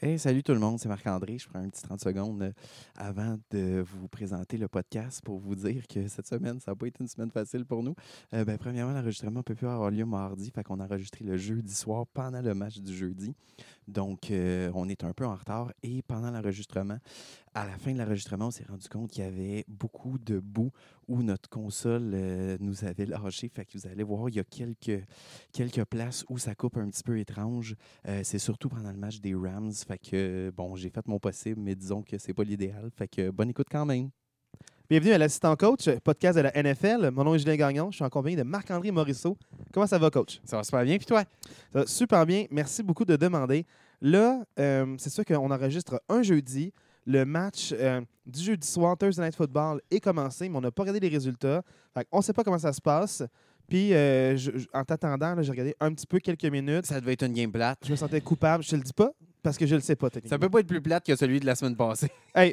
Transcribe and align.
Hey, 0.00 0.16
salut 0.16 0.44
tout 0.44 0.52
le 0.52 0.60
monde, 0.60 0.78
c'est 0.78 0.88
Marc-André. 0.88 1.38
Je 1.38 1.48
prends 1.48 1.58
un 1.58 1.68
petit 1.68 1.82
30 1.82 2.00
secondes 2.00 2.40
euh, 2.40 2.52
avant 2.94 3.36
de 3.50 3.84
vous 3.84 4.06
présenter 4.06 4.56
le 4.56 4.68
podcast 4.68 5.20
pour 5.24 5.40
vous 5.40 5.56
dire 5.56 5.88
que 5.88 6.06
cette 6.06 6.28
semaine, 6.28 6.60
ça 6.60 6.70
n'a 6.70 6.76
pas 6.76 6.86
été 6.86 6.98
une 7.00 7.08
semaine 7.08 7.32
facile 7.32 7.64
pour 7.64 7.82
nous. 7.82 7.96
Euh, 8.32 8.44
ben, 8.44 8.56
premièrement, 8.58 8.92
l'enregistrement 8.92 9.38
ne 9.38 9.42
peut 9.42 9.56
plus 9.56 9.66
avoir 9.66 9.90
lieu 9.90 10.04
mardi, 10.04 10.52
fait 10.54 10.62
qu'on 10.62 10.78
a 10.78 10.84
enregistré 10.84 11.24
le 11.24 11.36
jeudi 11.36 11.74
soir 11.74 12.06
pendant 12.14 12.40
le 12.40 12.54
match 12.54 12.78
du 12.78 12.94
jeudi. 12.94 13.34
Donc, 13.88 14.30
euh, 14.30 14.70
on 14.74 14.86
est 14.86 15.02
un 15.02 15.14
peu 15.14 15.24
en 15.24 15.34
retard 15.34 15.72
et 15.82 16.02
pendant 16.02 16.30
l'enregistrement, 16.30 16.98
à 17.54 17.66
la 17.66 17.78
fin 17.78 17.92
de 17.92 17.98
l'enregistrement, 17.98 18.48
on 18.48 18.50
s'est 18.50 18.66
rendu 18.68 18.86
compte 18.86 19.10
qu'il 19.10 19.24
y 19.24 19.26
avait 19.26 19.64
beaucoup 19.66 20.18
de 20.18 20.38
bouts 20.40 20.72
où 21.08 21.22
notre 21.22 21.48
console 21.48 22.10
euh, 22.12 22.58
nous 22.60 22.84
avait 22.84 23.06
lâché. 23.06 23.48
Fait 23.48 23.64
que 23.64 23.78
vous 23.78 23.86
allez 23.86 24.02
voir, 24.02 24.28
il 24.28 24.36
y 24.36 24.40
a 24.40 24.44
quelques, 24.44 25.02
quelques 25.52 25.84
places 25.84 26.22
où 26.28 26.36
ça 26.36 26.54
coupe 26.54 26.76
un 26.76 26.90
petit 26.90 27.02
peu 27.02 27.18
étrange. 27.18 27.76
Euh, 28.06 28.20
c'est 28.24 28.38
surtout 28.38 28.68
pendant 28.68 28.92
le 28.92 28.98
match 28.98 29.20
des 29.20 29.34
Rams. 29.34 29.72
Fait 29.72 29.98
que, 29.98 30.52
bon, 30.54 30.76
j'ai 30.76 30.90
fait 30.90 31.06
mon 31.08 31.18
possible, 31.18 31.58
mais 31.58 31.74
disons 31.74 32.02
que 32.02 32.18
c'est 32.18 32.34
pas 32.34 32.44
l'idéal. 32.44 32.90
Fait 32.94 33.08
que, 33.08 33.30
bonne 33.30 33.48
écoute 33.48 33.68
quand 33.70 33.86
même. 33.86 34.10
Bienvenue 34.90 35.12
à 35.12 35.18
l'assistant 35.18 35.54
coach, 35.54 35.86
podcast 36.02 36.38
de 36.38 36.42
la 36.42 36.62
NFL. 36.62 37.10
Mon 37.10 37.24
nom 37.24 37.34
est 37.34 37.38
Julien 37.38 37.56
Gagnon. 37.56 37.90
Je 37.90 37.96
suis 37.96 38.04
en 38.04 38.08
compagnie 38.08 38.36
de 38.36 38.42
Marc-André 38.42 38.90
Morisseau. 38.90 39.36
Comment 39.70 39.86
ça 39.86 39.98
va, 39.98 40.08
coach? 40.08 40.40
Ça 40.44 40.56
va 40.56 40.64
super 40.64 40.82
bien, 40.82 40.96
puis 40.96 41.04
toi? 41.04 41.24
Ça 41.72 41.80
va 41.80 41.86
super 41.86 42.24
bien. 42.24 42.46
Merci 42.50 42.82
beaucoup 42.82 43.04
de 43.04 43.14
demander. 43.16 43.66
Là, 44.00 44.44
euh, 44.58 44.94
c'est 44.98 45.10
sûr 45.10 45.24
qu'on 45.24 45.50
enregistre 45.50 46.00
un 46.08 46.22
jeudi. 46.22 46.72
Le 47.06 47.24
match 47.24 47.72
euh, 47.76 48.02
du 48.26 48.40
jeudi 48.42 48.66
soir, 48.68 48.96
Thursday 48.98 49.22
Night 49.24 49.34
Football, 49.36 49.80
est 49.90 50.00
commencé, 50.00 50.48
mais 50.48 50.56
on 50.58 50.60
n'a 50.60 50.70
pas 50.70 50.82
regardé 50.82 51.00
les 51.00 51.08
résultats. 51.08 51.62
Fait 51.94 52.06
on 52.12 52.18
ne 52.18 52.22
sait 52.22 52.32
pas 52.34 52.44
comment 52.44 52.58
ça 52.58 52.72
se 52.72 52.80
passe. 52.82 53.22
Puis, 53.66 53.92
euh, 53.94 54.36
je- 54.36 54.56
je- 54.58 54.66
en 54.72 54.84
t'attendant, 54.84 55.34
j'ai 55.42 55.50
regardé 55.50 55.74
un 55.80 55.92
petit 55.92 56.06
peu 56.06 56.18
quelques 56.20 56.44
minutes. 56.44 56.86
Ça 56.86 57.00
devait 57.00 57.14
être 57.14 57.24
une 57.26 57.32
game 57.32 57.50
plate. 57.52 57.78
Je 57.84 57.90
me 57.90 57.96
sentais 57.96 58.20
coupable. 58.20 58.62
Je 58.62 58.70
te 58.70 58.76
le 58.76 58.82
dis 58.82 58.92
pas 58.92 59.10
parce 59.42 59.56
que 59.56 59.66
je 59.66 59.74
le 59.74 59.80
sais 59.80 59.96
pas, 59.96 60.10
techniquement. 60.10 60.34
Ça 60.36 60.38
peut 60.38 60.48
pas 60.50 60.60
être 60.60 60.66
plus 60.66 60.80
plate 60.82 61.04
que 61.04 61.16
celui 61.16 61.40
de 61.40 61.46
la 61.46 61.54
semaine 61.54 61.76
passée. 61.76 62.08
Hey. 62.34 62.52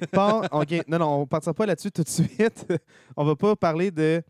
Non, 0.87 0.99
non, 0.99 1.07
on 1.17 1.19
ne 1.21 1.25
partira 1.25 1.53
pas 1.53 1.65
là-dessus 1.65 1.91
tout 1.91 2.03
de 2.03 2.09
suite. 2.09 2.65
on 3.17 3.23
va 3.25 3.35
pas 3.35 3.55
parler 3.55 3.91
de, 3.91 4.21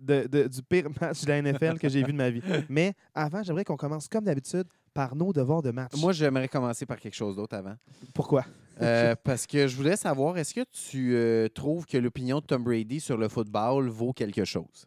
de- 0.00 0.26
de- 0.26 0.48
du 0.48 0.62
pire 0.62 0.88
match 1.00 1.22
de 1.24 1.28
la 1.28 1.42
NFL 1.42 1.78
que 1.78 1.88
j'ai 1.88 2.02
vu 2.02 2.12
de 2.12 2.16
ma 2.18 2.30
vie. 2.30 2.42
Mais 2.68 2.94
avant, 3.14 3.42
j'aimerais 3.42 3.64
qu'on 3.64 3.76
commence 3.76 4.08
comme 4.08 4.24
d'habitude 4.24 4.64
par 4.94 5.16
nos 5.16 5.32
devoirs 5.32 5.60
de 5.60 5.72
match. 5.72 5.92
Moi, 5.98 6.12
j'aimerais 6.12 6.48
commencer 6.48 6.86
par 6.86 6.98
quelque 6.98 7.14
chose 7.14 7.36
d'autre 7.36 7.56
avant. 7.56 7.74
Pourquoi? 8.14 8.44
Euh, 8.80 9.14
parce 9.22 9.46
que 9.46 9.66
je 9.66 9.76
voulais 9.76 9.96
savoir, 9.96 10.38
est-ce 10.38 10.54
que 10.54 10.64
tu 10.72 11.14
euh, 11.14 11.48
trouves 11.48 11.84
que 11.84 11.98
l'opinion 11.98 12.40
de 12.40 12.44
Tom 12.44 12.62
Brady 12.62 13.00
sur 13.00 13.16
le 13.16 13.28
football 13.28 13.88
vaut 13.88 14.12
quelque 14.12 14.44
chose? 14.44 14.86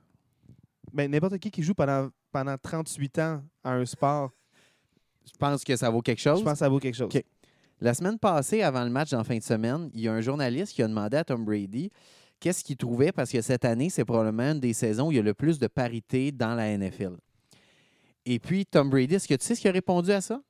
Ben, 0.94 1.11
n'importe 1.11 1.38
qui 1.38 1.52
qui 1.52 1.61
joue 1.61 1.73
pendant, 1.73 2.09
pendant 2.31 2.58
38 2.58 3.19
ans 3.19 3.44
à 3.63 3.73
un 3.73 3.85
sport, 3.85 4.31
Je 5.25 5.38
pense 5.38 5.63
que 5.63 5.75
ça 5.75 5.89
vaut 5.89 6.02
quelque 6.02 6.22
chose. 6.22 6.39
je 6.39 6.44
pense 6.44 6.53
que 6.53 6.59
ça 6.59 6.69
vaut 6.69 6.80
quelque 6.80 6.95
chose. 6.95 7.13
OK. 7.13 7.23
La 7.80 7.94
semaine 7.94 8.17
passée, 8.17 8.63
avant 8.63 8.83
le 8.83 8.89
match 8.89 9.13
en 9.13 9.23
fin 9.23 9.38
de 9.38 9.44
semaine, 9.44 9.91
il 9.94 10.02
y 10.02 10.08
a 10.08 10.13
un 10.13 10.22
journaliste 10.22 10.73
qui 10.73 10.81
a 10.81 10.88
demandé 10.88 11.17
à 11.17 11.23
Tom 11.23 11.45
Brady 11.45 11.91
qu'est-ce 12.39 12.63
qu'il 12.63 12.78
trouvait 12.78 13.11
parce 13.11 13.31
que 13.31 13.41
cette 13.41 13.66
année, 13.66 13.89
c'est 13.89 14.05
probablement 14.05 14.52
une 14.52 14.59
des 14.59 14.73
saisons 14.73 15.08
où 15.08 15.11
il 15.11 15.16
y 15.16 15.19
a 15.19 15.23
le 15.23 15.33
plus 15.33 15.59
de 15.59 15.67
parité 15.67 16.31
dans 16.31 16.55
la 16.55 16.75
NFL. 16.75 17.17
Et 18.30 18.39
puis, 18.39 18.66
Tom 18.66 18.89
Brady, 18.89 19.16
est-ce 19.16 19.28
que 19.28 19.36
tu 19.36 19.45
sais 19.45 19.56
ce 19.56 19.61
qu'il 19.61 19.70
a 19.70 19.73
répondu 19.73 20.11
à 20.11 20.20
ça? 20.20 20.42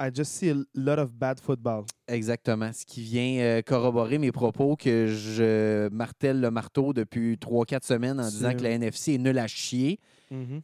I 0.00 0.08
just 0.12 0.32
see 0.32 0.50
a 0.50 0.54
lot 0.74 0.98
of 0.98 1.12
bad 1.12 1.38
football. 1.38 1.84
Exactement. 2.08 2.72
Ce 2.72 2.86
qui 2.86 3.02
vient 3.02 3.38
euh, 3.40 3.60
corroborer 3.60 4.16
mes 4.16 4.32
propos 4.32 4.76
que 4.76 5.06
je 5.08 5.90
martèle 5.90 6.40
le 6.40 6.50
marteau 6.50 6.94
depuis 6.94 7.34
3-4 7.34 7.84
semaines 7.84 8.18
en 8.18 8.26
disant 8.26 8.54
que 8.54 8.62
la 8.62 8.70
NFC 8.70 9.12
est 9.12 9.18
nulle 9.18 9.38
à 9.38 9.46
chier. 9.46 10.00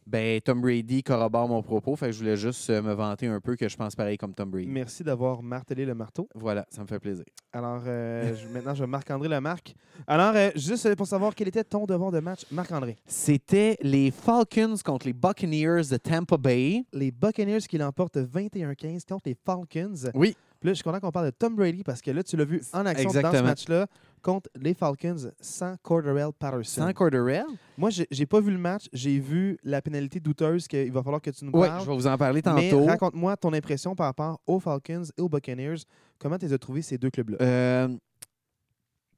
Ben, 0.07 0.41
Tom 0.41 0.61
Brady 0.61 1.03
corrobore 1.03 1.47
mon 1.47 1.61
propos. 1.61 1.95
Fait 1.95 2.07
que 2.07 2.11
je 2.13 2.19
voulais 2.19 2.35
juste 2.37 2.69
euh, 2.69 2.81
me 2.81 2.93
vanter 2.93 3.27
un 3.27 3.39
peu 3.39 3.55
que 3.55 3.67
je 3.69 3.77
pense 3.77 3.95
pareil 3.95 4.17
comme 4.17 4.33
Tom 4.33 4.49
Brady. 4.49 4.67
Merci 4.67 5.03
d'avoir 5.03 5.41
martelé 5.43 5.85
le 5.85 5.93
marteau. 5.95 6.27
Voilà, 6.35 6.65
ça 6.69 6.81
me 6.81 6.87
fait 6.87 6.99
plaisir. 6.99 7.25
Alors, 7.53 7.81
euh, 7.85 8.35
je- 8.41 8.47
maintenant, 8.47 8.73
je 8.73 8.83
vais 8.83 8.87
Marc-André 8.89 9.27
le 9.29 9.39
marque. 9.41 9.75
Alors, 10.07 10.33
euh, 10.35 10.49
juste 10.55 10.85
euh, 10.85 10.95
pour 10.95 11.07
savoir 11.07 11.35
quel 11.35 11.47
était 11.47 11.63
ton 11.63 11.85
devoir 11.85 12.11
de 12.11 12.19
match, 12.19 12.45
Marc-André. 12.51 12.95
C'était 13.05 13.77
les 13.81 14.11
Falcons 14.11 14.75
contre 14.83 15.07
les 15.07 15.13
Buccaneers 15.13 15.83
de 15.91 15.97
Tampa 15.97 16.37
Bay. 16.37 16.83
Les 16.93 17.11
Buccaneers 17.11 17.61
qui 17.61 17.77
l'emportent 17.77 18.17
21-15 18.17 19.05
contre 19.07 19.23
les 19.27 19.35
Falcons. 19.45 20.09
Oui. 20.13 20.35
Puis 20.59 20.67
là, 20.67 20.73
je 20.73 20.75
suis 20.75 20.83
content 20.83 20.99
qu'on 20.99 21.11
parle 21.11 21.27
de 21.27 21.31
Tom 21.31 21.55
Brady 21.55 21.83
parce 21.83 22.01
que 22.01 22.11
là, 22.11 22.21
tu 22.21 22.35
l'as 22.35 22.43
vu 22.43 22.61
en 22.73 22.85
action 22.85 23.05
dans 23.05 23.13
ce 23.13 23.17
Exactement. 23.17 23.43
match-là 23.43 23.87
contre 24.21 24.49
les 24.55 24.73
Falcons 24.73 25.31
sans 25.39 25.75
Cordarrelle 25.81 26.31
Patterson. 26.37 26.81
Sans 26.81 26.93
Corderell. 26.93 27.45
Moi, 27.77 27.89
j'ai 27.89 28.25
pas 28.25 28.39
vu 28.41 28.51
le 28.51 28.57
match. 28.57 28.85
J'ai 28.93 29.19
vu 29.19 29.57
la 29.63 29.81
pénalité 29.81 30.19
douteuse 30.19 30.67
qu'il 30.67 30.91
va 30.91 31.01
falloir 31.03 31.21
que 31.21 31.29
tu 31.31 31.45
nous 31.45 31.51
Oui, 31.53 31.67
parles. 31.67 31.81
je 31.83 31.89
vais 31.89 31.95
vous 31.95 32.07
en 32.07 32.17
parler 32.17 32.41
tantôt. 32.41 32.85
raconte-moi 32.85 33.35
ton 33.37 33.53
impression 33.53 33.95
par 33.95 34.07
rapport 34.07 34.39
aux 34.47 34.59
Falcons 34.59 35.03
et 35.17 35.21
aux 35.21 35.29
Buccaneers. 35.29 35.77
Comment 36.19 36.37
tu 36.37 36.51
as 36.53 36.57
trouvé 36.57 36.81
ces 36.81 36.97
deux 36.97 37.09
clubs-là? 37.09 37.37
Euh, 37.41 37.87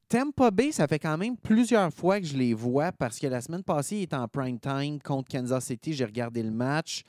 Tampa 0.07 0.51
Bay, 0.51 0.71
ça 0.73 0.87
fait 0.87 0.99
quand 0.99 1.17
même 1.17 1.37
plusieurs 1.37 1.91
fois 1.93 2.19
que 2.19 2.25
je 2.27 2.35
les 2.35 2.53
vois 2.53 2.91
parce 2.91 3.17
que 3.17 3.27
la 3.27 3.39
semaine 3.39 3.63
passée, 3.63 3.95
il 3.97 4.01
était 4.03 4.15
en 4.15 4.27
prime 4.27 4.59
time 4.59 4.99
contre 5.01 5.29
Kansas 5.31 5.65
City. 5.65 5.93
J'ai 5.93 6.03
regardé 6.05 6.43
le 6.43 6.51
match. 6.51 7.03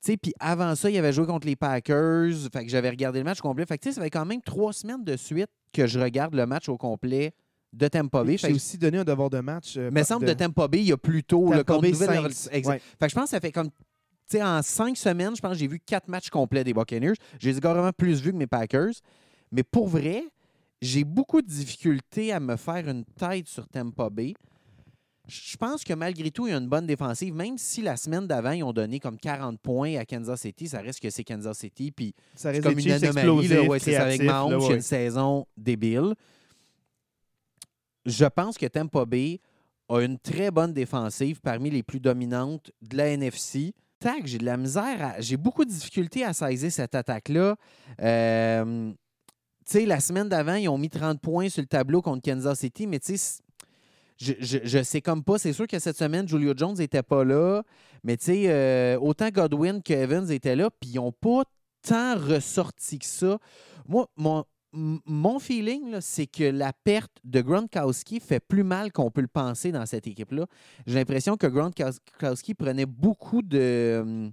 Sais, 0.00 0.16
Puis 0.16 0.32
avant 0.40 0.74
ça, 0.74 0.90
il 0.90 0.96
avait 0.96 1.12
joué 1.12 1.26
contre 1.26 1.46
les 1.46 1.56
Packers. 1.56 2.32
Fait 2.52 2.64
que 2.64 2.70
j'avais 2.70 2.90
regardé 2.90 3.18
le 3.18 3.24
match 3.24 3.40
complet. 3.40 3.66
Fait 3.66 3.76
que 3.76 3.82
tu 3.82 3.90
sais, 3.90 3.96
ça 3.96 4.02
fait 4.02 4.10
quand 4.10 4.24
même 4.24 4.40
trois 4.40 4.72
semaines 4.72 5.04
de 5.04 5.16
suite 5.16 5.50
que 5.72 5.86
je 5.86 6.00
regarde 6.00 6.34
le 6.34 6.46
match 6.46 6.68
au 6.68 6.76
complet 6.78 7.34
de 7.72 7.86
Tampa 7.86 8.24
Bay. 8.24 8.36
J'ai 8.38 8.52
aussi 8.52 8.78
donné 8.78 8.98
un 8.98 9.04
devoir 9.04 9.30
de 9.30 9.40
match. 9.40 9.76
euh, 9.76 9.90
mais 9.92 10.02
semble 10.04 10.26
de 10.26 10.32
Tampa 10.32 10.68
Bay, 10.68 10.78
il 10.78 10.88
y 10.88 10.92
a 10.92 10.96
plus 10.96 11.22
tôt 11.22 11.52
le 11.52 11.58
Tampa 11.58 11.72
contre 11.74 11.82
Bay 11.82 11.92
Nouvelle-Orléans. 11.92 12.30
Saints. 12.30 12.50
Exact. 12.52 12.72
Ouais. 12.72 12.80
Fait 12.98 13.06
que 13.06 13.10
je 13.10 13.14
pense 13.14 13.24
que 13.24 13.30
ça 13.30 13.40
fait 13.40 13.52
comme. 13.52 13.70
En 14.40 14.62
cinq 14.62 14.96
semaines, 14.96 15.34
je 15.34 15.40
pense 15.40 15.52
que 15.52 15.58
j'ai 15.58 15.66
vu 15.66 15.80
quatre 15.80 16.06
matchs 16.06 16.30
complets 16.30 16.62
des 16.62 16.72
Buccaneers. 16.72 17.14
J'ai 17.40 17.52
carrément 17.60 17.92
plus 17.92 18.22
vu 18.22 18.30
que 18.30 18.36
mes 18.36 18.46
Packers. 18.46 18.92
Mais 19.50 19.64
pour 19.64 19.88
vrai, 19.88 20.22
j'ai 20.80 21.02
beaucoup 21.02 21.42
de 21.42 21.48
difficultés 21.48 22.32
à 22.32 22.38
me 22.38 22.54
faire 22.56 22.88
une 22.88 23.04
tête 23.04 23.48
sur 23.48 23.66
Tampa 23.68 24.08
Bay. 24.08 24.34
Je 25.30 25.56
pense 25.56 25.84
que 25.84 25.92
malgré 25.94 26.30
tout, 26.30 26.46
il 26.46 26.50
y 26.50 26.54
a 26.54 26.58
une 26.58 26.68
bonne 26.68 26.86
défensive. 26.86 27.34
Même 27.34 27.56
si 27.56 27.82
la 27.82 27.96
semaine 27.96 28.26
d'avant, 28.26 28.50
ils 28.50 28.64
ont 28.64 28.72
donné 28.72 28.98
comme 28.98 29.18
40 29.18 29.60
points 29.60 29.96
à 29.96 30.04
Kansas 30.04 30.40
City, 30.40 30.68
ça 30.68 30.80
reste 30.80 31.00
que 31.00 31.10
c'est 31.10 31.24
Kansas 31.24 31.58
City. 31.58 31.92
Puis 31.92 32.14
Ça 32.34 32.50
reste 32.50 32.64
comme 32.64 32.78
une 32.78 32.90
anomalie. 32.90 33.48
Là, 33.48 33.62
ouais, 33.62 33.78
c'est 33.78 33.96
avec 33.96 34.22
Mahomes, 34.22 34.54
ouais. 34.54 34.74
une 34.74 34.80
saison 34.80 35.46
débile. 35.56 36.14
Je 38.04 38.24
pense 38.24 38.58
que 38.58 38.66
Tampa 38.66 39.04
Bay 39.04 39.40
a 39.88 40.00
une 40.00 40.18
très 40.18 40.50
bonne 40.50 40.72
défensive 40.72 41.40
parmi 41.40 41.70
les 41.70 41.82
plus 41.82 42.00
dominantes 42.00 42.70
de 42.82 42.96
la 42.96 43.08
NFC. 43.08 43.72
Tac, 43.98 44.26
j'ai 44.26 44.38
de 44.38 44.46
la 44.46 44.56
misère, 44.56 45.14
j'ai 45.18 45.36
beaucoup 45.36 45.64
de 45.64 45.70
difficultés 45.70 46.24
à 46.24 46.32
saisir 46.32 46.72
cette 46.72 46.94
attaque-là. 46.94 47.56
Euh, 48.00 48.92
tu 49.66 49.72
sais, 49.72 49.84
la 49.84 50.00
semaine 50.00 50.28
d'avant, 50.28 50.54
ils 50.54 50.70
ont 50.70 50.78
mis 50.78 50.88
30 50.88 51.20
points 51.20 51.50
sur 51.50 51.60
le 51.60 51.66
tableau 51.66 52.00
contre 52.00 52.22
Kansas 52.22 52.60
City, 52.60 52.86
mais 52.86 52.98
tu 52.98 53.18
sais, 53.18 53.42
je, 54.20 54.58
je, 54.64 54.82
sais 54.82 55.00
comme 55.00 55.24
pas. 55.24 55.38
C'est 55.38 55.52
sûr 55.52 55.66
que 55.66 55.78
cette 55.78 55.96
semaine, 55.96 56.28
Julio 56.28 56.52
Jones 56.56 56.76
n'était 56.76 57.02
pas 57.02 57.24
là, 57.24 57.62
mais 58.04 58.16
tu 58.16 58.26
sais, 58.26 58.44
euh, 58.48 58.98
autant 59.00 59.30
Godwin 59.30 59.82
que 59.82 59.92
Evans 59.92 60.30
étaient 60.30 60.56
là, 60.56 60.70
puis 60.70 60.90
ils 60.90 60.96
n'ont 60.96 61.12
pas 61.12 61.44
tant 61.82 62.16
ressorti 62.16 62.98
que 62.98 63.06
ça. 63.06 63.38
Moi, 63.88 64.06
mon, 64.16 64.44
mon 64.72 65.38
feeling, 65.38 65.96
c'est 66.00 66.26
que 66.26 66.44
la 66.44 66.72
perte 66.72 67.16
de 67.24 67.40
Gronkowski 67.40 68.20
fait 68.20 68.40
plus 68.40 68.62
mal 68.62 68.92
qu'on 68.92 69.10
peut 69.10 69.22
le 69.22 69.26
penser 69.26 69.72
dans 69.72 69.86
cette 69.86 70.06
équipe-là. 70.06 70.46
J'ai 70.86 70.94
l'impression 70.94 71.36
que 71.36 71.46
Gronkowski 71.46 72.54
prenait 72.54 72.86
beaucoup 72.86 73.42
de. 73.42 74.30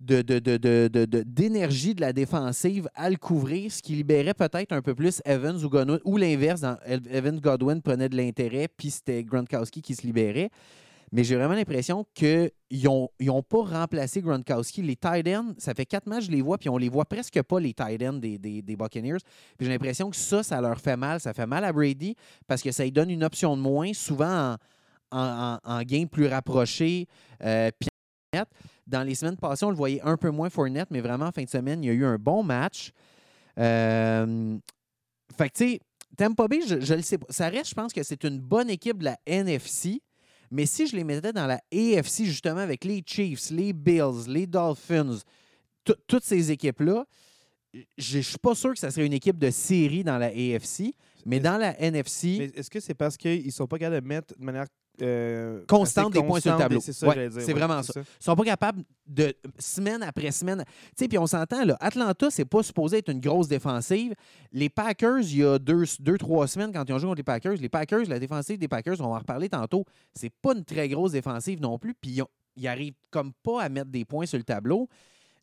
Hum, 0.00 0.22
de- 0.22 0.56
de- 0.56 0.88
de- 0.88 1.04
de- 1.04 1.22
d'énergie 1.22 1.94
la 2.00 2.12
défensive 2.12 2.88
à 2.94 3.10
le 3.10 3.16
couvrir, 3.16 3.72
ce 3.72 3.82
qui 3.82 3.94
libérait 3.94 4.34
peut-être 4.34 4.72
un 4.72 4.82
peu 4.82 4.94
plus 4.94 5.20
Evans 5.24 5.56
ou 5.64 5.68
Godwin, 5.68 5.98
ou 6.04 6.16
l'inverse, 6.16 6.62
Evans 7.10 7.40
Godwin 7.40 7.82
prenait 7.82 8.08
de 8.08 8.16
l'intérêt, 8.16 8.68
puis 8.68 8.90
c'était 8.90 9.24
Gronkowski 9.24 9.82
qui 9.82 9.94
se 9.94 10.02
libérait. 10.02 10.50
Mais 11.10 11.24
j'ai 11.24 11.36
vraiment 11.36 11.54
l'impression 11.54 12.04
qu'ils 12.12 12.50
n'ont 12.84 13.08
ils 13.18 13.30
pas 13.48 13.62
remplacé 13.62 14.20
Gronkowski. 14.20 14.82
Les 14.82 14.94
tight 14.94 15.26
ends, 15.28 15.54
ça 15.56 15.72
fait 15.72 15.86
quatre 15.86 16.06
matchs, 16.06 16.26
je 16.26 16.30
les 16.30 16.42
vois, 16.42 16.58
puis 16.58 16.68
on 16.68 16.76
les 16.76 16.90
voit 16.90 17.06
presque 17.06 17.42
pas, 17.42 17.58
les 17.58 17.72
tight 17.72 18.02
ends 18.02 18.12
des, 18.12 18.36
des, 18.38 18.60
des 18.60 18.76
Buccaneers. 18.76 19.16
J'ai 19.58 19.68
l'impression 19.68 20.10
que 20.10 20.16
ça, 20.16 20.42
ça 20.42 20.60
leur 20.60 20.78
fait 20.78 20.96
mal. 20.96 21.18
Ça 21.18 21.32
fait 21.32 21.46
mal 21.46 21.64
à 21.64 21.72
Brady 21.72 22.14
parce 22.46 22.60
que 22.60 22.72
ça 22.72 22.84
lui 22.84 22.92
donne 22.92 23.10
une 23.10 23.24
option 23.24 23.56
de 23.56 23.62
moins, 23.62 23.92
souvent 23.94 24.56
en, 25.10 25.58
en, 25.64 25.82
game 25.82 26.08
plus 26.08 26.26
rapproché. 26.26 27.06
Euh. 27.42 27.70
Dans 28.88 29.02
les 29.02 29.14
semaines 29.14 29.36
passées, 29.36 29.64
on 29.64 29.70
le 29.70 29.76
voyait 29.76 30.00
un 30.02 30.16
peu 30.16 30.30
moins 30.30 30.48
Fournette, 30.50 30.90
mais 30.90 31.00
vraiment 31.00 31.26
en 31.26 31.32
fin 31.32 31.44
de 31.44 31.48
semaine, 31.48 31.84
il 31.84 31.86
y 31.86 31.90
a 31.90 31.92
eu 31.92 32.04
un 32.04 32.16
bon 32.18 32.42
match. 32.42 32.90
Euh, 33.58 34.56
fait 35.36 35.50
que, 35.50 35.54
tu 35.58 35.64
sais, 35.72 35.80
Tampa 36.16 36.48
Bay, 36.48 36.60
je, 36.66 36.80
je 36.80 36.94
le 36.94 37.02
sais 37.02 37.18
pas. 37.18 37.26
Ça 37.30 37.48
reste, 37.48 37.70
je 37.70 37.74
pense 37.74 37.92
que 37.92 38.02
c'est 38.02 38.24
une 38.24 38.40
bonne 38.40 38.70
équipe 38.70 38.98
de 38.98 39.04
la 39.04 39.18
NFC. 39.26 40.00
Mais 40.50 40.64
si 40.64 40.86
je 40.86 40.96
les 40.96 41.04
mettais 41.04 41.32
dans 41.32 41.46
la 41.46 41.60
AFC, 41.72 42.24
justement, 42.24 42.60
avec 42.60 42.84
les 42.84 43.02
Chiefs, 43.06 43.50
les 43.50 43.72
Bills, 43.74 44.26
les 44.28 44.46
Dolphins, 44.46 45.18
tout- 45.84 45.94
toutes 46.06 46.24
ces 46.24 46.50
équipes-là, 46.50 47.04
je 47.98 48.16
ne 48.18 48.22
suis 48.22 48.38
pas 48.38 48.54
sûr 48.54 48.72
que 48.72 48.78
ça 48.78 48.90
serait 48.90 49.04
une 49.04 49.12
équipe 49.12 49.38
de 49.38 49.50
série 49.50 50.02
dans 50.02 50.16
la 50.16 50.28
AFC. 50.28 50.94
Mais 51.26 51.38
dans 51.40 51.58
la 51.58 51.78
NFC, 51.78 52.50
est-ce 52.54 52.70
que 52.70 52.80
c'est 52.80 52.94
parce 52.94 53.18
qu'ils 53.18 53.52
sont 53.52 53.66
pas 53.66 53.78
capables 53.78 54.00
de 54.02 54.08
mettre 54.08 54.34
de 54.38 54.42
manière 54.44 54.66
euh, 55.02 55.64
Constante 55.66 56.12
des 56.12 56.22
points 56.22 56.40
sur 56.40 56.52
le 56.52 56.58
tableau. 56.58 56.80
C'est 56.80 56.92
ça, 56.92 57.06
Ouais, 57.08 57.28
dire. 57.28 57.40
c'est 57.40 57.46
ouais, 57.46 57.52
vraiment 57.54 57.82
c'est 57.82 57.98
Ils 58.00 58.04
sont 58.24 58.34
pas 58.36 58.44
capables 58.44 58.82
de 59.06 59.34
semaine 59.58 60.02
après 60.02 60.30
semaine. 60.30 60.64
Tu 60.66 60.72
sais, 60.96 61.08
puis 61.08 61.18
on 61.18 61.26
s'entend, 61.26 61.64
là, 61.64 61.76
Atlanta, 61.80 62.30
c'est 62.30 62.44
pas 62.44 62.62
supposé 62.62 62.98
être 62.98 63.10
une 63.10 63.20
grosse 63.20 63.48
défensive. 63.48 64.14
Les 64.52 64.68
Packers, 64.68 65.20
il 65.20 65.36
y 65.38 65.44
a 65.44 65.58
deux, 65.58 65.84
deux, 66.00 66.18
trois 66.18 66.46
semaines, 66.46 66.72
quand 66.72 66.84
ils 66.88 66.92
ont 66.92 66.98
joué 66.98 67.08
contre 67.08 67.18
les 67.18 67.22
Packers, 67.24 67.54
les 67.54 67.68
Packers, 67.68 68.04
la 68.08 68.18
défensive 68.18 68.58
des 68.58 68.68
Packers, 68.68 69.00
on 69.00 69.08
va 69.08 69.16
en 69.16 69.18
reparler 69.18 69.48
tantôt, 69.48 69.84
c'est 70.14 70.30
pas 70.30 70.52
une 70.54 70.64
très 70.64 70.88
grosse 70.88 71.12
défensive 71.12 71.60
non 71.60 71.78
plus. 71.78 71.94
Puis 71.94 72.10
ils, 72.10 72.22
ils 72.56 72.66
arrivent 72.68 72.94
comme 73.10 73.32
pas 73.42 73.62
à 73.62 73.68
mettre 73.68 73.90
des 73.90 74.04
points 74.04 74.26
sur 74.26 74.38
le 74.38 74.44
tableau. 74.44 74.88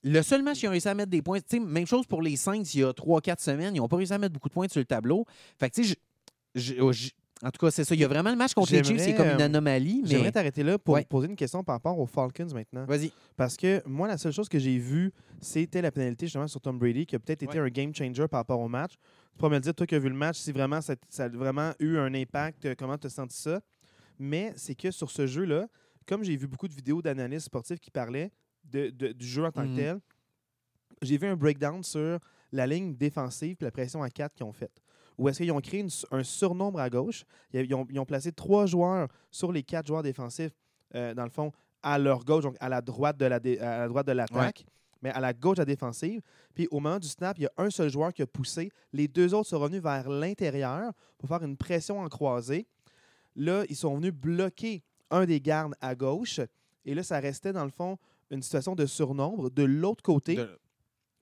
Le 0.04 0.22
seul 0.22 0.44
match 0.44 0.60
qu'ils 0.60 0.68
ont 0.70 0.72
réussi 0.72 0.88
à 0.88 0.94
mettre 0.94 1.10
des 1.10 1.24
points, 1.24 1.40
tu 1.40 1.58
sais, 1.58 1.60
même 1.60 1.88
chose 1.88 2.06
pour 2.06 2.22
les 2.22 2.36
Saints 2.36 2.62
il 2.62 2.80
y 2.82 2.84
a 2.84 2.92
3-4 2.92 3.42
semaines, 3.42 3.74
ils 3.76 3.80
n'ont 3.80 3.88
pas 3.88 3.96
réussi 3.96 4.14
à 4.14 4.20
mettre 4.20 4.34
beaucoup 4.34 4.50
de 4.50 4.54
points 4.54 4.68
sur 4.68 4.80
le 4.80 4.86
tableau. 4.86 5.26
Fait 5.60 5.70
que, 5.72 5.82
tu 5.82 5.84
sais, 5.84 5.96
en 7.44 7.52
tout 7.52 7.60
cas, 7.66 7.72
c'est 7.72 7.84
ça. 7.84 7.94
Il 7.96 8.02
y 8.02 8.04
a 8.04 8.08
vraiment 8.08 8.30
le 8.32 8.36
match 8.38 8.54
contre 8.54 8.72
les 8.72 8.84
Chiefs, 8.84 9.02
c'est 9.02 9.14
comme 9.16 9.28
une 9.28 9.42
euh, 9.42 9.46
anomalie. 9.46 10.02
Mais... 10.04 10.10
J'aimerais 10.10 10.32
t'arrêter 10.32 10.64
là 10.64 10.78
pour 10.78 10.94
Ouais. 10.96 11.04
poser 11.06 11.28
une 11.28 11.36
question 11.36 11.64
par 11.64 11.76
rapport 11.76 11.98
aux 12.00 12.06
Falcons 12.06 12.48
maintenant. 12.54 12.86
Vas-y. 12.86 13.12
Parce 13.36 13.58
que 13.58 13.82
moi, 13.86 14.08
la 14.08 14.18
seule 14.18 14.32
chose 14.32 14.48
que 14.50 14.58
j'ai 14.60 14.78
vue, 14.78 15.12
c'était 15.42 15.82
la 15.82 15.92
pénalité 15.92 16.28
justement 16.28 16.48
sur 16.48 16.62
Tom 16.62 16.80
Brady, 16.80 17.06
qui 17.06 17.16
a 17.16 17.20
peut-être 17.20 17.44
été 17.44 17.60
un 17.60 17.68
game 17.68 17.94
changer 17.94 18.28
par 18.28 18.40
rapport 18.40 18.60
au 18.60 18.68
match. 18.70 18.94
Tu 18.94 19.38
pourras 19.38 19.50
me 19.50 19.56
le 19.56 19.62
dire, 19.62 19.76
toi 19.76 19.86
qui 19.86 19.96
as 19.96 20.00
vu 20.00 20.10
le 20.10 20.16
match, 20.16 20.38
si 20.38 20.52
vraiment 20.54 20.80
ça, 20.82 20.96
ça 21.10 21.26
a 21.26 21.30
vraiment 21.30 21.74
eu 21.80 21.98
un 21.98 22.14
impact, 22.14 22.66
euh, 22.66 22.76
comment 22.78 22.98
tu 22.98 23.08
as 23.08 23.10
senti 23.10 23.36
ça? 23.38 23.60
Mais 24.18 24.54
c'est 24.56 24.76
que 24.76 24.90
sur 24.92 25.12
ce 25.12 25.28
jeu-là, 25.28 25.68
comme 26.08 26.24
j'ai 26.24 26.38
vu 26.38 26.48
beaucoup 26.48 26.70
de 26.70 26.74
vidéos 26.74 27.02
d'analystes 27.02 27.48
sportifs 27.48 27.80
qui 27.82 27.92
parlaient 27.92 28.32
de- 28.64 28.90
de- 28.92 29.12
du 29.12 29.28
jeu 29.28 29.44
en 29.44 29.52
tant 29.52 29.68
que 29.68 29.76
tel, 29.76 30.00
j'ai 31.02 31.18
vu 31.18 31.28
un 31.28 31.36
breakdown 31.36 31.84
sur 31.84 32.20
la 32.52 32.66
ligne 32.66 32.96
défensive 32.96 33.58
et 33.60 33.64
la 33.66 33.72
pression 33.72 34.02
à 34.02 34.10
4 34.10 34.34
qu'ils 34.34 34.46
ont 34.46 34.54
faite. 34.54 34.82
Où 35.18 35.30
est-ce 35.30 35.38
qu'ils 35.40 35.52
ont 35.52 35.62
créé 35.62 35.80
une 35.82 35.90
un 36.12 36.24
surnombre 36.24 36.80
à 36.80 36.90
gauche? 36.90 37.24
Ils 37.54 37.74
ont, 37.74 37.86
ils 37.90 38.00
ont 38.00 38.06
placé 38.06 38.32
trois 38.32 38.66
joueurs 38.66 39.08
sur 39.32 39.52
les 39.52 39.64
quatre 39.64 39.88
joueurs 39.88 40.04
défensifs, 40.04 40.52
euh, 40.94 41.14
dans 41.14 41.24
le 41.24 41.30
fond, 41.30 41.52
à 41.82 41.98
leur 42.00 42.24
gauche, 42.26 42.44
donc 42.44 42.58
à 42.60 42.68
la 42.70 42.82
droite 42.82 43.18
de 43.18 43.26
la 43.26 43.40
dé- 43.40 43.60
à 43.60 43.80
la 43.80 43.88
droite 43.88 44.08
de 44.08 44.12
l'attaque, 44.12 44.66
mais 45.02 45.12
à 45.12 45.20
la 45.20 45.34
gauche 45.34 45.58
de 45.58 45.62
la 45.62 45.66
défensive. 45.66 46.22
Puis 46.54 46.68
au 46.72 46.80
moment 46.80 47.00
du 47.00 47.08
snap, 47.08 47.38
il 47.38 47.44
y 47.44 47.46
a 47.46 47.52
un 47.58 47.70
seul 47.70 47.90
joueur 47.90 48.12
qui 48.14 48.22
a 48.24 48.28
poussé. 48.28 48.72
Les 48.92 49.08
deux 49.08 49.34
autres 49.34 49.50
sont 49.50 49.60
revenus 49.60 49.82
vers 49.82 50.10
l'intérieur 50.10 50.92
pour 51.18 51.30
faire 51.30 51.44
une 51.44 51.56
pression 51.58 52.00
en 52.00 52.08
croisée. 52.10 52.66
Là, 53.36 53.64
ils 53.70 53.76
sont 53.76 53.96
venus 53.96 54.14
bloquer 54.14 54.84
un 55.12 55.26
des 55.26 55.40
gardes 55.40 55.76
à 55.82 55.94
gauche. 55.96 56.40
Et 56.86 56.94
là, 56.96 57.04
ça 57.04 57.20
restait, 57.20 57.54
dans 57.54 57.66
le 57.66 57.70
fond, 57.72 57.98
une 58.32 58.42
situation 58.42 58.76
de 58.76 58.86
surnombre. 58.86 59.50
De 59.52 59.64
l'autre 59.64 60.02
côté, 60.04 60.36
De- 60.38 60.60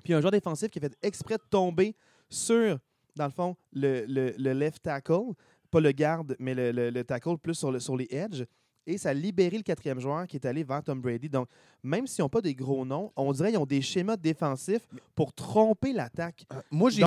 puis 0.04 0.14
un 0.14 0.20
joueur 0.22 0.32
défensif 0.32 0.70
qui 0.70 0.80
a 0.80 0.82
fait 0.82 0.98
exprès 1.02 1.36
de 1.38 1.44
tomber 1.50 1.96
sur, 2.30 2.78
dans 3.16 3.26
le 3.26 3.32
fond, 3.32 3.56
le, 3.72 4.06
le- 4.08 4.34
le 4.38 4.54
left 4.54 4.84
tackle. 4.84 5.34
Pas 5.72 5.80
le 5.80 5.92
garde, 5.92 6.36
mais 6.40 6.54
le, 6.54 6.72
le- 6.72 6.90
le 6.92 7.04
tackle 7.04 7.38
plus 7.38 7.56
sur, 7.56 7.72
le- 7.72 7.80
sur 7.80 7.96
les 7.98 8.08
edges. 8.12 8.46
Et 8.86 8.98
ça 8.98 9.10
a 9.10 9.14
libéré 9.14 9.58
le 9.58 9.64
quatrième 9.64 10.00
joueur 10.00 10.28
qui 10.28 10.36
est 10.38 10.46
allé 10.46 10.64
vers 10.64 10.84
Tom 10.84 11.00
Brady. 11.02 11.30
Donc, 11.30 11.48
même 11.84 12.06
s'ils 12.06 12.22
n'ont 12.22 12.30
pas 12.30 12.42
des 12.42 12.54
gros 12.54 12.86
noms, 12.86 13.12
on 13.16 13.32
dirait 13.32 13.50
qu'ils 13.52 13.58
ont 13.60 13.66
des 13.66 13.82
schémas 13.82 14.18
défensifs 14.18 14.86
pour 15.16 15.34
tromper 15.34 15.94
l'attaque. 15.94 16.46
Moi, 16.70 16.90
j'ai 16.90 17.04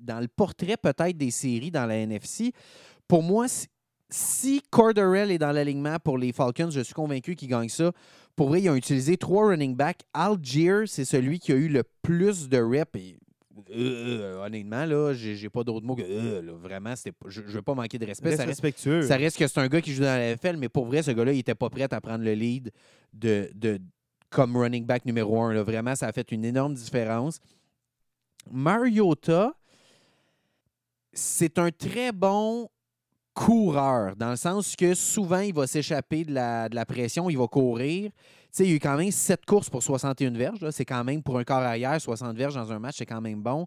dans 0.00 0.18
le 0.20 0.26
portrait 0.28 0.76
peut-être 0.76 1.16
des 1.16 1.30
séries 1.30 1.70
dans 1.70 1.86
la 1.86 1.96
NFC. 1.98 2.52
Pour 3.06 3.22
moi, 3.22 3.46
si- 3.46 3.68
si 4.10 4.60
Corderell 4.70 5.30
est 5.30 5.38
dans 5.38 5.52
l'alignement 5.52 5.98
pour 6.00 6.18
les 6.18 6.32
Falcons, 6.32 6.70
je 6.70 6.80
suis 6.80 6.94
convaincu 6.94 7.34
qu'ils 7.36 7.48
gagnent 7.48 7.68
ça. 7.68 7.92
Pour 8.34 8.48
vrai, 8.48 8.60
ils 8.62 8.68
ont 8.68 8.74
utilisé 8.74 9.16
trois 9.16 9.48
running 9.48 9.74
backs. 9.76 10.02
Algier, 10.12 10.86
c'est 10.86 11.04
celui 11.04 11.38
qui 11.38 11.52
a 11.52 11.56
eu 11.56 11.68
le 11.68 11.84
plus 12.02 12.48
de 12.48 12.58
reps. 12.58 12.90
Et, 12.96 13.16
euh, 13.70 14.44
honnêtement, 14.44 14.84
là, 14.84 15.12
j'ai 15.14 15.48
pas 15.48 15.64
d'autre 15.64 15.86
mot 15.86 15.94
que 15.94 16.02
euh, 16.02 16.42
là, 16.42 16.52
vraiment, 16.52 16.94
je 17.26 17.40
ne 17.40 17.46
veux 17.46 17.62
pas 17.62 17.74
manquer 17.74 17.98
de 17.98 18.06
respect. 18.06 18.30
Reste 18.30 18.38
Ça 18.38 18.46
reste, 18.46 18.60
respectueux. 18.60 19.02
ça 19.02 19.16
reste 19.16 19.38
que 19.38 19.46
c'est 19.46 19.60
un 19.60 19.68
gars 19.68 19.80
qui 19.80 19.92
joue 19.92 20.02
dans 20.02 20.18
la 20.18 20.34
NFL, 20.34 20.56
mais 20.56 20.68
pour 20.68 20.86
vrai, 20.86 21.02
ce 21.02 21.10
gars-là, 21.10 21.32
il 21.32 21.38
était 21.38 21.54
pas 21.54 21.70
prêt 21.70 21.86
à 21.90 22.00
prendre 22.00 22.24
le 22.24 22.32
lead 22.32 22.70
de, 23.12 23.50
de, 23.54 23.80
comme 24.30 24.56
running 24.56 24.84
back 24.84 25.04
numéro 25.04 25.40
un. 25.40 25.52
là. 25.52 25.62
Vraiment, 25.62 25.94
ça 25.94 26.06
a 26.06 26.12
fait 26.12 26.30
une 26.32 26.44
énorme 26.44 26.74
différence. 26.74 27.40
Mariota, 28.50 29.54
c'est 31.12 31.58
un 31.58 31.70
très 31.70 32.12
bon 32.12 32.68
coureur, 33.34 34.16
dans 34.16 34.30
le 34.30 34.36
sens 34.36 34.76
que 34.76 34.94
souvent, 34.94 35.40
il 35.40 35.52
va 35.52 35.66
s'échapper 35.66 36.24
de 36.24 36.32
la, 36.32 36.68
de 36.68 36.74
la 36.74 36.86
pression, 36.86 37.28
il 37.28 37.36
va 37.36 37.46
courir. 37.46 38.10
Il 38.64 38.70
y 38.70 38.72
a 38.72 38.74
eu 38.76 38.78
quand 38.78 38.96
même 38.96 39.10
7 39.10 39.44
courses 39.44 39.68
pour 39.68 39.82
61 39.82 40.30
verges. 40.30 40.70
C'est 40.70 40.84
quand 40.84 41.04
même, 41.04 41.22
pour 41.22 41.38
un 41.38 41.44
corps 41.44 41.58
arrière, 41.58 42.00
60 42.00 42.36
verges 42.36 42.54
dans 42.54 42.72
un 42.72 42.78
match, 42.78 42.96
c'est 42.98 43.06
quand 43.06 43.20
même 43.20 43.42
bon. 43.42 43.66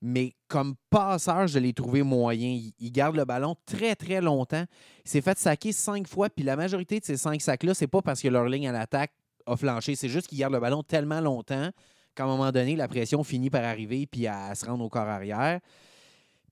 Mais 0.00 0.34
comme 0.48 0.74
passeur, 0.90 1.46
je 1.46 1.58
l'ai 1.58 1.72
trouvé 1.72 2.02
moyen. 2.02 2.60
Il, 2.78 2.92
garde 2.92 3.16
le 3.16 3.24
ballon 3.24 3.56
très, 3.64 3.94
très 3.94 4.20
longtemps. 4.20 4.64
Il 5.04 5.10
s'est 5.10 5.20
fait 5.20 5.38
saquer 5.38 5.72
cinq 5.72 6.08
fois, 6.08 6.28
puis 6.28 6.44
la 6.44 6.56
majorité 6.56 7.00
de 7.00 7.04
ces 7.04 7.16
cinq 7.16 7.40
sacs-là, 7.40 7.74
c'est 7.74 7.86
pas 7.86 8.02
parce 8.02 8.20
que 8.20 8.28
leur 8.28 8.46
ligne 8.46 8.68
à 8.68 8.72
l'attaque 8.72 9.12
a 9.46 9.56
flanché. 9.56 9.94
C'est 9.94 10.08
juste 10.08 10.26
qu'il 10.26 10.38
garde 10.38 10.52
le 10.52 10.60
ballon 10.60 10.82
tellement 10.82 11.20
longtemps 11.20 11.70
qu'à 12.14 12.24
un 12.24 12.26
moment 12.26 12.52
donné, 12.52 12.76
la 12.76 12.88
pression 12.88 13.24
finit 13.24 13.50
par 13.50 13.64
arriver 13.64 14.06
puis 14.06 14.26
à, 14.26 14.54
se 14.54 14.66
rendre 14.66 14.84
au 14.84 14.88
corps 14.88 15.08
arrière. 15.08 15.60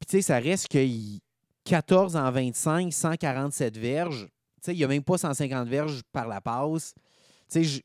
Puis 0.01 0.07
tu 0.09 0.17
sais, 0.17 0.23
ça 0.23 0.39
reste 0.39 0.69
que 0.69 0.79
il- 0.79 1.21
14 1.65 2.17
en 2.17 2.31
25, 2.31 2.93
147 2.93 3.77
verges. 3.77 4.27
Tu 4.27 4.33
sais, 4.63 4.75
il 4.75 4.79
n'y 4.79 4.85
a 4.85 4.89
même 4.89 5.05
pas 5.05 5.19
150 5.19 5.69
verges 5.69 6.03
par 6.13 6.27
la 6.27 6.41
passe. 6.41 6.95
Je- 7.61 7.83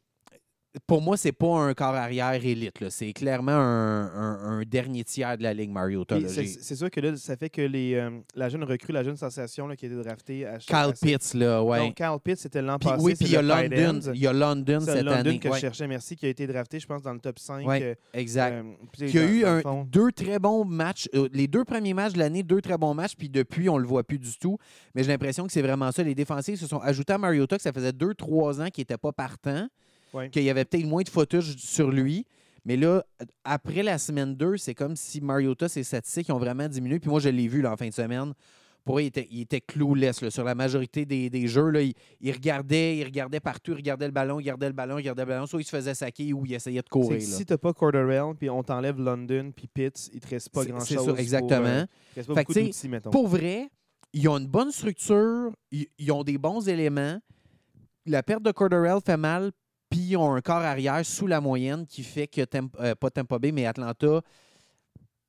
pour 0.85 1.01
moi, 1.01 1.18
c'est 1.18 1.31
pas 1.31 1.47
un 1.59 1.74
corps 1.74 1.95
arrière 1.95 2.33
élite. 2.33 2.89
C'est 2.89 3.13
clairement 3.13 3.51
un, 3.51 4.06
un- 4.06 4.59
un 4.59 4.63
dernier 4.63 5.03
tiers 5.03 5.38
de 5.38 5.44
la 5.44 5.53
ligue 5.53 5.71
Mariota. 5.71 6.18
C'est 6.27 6.75
sûr 6.75 6.89
que 6.91 7.00
là, 7.00 7.15
ça 7.15 7.35
fait 7.38 7.50
que 7.50 7.62
les, 7.62 7.95
euh, 7.95 8.09
la 8.35 8.50
jeune 8.50 8.63
recrue, 8.63 8.91
la 8.94 9.03
jeune 9.03 9.18
sensation 9.18 9.68
là, 9.68 9.75
qui 9.75 9.85
a 9.85 9.89
été 9.89 9.97
draftée 10.03 10.45
à 10.45 10.57
Kyle 10.57 10.94
Pitts, 11.01 11.33
là, 11.33 11.63
ouais. 11.63 11.79
Donc, 11.79 11.95
Kyle 11.95 12.18
Pitts, 12.24 12.38
c'était 12.39 12.62
l'an 12.62 12.77
passé. 12.77 13.01
oui, 13.03 13.15
puis 13.15 13.25
il 13.25 13.31
y 13.31 13.35
a 13.38 13.41
London, 13.41 14.12
il 14.13 14.19
y 14.21 14.27
a 14.27 14.33
London 14.33 14.79
cette 14.81 15.03
London 15.03 15.12
année. 15.19 15.39
que 15.39 15.47
Ouais, 15.47 15.56
je 15.56 15.62
cherchais, 15.62 15.88
merci, 15.88 16.15
qui 16.15 16.25
a 16.25 16.29
été 16.29 16.45
drafté, 16.47 16.80
je 16.80 16.88
pense, 16.88 17.01
dans 17.01 17.13
le 17.13 17.19
top 17.19 17.39
5. 17.39 17.65
Ouais, 17.65 17.81
euh, 17.83 17.95
exact. 18.13 18.53
euh, 18.53 18.63
puis, 18.91 19.09
qui 19.12 19.18
a 19.19 19.21
dans- 19.25 19.27
eu 19.59 19.62
dans 19.63 19.80
un- 19.81 19.83
deux 19.85 20.12
très 20.12 20.39
bons 20.39 20.65
matchs. 20.65 21.07
Euh, 21.15 21.27
les 21.33 21.47
deux 21.47 21.63
premiers 21.63 21.94
matchs 21.94 22.13
de 22.13 22.19
l'année, 22.19 22.44
deux 22.44 22.62
très 22.62 22.77
bons 22.77 22.94
matchs, 22.94 23.15
puis 23.18 23.30
depuis, 23.30 23.69
on 23.69 23.77
le 23.77 23.88
voit 23.88 24.03
plus 24.03 24.19
du 24.19 24.38
tout. 24.38 24.57
Mais 24.95 25.03
j'ai 25.03 25.09
l'impression 25.09 25.45
que 25.45 25.51
c'est 25.53 25.62
vraiment 25.62 25.91
ça. 25.91 26.03
Les 26.03 26.15
défensifs 26.15 26.59
se 26.59 26.68
sont 26.68 26.80
ajoutés 26.80 27.13
à 27.13 27.18
Mariota, 27.18 27.56
que 27.57 27.62
ça 27.63 27.71
faisait 27.73 27.94
deux, 27.94 28.13
trois 28.13 28.62
ans 28.62 28.68
qu'il 28.69 28.81
n'était 28.81 28.97
pas 28.97 29.12
partant, 29.12 29.68
Ouais. 30.13 30.30
qu'il 30.30 30.44
y 30.44 30.50
avait 30.50 30.65
peut-être 30.65 30.86
moins 30.86 31.04
de 31.04 31.09
footage 31.09 31.56
sur 31.57 31.92
lui. 31.92 32.25
Mais 32.65 32.75
là, 32.75 33.04
après 33.45 33.81
la 33.81 33.98
semaine 33.98 34.36
2, 34.36 34.57
c'est 34.57 34.75
comme 34.75 34.95
si 34.95 35.21
Mariota, 35.21 35.69
ses 35.69 35.83
statistiques 35.83 36.30
ont 36.30 36.38
vraiment 36.38 36.68
diminué. 36.68 37.00
Puis 37.00 37.09
moi, 37.09 37.19
je 37.21 37.30
l'ai 37.30 37.48
vu 37.48 37.62
là, 37.62 37.71
en 37.71 37.77
fin 37.77 37.88
de 37.88 37.94
semaine. 37.94 38.33
Pour 38.83 39.00
eux, 39.00 39.04
il 39.04 39.07
était, 39.07 39.27
il 39.31 39.42
était 39.42 39.62
clouless 39.62 40.21
là, 40.21 40.31
sur 40.31 40.44
la 40.45 40.56
majorité 40.56 41.06
des, 41.06 41.30
des 41.30 41.48
jeux. 41.48 41.69
Là, 41.69 41.81
il, 41.81 41.94
il 42.21 42.31
regardait, 42.31 42.98
il 42.98 43.04
regardait 43.04 43.39
partout, 43.42 43.71
il 43.71 43.77
regardait 43.77 44.06
le 44.06 44.12
ballon, 44.13 44.39
il 44.39 44.44
regardait 44.44 44.68
le 44.68 44.74
ballon, 44.74 44.95
il 44.95 45.01
regardait 45.01 45.24
le 45.24 45.27
ballon. 45.30 45.45
Soit 45.45 45.62
il 45.62 45.65
se 45.65 45.69
faisait 45.69 45.94
saquer 45.94 46.31
ou 46.33 46.45
il 46.45 46.54
essayait 46.54 46.81
de 46.81 46.89
courir. 46.89 47.21
si 47.21 47.45
tu 47.45 47.54
n'as 47.54 47.57
pas 47.57 47.74
Corderell, 47.74 48.33
puis 48.38 48.50
on 48.50 48.63
t'enlève 48.63 48.98
London, 48.98 49.51
puis 49.56 49.68
Pitts, 49.68 50.09
il 50.13 50.19
te 50.21 50.27
reste 50.30 50.50
pas 50.50 50.63
grand-chose. 50.65 50.88
C'est 50.88 50.95
ça, 50.95 51.04
pour, 51.04 51.19
exactement. 51.19 51.65
euh, 51.65 51.86
reste 52.15 52.33
pas 52.33 52.44
Fait 52.45 52.87
mettons. 52.87 53.09
Pour 53.11 53.28
vrai, 53.28 53.69
ils 54.14 54.28
ont 54.30 54.37
une 54.37 54.47
bonne 54.47 54.71
structure, 54.71 55.52
ils, 55.71 55.87
ils 55.97 56.11
ont 56.11 56.23
des 56.23 56.37
bons 56.37 56.68
éléments. 56.68 57.19
La 58.06 58.23
perte 58.23 58.44
de 58.44 58.52
Corderell 58.52 58.99
fait 59.06 59.18
mal, 59.18 59.52
puis 59.89 59.99
ils 59.99 60.17
ont 60.17 60.33
un 60.33 60.41
corps 60.41 60.57
arrière 60.57 61.06
sous 61.06 61.27
la 61.27 61.39
moyenne 61.41 61.85
qui 61.85 62.03
fait 62.03 62.27
que, 62.27 62.41
euh, 62.79 62.95
pas 62.95 63.09
Tampa 63.09 63.39
Bay, 63.39 63.51
mais 63.51 63.65
Atlanta 63.65 64.21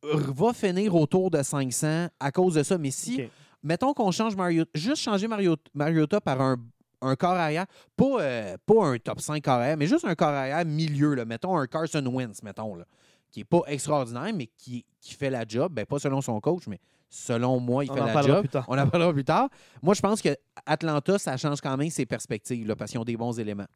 va 0.02 0.52
finir 0.52 0.94
autour 0.94 1.30
de 1.30 1.42
500 1.42 2.08
à 2.20 2.30
cause 2.32 2.54
de 2.54 2.62
ça. 2.62 2.78
Mais 2.78 2.90
si, 2.90 3.16
mettons 3.62 3.92
qu'on 3.94 4.10
change 4.10 4.36
Mariota, 4.36 4.70
juste 4.74 5.02
changer 5.02 5.26
Mario- 5.28 5.56
Mariota 5.74 6.20
par 6.20 6.40
un, 6.40 6.56
un 7.00 7.16
corps 7.16 7.32
arrière, 7.32 7.66
pas, 7.96 8.20
euh, 8.20 8.56
pas 8.64 8.86
un 8.86 8.98
top 8.98 9.20
5 9.20 9.42
corps 9.42 9.54
arrière, 9.54 9.76
mais 9.76 9.86
juste 9.86 10.04
un 10.04 10.14
corps 10.14 10.28
arrière 10.28 10.64
milieu, 10.64 11.14
là, 11.14 11.24
mettons 11.24 11.56
un 11.56 11.66
Carson 11.66 12.04
Wentz, 12.06 12.42
mettons, 12.42 12.76
là, 12.76 12.84
qui 13.30 13.40
n'est 13.40 13.44
pas 13.44 13.62
extraordinaire, 13.66 14.32
mais 14.34 14.46
qui, 14.56 14.84
qui 15.00 15.14
fait 15.14 15.30
la 15.30 15.44
job, 15.46 15.72
ben, 15.72 15.84
pas 15.84 15.98
selon 15.98 16.20
son 16.20 16.40
coach, 16.40 16.66
mais 16.68 16.78
selon 17.10 17.58
moi, 17.58 17.84
il 17.84 17.90
On 17.90 17.94
fait 17.94 18.00
en 18.00 18.06
la 18.06 18.12
parlera 18.12 18.34
job. 18.36 18.42
plus 18.42 18.48
tard. 18.50 18.64
On 18.68 18.78
en 18.78 18.86
parlera 18.88 19.12
plus 19.12 19.24
tard. 19.24 19.48
Moi, 19.82 19.94
je 19.94 20.00
pense 20.00 20.22
que 20.22 20.36
Atlanta, 20.66 21.18
ça 21.18 21.36
change 21.36 21.60
quand 21.60 21.76
même 21.76 21.90
ses 21.90 22.06
perspectives, 22.06 22.66
là, 22.66 22.76
parce 22.76 22.90
qu'ils 22.92 23.00
ont 23.00 23.04
des 23.04 23.16
bons 23.16 23.38
éléments. 23.38 23.66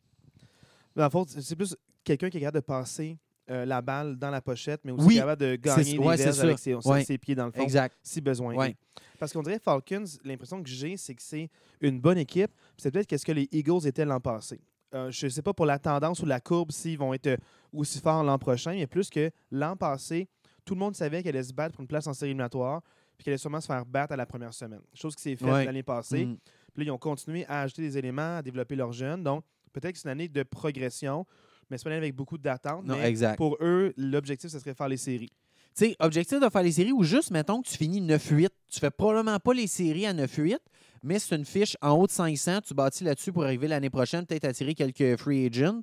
Dans 0.96 1.04
le 1.04 1.10
fond, 1.10 1.24
c'est 1.26 1.56
plus 1.56 1.76
quelqu'un 2.04 2.28
qui 2.30 2.38
est 2.38 2.40
capable 2.40 2.60
de 2.60 2.64
passer 2.66 3.18
euh, 3.50 3.64
la 3.64 3.82
balle 3.82 4.16
dans 4.18 4.30
la 4.30 4.40
pochette, 4.40 4.80
mais 4.84 4.92
aussi 4.92 5.06
Oui, 5.06 5.14
capable 5.16 5.40
de 5.40 5.56
gagner 5.56 5.98
ouais, 5.98 6.16
verges 6.16 6.36
ça. 6.36 6.42
avec 6.44 6.58
ses, 6.58 6.74
Ouais. 6.74 7.04
ses 7.04 7.18
pieds, 7.18 7.34
dans 7.34 7.46
le 7.46 7.52
fond, 7.52 7.62
Exact. 7.62 7.96
si 8.02 8.20
besoin. 8.20 8.54
Ouais. 8.54 8.76
Parce 9.18 9.32
qu'on 9.32 9.42
dirait 9.42 9.58
Falcons, 9.58 10.04
l'impression 10.24 10.62
que 10.62 10.68
j'ai, 10.68 10.96
c'est 10.96 11.14
que 11.14 11.22
c'est 11.22 11.48
une 11.80 12.00
bonne 12.00 12.18
équipe. 12.18 12.50
C'est 12.76 12.90
peut-être 12.90 13.06
qu'est-ce 13.06 13.26
que 13.26 13.32
les 13.32 13.48
Eagles 13.52 13.86
étaient 13.86 14.04
l'an 14.04 14.20
passé. 14.20 14.60
Euh, 14.94 15.10
je 15.10 15.26
ne 15.26 15.30
sais 15.30 15.42
pas 15.42 15.52
pour 15.54 15.64
la 15.66 15.78
tendance 15.78 16.20
ou 16.20 16.26
la 16.26 16.38
courbe 16.40 16.70
s'ils 16.70 16.98
vont 16.98 17.14
être 17.14 17.26
euh, 17.28 17.36
aussi 17.72 17.98
forts 18.00 18.22
l'an 18.22 18.38
prochain, 18.38 18.72
mais 18.74 18.86
plus 18.86 19.08
que 19.10 19.30
l'an 19.50 19.76
passé, 19.76 20.28
tout 20.64 20.74
le 20.74 20.80
monde 20.80 20.94
savait 20.94 21.22
qu'elle 21.22 21.34
allait 21.36 21.42
se 21.44 21.52
battre 21.54 21.74
pour 21.74 21.80
une 21.82 21.88
place 21.88 22.06
en 22.06 22.12
série 22.12 22.30
éliminatoire, 22.30 22.82
puis 23.16 23.24
qu'elle 23.24 23.32
allait 23.32 23.38
sûrement 23.38 23.60
se 23.60 23.66
faire 23.66 23.84
battre 23.86 24.12
à 24.12 24.16
la 24.16 24.26
première 24.26 24.52
semaine. 24.52 24.80
Chose 24.94 25.16
qui 25.16 25.22
s'est 25.22 25.36
faite 25.36 25.48
Ouais. 25.48 25.64
l'année 25.64 25.82
passée. 25.82 26.26
Mm. 26.26 26.36
Puis 26.74 26.84
là, 26.84 26.88
ils 26.88 26.90
ont 26.90 26.98
continué 26.98 27.44
à 27.46 27.62
ajouter 27.62 27.82
des 27.82 27.96
éléments, 27.98 28.36
à 28.38 28.42
développer 28.42 28.76
leurs 28.76 28.92
jeunes. 28.92 29.22
Donc, 29.22 29.44
peut-être 29.72 29.92
que 29.92 29.98
c'est 29.98 30.08
une 30.08 30.12
année 30.12 30.28
de 30.28 30.42
progression, 30.42 31.26
mais 31.70 31.78
c'est 31.78 31.84
pas 31.84 31.90
une 31.90 31.96
année 31.96 32.06
avec 32.06 32.16
beaucoup 32.16 32.38
d'attentes. 32.38 32.84
Non, 32.84 32.96
mais 32.96 33.08
exact. 33.08 33.36
pour 33.36 33.56
eux, 33.60 33.92
l'objectif, 33.96 34.50
ce 34.50 34.58
serait 34.58 34.74
faire 34.74 34.88
les 34.88 34.96
séries. 34.96 35.32
Tu 35.74 35.86
sais, 35.86 35.96
objectif 36.00 36.38
de 36.38 36.48
faire 36.50 36.62
les 36.62 36.72
séries 36.72 36.92
ou 36.92 37.02
juste, 37.02 37.30
mettons 37.30 37.62
que 37.62 37.68
tu 37.68 37.76
finis 37.78 38.02
9-8, 38.02 38.48
tu 38.68 38.80
fais 38.80 38.90
probablement 38.90 39.38
pas 39.38 39.54
les 39.54 39.66
séries 39.66 40.04
à 40.04 40.12
9-8, 40.12 40.58
mais 41.02 41.18
c'est 41.18 41.34
une 41.34 41.46
fiche 41.46 41.76
en 41.80 41.92
haut 41.92 42.06
de 42.06 42.12
500. 42.12 42.60
Tu 42.60 42.74
bâtis 42.74 43.04
là-dessus 43.04 43.32
pour 43.32 43.44
arriver 43.44 43.68
l'année 43.68 43.88
prochaine, 43.90 44.26
peut-être 44.26 44.44
attirer 44.44 44.74
quelques 44.74 45.16
free 45.16 45.46
agents. 45.46 45.80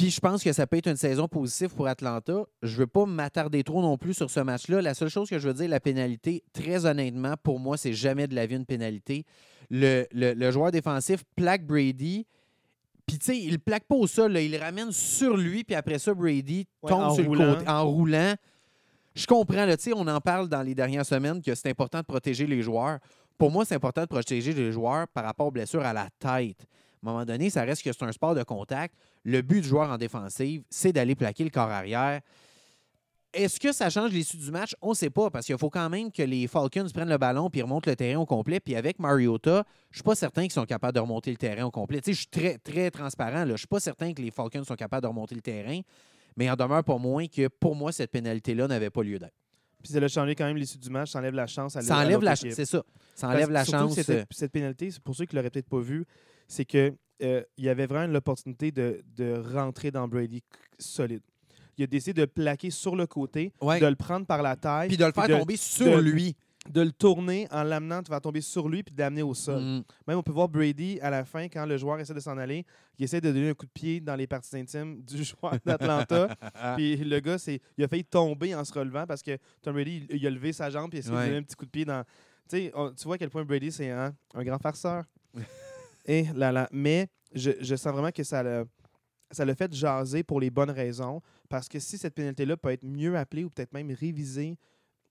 Puis 0.00 0.08
je 0.08 0.20
pense 0.20 0.42
que 0.42 0.50
ça 0.54 0.66
peut 0.66 0.78
être 0.78 0.88
une 0.88 0.96
saison 0.96 1.28
positive 1.28 1.74
pour 1.74 1.86
Atlanta. 1.86 2.46
Je 2.62 2.72
ne 2.72 2.78
veux 2.78 2.86
pas 2.86 3.04
m'attarder 3.04 3.62
trop 3.62 3.82
non 3.82 3.98
plus 3.98 4.14
sur 4.14 4.30
ce 4.30 4.40
match-là. 4.40 4.80
La 4.80 4.94
seule 4.94 5.10
chose 5.10 5.28
que 5.28 5.38
je 5.38 5.46
veux 5.46 5.52
dire, 5.52 5.68
la 5.68 5.78
pénalité, 5.78 6.42
très 6.54 6.86
honnêtement, 6.86 7.34
pour 7.42 7.60
moi, 7.60 7.76
c'est 7.76 7.92
jamais 7.92 8.26
de 8.26 8.34
la 8.34 8.46
vie 8.46 8.56
une 8.56 8.64
pénalité. 8.64 9.26
Le, 9.70 10.06
le- 10.12 10.32
le 10.34 10.50
joueur 10.50 10.70
défensif 10.72 11.22
plaque 11.36 11.64
Brady. 11.66 12.26
Puis, 13.06 13.18
tu 13.18 13.26
sais, 13.26 13.38
il 13.38 13.58
plaque 13.58 13.84
pas 13.84 13.94
au 13.96 14.06
sol, 14.06 14.32
là, 14.32 14.40
il 14.40 14.52
le 14.52 14.58
ramène 14.58 14.92
sur 14.92 15.36
lui, 15.36 15.64
puis 15.64 15.74
après 15.74 15.98
ça, 15.98 16.14
Brady 16.14 16.66
Ouais, 16.82 16.90
tombe 16.90 17.14
sur 17.14 17.24
roulant. 17.26 17.44
le 17.46 17.54
côté 17.56 17.68
en 17.68 17.84
roulant. 17.86 18.34
Je 19.14 19.26
comprends, 19.26 19.66
là, 19.66 19.76
tu 19.76 19.84
sais, 19.84 19.92
on 19.94 20.06
en 20.06 20.20
parle 20.20 20.48
dans 20.48 20.62
les 20.62 20.74
dernières 20.74 21.04
semaines 21.06 21.42
que 21.42 21.54
c'est 21.54 21.68
important 21.68 21.98
de 21.98 22.04
protéger 22.04 22.46
les 22.46 22.62
joueurs. 22.62 22.98
Pour 23.36 23.50
moi, 23.50 23.64
c'est 23.64 23.74
important 23.74 24.02
de 24.02 24.06
protéger 24.06 24.52
les 24.52 24.70
joueurs 24.70 25.08
par 25.08 25.24
rapport 25.24 25.46
aux 25.48 25.50
blessures 25.50 25.84
à 25.84 25.92
la 25.92 26.08
tête. 26.18 26.60
À 27.02 27.08
un 27.08 27.12
moment 27.12 27.24
donné, 27.24 27.50
ça 27.50 27.62
reste 27.62 27.82
que 27.82 27.92
c'est 27.92 28.04
un 28.04 28.12
sport 28.12 28.34
de 28.34 28.42
contact. 28.44 28.94
Le 29.24 29.40
but 29.42 29.62
du 29.62 29.68
joueur 29.68 29.90
en 29.90 29.96
défensive, 29.96 30.62
c'est 30.70 30.92
d'aller 30.92 31.14
plaquer 31.16 31.44
le 31.44 31.50
corps 31.50 31.70
arrière. 31.70 32.20
Est-ce 33.32 33.60
que 33.60 33.70
ça 33.72 33.90
change 33.90 34.10
l'issue 34.10 34.36
du 34.36 34.50
match? 34.50 34.74
On 34.82 34.90
ne 34.90 34.94
sait 34.94 35.10
pas, 35.10 35.30
parce 35.30 35.46
qu'il 35.46 35.56
faut 35.56 35.70
quand 35.70 35.88
même 35.88 36.10
que 36.10 36.22
les 36.22 36.48
Falcons 36.48 36.86
prennent 36.92 37.08
le 37.08 37.18
ballon 37.18 37.48
puis 37.48 37.62
remontent 37.62 37.88
le 37.88 37.94
terrain 37.94 38.20
au 38.20 38.26
complet. 38.26 38.58
Puis 38.58 38.74
avec 38.74 38.98
Mariota, 38.98 39.64
je 39.90 39.94
ne 39.94 39.98
suis 39.98 40.02
pas 40.02 40.14
certain 40.16 40.42
qu'ils 40.42 40.52
sont 40.52 40.64
capables 40.64 40.94
de 40.94 41.00
remonter 41.00 41.30
le 41.30 41.36
terrain 41.36 41.64
au 41.64 41.70
complet. 41.70 42.00
Tu 42.00 42.06
sais, 42.06 42.12
je 42.12 42.18
suis 42.18 42.26
très, 42.26 42.58
très 42.58 42.90
transparent. 42.90 43.40
là. 43.40 43.46
Je 43.46 43.52
ne 43.52 43.56
suis 43.58 43.66
pas 43.68 43.78
certain 43.80 44.12
que 44.12 44.20
les 44.20 44.30
Falcons 44.32 44.64
sont 44.64 44.74
capables 44.74 45.02
de 45.02 45.08
remonter 45.08 45.36
le 45.36 45.42
terrain. 45.42 45.80
Mais 46.36 46.46
il 46.46 46.50
en 46.50 46.56
demeure 46.56 46.82
pas 46.82 46.98
moins 46.98 47.26
que 47.26 47.48
pour 47.48 47.76
moi, 47.76 47.92
cette 47.92 48.10
pénalité-là 48.10 48.66
n'avait 48.66 48.90
pas 48.90 49.02
lieu 49.02 49.18
d'être. 49.18 49.34
Puis 49.82 49.92
ça 49.92 49.98
a 49.98 50.08
changé 50.08 50.34
quand 50.34 50.44
même 50.44 50.56
l'issue 50.56 50.78
du 50.78 50.90
match, 50.90 51.10
ça 51.10 51.18
enlève 51.20 51.34
la 51.34 51.46
chance 51.46 51.74
à 51.76 51.82
Ça 51.82 51.98
enlève 51.98 52.22
la 52.22 52.34
chance. 52.34 52.52
C'est 52.52 52.66
ça. 52.66 52.82
Ça 53.14 53.28
enlève 53.28 53.50
la 53.50 53.64
que 53.64 53.70
chance. 53.70 53.94
Cette, 53.94 54.10
euh, 54.10 54.24
cette 54.30 54.52
pénalité, 54.52 54.90
c'est 54.90 55.02
pour 55.02 55.14
ceux 55.14 55.24
qui 55.24 55.34
ne 55.34 55.40
l'auraient 55.40 55.50
peut-être 55.50 55.68
pas 55.68 55.80
vu, 55.80 56.04
c'est 56.46 56.64
que 56.64 56.94
euh, 57.22 57.42
y 57.58 57.68
avait 57.68 57.86
vraiment 57.86 58.12
l'opportunité 58.12 58.72
de, 58.72 59.02
de 59.16 59.34
rentrer 59.54 59.90
dans 59.90 60.06
Brady 60.08 60.42
solide. 60.78 61.22
Il 61.78 61.84
a 61.84 61.86
décidé 61.86 62.20
de 62.20 62.26
plaquer 62.26 62.70
sur 62.70 62.96
le 62.96 63.06
côté, 63.06 63.52
Ouais. 63.60 63.80
de 63.80 63.86
le 63.86 63.96
prendre 63.96 64.26
par 64.26 64.42
la 64.42 64.56
taille, 64.56 64.88
Puis 64.88 64.96
de 64.96 65.04
le 65.04 65.12
faire 65.12 65.28
de- 65.28 65.36
tomber 65.38 65.56
sur 65.56 65.96
de- 65.96 66.00
lui. 66.02 66.36
de 66.68 66.82
le 66.82 66.92
tourner 66.92 67.48
en 67.50 67.62
l'amenant, 67.62 68.02
tu 68.02 68.10
vas 68.10 68.20
tomber 68.20 68.42
sur 68.42 68.68
lui 68.68 68.82
puis 68.82 68.94
de 68.94 69.00
l'amener 69.00 69.22
au 69.22 69.32
sol. 69.32 69.62
Mm. 69.62 69.82
Même 70.06 70.18
on 70.18 70.22
peut 70.22 70.30
voir 70.32 70.46
Brady 70.48 71.00
à 71.00 71.08
la 71.08 71.24
fin, 71.24 71.44
quand 71.48 71.64
le 71.64 71.78
joueur 71.78 71.98
essaie 72.00 72.12
de 72.12 72.20
s'en 72.20 72.36
aller, 72.36 72.66
il 72.98 73.04
essaie 73.04 73.20
de 73.20 73.32
donner 73.32 73.48
un 73.48 73.54
coup 73.54 73.64
de 73.64 73.70
pied 73.72 73.98
dans 74.00 74.14
les 74.14 74.26
parties 74.26 74.56
intimes 74.58 75.00
du 75.02 75.24
joueur 75.24 75.54
d'Atlanta. 75.64 76.28
puis 76.76 76.96
le 76.98 77.18
gars, 77.20 77.36
il 77.78 77.84
a 77.84 77.88
failli 77.88 78.04
tomber 78.04 78.54
en 78.54 78.62
se 78.64 78.72
relevant 78.74 79.06
parce 79.06 79.22
que 79.22 79.38
Tom 79.62 79.72
Brady, 79.72 80.06
il, 80.10 80.16
il 80.16 80.26
a 80.26 80.30
levé 80.30 80.52
sa 80.52 80.68
jambe 80.68 80.92
et 80.94 80.98
il 80.98 80.98
a 80.98 81.00
essayé 81.00 81.16
Ouais. 81.16 81.22
de 81.22 81.26
donner 81.28 81.38
un 81.38 81.42
petit 81.44 81.56
coup 81.56 81.64
de 81.64 81.70
pied 81.70 81.84
dans. 81.86 82.04
Tu 82.48 82.56
sais, 82.56 82.72
on- 82.74 82.90
tu 82.92 83.04
vois 83.04 83.14
à 83.14 83.18
quel 83.18 83.30
point 83.30 83.44
Brady, 83.44 83.72
c'est 83.72 83.90
un, 83.90 84.12
un 84.34 84.44
grand 84.44 84.58
farceur. 84.58 85.04
Et 86.04 86.24
là, 86.34 86.52
là. 86.52 86.68
Mais 86.72 87.08
je, 87.34 87.52
je 87.60 87.74
sens 87.76 87.92
vraiment 87.92 88.10
que 88.10 88.22
ça 88.24 88.42
l'a, 88.42 88.64
ça 89.30 89.44
l'a 89.44 89.54
fait 89.54 89.72
jaser 89.72 90.22
pour 90.22 90.40
les 90.40 90.50
bonnes 90.50 90.70
raisons. 90.70 91.20
Parce 91.50 91.68
que 91.68 91.78
si 91.78 91.98
cette 91.98 92.14
pénalité-là 92.14 92.56
peut 92.56 92.70
être 92.70 92.84
mieux 92.84 93.16
appelée 93.18 93.44
ou 93.44 93.50
peut-être 93.50 93.74
même 93.74 93.90
révisée 93.90 94.56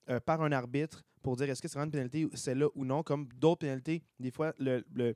euh, 0.09 0.19
par 0.19 0.41
un 0.41 0.51
arbitre 0.51 1.03
pour 1.21 1.35
dire 1.35 1.49
est-ce 1.49 1.61
que 1.61 1.67
c'est 1.67 1.77
vraiment 1.77 1.87
une 1.87 1.91
pénalité, 2.09 2.27
celle-là 2.35 2.67
ou 2.75 2.85
non, 2.85 3.03
comme 3.03 3.27
d'autres 3.35 3.59
pénalités, 3.59 4.01
des 4.19 4.31
fois, 4.31 4.53
le, 4.57 4.83
le, 4.93 5.13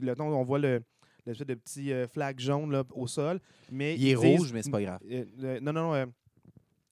le 0.00 0.14
temps, 0.14 0.26
on 0.28 0.42
voit 0.42 0.58
le, 0.58 0.82
l'espèce 1.26 1.46
de 1.46 1.54
petit 1.54 1.92
euh, 1.92 2.08
flag 2.08 2.40
jaune 2.40 2.72
là, 2.72 2.84
au 2.94 3.06
sol. 3.06 3.38
Mais 3.70 3.96
Il 3.96 4.08
est 4.08 4.14
rouge, 4.14 4.52
mais 4.52 4.62
c'est 4.62 4.70
pas 4.70 4.80
grave. 4.82 5.00
Euh, 5.10 5.24
le- 5.36 5.60
non, 5.60 5.72
non, 5.74 5.82
non. 5.82 5.94
euh, 5.94 6.06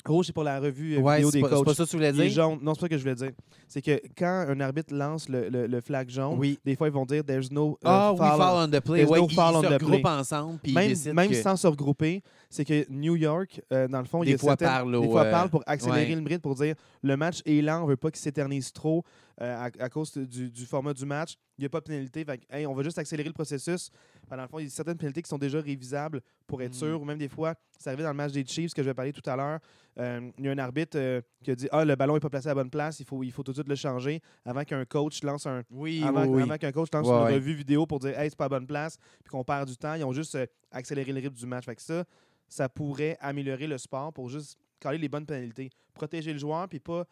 rouge, 0.06 0.26
c'est 0.26 0.32
pour 0.32 0.44
la 0.44 0.58
revue 0.60 0.96
euh, 0.96 1.00
Ouais, 1.00 1.16
vidéo 1.16 1.30
c'est 1.30 1.38
des 1.38 1.42
pas, 1.48 1.56
c'est 1.56 1.64
pas 1.64 1.74
ça 1.74 1.84
que 1.84 1.90
tu 1.90 1.96
voulais 1.96 2.12
dire? 2.12 2.28
jaune. 2.30 2.58
Non, 2.62 2.74
c'est 2.74 2.80
pas 2.80 2.86
ce 2.86 2.90
que 2.90 2.96
je 2.98 3.02
voulais 3.02 3.14
dire. 3.14 3.30
C'est 3.68 3.82
que 3.82 4.00
quand 4.16 4.46
un 4.48 4.60
arbitre 4.60 4.94
lance 4.94 5.28
le, 5.28 5.48
le- 5.48 5.66
le 5.66 5.80
flag 5.80 6.08
jaune, 6.10 6.36
Oui. 6.38 6.58
des 6.64 6.76
fois, 6.76 6.88
ils 6.88 6.92
vont 6.92 7.06
dire 7.06 7.24
There's 7.24 7.50
no 7.50 7.78
uh, 7.84 7.88
oui, 7.88 8.16
foul 8.16 8.28
foul 8.36 8.40
on 8.56 8.68
the 8.68 8.80
play. 8.80 9.04
Ouais, 9.04 9.18
no 9.20 9.26
ils, 9.28 9.32
ils 9.32 9.40
on 9.40 9.62
se 9.62 9.66
the 9.66 9.72
regroupent 9.72 10.02
play. 10.02 10.10
ensemble. 10.10 10.58
Puis 10.62 10.72
Même, 10.72 10.92
même 11.14 11.30
que- 11.30 11.34
sans 11.42 11.56
se 11.56 11.66
regrouper, 11.66 12.22
c'est 12.50 12.64
que 12.64 12.84
New 12.90 13.16
York, 13.16 13.60
euh, 13.72 13.88
dans 13.88 14.00
le 14.00 14.04
fond, 14.06 14.22
il 14.22 14.28
y 14.28 14.32
Des 14.32 14.34
a 14.34 14.38
fois 14.38 14.50
certaines- 14.50 14.68
parle 14.68 15.00
des 15.00 15.08
fois 15.08 15.22
euh, 15.24 15.30
parle 15.30 15.48
pour 15.50 15.62
accélérer 15.66 16.14
ouais. 16.14 16.20
le 16.20 16.28
rythme, 16.28 16.40
pour 16.42 16.54
dire 16.54 16.74
le 17.02 17.16
match 17.16 17.40
est 17.46 17.62
lent, 17.62 17.82
on 17.82 17.86
veut 17.86 17.96
pas 17.96 18.10
qu'il 18.10 18.20
s'éternise 18.20 18.72
trop 18.72 19.04
euh, 19.40 19.56
à, 19.66 19.70
à 19.84 19.88
cause 19.88 20.12
du, 20.12 20.50
du 20.50 20.66
format 20.66 20.92
du 20.92 21.06
match. 21.06 21.36
Il 21.58 21.62
n'y 21.62 21.66
a 21.66 21.68
pas 21.70 21.80
de 21.80 21.84
pénalité. 21.84 22.24
Fait 22.24 22.38
que, 22.38 22.44
hey, 22.50 22.66
on 22.66 22.74
va 22.74 22.82
juste 22.82 22.98
accélérer 22.98 23.28
le 23.28 23.32
processus. 23.34 23.90
Dans 24.30 24.40
le 24.40 24.48
fond, 24.48 24.58
il 24.58 24.64
y 24.64 24.66
a 24.66 24.70
certaines 24.70 24.96
pénalités 24.96 25.20
qui 25.22 25.28
sont 25.28 25.36
déjà 25.38 25.60
révisables 25.60 26.22
pour 26.46 26.62
être 26.62 26.70
Mm. 26.72 26.74
sûr. 26.78 27.00
Ou 27.02 27.04
même 27.04 27.18
des 27.18 27.28
fois, 27.28 27.54
c'est 27.78 27.88
arrivé 27.90 28.02
dans 28.02 28.10
le 28.10 28.16
match 28.16 28.32
des 28.32 28.44
Chiefs 28.46 28.72
que 28.72 28.82
je 28.82 28.88
vais 28.88 28.94
parler 28.94 29.12
tout 29.12 29.28
à 29.28 29.36
l'heure. 29.36 29.58
euh, 29.98 30.30
il 30.38 30.44
y 30.46 30.48
a 30.48 30.52
un 30.52 30.58
arbitre 30.58 30.96
euh, 30.98 31.20
qui 31.44 31.50
a 31.50 31.54
dit 31.54 31.68
Ah, 31.70 31.84
le 31.84 31.94
ballon 31.96 32.14
n'est 32.14 32.20
pas 32.20 32.30
placé 32.30 32.46
à 32.48 32.50
la 32.50 32.54
bonne 32.54 32.70
place, 32.70 32.98
il 33.00 33.04
faut, 33.04 33.22
il 33.22 33.30
faut 33.30 33.42
tout 33.42 33.52
de 33.52 33.56
suite 33.58 33.68
le 33.68 33.74
changer 33.74 34.22
avant 34.44 34.64
qu'un 34.64 34.84
coach 34.86 35.22
lance 35.22 35.44
un, 35.46 35.64
Oui, 35.70 36.02
avant, 36.02 36.22
oui, 36.24 36.28
oui. 36.36 36.42
avant 36.42 36.56
qu'un 36.56 36.72
coach 36.72 36.88
lance 36.94 37.06
Ouais, 37.06 37.12
une 37.14 37.24
ouais. 37.24 37.34
revue 37.34 37.52
vidéo 37.52 37.84
pour 37.86 37.98
dire 37.98 38.18
Hey, 38.18 38.30
c'est 38.30 38.36
pas 38.38 38.46
à 38.46 38.48
bonne 38.48 38.66
place, 38.66 38.96
puis 39.22 39.30
qu'on 39.30 39.44
perd 39.44 39.68
du 39.68 39.76
temps. 39.76 39.92
Ils 39.94 40.04
ont 40.04 40.12
juste 40.12 40.34
euh, 40.36 40.46
accéléré 40.70 41.12
le 41.12 41.20
rythme 41.20 41.34
du 41.36 41.46
match. 41.46 41.66
Fait 41.66 41.76
que 41.76 41.82
ça, 41.82 42.04
ça 42.48 42.68
pourrait 42.70 43.18
améliorer 43.20 43.66
le 43.66 43.76
sport 43.76 44.14
pour 44.14 44.30
juste 44.30 44.56
caler 44.80 44.96
les 44.98 45.08
bonnes 45.10 45.26
pénalités. 45.26 45.68
Protéger 45.92 46.32
le 46.32 46.38
joueur, 46.38 46.66
puis 46.70 46.80
pas 46.80 47.04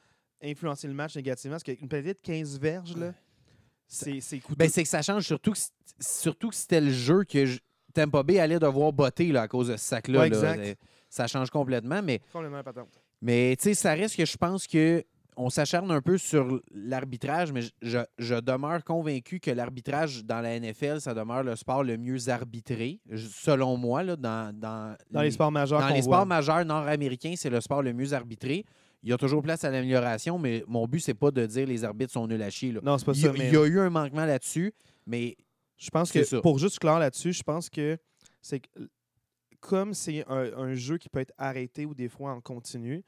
influencer 0.43 0.89
le 0.89 0.95
match 0.95 1.17
négativement. 1.17 1.55
Parce 1.57 1.65
qu'une 1.65 1.87
pénalité 1.89 2.15
de 2.15 2.21
15 2.21 2.59
verges, 2.59 2.97
là, 2.97 3.13
c'est 3.91 4.39
coûteux. 4.41 4.57
Ben, 4.57 4.69
c'est 4.69 4.83
que 4.83 4.89
ça 4.89 5.03
change 5.03 5.25
surtout 5.27 5.53
que, 5.53 5.59
surtout 6.01 6.49
que 6.51 6.55
c'était 6.55 6.81
le 6.81 6.91
jeu 6.91 7.25
que 7.25 7.45
je- 7.47 7.59
Tampa 7.93 8.23
Bay 8.23 8.39
allait 8.39 8.59
devoir 8.61 8.93
botter 8.93 9.33
là, 9.33 9.43
à 9.43 9.49
cause 9.49 9.69
de 9.69 9.77
ce 9.77 9.85
sac-là. 9.85 10.21
Ouais. 10.21 10.31
Euh, 10.33 10.75
Ça 11.09 11.27
change 11.27 11.51
complètement, 11.51 12.01
mais, 12.03 12.21
complètement 12.33 12.63
patente. 12.63 12.89
mais 13.21 13.57
tu 13.59 13.65
sais, 13.65 13.75
ça 13.75 13.95
reste 13.95 14.17
que 14.17 14.25
je 14.25 14.37
pense 14.37 14.67
que 14.69 15.05
on 15.37 15.49
s'acharne 15.51 15.91
un 15.91 16.01
peu 16.03 16.19
sur 16.19 16.61
l'arbitrage, 16.73 17.51
mais 17.51 17.63
je, 17.83 17.99
je- 18.19 18.35
demeure 18.41 18.85
convaincu 18.85 19.41
que 19.41 19.51
l'arbitrage 19.51 20.25
dans 20.25 20.41
la 20.41 20.55
NFL, 20.61 21.01
ça 21.01 21.15
demeure 21.15 21.43
le 21.43 21.57
sport 21.57 21.83
le 21.83 21.97
mieux 21.97 22.29
arbitré, 22.29 23.01
selon 23.17 23.77
moi, 23.77 24.03
là, 24.03 24.17
dans, 24.17 24.55
dans, 24.55 24.95
Dans 25.11 25.23
les 25.23 25.31
sports 25.31 25.51
majeurs 25.51 25.81
dans 25.81 25.89
les 25.89 26.01
voit. 26.03 26.17
sports 26.17 26.27
majeurs 26.27 26.65
nord-américains, 26.65 27.35
c'est 27.37 27.51
le 27.51 27.61
sport 27.61 27.83
le 27.83 27.93
mieux 27.93 28.13
arbitré. 28.13 28.65
Il 29.03 29.09
y 29.09 29.13
a 29.13 29.17
toujours 29.17 29.43
place 29.43 29.65
à 29.65 29.71
l'amélioration, 29.71 30.39
mais 30.39 30.63
mon 30.69 30.87
but, 30.87 31.01
c'est 31.01 31.15
pas 31.15 31.31
de 31.31 31.47
dire 31.47 31.67
les 31.67 31.85
arbitres 31.85 32.13
sont 32.13 32.27
nuls 32.27 32.43
à 32.43 32.51
chier. 32.51 32.73
là. 32.73 32.81
Non, 32.83 32.99
c'est 32.99 33.05
pas 33.07 33.13
Il 33.15 33.23
y, 33.23 33.25
a, 33.27 33.33
ça. 33.33 33.39
mais 33.39 33.49
il 33.49 33.55
y 33.55 33.57
a 33.57 33.67
eu 33.67 33.79
un 33.81 33.89
manquement 33.91 34.27
là-dessus, 34.27 34.73
mais 35.07 35.37
Je 35.79 35.89
pense 35.91 36.13
que, 36.13 36.23
ça. 36.23 36.41
pour 36.43 36.59
juste 36.59 36.79
clair 36.79 36.99
là-dessus, 36.99 37.33
je 37.33 37.43
pense 37.43 37.71
que 37.71 37.97
c'est 38.43 38.61
comme 39.61 39.95
c'est 39.95 40.25
un, 40.29 40.53
un 40.57 40.75
jeu 40.75 40.99
qui 40.99 41.09
peut 41.09 41.21
être 41.21 41.33
arrêté 41.39 41.85
ou 41.87 41.95
des 41.95 42.09
fois 42.09 42.33
en 42.33 42.41
continu, 42.41 43.03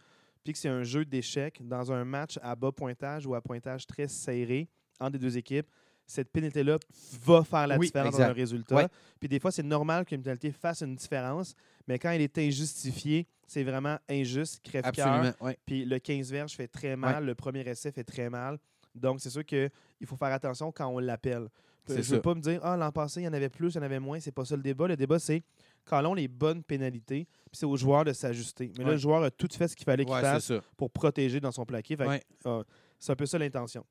puis 0.45 0.53
que 0.53 0.59
c'est 0.59 0.69
un 0.69 0.83
jeu 0.83 1.05
d'échecs 1.05 1.61
dans 1.67 1.93
un 1.93 2.05
match 2.05 2.39
à 2.43 2.55
bas 2.57 2.73
pointage 2.73 3.27
ou 3.27 3.35
à 3.35 3.41
pointage 3.41 3.87
très 3.87 4.09
serré 4.09 4.69
entre 5.01 5.13
les 5.15 5.19
deux 5.19 5.37
équipes, 5.39 5.67
cette 6.07 6.31
pénalité-là 6.31 6.79
va 7.25 7.45
faire 7.45 7.67
la 7.67 7.79
Oui, 7.79 7.87
différence 7.87 8.09
exact. 8.15 8.23
dans 8.25 8.29
le 8.29 8.35
résultat. 8.41 8.75
Ouais. 8.77 8.89
Puis 9.21 9.29
des 9.29 9.39
fois, 9.41 9.51
c'est 9.53 9.63
normal 9.63 10.05
qu'une 10.05 10.21
pénalité 10.23 10.51
fasse 10.53 10.83
une 10.83 10.95
différence, 10.97 11.55
mais 11.87 11.99
quand 11.99 12.11
elle 12.11 12.21
est 12.23 12.37
injustifiée, 12.39 13.27
c'est 13.53 13.65
vraiment 13.65 13.99
injuste, 14.09 14.61
crève-cœur. 14.65 15.07
absolument. 15.07 15.35
ouais. 15.43 15.59
Puis 15.67 15.85
le 15.85 15.99
15 15.99 16.31
verges 16.31 16.53
fait 16.53 16.69
très 16.69 16.97
mal, 16.97 17.25
le 17.27 17.35
premier 17.35 17.61
essai 17.61 17.93
fait 17.93 18.05
très 18.05 18.31
mal. 18.31 18.59
Donc, 18.95 19.21
c'est 19.21 19.29
sûr 19.31 19.45
qu'il 19.45 19.71
faut 20.07 20.17
faire 20.17 20.33
attention 20.33 20.73
quand 20.73 20.87
on 20.89 20.99
l'appelle. 20.99 21.49
Je 21.89 21.95
ne 21.95 22.01
veux 22.03 22.23
pas 22.23 22.35
me 22.35 22.41
dire, 22.41 22.61
ah, 22.63 22.77
l'an 22.77 22.93
passé, 22.93 23.21
il 23.21 23.25
y 23.25 23.29
en 23.29 23.33
avait 23.33 23.49
plus, 23.51 23.75
il 23.75 23.77
y 23.77 23.79
en 23.81 23.83
avait 23.83 24.01
moins. 24.01 24.21
C'est 24.21 24.33
pas 24.33 24.45
ça 24.45 24.57
le 24.57 24.63
débat. 24.63 24.87
Le 24.89 24.97
débat, 24.97 25.19
c'est 25.19 25.43
quand 25.85 26.03
on 26.05 26.15
les 26.15 26.29
bonnes 26.29 26.63
pénalités, 26.63 27.27
puis 27.27 27.59
c'est 27.59 27.67
au 27.67 27.77
joueur 27.77 28.05
de 28.05 28.13
s'ajuster. 28.13 28.73
Mais 28.79 28.85
là, 28.85 28.93
le 28.93 28.97
joueur 28.97 29.23
a 29.25 29.31
tout 29.31 29.49
fait 29.53 29.69
ce 29.69 29.77
qu'il 29.77 29.85
fallait 29.85 30.05
qu'il 30.05 30.15
Ouais, 30.15 30.21
fasse 30.23 30.53
pour 30.77 30.91
protéger 30.91 31.41
dans 31.41 31.51
son 31.53 31.67
plaqué. 31.67 31.97
Ouais. 31.97 32.23
euh, 32.47 32.63
c'est 32.99 33.13
un 33.13 33.17
peu 33.17 33.27
ça 33.27 33.37
l'intention. 33.37 33.85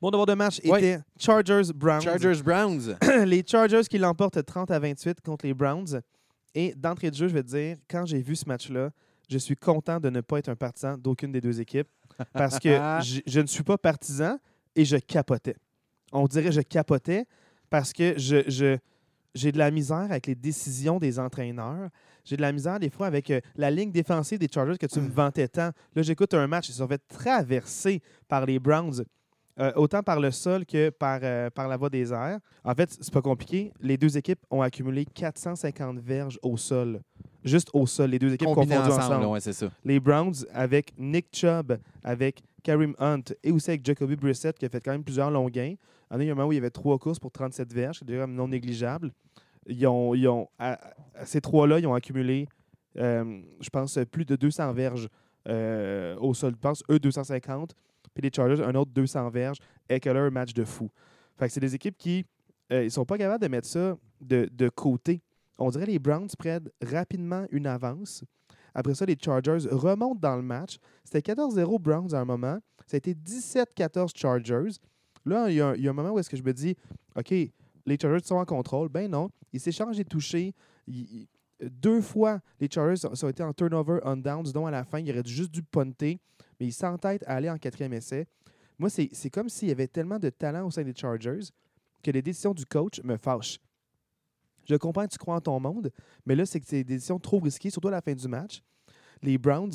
Mon 0.00 0.10
devoir 0.10 0.26
de 0.26 0.34
match 0.34 0.58
était 0.64 0.98
Chargers-Browns. 1.18 2.00
Chargers 2.02 2.42
Browns. 2.42 2.96
les 3.24 3.44
Chargers 3.46 3.84
qui 3.88 3.98
l'emportent 3.98 4.44
30 4.44 4.70
à 4.72 4.78
28 4.80 5.20
contre 5.20 5.46
les 5.46 5.54
Browns. 5.54 6.02
Et 6.54 6.74
d'entrée 6.74 7.10
de 7.10 7.16
jeu, 7.16 7.28
je 7.28 7.34
vais 7.34 7.42
te 7.42 7.48
dire, 7.48 7.76
quand 7.88 8.04
j'ai 8.06 8.20
vu 8.20 8.36
ce 8.36 8.46
match-là, 8.46 8.90
je 9.30 9.38
suis 9.38 9.56
content 9.56 9.98
de 10.00 10.10
ne 10.10 10.20
pas 10.20 10.38
être 10.38 10.48
un 10.48 10.56
partisan 10.56 10.96
d'aucune 10.98 11.32
des 11.32 11.40
deux 11.40 11.60
équipes 11.60 11.88
parce 12.32 12.58
que 12.58 12.68
je, 13.02 13.20
je 13.26 13.40
ne 13.40 13.46
suis 13.46 13.62
pas 13.62 13.78
partisan 13.78 14.38
et 14.76 14.84
je 14.84 14.96
capotais. 14.96 15.56
On 16.12 16.26
dirait 16.26 16.52
je 16.52 16.60
capotais 16.60 17.24
parce 17.70 17.92
que 17.92 18.18
je, 18.18 18.42
je- 18.48 18.76
j'ai 19.34 19.50
de 19.50 19.56
la 19.56 19.70
misère 19.70 19.96
avec 20.10 20.26
les 20.26 20.34
décisions 20.34 20.98
des 20.98 21.18
entraîneurs. 21.18 21.88
J'ai 22.22 22.36
de 22.36 22.42
la 22.42 22.52
misère 22.52 22.78
des 22.78 22.90
fois 22.90 23.06
avec 23.06 23.30
euh, 23.30 23.40
la 23.56 23.70
ligne 23.70 23.90
défensive 23.90 24.38
des 24.38 24.48
Chargers 24.52 24.76
que 24.76 24.84
tu 24.84 25.00
me 25.00 25.08
vantais 25.08 25.48
tant. 25.48 25.70
Là, 25.94 26.02
j'écoute 26.02 26.34
un 26.34 26.46
match, 26.46 26.68
ils 26.68 26.72
se 26.72 26.78
sont 26.78 26.86
fait 26.88 27.00
traverser 27.08 28.02
par 28.28 28.44
les 28.44 28.58
Browns. 28.58 29.02
Euh, 29.60 29.70
autant 29.76 30.02
par 30.02 30.18
le 30.18 30.30
sol 30.30 30.64
que 30.64 30.88
par, 30.88 31.20
euh, 31.22 31.50
par 31.50 31.68
la 31.68 31.76
voie 31.76 31.90
des 31.90 32.10
airs. 32.10 32.38
En 32.64 32.74
fait, 32.74 32.96
c'est 32.98 33.12
pas 33.12 33.20
compliqué. 33.20 33.70
Les 33.82 33.98
deux 33.98 34.16
équipes 34.16 34.38
ont 34.50 34.62
accumulé 34.62 35.04
450 35.04 35.98
verges 35.98 36.38
au 36.42 36.56
sol. 36.56 37.02
Juste 37.44 37.68
au 37.74 37.86
sol, 37.86 38.10
les 38.10 38.18
deux 38.18 38.32
équipes 38.32 38.46
Combinés 38.48 38.76
confondues 38.76 38.92
ensemble, 38.94 39.02
ensemble. 39.04 39.22
là, 39.24 39.28
ouais, 39.28 39.40
c'est 39.40 39.52
ça. 39.52 39.66
Les 39.84 40.00
Browns 40.00 40.32
avec 40.54 40.94
Nick 40.96 41.26
Chubb, 41.34 41.74
avec 42.02 42.42
Karim 42.62 42.94
Hunt 42.98 43.24
et 43.42 43.50
aussi 43.52 43.68
avec 43.70 43.84
Jacoby 43.84 44.16
Brissett 44.16 44.56
qui 44.58 44.64
a 44.64 44.70
fait 44.70 44.80
quand 44.80 44.92
même 44.92 45.04
plusieurs 45.04 45.30
longs 45.30 45.50
gains. 45.50 45.74
En 46.10 46.18
il 46.18 46.26
y 46.26 46.28
a 46.30 46.32
un 46.32 46.34
moment 46.34 46.48
où 46.48 46.52
il 46.52 46.56
y 46.56 46.58
avait 46.58 46.70
trois 46.70 46.98
courses 46.98 47.18
pour 47.18 47.30
37 47.30 47.72
verges, 47.74 47.98
c'est 47.98 48.04
déjà 48.06 48.26
non 48.26 48.48
négligeable. 48.48 49.12
Ils 49.66 49.86
ont, 49.86 50.14
ils 50.14 50.28
ont, 50.28 50.48
à- 50.58 50.78
à 51.14 51.26
ces 51.26 51.40
trois-là, 51.42 51.78
ils 51.78 51.86
ont 51.86 51.94
accumulé, 51.94 52.48
euh, 52.96 53.40
je 53.60 53.68
pense, 53.68 53.98
plus 54.10 54.24
de 54.24 54.34
200 54.36 54.72
verges 54.72 55.08
au 56.20 56.34
sol. 56.34 56.52
Je 56.54 56.58
pense, 56.58 56.82
eux, 56.90 56.98
250. 56.98 57.74
Puis 58.14 58.22
les 58.22 58.30
Chargers, 58.34 58.62
un 58.62 58.74
autre 58.74 58.90
200 58.92 59.30
verges. 59.30 59.58
Eckler, 59.88 60.30
match 60.30 60.52
de 60.54 60.64
fou. 60.64 60.90
Fait 61.38 61.46
que 61.46 61.52
c'est 61.52 61.60
des 61.60 61.74
équipes 61.74 61.96
qui 61.96 62.24
euh, 62.72 62.84
ils 62.84 62.90
sont 62.90 63.04
pas 63.04 63.18
capables 63.18 63.42
de 63.42 63.48
mettre 63.48 63.68
ça 63.68 63.96
de, 64.20 64.48
de 64.50 64.68
côté. 64.68 65.20
On 65.58 65.70
dirait 65.70 65.86
les 65.86 65.98
Browns 65.98 66.28
prennent 66.38 66.70
rapidement 66.82 67.46
une 67.50 67.66
avance. 67.66 68.24
Après 68.74 68.94
ça, 68.94 69.04
les 69.04 69.16
Chargers 69.22 69.68
remontent 69.70 70.20
dans 70.20 70.36
le 70.36 70.42
match. 70.42 70.78
C'était 71.04 71.34
14-0 71.34 71.80
Browns 71.80 72.14
à 72.14 72.20
un 72.20 72.24
moment. 72.24 72.58
Ça 72.86 72.96
a 72.96 72.98
été 72.98 73.14
17-14 73.14 74.16
Chargers. 74.16 74.78
Là, 75.26 75.50
il 75.50 75.56
y, 75.56 75.60
a 75.60 75.68
un, 75.68 75.74
il 75.74 75.90
moment 75.92 76.10
où 76.10 76.18
est-ce 76.18 76.30
que 76.30 76.36
je 76.36 76.42
me 76.42 76.52
dis, 76.52 76.74
OK, 77.16 77.30
les 77.30 77.98
Chargers 78.00 78.24
sont 78.24 78.36
en 78.36 78.44
contrôle. 78.44 78.88
Ben 78.88 79.10
non, 79.10 79.28
ils 79.52 79.60
s'échangent 79.60 79.98
des 79.98 80.04
touchés. 80.04 80.54
Deux 81.60 82.00
fois, 82.00 82.40
les 82.58 82.68
Chargers 82.70 83.06
ont, 83.06 83.28
été 83.28 83.42
en 83.42 83.52
turnover 83.52 84.00
on 84.04 84.16
downs, 84.16 84.46
à 84.66 84.70
la 84.70 84.84
fin, 84.84 84.98
ils 84.98 85.10
auraient 85.10 85.22
juste 85.24 85.52
dû 85.52 85.62
punter, 85.62 86.18
mais 86.62 86.68
ils 86.68 86.72
s'entêtent 86.72 87.24
à 87.26 87.34
aller 87.34 87.50
en 87.50 87.58
quatrième 87.58 87.92
essai. 87.92 88.24
Moi, 88.78 88.88
c'est 88.88 89.30
comme 89.30 89.48
s'il 89.48 89.66
y 89.66 89.72
avait 89.72 89.88
tellement 89.88 90.20
de 90.20 90.30
talent 90.30 90.64
au 90.64 90.70
sein 90.70 90.84
des 90.84 90.94
Chargers 90.94 91.40
que 92.04 92.12
les 92.12 92.22
décisions 92.22 92.54
du 92.54 92.64
coach 92.64 93.02
me 93.02 93.16
fâchent. 93.16 93.58
Je 94.68 94.76
comprends 94.76 95.04
que 95.04 95.10
tu 95.10 95.18
crois 95.18 95.34
en 95.34 95.40
ton 95.40 95.58
monde, 95.58 95.90
mais 96.24 96.36
là, 96.36 96.46
c'est 96.46 96.60
que 96.60 96.66
c'est 96.68 96.84
des 96.84 96.94
décisions 96.94 97.18
trop 97.18 97.40
risquées, 97.40 97.70
surtout 97.70 97.88
à 97.88 97.90
la 97.90 98.00
fin 98.00 98.14
du 98.14 98.28
match. 98.28 98.62
Les 99.22 99.38
Browns, 99.38 99.72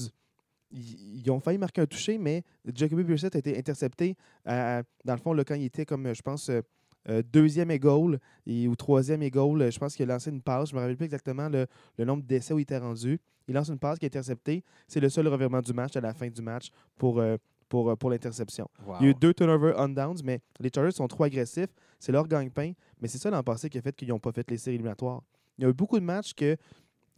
ils 0.71 1.29
ont 1.29 1.41
failli 1.41 1.57
marquer 1.57 1.81
un 1.81 1.85
touché, 1.85 2.17
mais 2.17 2.45
Jacoby 2.73 3.03
Brissett 3.03 3.35
a 3.35 3.39
été 3.39 3.57
intercepté, 3.57 4.15
euh, 4.47 4.81
dans 5.03 5.13
le 5.13 5.19
fond, 5.19 5.33
là, 5.33 5.43
quand 5.43 5.55
il 5.55 5.65
était 5.65 5.85
comme, 5.85 6.13
je 6.13 6.21
pense, 6.21 6.47
euh, 6.47 6.61
euh, 7.09 7.21
deuxième 7.21 7.69
et 7.69 7.79
goal 7.79 8.17
ou 8.47 8.75
troisième 8.77 9.23
et 9.23 9.29
goal. 9.29 9.69
Je 9.69 9.77
pense 9.77 9.93
qu'il 9.93 10.09
a 10.09 10.13
lancé 10.13 10.29
une 10.29 10.41
passe. 10.41 10.69
Je 10.69 10.73
ne 10.73 10.77
me 10.77 10.83
rappelle 10.83 10.97
plus 10.97 11.05
exactement 11.05 11.49
le 11.49 12.05
nombre 12.05 12.23
d'essais 12.23 12.53
où 12.53 12.59
il 12.59 12.63
était 12.63 12.77
rendu. 12.77 13.19
Il 13.47 13.55
lance 13.55 13.69
une 13.69 13.79
passe 13.79 13.97
qui 13.99 14.05
est 14.05 14.09
interceptée. 14.15 14.63
C'est 14.87 14.99
le 14.99 15.09
seul 15.09 15.27
revirement 15.27 15.61
du 15.61 15.73
match 15.73 15.95
à 15.95 16.01
la 16.01 16.13
fin 16.13 16.27
du 16.27 16.41
match 16.41 16.69
pour, 16.97 17.19
euh, 17.19 17.37
pour, 17.69 17.89
euh, 17.89 17.95
pour 17.95 18.09
l'interception. 18.09 18.69
Il 18.99 19.05
y 19.05 19.07
a 19.07 19.11
eu 19.11 19.13
deux 19.13 19.33
turnovers 19.33 19.75
on 19.77 19.89
downs, 19.89 20.21
mais 20.23 20.41
les 20.59 20.69
Chargers 20.73 20.91
sont 20.91 21.07
trop 21.07 21.23
agressifs. 21.23 21.73
C'est 21.99 22.11
leur 22.11 22.27
gagne-pain. 22.27 22.73
Mais 23.01 23.07
c'est 23.07 23.17
ça 23.17 23.29
l'an 23.29 23.43
passé 23.43 23.69
qui 23.69 23.77
a 23.77 23.81
fait 23.81 23.95
qu'ils 23.95 24.09
n'ont 24.09 24.19
pas 24.19 24.31
fait 24.31 24.49
les 24.49 24.57
séries 24.57 24.75
éliminatoires. 24.75 25.21
Il 25.57 25.63
y 25.63 25.65
a 25.65 25.69
eu 25.69 25.73
beaucoup 25.73 25.99
de 25.99 26.05
matchs 26.05 26.33
que 26.33 26.57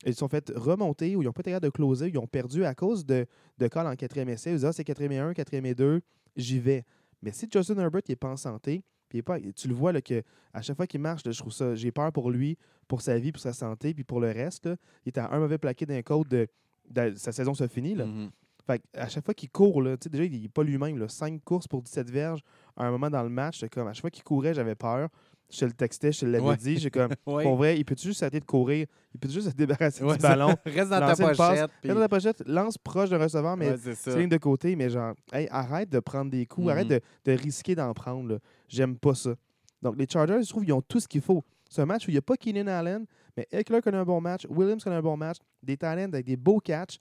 ils 0.05 0.15
sont 0.15 0.29
fait 0.29 0.51
remonter 0.55 1.15
ou 1.15 1.21
ils 1.21 1.25
n'ont 1.25 1.33
pas 1.33 1.41
été 1.41 1.51
capables 1.51 1.65
de 1.65 1.71
closer, 1.71 2.07
ils 2.07 2.17
ont 2.17 2.27
perdu 2.27 2.63
à 2.63 2.73
cause 2.73 3.05
de, 3.05 3.25
de 3.57 3.67
calls 3.67 3.87
en 3.87 3.95
quatrième 3.95 4.29
essai. 4.29 4.51
Ils 4.51 4.55
disent, 4.55 4.65
ah, 4.65 4.71
c'est 4.71 4.85
quatrième 4.85 5.11
et 5.11 5.19
un, 5.19 5.33
quatrième 5.33 5.65
et 5.65 5.75
deux, 5.75 6.01
j'y 6.37 6.59
vais. 6.59 6.85
Mais 7.21 7.31
si 7.33 7.49
Justin 7.51 7.77
Herbert 7.79 8.01
n'est 8.07 8.15
pas 8.15 8.29
en 8.29 8.37
santé, 8.37 8.83
puis 9.09 9.21
pas, 9.21 9.39
tu 9.39 9.67
le 9.67 9.73
vois 9.73 9.91
là, 9.91 10.01
que 10.01 10.21
à 10.53 10.61
chaque 10.61 10.77
fois 10.77 10.87
qu'il 10.87 11.01
marche, 11.01 11.25
là, 11.25 11.31
je 11.31 11.39
trouve 11.39 11.51
ça, 11.51 11.75
j'ai 11.75 11.91
peur 11.91 12.11
pour 12.13 12.31
lui, 12.31 12.57
pour 12.87 13.01
sa 13.01 13.17
vie, 13.19 13.31
pour 13.31 13.41
sa 13.41 13.53
santé, 13.53 13.93
puis 13.93 14.03
pour 14.03 14.19
le 14.19 14.27
reste. 14.31 14.67
là. 14.67 14.75
il 15.05 15.09
est 15.09 15.17
à 15.17 15.31
un 15.33 15.39
mauvais 15.39 15.57
plaqué 15.57 15.85
d'un 15.85 16.01
code 16.01 16.27
de, 16.27 16.47
de- 16.89 17.13
sa 17.15 17.31
saison 17.31 17.53
se 17.53 17.67
finit. 17.67 17.95
Là. 17.95 18.05
Mhm. 18.05 18.29
Fait 18.65 18.81
à 18.93 19.07
chaque 19.09 19.25
fois 19.25 19.33
qu'il 19.33 19.49
court, 19.49 19.81
là, 19.81 19.95
déjà, 19.97 20.23
il 20.23 20.41
n'est 20.41 20.47
pas 20.47 20.63
lui-même. 20.63 21.07
Cinq 21.09 21.43
courses 21.43 21.67
pour 21.67 21.81
17 21.81 22.09
verges 22.11 22.41
à 22.77 22.85
un 22.85 22.91
moment 22.91 23.09
dans 23.09 23.23
le 23.23 23.29
match. 23.29 23.65
Comme, 23.71 23.87
à 23.87 23.93
chaque 23.93 24.01
fois 24.01 24.11
qu'il 24.11 24.23
courait, 24.23 24.53
j'avais 24.53 24.75
peur. 24.75 25.09
Je 25.51 25.59
te 25.61 25.65
le 25.65 25.71
textais, 25.71 26.11
je 26.11 26.19
te 26.21 26.25
l'avais 26.27 26.43
Ouais. 26.45 26.57
dit. 26.57 26.77
J'ai 26.77 26.91
comme, 26.91 27.09
Ouais. 27.25 27.43
pour 27.43 27.55
vrai, 27.57 27.77
il 27.77 27.83
peut 27.83 27.95
juste 27.97 28.21
arrêter 28.21 28.39
de 28.39 28.45
courir? 28.45 28.85
Il 29.13 29.19
peut 29.19 29.29
juste 29.29 29.49
se 29.49 29.55
débarrasser 29.55 30.03
Ouais, 30.03 30.15
du 30.15 30.21
ballon? 30.21 30.53
Reste 30.65 30.89
dans 30.91 30.99
ta 30.99 31.15
passe. 31.15 31.37
pochette. 31.37 31.71
puis- 31.81 31.89
Fais 31.89 31.93
dans 31.95 31.99
la 31.99 32.09
pochette, 32.09 32.43
lance 32.47 32.77
proche 32.77 33.09
d'un 33.09 33.17
receveur, 33.17 33.57
mais 33.57 33.75
c'est 33.77 34.15
ligne 34.17 34.29
de 34.29 34.37
côté. 34.37 34.75
Mais 34.75 34.89
genre, 34.89 35.13
hey, 35.33 35.47
arrête 35.49 35.89
de 35.89 35.99
prendre 35.99 36.29
des 36.29 36.45
coups, 36.45 36.69
arrête 36.69 36.87
de, 36.87 37.01
de 37.25 37.31
risquer 37.31 37.73
d'en 37.75 37.93
prendre. 37.93 38.39
J'aime 38.67 38.97
pas 38.97 39.15
ça. 39.15 39.33
Donc, 39.81 39.95
les 39.97 40.05
Chargers, 40.07 40.43
je 40.43 40.49
trouve 40.49 40.63
qu'ils 40.63 40.73
ont 40.73 40.81
tout 40.81 40.99
ce 40.99 41.07
qu'il 41.07 41.21
faut. 41.21 41.43
C'est 41.69 41.81
un 41.81 41.85
match 41.85 42.07
où 42.07 42.11
il 42.11 42.13
n'y 42.15 42.17
a 42.19 42.21
pas 42.21 42.35
Keenan 42.35 42.67
Allen, 42.67 43.05
mais 43.37 43.47
Eckler 43.51 43.81
connaît 43.81 43.97
un 43.97 44.05
bon 44.05 44.19
match, 44.21 44.45
Williams 44.49 44.83
connaît 44.83 44.97
un 44.97 45.01
bon 45.01 45.15
match, 45.17 45.37
des 45.63 45.77
talents 45.77 46.03
avec 46.13 46.25
des 46.25 46.35
beaux 46.35 46.59
catchs. 46.59 46.97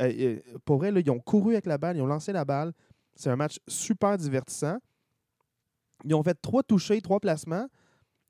Euh, 0.00 0.12
euh, 0.18 0.38
pour 0.64 0.78
vrai, 0.78 0.90
là, 0.90 1.00
ils 1.00 1.10
ont 1.10 1.18
couru 1.20 1.52
avec 1.52 1.66
la 1.66 1.78
balle, 1.78 1.96
ils 1.96 2.02
ont 2.02 2.06
lancé 2.06 2.32
la 2.32 2.44
balle. 2.44 2.72
C'est 3.14 3.30
un 3.30 3.36
match 3.36 3.58
super 3.68 4.16
divertissant. 4.18 4.78
Ils 6.04 6.14
ont 6.14 6.22
fait 6.22 6.34
trois 6.40 6.62
touchés, 6.62 7.00
trois 7.00 7.20
placements. 7.20 7.66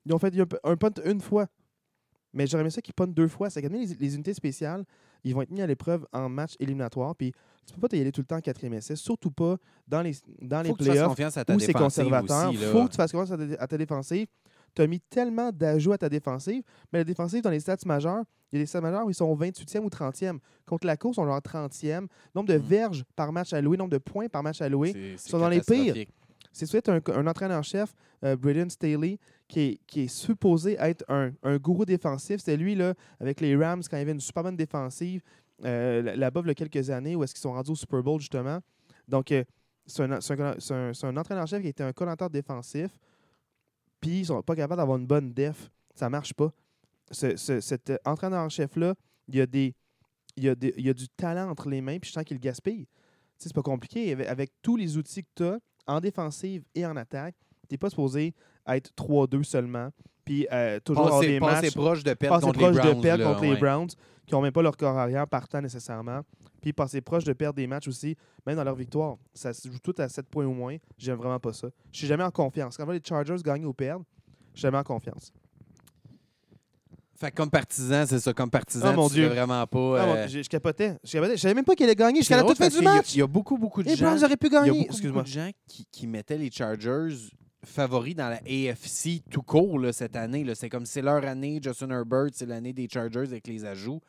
Ils 0.07 0.13
ont 0.13 0.19
fait 0.19 0.33
un 0.63 0.75
punt 0.77 0.91
une 1.05 1.21
fois. 1.21 1.47
Mais 2.33 2.45
j'aurais 2.45 2.61
aimé 2.61 2.69
ça 2.69 2.81
qu'ils 2.81 2.93
puntent 2.93 3.13
deux 3.13 3.27
fois. 3.27 3.49
C'est 3.49 3.61
que 3.61 3.67
les, 3.67 3.85
les 3.85 4.15
unités 4.15 4.33
spéciales, 4.33 4.83
ils 5.23 5.33
vont 5.33 5.41
être 5.41 5.49
mis 5.51 5.61
à 5.61 5.67
l'épreuve 5.67 6.05
en 6.13 6.29
match 6.29 6.53
éliminatoire. 6.59 7.15
Puis 7.15 7.31
tu 7.65 7.73
peux 7.73 7.87
pas 7.87 7.95
y 7.97 8.01
aller 8.01 8.11
tout 8.11 8.21
le 8.21 8.25
temps 8.27 8.35
en 8.37 8.41
quatrième 8.41 8.73
essai, 8.73 8.95
surtout 8.95 9.31
pas 9.31 9.57
dans 9.87 10.01
les, 10.01 10.13
dans 10.41 10.61
les 10.61 10.69
playoffs 10.73 11.17
où 11.55 11.59
c'est 11.59 11.73
conservateur. 11.73 12.49
aussi, 12.49 12.57
Il 12.57 12.61
là. 12.61 12.71
faut 12.71 12.85
que 12.85 12.91
tu 12.91 12.97
fasses 12.97 13.11
confiance 13.11 13.31
à 13.31 13.37
ta, 13.37 13.63
à 13.63 13.67
ta 13.67 13.77
défensive. 13.77 14.27
Tu 14.75 14.81
as 14.81 14.87
mis 14.87 14.99
tellement 14.99 15.51
d'ajouts 15.51 15.93
à 15.93 15.97
ta 15.97 16.09
défensive, 16.09 16.61
mais 16.93 16.99
la 16.99 17.05
défensive, 17.05 17.41
dans 17.41 17.49
les 17.49 17.59
stats 17.61 17.77
majeurs, 17.85 18.23
il 18.51 18.57
y 18.57 18.61
a 18.61 18.63
des 18.63 18.67
stats 18.67 18.81
majeurs 18.81 19.05
où 19.05 19.09
ils 19.09 19.15
sont 19.15 19.33
28e 19.35 19.79
ou 19.79 19.87
30e. 19.89 20.37
Contre 20.65 20.85
la 20.85 20.95
course, 20.97 21.17
on 21.17 21.27
est 21.27 21.31
en 21.31 21.39
30e. 21.39 22.07
Nombre 22.35 22.49
de 22.49 22.57
Mm. 22.57 22.61
verges 22.61 23.03
par 23.15 23.31
match 23.31 23.53
alloué, 23.53 23.77
nombre 23.77 23.89
de 23.91 23.97
points 23.97 24.27
par 24.27 24.43
match 24.43 24.61
alloué. 24.61 25.15
Sont 25.17 25.39
dans 25.39 25.49
les 25.49 25.61
pires. 25.61 25.95
C'est 26.53 26.65
soit 26.65 26.87
un, 26.89 26.99
un 27.13 27.27
entraîneur-chef, 27.27 27.93
euh, 28.23 28.35
Braden 28.35 28.69
Staley, 28.69 29.19
qui 29.47 29.79
est, 29.95 30.07
supposé 30.07 30.75
être 30.79 31.05
un, 31.07 31.31
gourou 31.57 31.85
défensif. 31.85 32.41
C'est 32.43 32.57
lui, 32.57 32.75
là, 32.75 32.93
avec 33.19 33.41
les 33.41 33.55
Rams, 33.55 33.81
quand 33.89 33.97
il 33.97 33.99
y 33.99 34.03
avait 34.03 34.11
une 34.11 34.19
super 34.19 34.43
bonne 34.43 34.57
défensive, 34.57 35.21
là-bas, 35.59 36.41
il 36.43 36.47
y 36.47 36.51
a 36.51 36.55
quelques 36.55 36.89
années, 36.89 37.15
où 37.15 37.23
est-ce 37.23 37.33
qu'ils 37.33 37.41
sont 37.41 37.53
rendus 37.53 37.71
au 37.71 37.75
Super 37.75 38.03
Bowl, 38.03 38.19
justement. 38.19 38.59
Donc, 39.07 39.31
euh, 39.31 39.43
c'est 39.85 40.03
un, 40.03 41.17
entraîneur-chef 41.17 41.61
qui 41.61 41.69
était 41.69 41.83
un 41.83 41.93
coordinateur 41.93 42.29
défensif, 42.29 42.91
puis 44.01 44.19
ils 44.19 44.25
sont 44.25 44.41
pas 44.43 44.55
capables 44.55 44.79
d'avoir 44.79 44.97
une 44.97 45.07
bonne 45.07 45.33
def. 45.33 45.71
Ça 45.95 46.09
marche 46.09 46.33
pas. 46.33 46.51
Ce- 47.09 47.37
ce- 47.37 47.61
cet 47.61 47.93
entraîneur-chef-là, 48.05 48.95
il 49.29 49.35
y, 49.35 50.49
a 50.49 50.93
du 50.93 51.09
talent 51.15 51.49
entre 51.49 51.69
les 51.69 51.79
mains, 51.81 51.99
puis 51.99 52.09
je 52.09 52.13
sens 52.13 52.23
qu'il 52.25 52.35
le 52.35 52.41
gaspille. 52.41 52.85
C'est 53.37 53.53
pas 53.53 53.61
compliqué. 53.63 54.11
Avec, 54.11 54.27
avec 54.27 54.51
tous 54.61 54.75
les 54.75 54.97
outils 54.97 55.23
que 55.23 55.29
tu 55.35 55.43
as, 55.43 55.59
en 55.87 56.01
défensive 56.01 56.63
et 56.75 56.85
en 56.85 56.97
attaque, 56.97 57.35
tu 57.67 57.73
n'es 57.73 57.77
pas 57.77 57.89
supposé 57.89 58.33
être 58.67 58.91
3-2 58.97 59.43
seulement, 59.43 59.89
puis 60.25 60.47
euh, 60.51 60.79
toujours 60.79 61.07
avoir 61.07 61.21
des 61.21 61.39
matchs 61.39 61.73
proche 61.73 62.03
de 62.03 62.13
perdre 62.13 62.41
contre 62.41 62.59
proche 62.59 62.75
les 62.75 62.81
Browns. 62.81 62.95
de 62.97 63.01
perdre 63.01 63.23
là, 63.23 63.29
contre 63.31 63.43
les. 63.45 63.55
Browns, 63.55 63.87
qui 64.25 64.33
n'ont 64.33 64.41
même 64.41 64.51
pas 64.51 64.61
leur 64.61 64.75
corps 64.75 64.97
arrière 64.97 65.27
partant 65.27 65.61
nécessairement. 65.61 66.21
Puis 66.61 66.73
passer 66.73 67.01
proche 67.01 67.23
de 67.23 67.33
perdre 67.33 67.55
des 67.55 67.67
matchs 67.67 67.87
aussi, 67.87 68.17
même 68.45 68.55
dans 68.55 68.63
leur 68.63 68.75
victoire. 68.75 69.17
Ça 69.33 69.53
se 69.53 69.69
joue 69.69 69.77
tout 69.79 69.93
à 69.99 70.09
7 70.09 70.27
points 70.27 70.45
au 70.45 70.53
moins. 70.53 70.75
J'aime 70.97 71.17
vraiment 71.17 71.39
pas 71.39 71.53
ça. 71.53 71.69
Je 71.91 71.99
suis 71.99 72.07
jamais 72.07 72.23
en 72.23 72.31
confiance. 72.31 72.75
Quand 72.75 72.89
les 72.91 72.99
Chargers 73.01 73.35
gagner 73.43 73.65
ou 73.65 73.73
perdre, 73.73 74.03
je 74.53 74.59
suis 74.59 74.63
jamais 74.63 74.79
en 74.79 74.83
confiance. 74.83 75.31
Fait 77.15 77.31
que 77.31 77.35
comme 77.35 77.49
partisan, 77.49 78.05
c'est 78.05 78.19
ça. 78.19 78.33
Comme 78.33 78.49
partisan, 78.49 78.91
Oh, 78.93 78.95
mon 78.95 79.07
tu 79.07 79.15
Dieu. 79.15 79.25
serais 79.25 79.35
vraiment 79.35 79.65
pas. 79.65 80.01
Ah, 80.01 80.05
bon, 80.05 80.13
euh, 80.15 80.27
je, 80.27 80.43
je 80.43 80.49
capotais. 80.49 80.95
Je 81.03 81.11
capotais. 81.13 81.35
Je 81.37 81.41
savais 81.41 81.53
même 81.55 81.65
pas 81.65 81.73
qu'il 81.75 81.85
allait 81.85 81.95
gagner 81.95 82.19
jusqu'à 82.19 82.37
la 82.37 82.43
toute 82.43 82.57
fin 82.57 82.67
du 82.67 82.81
match. 82.81 83.15
Il 83.15 83.19
y 83.19 83.21
a 83.23 83.27
beaucoup, 83.27 83.57
beaucoup 83.57 83.81
de 83.81 83.89
Les 83.89 83.95
gens. 83.95 84.05
Browns 84.07 84.23
auraient 84.23 84.37
pu 84.37 84.47
Il 84.47 84.53
y 84.53 84.55
a 84.57 84.65
gagner. 84.65 84.87
beaucoup, 84.87 85.21
de 85.21 85.27
gens 85.27 85.49
qui, 85.67 85.85
qui 85.91 86.05
mettaient 86.05 86.37
les 86.37 86.51
Chargers 86.51 87.15
favoris 87.67 88.15
dans 88.15 88.29
la 88.29 88.37
AFC 88.37 89.21
tout 89.29 89.41
court 89.41 89.79
là, 89.79 89.93
cette 89.93 90.15
année. 90.15 90.45
C'est 90.55 90.69
comme 90.69 90.85
c'est 90.85 91.01
leur 91.01 91.23
année, 91.23 91.59
Justin 91.61 91.89
Herbert, 91.91 92.29
c'est 92.33 92.45
l'année 92.45 92.73
des 92.73 92.87
Chargers 92.91 93.19
avec 93.19 93.47
les 93.47 93.65
ajouts. 93.65 94.01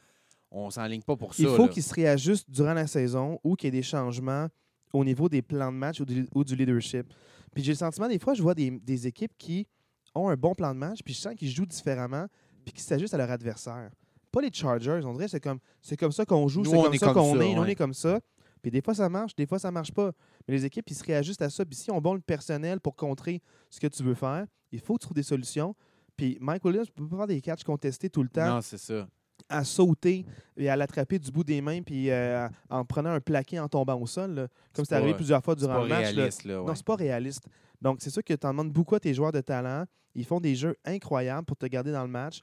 On 0.51 0.71
s'enligne 0.71 1.03
pas 1.03 1.17
pour 1.17 1.35
ça. 1.35 1.43
Il 1.43 1.49
faut 1.51 1.69
qu'ils 1.69 1.83
se 1.83 1.93
réajustent 1.93 2.51
durant 2.51 2.75
la 2.75 2.87
saison 2.87 3.39
ou 3.45 3.55
qu'il 3.55 3.67
y 3.67 3.69
ait 3.69 3.81
des 3.81 3.83
changements 3.83 4.49
au 4.93 5.05
niveau 5.05 5.29
des 5.29 5.43
plans 5.43 5.71
de 5.71 5.77
match 5.77 6.01
ou 6.01 6.07
du, 6.07 6.27
ou 6.35 6.45
du 6.45 6.57
leadership. 6.57 7.13
Puis 7.55 7.63
j'ai 7.63 7.73
le 7.73 7.77
sentiment, 7.77 8.09
des 8.09 8.19
fois, 8.19 8.35
je 8.35 8.43
vois 8.43 8.55
des, 8.55 8.71
des 8.71 9.07
équipes 9.07 9.33
qui 9.37 9.67
ont 10.15 10.29
un 10.29 10.37
bon 10.37 10.55
plan 10.55 10.73
de 10.73 10.79
match, 10.79 11.01
puis 11.05 11.13
je 11.13 11.21
sens 11.21 11.35
qu'ils 11.35 11.51
jouent 11.51 11.67
différemment, 11.67 12.27
puis 12.65 12.73
qu'ils 12.73 12.83
s'ajustent 12.83 13.15
à 13.15 13.19
leur 13.19 13.31
adversaire. 13.31 13.91
Pas 14.31 14.41
les 14.41 14.51
Chargers, 14.53 15.01
on 15.05 15.13
dirait 15.13 15.25
que 15.27 15.31
c'est 15.33 15.41
comme, 15.41 15.59
c'est 15.83 15.97
comme 15.97 16.13
ça 16.13 16.25
qu'on 16.25 16.49
joue, 16.49 16.65
c'est 16.65 16.71
comme 16.71 16.95
ça 16.97 17.13
qu'on 17.13 17.41
est, 17.41 17.57
on 17.57 17.65
est 17.65 17.75
comme 17.75 17.95
ça. 17.95 18.21
Puis 18.69 18.81
des 18.81 18.83
fois, 18.85 18.93
ça 18.93 19.09
marche, 19.09 19.35
des 19.35 19.47
fois, 19.47 19.59
ça 19.59 19.71
marche 19.71 19.93
pas. 19.93 20.13
Mais 20.47 20.55
les 20.55 20.67
équipes, 20.67 20.91
ils 20.91 20.95
se 20.95 21.03
réajustent 21.03 21.41
à 21.41 21.49
ça. 21.49 21.65
Puis 21.65 21.75
si 21.75 21.91
on 21.91 22.03
bon 22.03 22.13
le 22.13 22.21
personnel 22.21 22.81
pour 22.81 22.97
contrer 22.97 23.41
ce 23.71 23.81
que 23.81 23.87
tu 23.87 24.03
veux 24.03 24.13
faire, 24.13 24.45
il 24.73 24.81
faut 24.81 24.99
trouves 24.99 25.15
des 25.15 25.23
solutions. 25.23 25.75
Puis 26.19 26.37
Mike 26.39 26.63
Williams 26.67 26.89
ne 26.89 26.93
peut 27.03 27.09
pas 27.09 27.17
faire 27.17 27.27
des 27.29 27.41
catchs 27.41 27.65
contestés 27.65 28.11
tout 28.11 28.23
le 28.23 28.29
temps 28.29 28.57
Non, 28.57 28.61
c'est 28.61 28.77
ça. 28.77 29.09
à 29.49 29.65
sauter 29.65 30.27
et 30.59 30.69
à 30.69 30.77
l'attraper 30.77 31.19
du 31.19 31.31
bout 31.31 31.45
des 31.45 31.63
mains 31.63 31.81
puis 31.81 32.11
euh, 32.11 32.47
en 32.69 32.85
prenant 32.85 33.09
un 33.11 33.21
plaqué 33.21 33.59
en 33.59 33.69
tombant 33.69 33.99
au 33.99 34.07
sol, 34.07 34.35
là, 34.35 34.49
comme 34.75 34.85
C'est 34.85 34.95
arrivé 34.97 35.15
plusieurs 35.15 35.43
fois 35.43 35.55
durant 35.55 35.83
le 35.85 35.89
match. 35.89 36.03
là. 36.03 36.11
réaliste. 36.11 36.45
Là, 36.45 36.61
ouais. 36.61 36.69
Non, 36.69 36.75
c'est 36.75 36.85
pas 36.85 36.97
réaliste. 36.97 37.47
Donc, 37.81 37.99
c'est 38.03 38.11
sûr 38.11 38.23
que 38.23 38.35
tu 38.35 38.47
en 38.47 38.51
demandes 38.51 38.73
beaucoup 38.73 38.97
à 38.97 39.01
tes 39.01 39.15
joueurs 39.15 39.33
de 39.33 39.41
talent. 39.41 39.87
Ils 40.15 40.27
font 40.27 40.41
des 40.41 40.55
jeux 40.57 40.77
incroyables 40.85 41.47
pour 41.47 41.57
te 41.57 41.65
garder 41.65 41.93
dans 41.93 42.03
le 42.03 42.11
match. 42.11 42.43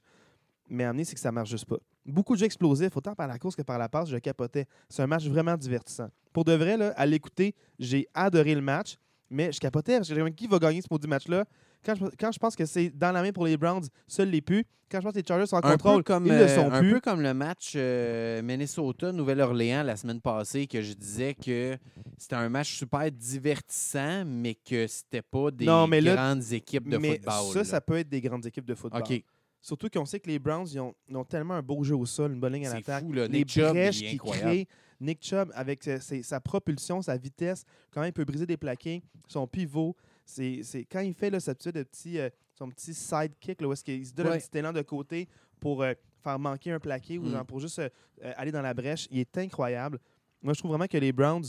Mais 0.68 0.82
à 0.82 0.88
amener, 0.90 1.04
c'est 1.04 1.14
que 1.14 1.20
ça 1.20 1.30
marche 1.30 1.50
juste 1.50 1.66
pas. 1.66 1.78
Beaucoup 2.06 2.34
de 2.34 2.38
jeux 2.40 2.46
explosifs, 2.46 2.96
autant 2.96 3.14
par 3.14 3.26
la 3.26 3.38
course 3.38 3.56
que 3.56 3.62
par 3.62 3.78
la 3.78 3.88
passe, 3.88 4.08
je 4.08 4.16
capotais. 4.18 4.66
C'est 4.88 5.02
un 5.02 5.06
match 5.06 5.26
vraiment 5.26 5.56
divertissant. 5.56 6.08
Pour 6.32 6.44
de 6.44 6.52
vrai, 6.52 6.76
là, 6.76 6.92
à 6.96 7.06
l'écouter, 7.06 7.54
j'ai 7.78 8.06
adoré 8.14 8.54
le 8.54 8.60
match, 8.60 8.96
mais 9.30 9.50
je 9.52 9.58
capotais 9.58 9.96
parce 9.96 10.08
que 10.08 10.28
qui 10.30 10.46
va 10.46 10.58
gagner 10.58 10.80
ce 10.80 10.86
maudit 10.90 11.08
match-là? 11.08 11.44
Quand 11.84 11.94
je, 11.94 12.04
quand 12.18 12.32
je 12.32 12.38
pense 12.38 12.56
que 12.56 12.64
c'est 12.66 12.90
dans 12.90 13.12
la 13.12 13.22
main 13.22 13.32
pour 13.32 13.46
les 13.46 13.56
Browns, 13.56 13.86
seuls 14.08 14.28
les 14.30 14.40
pu. 14.40 14.64
Quand 14.88 14.98
je 15.00 15.02
pense 15.04 15.14
que 15.14 15.18
les 15.18 15.24
Chargers 15.26 15.46
sont 15.46 15.56
en 15.56 15.64
un 15.64 15.72
contrôle, 15.72 16.04
comme, 16.04 16.26
ils 16.26 16.32
le 16.32 16.42
euh, 16.42 16.48
sont 16.54 16.70
un 16.72 16.78
plus. 16.78 16.92
peu 16.94 17.00
comme 17.00 17.20
le 17.20 17.34
match 17.34 17.72
euh, 17.74 18.40
Minnesota-Nouvelle-Orléans 18.42 19.82
la 19.82 19.96
semaine 19.96 20.20
passée, 20.20 20.66
que 20.68 20.80
je 20.80 20.92
disais 20.92 21.34
que 21.34 21.76
c'était 22.18 22.36
un 22.36 22.48
match 22.48 22.76
super 22.76 23.10
divertissant, 23.10 24.24
mais 24.24 24.54
que 24.54 24.86
c'était 24.86 25.22
pas 25.22 25.50
des 25.50 25.64
Non, 25.64 25.86
mais 25.86 26.00
là- 26.00 26.14
grandes 26.14 26.52
équipes 26.52 26.88
de 26.88 26.98
mais 26.98 27.14
football. 27.16 27.52
ça, 27.52 27.58
là. 27.58 27.64
ça 27.64 27.80
peut 27.80 27.96
être 27.98 28.08
des 28.08 28.20
grandes 28.20 28.46
équipes 28.46 28.64
de 28.64 28.74
football. 28.74 29.02
OK, 29.02 29.24
Surtout 29.66 29.88
qu'on 29.88 30.04
sait 30.04 30.20
que 30.20 30.28
les 30.28 30.38
Browns, 30.38 30.68
ils 30.70 30.78
ont, 30.78 30.94
ils 31.08 31.16
ont 31.16 31.24
tellement 31.24 31.54
un 31.54 31.62
beau 31.62 31.82
jeu 31.82 31.96
au 31.96 32.06
sol, 32.06 32.30
une 32.32 32.38
bonne 32.38 32.52
ligne 32.52 32.68
à 32.68 32.74
l'attaque. 32.74 33.02
Les 33.10 33.28
Nick 33.28 33.48
Chubb, 33.50 33.70
brèches 33.70 33.98
qui 33.98 34.14
incroyable. 34.14 34.48
créent 34.48 34.66
Nick 35.00 35.24
Chubb, 35.24 35.50
avec 35.56 35.82
ses- 35.82 36.22
sa 36.22 36.38
propulsion, 36.40 37.02
sa 37.02 37.16
vitesse, 37.16 37.64
comment 37.90 38.06
il 38.06 38.12
peut 38.12 38.24
briser 38.24 38.46
des 38.46 38.56
plaqués, 38.56 39.02
son 39.26 39.44
pivot. 39.48 39.96
C'est 40.24 40.60
c'est- 40.62 40.84
quand 40.84 41.00
il 41.00 41.12
fait 41.14 41.30
là, 41.30 41.40
cette 41.40 41.66
de 41.68 41.82
petit, 41.82 42.20
euh, 42.20 42.30
son 42.54 42.68
petit 42.68 42.94
sidekick, 42.94 43.60
là, 43.60 43.66
où 43.66 43.72
est-ce 43.72 43.82
qu'il 43.82 44.06
se 44.06 44.12
donne 44.14 44.28
un 44.28 44.38
petit 44.38 44.56
élan 44.56 44.72
de 44.72 44.82
côté 44.82 45.28
pour 45.58 45.82
euh, 45.82 45.94
faire 46.22 46.38
manquer 46.38 46.70
un 46.70 46.78
plaqué 46.78 47.18
ou 47.18 47.24
Mm. 47.24 47.30
genre 47.32 47.44
pour 47.46 47.58
juste 47.58 47.80
euh, 47.80 47.88
aller 48.36 48.52
dans 48.52 48.62
la 48.62 48.72
brèche, 48.72 49.08
il 49.10 49.18
est 49.18 49.36
incroyable. 49.38 49.98
Moi, 50.42 50.54
je 50.54 50.60
trouve 50.60 50.70
vraiment 50.70 50.86
que 50.86 50.96
les 50.98 51.10
Browns, 51.12 51.44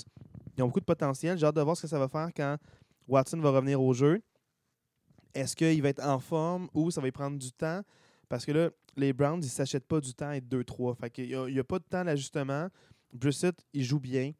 ils 0.57 0.63
ont 0.63 0.65
beaucoup 0.65 0.79
de 0.79 0.85
potentiel. 0.85 1.37
J'ai 1.37 1.45
hâte 1.45 1.55
de 1.55 1.61
voir 1.61 1.77
ce 1.77 1.83
que 1.83 1.87
ça 1.87 1.99
va 1.99 2.07
faire 2.07 2.29
quand 2.35 2.57
Watson 3.07 3.39
va 3.39 3.51
revenir 3.51 3.79
au 3.79 3.93
jeu. 3.93 4.23
Est-ce 5.35 5.55
qu'il 5.55 5.83
va 5.83 5.89
être 5.89 6.03
en 6.03 6.17
forme 6.19 6.67
ou 6.73 6.89
ça 6.89 6.99
va 6.99 7.05
lui 7.05 7.11
prendre 7.11 7.37
du 7.37 7.51
temps? 7.51 7.81
Parce 8.29 8.45
que 8.45 8.51
là, 8.51 8.69
les 8.95 9.13
Browns, 9.13 9.41
ils 9.41 9.45
ne 9.45 9.51
s'achètent 9.51 9.87
pas 9.87 10.01
du 10.01 10.13
temps 10.13 10.29
à 10.29 10.37
être 10.37 10.47
2-3. 10.47 10.95
Fait 10.97 11.09
qu'il 11.09 11.27
n'y 11.27 11.59
a, 11.59 11.63
pas 11.63 11.79
de 11.79 11.85
temps 11.85 12.03
d'ajustement. 12.03 12.67
Brissett, 13.13 13.55
il 13.73 13.83
joue 13.83 13.99
bien. 13.99 14.33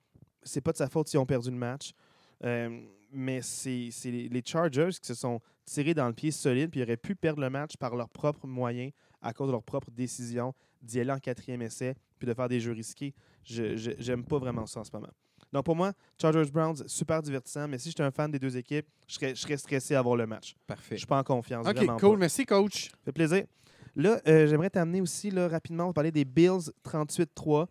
C'est 0.43 0.61
pas 0.61 0.71
de 0.71 0.77
sa 0.77 0.89
faute 0.89 1.07
s'ils 1.07 1.19
ont 1.19 1.25
perdu 1.25 1.51
le 1.51 1.57
match. 1.57 1.93
Euh, 2.43 2.81
mais 3.11 3.41
c'est 3.41 3.89
les, 4.05 4.41
Chargers 4.45 4.89
qui 5.01 5.07
se 5.07 5.13
sont 5.13 5.39
tirés 5.65 5.93
dans 5.93 6.07
le 6.07 6.13
pied 6.13 6.31
solide 6.31 6.69
puis 6.69 6.81
ils 6.81 6.83
auraient 6.83 6.97
pu 6.97 7.15
perdre 7.15 7.41
le 7.41 7.49
match 7.49 7.77
par 7.77 7.95
leurs 7.95 8.09
propres 8.09 8.47
moyens 8.47 8.91
à 9.21 9.33
cause 9.33 9.47
de 9.47 9.53
leur 9.53 9.63
propre 9.63 9.89
décision 9.91 10.53
d'y 10.81 10.99
aller 10.99 11.11
en 11.11 11.19
quatrième 11.19 11.61
essai 11.61 11.95
puis 12.19 12.27
de 12.27 12.33
faire 12.33 12.47
des 12.47 12.59
jeux 12.59 12.73
risqués. 12.73 13.13
Je 13.43 13.95
j'aime 13.97 14.23
pas 14.23 14.37
vraiment 14.37 14.65
ça 14.65 14.81
en 14.81 14.83
ce 14.83 14.91
moment. 14.93 15.09
Donc 15.51 15.63
pour 15.63 15.75
moi, 15.75 15.93
Chargers 16.21 16.51
Browns, 16.51 16.87
super 16.87 17.21
divertissant, 17.21 17.67
mais 17.67 17.77
si 17.77 17.89
j'étais 17.89 18.03
un 18.03 18.11
fan 18.11 18.29
des 18.29 18.39
deux 18.39 18.57
équipes, 18.57 18.87
je 19.07 19.13
serais, 19.15 19.29
je 19.29 19.41
serais 19.41 19.57
stressé 19.57 19.95
à 19.95 20.01
voir 20.01 20.17
le 20.17 20.27
match. 20.27 20.55
Parfait. 20.67 20.95
Je 20.95 20.99
suis 20.99 21.07
pas 21.07 21.19
en 21.19 21.23
confiance. 21.23 21.65
OK, 21.65 21.85
cool. 21.99 22.11
pas. 22.11 22.17
Merci, 22.17 22.45
coach. 22.45 22.89
Ça 22.89 22.97
fait 23.05 23.11
plaisir. 23.13 23.45
Là, 23.97 24.21
euh, 24.27 24.45
j'aimerais 24.47 24.69
t'amener 24.69 25.01
aussi 25.01 25.31
là, 25.31 25.47
rapidement, 25.47 25.85
on 25.85 25.87
va 25.87 25.93
parler 25.93 26.11
des 26.11 26.23
Bills 26.23 26.71
38-3 26.85 27.65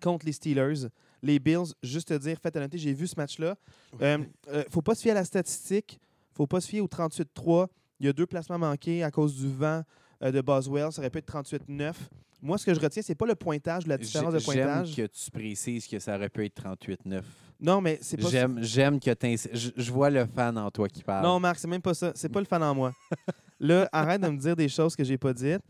contre 0.00 0.24
les 0.24 0.32
Steelers. 0.32 0.88
Les 1.22 1.38
Bills, 1.38 1.74
juste 1.82 2.08
te 2.08 2.14
dire, 2.14 2.38
faites 2.42 2.56
à 2.56 2.60
noter, 2.60 2.78
j'ai 2.78 2.94
vu 2.94 3.06
ce 3.06 3.14
match-là. 3.16 3.54
Euh, 4.00 4.18
euh, 4.48 4.64
faut 4.70 4.80
pas 4.82 4.94
se 4.94 5.02
fier 5.02 5.12
à 5.12 5.14
la 5.14 5.24
statistique. 5.24 6.00
faut 6.34 6.46
pas 6.46 6.60
se 6.62 6.68
fier 6.68 6.80
au 6.80 6.88
38-3. 6.88 7.68
Il 8.00 8.06
y 8.06 8.08
a 8.08 8.12
deux 8.14 8.26
placements 8.26 8.58
manqués 8.58 9.04
à 9.04 9.10
cause 9.10 9.36
du 9.36 9.48
vent 9.48 9.82
euh, 10.22 10.32
de 10.32 10.40
Boswell. 10.40 10.90
Ça 10.90 11.00
aurait 11.02 11.10
pu 11.10 11.18
être 11.18 11.30
38-9. 11.30 11.92
Moi, 12.40 12.56
ce 12.58 12.64
que 12.66 12.74
je 12.74 12.80
retiens, 12.80 13.02
c'est 13.02 13.14
pas 13.14 13.26
le 13.26 13.36
pointage, 13.36 13.86
la 13.86 13.98
différence 13.98 14.32
de 14.32 14.38
J'ai- 14.40 14.52
J'aime 14.52 14.64
pointage. 14.66 14.96
que 14.96 15.06
tu 15.06 15.30
précises 15.30 15.86
que 15.86 15.98
ça 16.00 16.16
aurait 16.16 16.30
pu 16.30 16.44
être 16.46 16.54
38-9. 16.54 17.22
Non, 17.60 17.80
mais 17.80 17.98
c'est 18.02 18.16
pas 18.16 18.28
J'aime 18.28 18.58
j'aime 18.60 18.98
que 18.98 19.12
tu 19.14 19.48
je, 19.52 19.70
je 19.76 19.92
vois 19.92 20.10
le 20.10 20.26
fan 20.26 20.58
en 20.58 20.68
toi 20.72 20.88
qui 20.88 21.04
parle. 21.04 21.24
Non, 21.24 21.38
Marc, 21.38 21.60
c'est 21.60 21.68
même 21.68 21.80
pas 21.82 21.94
ça. 21.94 22.10
C'est 22.16 22.28
pas 22.30 22.40
le 22.40 22.46
fan 22.46 22.60
en 22.64 22.74
moi. 22.74 22.92
Là, 23.62 23.88
arrête 23.92 24.20
de 24.20 24.28
me 24.28 24.36
dire 24.36 24.56
des 24.56 24.68
choses 24.68 24.94
que 24.96 25.04
j'ai 25.04 25.16
pas 25.16 25.32
dites. 25.32 25.62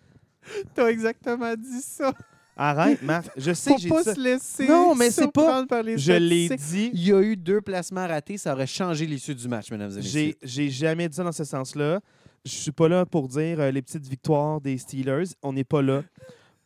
t'as 0.75 0.89
exactement 0.89 1.55
dit 1.55 1.81
ça. 1.83 2.13
Arrête, 2.57 3.03
Marc. 3.03 3.31
Je 3.37 3.53
sais 3.53 3.71
Faut 3.71 3.77
que 3.77 3.83
j'ai 3.83 3.89
pas 3.91 3.99
dit 3.99 4.05
ça. 4.05 4.15
se 4.15 4.21
laisser 4.21 4.67
Non, 4.67 4.95
mais 4.95 5.11
c'est 5.11 5.31
pas- 5.31 5.67
par 5.67 5.83
les 5.83 5.97
Je 5.99 6.13
l'ai 6.13 6.49
dit. 6.49 6.91
Il 6.95 7.05
y 7.07 7.13
a 7.13 7.21
eu 7.23 7.37
deux 7.37 7.61
placements 7.61 8.07
ratés, 8.07 8.39
ça 8.39 8.53
aurait 8.55 8.67
changé 8.67 9.07
l'issue 9.07 9.35
du 9.35 9.47
match, 9.47 9.71
mesdames 9.71 9.91
et 9.93 9.97
messieurs. 9.97 10.11
J'ai 10.11 10.37
j'ai 10.43 10.71
jamais 10.71 11.09
dit 11.09 11.15
ça 11.17 11.23
dans 11.23 11.33
ce 11.33 11.45
sens-là. 11.45 12.01
Je 12.45 12.51
suis 12.51 12.73
pas 12.73 12.89
là 12.89 13.07
pour 13.07 13.29
dire 13.29 13.61
euh, 13.61 13.71
les 13.71 13.83
petites 13.83 14.07
victoires 14.07 14.61
des 14.61 14.77
Steelers. 14.79 15.29
On 15.43 15.53
n'est 15.53 15.63
pas 15.65 15.81
là. 15.83 16.03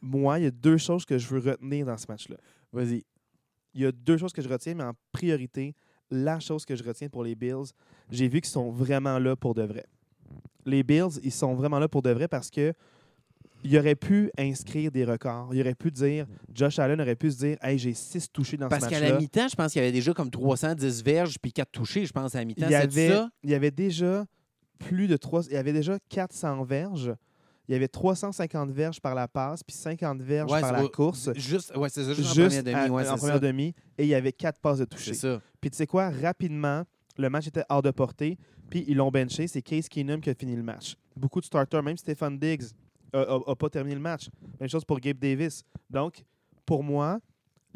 Moi, 0.00 0.38
il 0.38 0.44
y 0.44 0.46
a 0.46 0.50
deux 0.52 0.78
choses 0.78 1.04
que 1.04 1.18
je 1.18 1.26
veux 1.28 1.50
retenir 1.50 1.84
dans 1.86 1.98
ce 1.98 2.06
match-là. 2.08 2.36
Vas-y. 2.72 3.04
Il 3.74 3.82
y 3.82 3.86
a 3.86 3.92
deux 3.92 4.16
choses 4.16 4.32
que 4.32 4.40
je 4.42 4.48
retiens, 4.48 4.74
mais 4.74 4.84
en 4.84 4.92
priorité, 5.12 5.74
la 6.10 6.40
chose 6.40 6.64
que 6.64 6.74
je 6.76 6.82
retiens 6.84 7.08
pour 7.08 7.24
les 7.24 7.34
Bills, 7.34 7.72
j'ai 8.10 8.28
vu 8.28 8.40
qu'ils 8.40 8.50
sont 8.50 8.70
vraiment 8.70 9.18
là 9.18 9.36
pour 9.36 9.54
de 9.54 9.62
vrai. 9.62 9.84
Les 10.64 10.82
Bills, 10.82 11.20
ils 11.22 11.32
sont 11.32 11.54
vraiment 11.54 11.78
là 11.78 11.88
pour 11.88 12.02
de 12.02 12.10
vrai 12.10 12.28
parce 12.28 12.50
que 12.50 12.72
il 13.64 13.76
aurait 13.78 13.94
pu 13.96 14.30
inscrire 14.38 14.90
des 14.92 15.04
records. 15.04 15.48
Il 15.52 15.60
aurait 15.60 15.74
pu 15.74 15.90
dire, 15.90 16.26
Josh 16.54 16.78
Allen 16.78 17.00
aurait 17.00 17.16
pu 17.16 17.30
se 17.32 17.38
dire, 17.38 17.56
hey, 17.62 17.78
j'ai 17.78 17.94
six 17.94 18.30
touchés 18.30 18.56
dans 18.56 18.68
Parce 18.68 18.84
ce 18.84 18.88
qu'à 18.90 18.96
match-là. 19.00 19.14
la 19.14 19.18
mi-temps, 19.20 19.48
je 19.48 19.56
pense 19.56 19.72
qu'il 19.72 19.80
y 19.80 19.84
avait 19.84 19.92
déjà 19.92 20.12
comme 20.12 20.30
310 20.30 21.02
verges 21.02 21.36
puis 21.40 21.52
4 21.52 21.70
touchés, 21.72 22.04
je 22.06 22.12
pense, 22.12 22.34
à 22.34 22.38
la 22.38 22.44
mi-temps. 22.44 22.66
il 22.66 22.72
y, 22.72 22.74
avait, 22.76 23.08
ça? 23.08 23.28
il 23.42 23.50
y 23.50 23.54
avait 23.54 23.70
déjà 23.70 24.24
plus 24.78 25.08
de 25.08 25.16
3... 25.16 25.46
Il 25.46 25.54
y 25.54 25.56
avait 25.56 25.72
déjà 25.72 25.98
400 26.10 26.62
verges. 26.64 27.14
Il 27.68 27.72
y 27.72 27.74
avait 27.74 27.88
350 27.88 28.70
verges 28.70 29.00
par 29.00 29.14
la 29.16 29.26
passe, 29.26 29.64
puis 29.64 29.74
50 29.74 30.20
verges 30.20 30.52
Ouais, 30.52 30.60
par 30.60 30.72
la 30.72 30.86
course. 30.88 31.30
Juste, 31.34 31.74
ouais, 31.76 31.88
c'est 31.88 32.04
ça, 32.04 32.12
juste, 32.12 32.34
Juste 32.34 32.38
en 32.38 32.62
première 32.62 32.62
demi. 32.62 32.76
à- 32.76 32.92
ouais, 32.92 33.08
en 33.08 33.16
première 33.16 33.34
ça. 33.36 33.40
demi. 33.40 33.74
Et 33.98 34.04
il 34.04 34.08
y 34.08 34.14
avait 34.14 34.32
4 34.32 34.60
passes 34.60 34.78
de 34.78 34.86
C'est 34.90 34.96
toucher. 34.96 35.14
ça. 35.14 35.40
Puis 35.60 35.70
tu 35.70 35.76
sais 35.78 35.86
quoi, 35.86 36.10
rapidement, 36.10 36.84
le 37.18 37.30
match 37.30 37.48
était 37.48 37.64
hors 37.68 37.82
de 37.82 37.90
portée, 37.90 38.38
puis 38.68 38.84
ils 38.88 38.96
l'ont 38.96 39.10
benché. 39.10 39.46
C'est 39.46 39.62
Case 39.62 39.88
Keenum 39.88 40.20
qui 40.20 40.30
a 40.30 40.34
fini 40.34 40.56
le 40.56 40.62
match. 40.62 40.96
Beaucoup 41.16 41.40
de 41.40 41.46
starters, 41.46 41.82
même 41.82 41.96
Stephen 41.96 42.38
Diggs 42.38 42.64
n'a 43.14 43.54
pas 43.54 43.70
terminé 43.70 43.94
le 43.94 44.00
match. 44.00 44.28
Même 44.60 44.68
chose 44.68 44.84
pour 44.84 45.00
Gabe 45.00 45.18
Davis. 45.18 45.64
Donc, 45.88 46.24
pour 46.64 46.82
moi, 46.82 47.20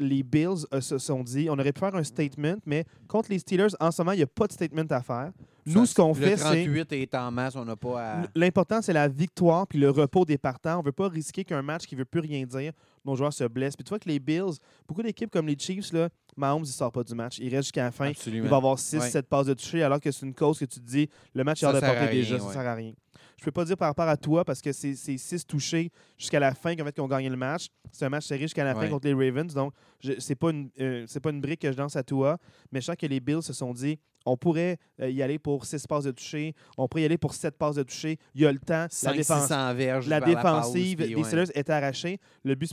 les 0.01 0.23
Bills 0.23 0.65
euh, 0.73 0.81
se 0.81 0.97
sont 0.97 1.23
dit, 1.23 1.47
on 1.49 1.53
aurait 1.53 1.71
pu 1.71 1.79
faire 1.79 1.95
un 1.95 2.03
statement, 2.03 2.55
mais 2.65 2.85
contre 3.07 3.29
les 3.31 3.39
Steelers, 3.39 3.69
en 3.79 3.91
ce 3.91 4.01
moment, 4.01 4.11
il 4.13 4.17
n'y 4.17 4.23
a 4.23 4.27
pas 4.27 4.47
de 4.47 4.53
statement 4.53 4.85
à 4.89 5.01
faire. 5.01 5.31
Nous, 5.65 5.85
ce 5.85 5.93
qu'on 5.93 6.09
Le 6.09 6.13
fait, 6.15 6.37
c'est... 6.37 6.65
38 6.65 6.91
est 6.93 7.15
en 7.15 7.29
masse, 7.31 7.55
on 7.55 7.63
n'a 7.65 7.75
pas 7.75 8.01
à. 8.01 8.23
L'important, 8.33 8.81
c'est 8.81 8.93
la 8.93 9.07
victoire 9.07 9.67
puis 9.67 9.77
le 9.79 9.91
repos 9.91 10.25
des 10.25 10.37
partants. 10.39 10.77
On 10.77 10.81
ne 10.81 10.85
veut 10.85 10.91
pas 10.91 11.07
risquer 11.07 11.43
qu'un 11.43 11.61
match 11.61 11.85
qui 11.85 11.95
ne 11.95 11.99
veut 11.99 12.05
plus 12.05 12.19
rien 12.19 12.45
dire, 12.45 12.73
nos 13.05 13.15
joueurs 13.15 13.31
se 13.31 13.43
blessent. 13.43 13.75
Puis 13.75 13.83
tu 13.83 13.89
vois 13.89 13.99
que 13.99 14.09
les 14.09 14.19
Bills, 14.19 14.57
beaucoup 14.87 15.03
d'équipes 15.03 15.29
comme 15.29 15.47
les 15.47 15.57
Chiefs, 15.57 15.93
là, 15.93 16.09
Mahomes, 16.35 16.63
il 16.63 16.67
ne 16.67 16.73
sort 16.73 16.91
pas 16.91 17.03
du 17.03 17.13
match. 17.13 17.37
Il 17.39 17.49
reste 17.53 17.65
jusqu'à 17.65 17.83
la 17.83 17.91
fin. 17.91 18.09
Absolument. 18.09 18.45
Il 18.45 18.49
va 18.49 18.57
avoir 18.57 18.77
6-7 18.77 19.13
Ouais. 19.13 19.21
passes 19.21 19.45
de 19.47 19.53
toucher, 19.53 19.83
alors 19.83 19.99
que 19.99 20.11
c'est 20.11 20.25
une 20.25 20.33
cause 20.33 20.57
que 20.57 20.65
tu 20.65 20.79
te 20.79 20.85
dis, 20.85 21.07
le 21.35 21.43
match 21.43 21.61
est 21.61 21.65
hors 21.67 21.73
de 21.73 21.79
portée 21.79 22.07
déjà, 22.09 22.39
ça 22.39 22.45
ouais. 22.45 22.53
sert 22.53 22.67
à 22.67 22.73
rien. 22.73 22.93
Je 23.41 23.45
peux 23.45 23.51
pas 23.51 23.65
dire 23.65 23.75
par 23.75 23.87
rapport 23.87 24.07
à 24.07 24.15
toi, 24.17 24.45
parce 24.45 24.61
que 24.61 24.71
c'est 24.71 24.93
6 24.95 25.47
touchés 25.47 25.89
jusqu'à 26.15 26.39
la 26.39 26.53
fin 26.53 26.75
qui 26.75 26.81
ont 26.83 26.85
fait 26.85 26.91
qu'ils 26.93 27.01
ont 27.01 27.07
gagné 27.07 27.27
le 27.27 27.35
match. 27.35 27.69
C'est 27.91 28.05
un 28.05 28.09
match 28.09 28.25
serré 28.27 28.41
jusqu'à 28.41 28.63
la 28.63 28.75
fin 28.75 28.81
contre 28.87 29.07
les 29.07 29.15
Ravens, 29.15 29.51
donc 29.51 29.73
c'est 30.19 30.35
pas, 30.35 30.51
une, 30.51 30.69
euh, 30.79 31.05
c'est 31.07 31.19
pas 31.19 31.31
une 31.31 31.41
brique 31.41 31.61
que 31.61 31.71
je 31.71 31.77
lance 31.77 31.95
à 31.95 32.03
toi. 32.03 32.37
Mais 32.71 32.81
je 32.81 32.85
sens 32.85 32.95
que 32.95 33.07
les 33.07 33.19
Bills 33.19 33.41
se 33.41 33.51
sont 33.51 33.73
dit, 33.73 33.97
on 34.27 34.37
pourrait 34.37 34.77
euh, 35.01 35.09
y 35.09 35.23
aller 35.23 35.39
pour 35.39 35.65
6 35.65 35.87
passes 35.87 36.03
de 36.03 36.11
toucher, 36.11 36.53
on 36.77 36.87
pourrait 36.87 37.01
y 37.01 37.05
aller 37.05 37.17
pour 37.17 37.33
7 37.33 37.57
passes 37.57 37.77
de 37.77 37.83
toucher. 37.83 38.19
Il 38.35 38.41
y 38.41 38.45
a 38.45 38.51
le 38.51 38.59
temps. 38.59 38.83
La 38.83 38.89
5 38.89 39.15
défense, 39.15 39.41
600 39.47 39.73
verges 39.73 40.07
la 40.07 40.19
la 40.19 40.25
pause, 40.27 40.35
défensive 40.35 40.97
puis 40.97 41.07
des 41.07 41.15
ouais. 41.15 41.23
Steelers 41.23 41.51
est 41.55 41.69
arrachée. 41.71 42.19
Le 42.43 42.53
but, 42.53 42.71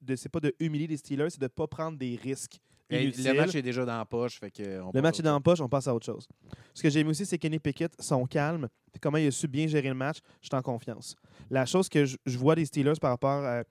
de- 0.00 0.16
c'est 0.16 0.30
pas 0.30 0.40
de 0.40 0.54
humilier 0.60 0.86
les 0.86 0.96
Steelers, 0.96 1.28
c'est 1.28 1.42
de 1.42 1.46
pas 1.48 1.66
prendre 1.66 1.98
des 1.98 2.16
risques. 2.16 2.58
Le 2.90 3.34
match 3.34 3.54
est 3.54 3.62
déjà 3.62 3.84
dans 3.84 3.98
la 3.98 4.04
poche. 4.04 4.38
Fait 4.38 4.50
que 4.50 4.80
on 4.82 4.90
Le 4.92 5.00
match 5.02 5.18
est 5.18 5.22
dans 5.22 5.34
la 5.34 5.40
poche, 5.40 5.60
on 5.60 5.68
passe 5.68 5.88
à 5.88 5.94
autre 5.94 6.06
chose. 6.06 6.26
Ce 6.74 6.82
que 6.82 6.90
j'ai 6.90 7.00
aimé 7.00 7.10
aussi, 7.10 7.24
c'est 7.26 7.38
Kenny 7.38 7.58
Pickett, 7.58 7.92
son 7.98 8.26
calme, 8.26 8.68
puis 8.92 9.00
comment 9.00 9.18
il 9.18 9.26
a 9.26 9.30
su 9.30 9.48
bien 9.48 9.66
gérer 9.66 9.88
le 9.88 9.94
match, 9.94 10.18
je 10.42 10.46
suis 10.48 10.56
en 10.56 10.62
confiance. 10.62 11.16
La 11.50 11.66
chose 11.66 11.88
que 11.88 12.04
je, 12.04 12.16
je 12.26 12.36
vois 12.38 12.54
des 12.54 12.64
Steelers 12.66 12.98
par 13.00 13.10
rapport 13.10 13.42
à, 13.44 13.62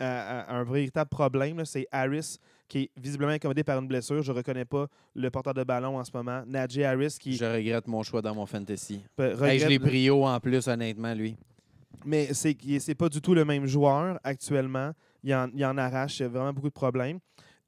à- 0.00 0.40
à 0.40 0.54
un 0.56 0.64
véritable 0.64 1.08
problème, 1.08 1.64
c'est 1.64 1.86
Harris, 1.90 2.36
qui 2.68 2.78
est 2.82 2.90
visiblement 3.00 3.32
incommodé 3.32 3.64
par 3.64 3.78
une 3.78 3.88
blessure. 3.88 4.22
Je 4.22 4.30
ne 4.32 4.36
reconnais 4.36 4.64
pas 4.66 4.86
le 5.14 5.30
porteur 5.30 5.54
de 5.54 5.64
ballon 5.64 5.98
en 5.98 6.04
ce 6.04 6.10
moment. 6.14 6.42
Najee 6.46 6.84
Harris, 6.84 7.16
qui 7.18 7.36
Je 7.36 7.44
regrette 7.44 7.86
mon 7.88 8.02
choix 8.02 8.20
dans 8.22 8.34
mon 8.34 8.44
fantasy. 8.46 9.02
Hey, 9.18 9.32
regrette- 9.34 9.58
je 9.60 9.66
l'ai 9.68 9.78
pris 9.78 10.10
haut 10.10 10.26
en 10.26 10.38
plus, 10.38 10.68
honnêtement, 10.68 11.14
lui. 11.14 11.36
mais 12.04 12.32
c'est 12.34 12.56
c'est 12.78 12.94
pas 12.94 13.08
du 13.08 13.20
tout 13.20 13.34
le 13.34 13.44
même 13.44 13.66
joueur 13.66 14.18
actuellement. 14.22 14.92
Il 15.24 15.34
en, 15.34 15.48
il 15.52 15.64
en 15.64 15.76
arrache, 15.78 16.20
il 16.20 16.22
y 16.22 16.26
a 16.26 16.28
vraiment 16.28 16.52
beaucoup 16.52 16.68
de 16.68 16.72
problèmes. 16.74 17.18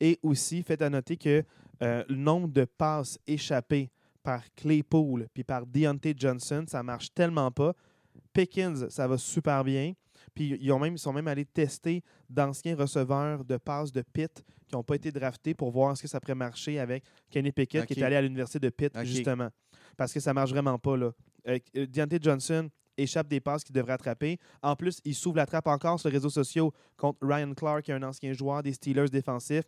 Et 0.00 0.18
aussi, 0.22 0.62
faites 0.62 0.82
à 0.82 0.90
noter 0.90 1.16
que 1.16 1.44
euh, 1.82 2.04
le 2.08 2.16
nombre 2.16 2.48
de 2.48 2.64
passes 2.64 3.18
échappées 3.26 3.90
par 4.22 4.42
Claypool 4.54 5.28
puis 5.32 5.44
par 5.44 5.66
Deontay 5.66 6.14
Johnson, 6.16 6.64
ça 6.66 6.82
marche 6.82 7.12
tellement 7.14 7.50
pas. 7.50 7.74
Pickens, 8.32 8.88
ça 8.88 9.06
va 9.06 9.18
super 9.18 9.64
bien. 9.64 9.94
Puis 10.34 10.58
ils, 10.60 10.72
ont 10.72 10.78
même, 10.78 10.94
ils 10.94 10.98
sont 10.98 11.12
même 11.12 11.28
allés 11.28 11.44
tester 11.44 12.02
d'anciens 12.28 12.76
receveurs 12.76 13.44
de 13.44 13.56
passes 13.56 13.92
de 13.92 14.02
Pitt 14.02 14.44
qui 14.66 14.76
n'ont 14.76 14.84
pas 14.84 14.94
été 14.94 15.10
draftés 15.10 15.54
pour 15.54 15.70
voir 15.70 15.96
ce 15.96 16.02
que 16.02 16.08
ça 16.08 16.20
pourrait 16.20 16.34
marcher 16.34 16.78
avec 16.78 17.04
Kenny 17.30 17.50
Pickett 17.50 17.86
qui 17.86 17.98
est 17.98 18.02
allé 18.02 18.16
à 18.16 18.22
l'université 18.22 18.60
de 18.60 18.68
Pitt, 18.68 18.92
justement. 19.02 19.48
Parce 19.96 20.12
que 20.12 20.20
ça 20.20 20.32
marche 20.32 20.50
vraiment 20.50 20.78
pas. 20.78 20.96
Là. 20.96 21.12
Euh, 21.48 21.58
euh, 21.76 21.86
Deontay 21.86 22.18
Johnson 22.20 22.68
échappe 22.96 23.28
des 23.28 23.40
passes 23.40 23.64
qu'il 23.64 23.74
devrait 23.74 23.94
attraper. 23.94 24.38
En 24.62 24.76
plus, 24.76 25.00
il 25.04 25.14
s'ouvre 25.14 25.36
la 25.36 25.46
trappe 25.46 25.66
encore 25.66 25.98
sur 25.98 26.08
les 26.08 26.16
réseaux 26.16 26.30
sociaux 26.30 26.72
contre 26.96 27.18
Ryan 27.26 27.52
Clark, 27.54 27.82
qui 27.82 27.90
est 27.90 27.94
un 27.94 28.02
ancien 28.02 28.32
joueur 28.32 28.62
des 28.62 28.72
Steelers 28.72 29.08
défensifs. 29.08 29.64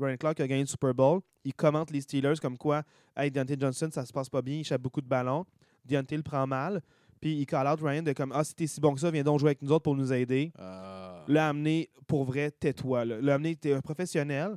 Ryan 0.00 0.16
Clark 0.16 0.40
a 0.40 0.46
gagné 0.46 0.62
le 0.62 0.66
Super 0.68 0.94
Bowl. 0.94 1.20
Il 1.44 1.54
commente 1.54 1.90
les 1.90 2.00
Steelers 2.00 2.36
comme 2.40 2.56
quoi, 2.56 2.82
hey, 3.16 3.30
Deontay 3.30 3.56
Johnson, 3.58 3.88
ça 3.92 4.04
se 4.04 4.12
passe 4.12 4.28
pas 4.28 4.42
bien, 4.42 4.56
il 4.56 4.60
échappe 4.60 4.80
beaucoup 4.82 5.00
de 5.00 5.08
ballons. 5.08 5.44
Deontay 5.84 6.16
le 6.16 6.22
prend 6.22 6.46
mal. 6.46 6.80
Puis 7.20 7.36
il 7.36 7.46
call 7.46 7.66
out 7.66 7.80
Ryan 7.80 8.02
de 8.02 8.12
comme, 8.12 8.32
ah, 8.34 8.44
si 8.44 8.54
t'es 8.54 8.66
si 8.66 8.80
bon 8.80 8.94
que 8.94 9.00
ça, 9.00 9.10
viens 9.10 9.22
donc 9.22 9.40
jouer 9.40 9.50
avec 9.50 9.62
nous 9.62 9.72
autres 9.72 9.84
pour 9.84 9.96
nous 9.96 10.12
aider. 10.12 10.52
Euh, 10.58 11.22
L'a 11.28 11.48
amené, 11.48 11.88
pour 12.06 12.24
vrai, 12.24 12.50
tais-toi. 12.50 13.04
L'a 13.04 13.34
amené, 13.34 13.56
t'es 13.56 13.72
un 13.72 13.80
professionnel. 13.80 14.56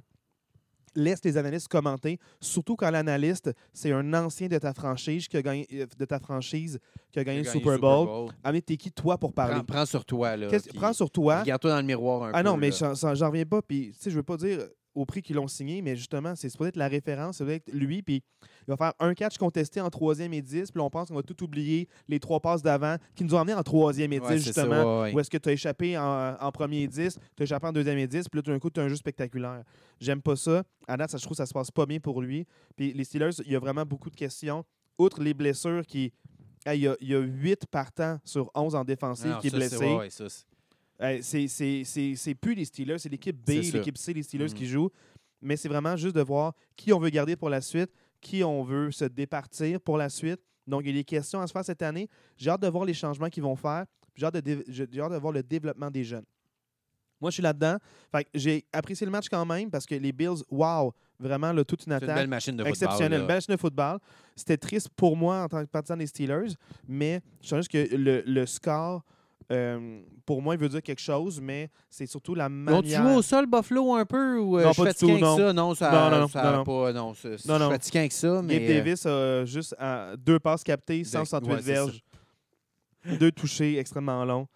Laisse 0.95 1.23
les 1.23 1.37
analystes 1.37 1.67
commenter, 1.67 2.17
surtout 2.41 2.75
quand 2.75 2.89
l'analyste, 2.89 3.53
c'est 3.71 3.91
un 3.91 4.13
ancien 4.15 4.47
de 4.47 4.57
ta 4.57 4.73
franchise 4.73 5.27
qui 5.27 5.37
a 5.37 5.43
gagné, 5.43 5.67
euh, 5.73 5.85
de 5.95 6.05
ta 6.05 6.17
franchise 6.19 6.79
qui 7.11 7.19
a 7.19 7.23
gagné 7.23 7.41
a 7.41 7.43
le 7.43 7.49
Super 7.49 7.77
Bowl. 7.77 8.31
Amenez, 8.43 8.63
t'es 8.63 8.77
qui, 8.77 8.91
toi, 8.91 9.15
pour 9.17 9.31
parler? 9.31 9.55
Prends, 9.57 9.75
prends 9.75 9.85
sur 9.85 10.03
toi. 10.03 10.35
Là, 10.35 10.47
prends 10.73 10.93
sur 10.93 11.11
toi. 11.11 11.41
Regarde-toi 11.41 11.69
dans 11.69 11.77
le 11.77 11.83
miroir 11.83 12.23
un 12.23 12.31
peu. 12.31 12.37
Ah 12.37 12.41
non, 12.41 12.57
mais 12.57 12.71
j'en 12.71 12.93
reviens 13.27 13.45
pas. 13.45 13.61
Puis, 13.61 13.91
tu 13.93 13.99
sais, 13.99 14.09
je 14.09 14.15
veux 14.15 14.23
pas 14.23 14.37
dire 14.37 14.59
au 14.97 15.05
prix 15.05 15.21
qu'ils 15.21 15.35
l'ont 15.35 15.47
signé, 15.47 15.81
mais 15.81 15.95
justement, 15.95 16.35
c'est 16.35 16.49
supposé 16.49 16.69
être 16.69 16.75
la 16.75 16.87
référence, 16.87 17.37
c'est 17.37 17.43
supposé 17.43 17.55
être 17.57 17.71
lui, 17.73 18.01
puis 18.01 18.23
il 18.43 18.71
va 18.71 18.77
faire 18.77 18.93
un 18.99 19.13
catch 19.13 19.37
contesté 19.37 19.79
en 19.79 19.89
troisième 19.89 20.33
et 20.33 20.41
10, 20.41 20.71
puis 20.71 20.81
on 20.81 20.89
pense 20.89 21.09
qu'on 21.09 21.15
va 21.15 21.21
tout 21.23 21.41
oublier 21.43 21.87
les 22.07 22.19
trois 22.19 22.39
passes 22.39 22.61
d'avant 22.63 22.95
qui 23.15 23.23
nous 23.23 23.35
ont 23.35 23.37
amené 23.39 23.53
en 23.53 23.61
troisième 23.63 24.11
et 24.13 24.19
10, 24.19 24.25
Ouais, 24.25 24.39
c'est 24.39 24.51
ça, 24.53 24.63
justement. 24.63 24.99
ouais, 25.01 25.01
ouais. 25.09 25.13
Où 25.13 25.19
est-ce 25.19 25.29
que 25.29 25.37
tu 25.37 25.49
as 25.49 25.51
échappé 25.51 25.97
en, 25.97 26.35
en 26.39 26.51
premier 26.51 26.81
et 26.81 26.87
10, 26.87 27.19
tu 27.35 27.41
as 27.41 27.43
échappé 27.43 27.67
en 27.67 27.71
deuxième 27.73 27.97
et 27.99 28.07
10, 28.07 28.27
puis 28.27 28.37
là, 28.39 28.41
tout 28.41 28.51
d'un 28.51 28.59
coup, 28.59 28.69
tu 28.69 28.79
as 28.79 28.83
un 28.83 28.87
jeu 28.89 28.95
spectaculaire. 28.95 29.63
J'aime 29.99 30.21
pas 30.21 30.35
ça. 30.35 30.63
À 30.87 30.97
date, 30.97 31.11
ça, 31.11 31.17
je 31.17 31.23
trouve 31.23 31.33
que 31.35 31.43
ça 31.43 31.45
se 31.45 31.53
passe 31.53 31.69
pas 31.71 31.85
bien 31.85 31.99
pour 31.99 32.21
lui. 32.21 32.45
Puis 32.75 32.93
les 32.93 33.03
Steelers, 33.03 33.31
il 33.45 33.51
y 33.51 33.55
a 33.55 33.59
vraiment 33.59 33.85
beaucoup 33.85 34.09
de 34.09 34.15
questions. 34.15 34.63
Outre 34.97 35.21
les 35.21 35.33
blessures 35.33 35.85
qui. 35.85 36.11
Il 36.65 36.81
y, 36.81 36.87
a, 36.87 36.97
il 36.99 37.07
y 37.07 37.15
a 37.15 37.19
8 37.19 37.65
partants 37.67 38.17
sur 38.25 38.51
11 38.53 38.75
en 38.75 38.83
défensive 38.83 39.29
Non, 39.31 39.37
qui 39.39 39.47
est 39.47 39.51
ça, 39.51 39.57
blessé. 39.57 39.77
ouais, 39.77 39.95
ouais, 39.95 40.09
ça, 40.09 40.25
c'est- 41.47 41.83
Hey, 41.85 42.17
c'est- 42.17 42.35
plus 42.35 42.53
les 42.55 42.65
Steelers, 42.65 42.97
c'est 42.99 43.09
l'équipe 43.09 43.35
B, 43.37 43.49
l'équipe 43.77 43.97
C, 43.97 44.13
les 44.13 44.23
Steelers 44.23 44.47
qui 44.55 44.65
jouent. 44.67 44.89
Mais 45.41 45.55
c'est 45.55 45.69
vraiment 45.69 45.95
juste 45.95 46.15
de 46.15 46.21
voir 46.21 46.53
qui 46.75 46.91
on 46.93 46.99
veut 46.99 47.09
garder 47.09 47.35
pour 47.35 47.49
la 47.49 47.61
suite, 47.61 47.91
qui 48.19 48.43
on 48.43 48.63
veut 48.63 48.89
se 48.91 49.05
départir 49.05 49.79
pour 49.79 49.97
la 49.97 50.09
suite. 50.09 50.39
Donc, 50.65 50.81
il 50.83 50.87
y 50.87 50.89
a 50.89 50.93
des 50.93 51.03
questions 51.03 51.39
à 51.39 51.47
se 51.47 51.51
faire 51.53 51.63
cette 51.63 51.81
année. 51.81 52.09
J'ai 52.35 52.49
hâte 52.49 52.61
de 52.61 52.67
voir 52.67 52.83
les 52.85 52.93
changements 52.93 53.29
qu'ils 53.29 53.43
vont 53.43 53.55
faire. 53.55 53.85
J'ai 54.15 54.25
hâte, 54.25 54.35
de 54.43 54.63
j'ai 54.67 54.83
hâte 54.99 55.11
de 55.11 55.17
voir 55.17 55.31
le 55.31 55.43
développement 55.43 55.91
des 55.91 56.03
jeunes. 56.03 56.25
Moi, 57.21 57.29
je 57.31 57.35
suis 57.35 57.43
là-dedans. 57.43 57.77
J'ai 58.33 58.65
apprécié 58.73 59.05
le 59.05 59.11
match 59.11 59.27
quand 59.29 59.45
même 59.45 59.69
parce 59.71 59.85
que 59.85 59.95
les 59.95 60.11
Bills, 60.11 60.43
wow, 60.49 60.93
vraiment, 61.19 61.51
là, 61.53 61.63
toute 61.63 61.81
une 61.81 61.85
c'est 61.85 61.89
une 61.99 62.03
attaque 62.03 62.15
belle 62.15 62.27
machine 62.27 62.55
de 62.57 62.63
football. 62.63 62.69
exceptionnel. 62.69 63.21
là. 63.21 63.27
Belle 63.27 63.35
machine 63.37 63.55
de 63.55 63.59
football. 63.59 63.99
C'était 64.35 64.57
triste 64.57 64.89
pour 64.95 65.15
moi 65.15 65.43
en 65.43 65.47
tant 65.47 65.63
que 65.63 65.69
partisan 65.69 65.97
des 65.97 66.07
Steelers, 66.07 66.53
mais 66.87 67.21
je 67.41 67.47
sens 67.47 67.59
juste 67.59 67.71
que 67.71 67.95
le, 67.95 68.21
le 68.25 68.45
score, 68.45 69.03
euh, 69.51 70.01
pour 70.25 70.41
moi, 70.41 70.55
il 70.55 70.59
veut 70.59 70.67
dire 70.69 70.81
quelque 70.81 70.99
chose, 71.01 71.39
mais 71.41 71.69
c'est 71.89 72.05
surtout 72.05 72.35
la 72.35 72.49
manière. 72.49 73.01
joué 73.03 73.15
au 73.15 73.21
sol, 73.21 73.45
Buffalo, 73.45 73.93
un 73.95 74.05
peu? 74.05 74.39
Ou, 74.39 74.57
euh, 74.59 74.63
Non, 74.63 74.69
je 74.69 74.73
suis 74.73 74.83
pas 74.83 74.89
du 74.89 74.93
fatigué 74.93 75.13
tout, 75.13 75.19
non. 75.25 75.37
ça? 75.37 75.53
Non, 75.53 75.75
ça 75.75 75.91
Non, 75.91 76.09
non, 76.11 76.19
non, 76.21 76.27
ça 76.27 76.43
non, 76.43 76.57
non. 76.57 76.63
pas... 76.63 76.93
Non, 76.93 77.13
c'est- 77.13 77.29
Non, 77.47 77.53
je 77.55 77.59
non. 77.59 77.59
suis 77.59 77.69
fatigué 77.69 77.99
avec 77.99 78.11
ça, 78.11 78.41
mais... 78.41 78.59
Gabe 78.59 78.63
euh, 78.69 78.73
Davis 78.83 79.05
a 79.05 79.45
juste 79.45 79.75
à 79.79 80.15
deux 80.17 80.39
passes 80.39 80.63
captées, 80.63 81.03
168 81.03 81.49
ouais, 81.53 81.61
c'est 81.61 81.65
ça. 81.65 81.71
verges, 81.85 82.03
deux 83.19 83.31
touchés 83.31 83.77
extrêmement 83.77 84.23
longs. 84.25 84.47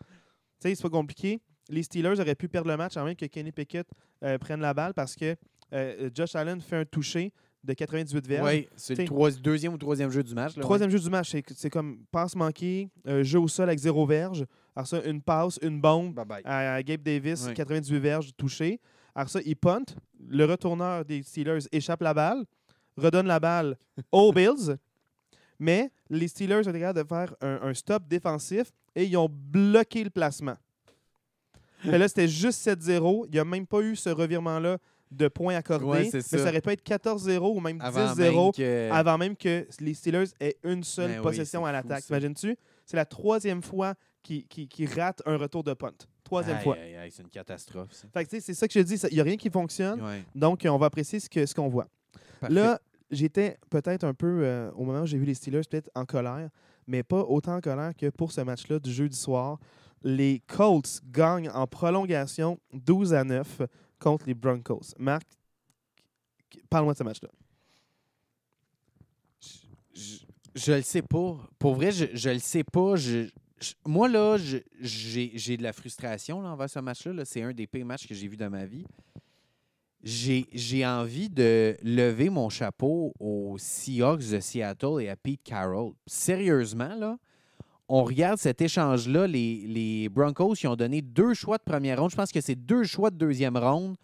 Tu 0.61 0.69
sais, 0.69 0.75
c'est 0.75 0.83
pas 0.83 0.89
compliqué. 0.89 1.39
Les 1.69 1.83
Steelers 1.83 2.19
auraient 2.19 2.35
pu 2.35 2.49
perdre 2.49 2.69
le 2.69 2.75
match 2.77 2.97
avant 2.97 3.13
que 3.15 3.25
Kenny 3.25 3.51
Pickett 3.51 3.87
euh, 4.23 4.37
prenne 4.37 4.59
la 4.59 4.73
balle 4.73 4.93
parce 4.93 5.15
que 5.15 5.35
Josh 6.13 6.35
Allen 6.35 6.59
fait 6.59 6.75
un 6.75 6.83
touché 6.85 7.31
de 7.63 7.73
98 7.73 8.27
verges. 8.27 8.45
Oui, 8.45 8.67
c'est 8.75 8.97
le 8.97 9.05
trois- 9.05 9.31
deuxième 9.31 9.73
ou 9.73 9.77
troisième 9.77 10.09
jeu 10.11 10.21
du 10.21 10.33
match. 10.35 10.57
Là, 10.57 10.61
Troisième 10.63 10.89
jeu 10.89 10.99
du 10.99 11.09
match, 11.09 11.29
c'est- 11.29 11.53
c'est 11.55 11.69
comme 11.69 11.99
passe 12.11 12.35
manquée, 12.35 12.89
euh, 13.07 13.23
jeu 13.23 13.39
au 13.39 13.47
sol 13.47 13.69
avec 13.69 13.79
zéro 13.79 14.05
verge. 14.05 14.45
Alors 14.75 14.87
ça, 14.87 15.03
une 15.05 15.21
passe, 15.21 15.59
une 15.61 15.81
bombe 15.81 16.23
à, 16.45 16.81
Gabe 16.83 17.01
Davis, 17.01 17.45
Ouais. 17.47 17.53
98 17.53 17.99
verges 17.99 18.31
touché. 18.37 18.79
Alors 19.13 19.29
ça, 19.29 19.39
il 19.45 19.55
punt. 19.55 19.83
Le 20.27 20.45
retourneur 20.45 21.03
des 21.03 21.23
Steelers 21.23 21.67
échappe 21.71 22.01
la 22.01 22.13
balle, 22.13 22.45
redonne 22.95 23.27
la 23.27 23.39
balle 23.39 23.77
aux 24.11 24.31
Bills. 24.31 24.77
Mais 25.59 25.91
les 26.09 26.27
Steelers 26.27 26.67
ont 26.67 26.71
capables 26.71 27.03
de 27.03 27.07
faire 27.07 27.35
un, 27.41 27.59
un 27.63 27.73
stop 27.73 28.07
défensif 28.07 28.71
et 28.95 29.05
ils 29.05 29.17
ont 29.17 29.29
bloqué 29.29 30.03
le 30.03 30.09
placement. 30.09 30.55
Et 31.85 31.97
là, 31.97 32.07
c'était 32.07 32.27
juste 32.27 32.65
7-0. 32.67 33.25
Il 33.27 33.31
n'y 33.31 33.39
a 33.39 33.45
même 33.45 33.65
pas 33.67 33.81
eu 33.81 33.95
ce 33.95 34.09
revirement-là 34.09 34.77
de 35.11 35.27
points 35.27 35.55
accordés. 35.55 35.85
Ouais, 35.85 36.09
mais 36.13 36.21
ça. 36.21 36.37
ça 36.37 36.49
aurait 36.49 36.61
pu 36.61 36.69
être 36.69 36.83
14-0 36.83 37.55
ou 37.55 37.59
même 37.59 37.77
10-0 37.77 37.81
Avant 37.81 38.15
même 38.15 38.51
que... 38.53 38.91
avant 38.91 39.17
même 39.17 39.35
que 39.35 39.67
les 39.79 39.93
Steelers 39.93 40.29
aient 40.39 40.57
une 40.63 40.83
seule 40.83 41.11
Ben 41.15 41.21
possession 41.21 41.65
à 41.65 41.71
l'attaque. 41.71 42.05
T'imagines-tu? 42.05 42.55
C'est 42.85 42.97
la 42.97 43.05
troisième 43.05 43.61
fois 43.61 43.95
qu'ils- 44.21 44.45
qu'ils 44.67 44.89
ratent 44.99 45.21
un 45.25 45.37
retour 45.37 45.63
de 45.63 45.73
punt. 45.73 45.91
Troisième 46.23 46.57
Aïe, 46.57 46.63
fois. 46.63 46.75
aïe, 46.75 46.95
aïe, 46.95 47.11
c'est 47.11 47.23
une 47.23 47.29
catastrophe, 47.29 47.91
ça. 47.93 48.07
Fait 48.13 48.23
que, 48.25 48.29
tu 48.29 48.35
sais, 48.37 48.41
c'est 48.41 48.53
ça 48.53 48.67
que 48.67 48.73
je 48.73 48.79
dis. 48.79 48.95
Il 49.09 49.15
n'y 49.15 49.19
a 49.19 49.23
rien 49.23 49.37
qui 49.37 49.49
fonctionne. 49.49 50.01
Ouais. 50.01 50.23
Donc, 50.35 50.61
on 50.65 50.77
va 50.77 50.85
apprécier 50.87 51.19
ce 51.19 51.29
qu'on 51.29 51.45
ce 51.45 51.53
qu'on 51.55 51.67
voit. 51.67 51.87
Parfait. 52.39 52.53
Là, 52.55 52.79
j'étais 53.09 53.57
peut-être 53.69 54.03
un 54.05 54.13
peu, 54.13 54.41
euh, 54.43 54.71
au 54.73 54.83
moment 54.85 55.01
où 55.01 55.05
j'ai 55.05 55.17
vu 55.17 55.25
les 55.25 55.33
Steelers, 55.33 55.61
peut-être 55.69 55.89
en 55.95 56.05
colère, 56.05 56.49
mais 56.87 57.03
pas 57.03 57.21
autant 57.23 57.55
en 57.57 57.61
colère 57.61 57.91
que 57.97 58.09
pour 58.09 58.31
ce 58.31 58.41
match-là 58.41 58.79
du 58.79 58.91
jeudi 58.91 59.17
soir. 59.17 59.59
Les 60.03 60.41
Colts 60.47 61.01
gagnent 61.11 61.49
en 61.49 61.67
prolongation 61.67 62.59
12 62.73 63.13
à 63.13 63.23
9 63.23 63.61
contre 63.99 64.25
les 64.25 64.33
Broncos. 64.33 64.95
Marc, 64.97 65.27
parle-moi 66.69 66.93
de 66.93 66.97
ce 66.97 67.03
match-là. 67.03 67.29
je, 69.93 70.17
je 70.55 70.71
le 70.73 70.81
sais 70.81 71.01
pas. 71.01 71.37
Pour 71.59 71.75
vrai, 71.75 71.91
je, 71.91 72.05
je 72.13 72.29
le 72.29 72.39
sais 72.39 72.63
pas. 72.63 72.95
Je- 72.95 73.29
moi, 73.85 74.07
là, 74.07 74.37
j'ai 74.79 75.57
de 75.57 75.63
la 75.63 75.73
frustration 75.73 76.41
là, 76.41 76.49
envers 76.49 76.69
ce 76.69 76.79
match-là. 76.79 77.13
là. 77.13 77.25
C'est 77.25 77.41
un 77.41 77.53
des 77.53 77.67
pires 77.67 77.85
matchs 77.85 78.07
que 78.07 78.15
j'ai 78.15 78.27
vu 78.27 78.37
dans 78.37 78.49
ma 78.49 78.65
vie. 78.65 78.85
J'ai 80.03 80.47
j'ai 80.51 80.85
envie 80.85 81.29
de 81.29 81.77
lever 81.83 82.31
mon 82.31 82.49
chapeau 82.49 83.13
aux 83.19 83.57
Seahawks 83.59 84.29
de 84.31 84.39
Seattle 84.39 84.99
et 85.01 85.09
à 85.09 85.15
Pete 85.15 85.43
Carroll. 85.43 85.93
Sérieusement, 86.07 86.95
là, 86.95 87.17
on 87.87 88.03
regarde 88.03 88.39
cet 88.39 88.61
échange-là. 88.61 89.27
Les, 89.27 89.67
les 89.67 90.09
Broncos, 90.09 90.55
ils 90.55 90.67
ont 90.67 90.75
donné 90.75 91.03
deux 91.03 91.35
choix 91.35 91.57
de 91.57 91.63
première 91.63 91.99
ronde. 91.99 92.09
Je 92.09 92.15
pense 92.15 92.31
que 92.31 92.41
c'est 92.41 92.55
deux 92.55 92.83
choix 92.83 93.11
de 93.11 93.17
deuxième 93.17 93.57
ronde. 93.57 93.95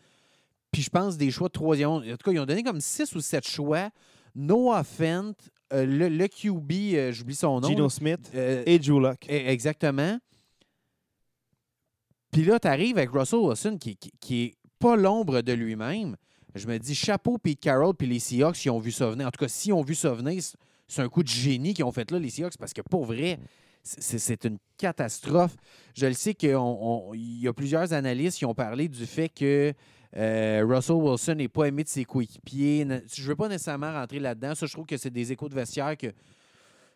Puis 0.71 0.83
je 0.83 0.89
pense 0.89 1.17
des 1.17 1.31
choix 1.31 1.47
de 1.47 1.53
troisième 1.53 1.89
ronde. 1.89 2.03
En 2.03 2.11
tout 2.11 2.29
cas, 2.29 2.31
ils 2.31 2.39
ont 2.39 2.45
donné 2.45 2.61
comme 2.61 2.81
six 2.81 3.15
ou 3.15 3.21
sept 3.21 3.47
choix. 3.47 3.89
Noah 4.35 4.83
Fent, 4.83 5.33
euh, 5.73 5.85
le, 5.85 6.09
le 6.09 6.27
QB, 6.27 6.71
euh, 6.95 7.11
j'oublie 7.11 7.35
son 7.35 7.59
nom. 7.59 7.67
Gino. 7.67 7.89
Smith 7.89 8.31
Euh, 8.35 8.63
et 8.65 8.79
Drew 8.79 8.99
Luck. 9.01 9.25
e- 9.29 9.49
Exactement. 9.49 10.17
Puis 12.31 12.43
là, 12.43 12.59
tu 12.59 12.67
arrives 12.67 12.97
avec 12.97 13.09
Russell 13.11 13.39
Wilson 13.39 13.77
qui, 13.79 13.95
qui, 13.97 14.11
qui 14.19 14.43
est 14.43 14.55
pas 14.79 14.95
l'ombre 14.95 15.41
de 15.41 15.53
lui-même. 15.53 16.15
Je 16.55 16.67
me 16.67 16.77
dis, 16.77 16.95
chapeau 16.95 17.37
Pete 17.37 17.59
Carroll 17.59 17.93
puis 17.95 18.07
les 18.07 18.19
Seahawks 18.19 18.55
qui 18.57 18.69
ont 18.69 18.79
vu 18.79 18.91
ça 18.91 19.09
venir. 19.09 19.27
En 19.27 19.31
tout 19.31 19.39
cas, 19.39 19.47
s'ils 19.47 19.73
ont 19.73 19.81
vu 19.83 19.95
ça 19.95 20.13
venir, 20.13 20.41
c'est- 20.87 21.01
un 21.01 21.09
coup 21.09 21.23
de 21.23 21.27
génie 21.27 21.73
qu'ils 21.73 21.85
ont 21.85 21.91
fait 21.91 22.09
là, 22.11 22.19
les 22.19 22.29
Seahawks, 22.29 22.57
parce 22.57 22.73
que 22.73 22.81
pour 22.81 23.05
vrai, 23.05 23.39
c'est 23.83 24.45
une 24.45 24.57
catastrophe. 24.77 25.55
Je 25.95 26.05
le 26.05 26.13
sais 26.13 26.33
qu'il 26.33 26.49
y 26.51 27.47
a 27.47 27.53
plusieurs 27.53 27.93
analystes 27.93 28.37
qui 28.37 28.45
ont 28.45 28.53
parlé 28.55 28.87
du 28.87 29.05
fait 29.05 29.29
que 29.29 29.73
euh, 30.17 30.65
Russell 30.67 30.95
Wilson 30.95 31.35
n'est 31.35 31.47
pas 31.47 31.65
aimé 31.65 31.83
de 31.83 31.89
ses 31.89 32.03
coéquipiers. 32.05 32.85
Je 33.13 33.21
ne 33.23 33.27
veux 33.27 33.35
pas 33.35 33.47
nécessairement 33.47 33.91
rentrer 33.93 34.19
là-dedans. 34.19 34.55
Ça, 34.55 34.65
je 34.65 34.73
trouve 34.73 34.85
que 34.85 34.97
c'est 34.97 35.09
des 35.11 35.31
échos 35.31 35.47
de 35.49 35.55
vestiaire 35.55 35.95
que 35.97 36.07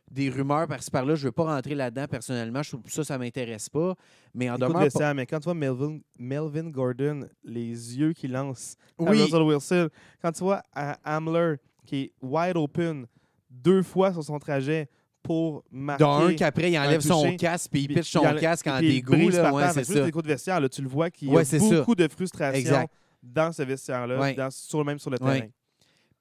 des 0.10 0.30
rumeurs 0.30 0.68
par-ci 0.68 0.90
par-là. 0.92 1.16
Je 1.16 1.22
ne 1.22 1.26
veux 1.28 1.32
pas 1.32 1.46
rentrer 1.46 1.76
là-dedans 1.76 2.06
personnellement. 2.10 2.64
Je 2.64 2.70
trouve 2.72 2.82
que 2.82 2.92
ça, 2.92 3.04
ça 3.04 3.14
ne 3.18 3.24
m'intéresse 3.24 3.70
pas. 3.70 3.96
Mais 4.34 4.50
en 4.50 4.58
demeure. 4.58 4.80
vestiaire, 4.82 5.14
mais 5.16 5.26
quand 5.26 5.40
tu 5.40 5.46
vois 5.46 5.54
Melvin, 5.54 6.00
Melvin 6.18 6.70
Gordon, 6.70 7.28
les 7.44 7.98
yeux 7.98 8.14
qu'il 8.14 8.32
lance 8.32 8.76
à 9.00 9.04
Oui, 9.04 9.22
Russell 9.22 9.42
Wilson, 9.44 9.90
quand 10.22 10.32
tu 10.32 10.44
vois 10.44 10.64
Hamler 11.06 11.56
qui 11.86 11.96
est 11.98 12.12
wide 12.22 12.58
open 12.58 13.06
deux 13.50 13.84
fois 13.84 14.12
sur 14.14 14.24
son 14.24 14.40
trajet 14.40 14.90
pour 15.24 15.64
marquer. 15.72 16.04
d'un 16.04 16.34
qu'après, 16.34 16.72
il 16.72 16.78
enlève 16.80 17.02
son 17.02 17.36
casque 17.38 17.70
puis 17.72 17.84
il 17.84 17.88
pitch 17.94 18.10
son 18.12 18.22
casque 18.36 18.66
en 18.68 18.80
dégoût. 18.80 19.14
Ouais, 19.14 19.72
c'est 19.74 19.84
ça. 19.84 20.10
de 20.10 20.28
vestiaire, 20.28 20.60
là, 20.60 20.68
tu 20.68 20.82
le 20.82 20.90
vois 20.90 21.10
qu'il 21.10 21.30
y 21.30 21.32
Ouais, 21.32 21.42
a 21.42 21.46
ça. 21.46 21.58
beaucoup 21.60 21.96
de 21.96 22.08
frustration 22.08 22.60
Exact. 22.60 22.92
Dans 23.24 23.52
ce 23.52 23.64
vestiaire-là, 23.64 24.20
Ouais. 24.20 24.34
dans- 24.34 24.50
sur, 24.52 24.84
même 24.86 25.00
sur 25.00 25.10
le 25.10 25.18
Ouais. 25.22 25.40
terrain. 25.40 25.48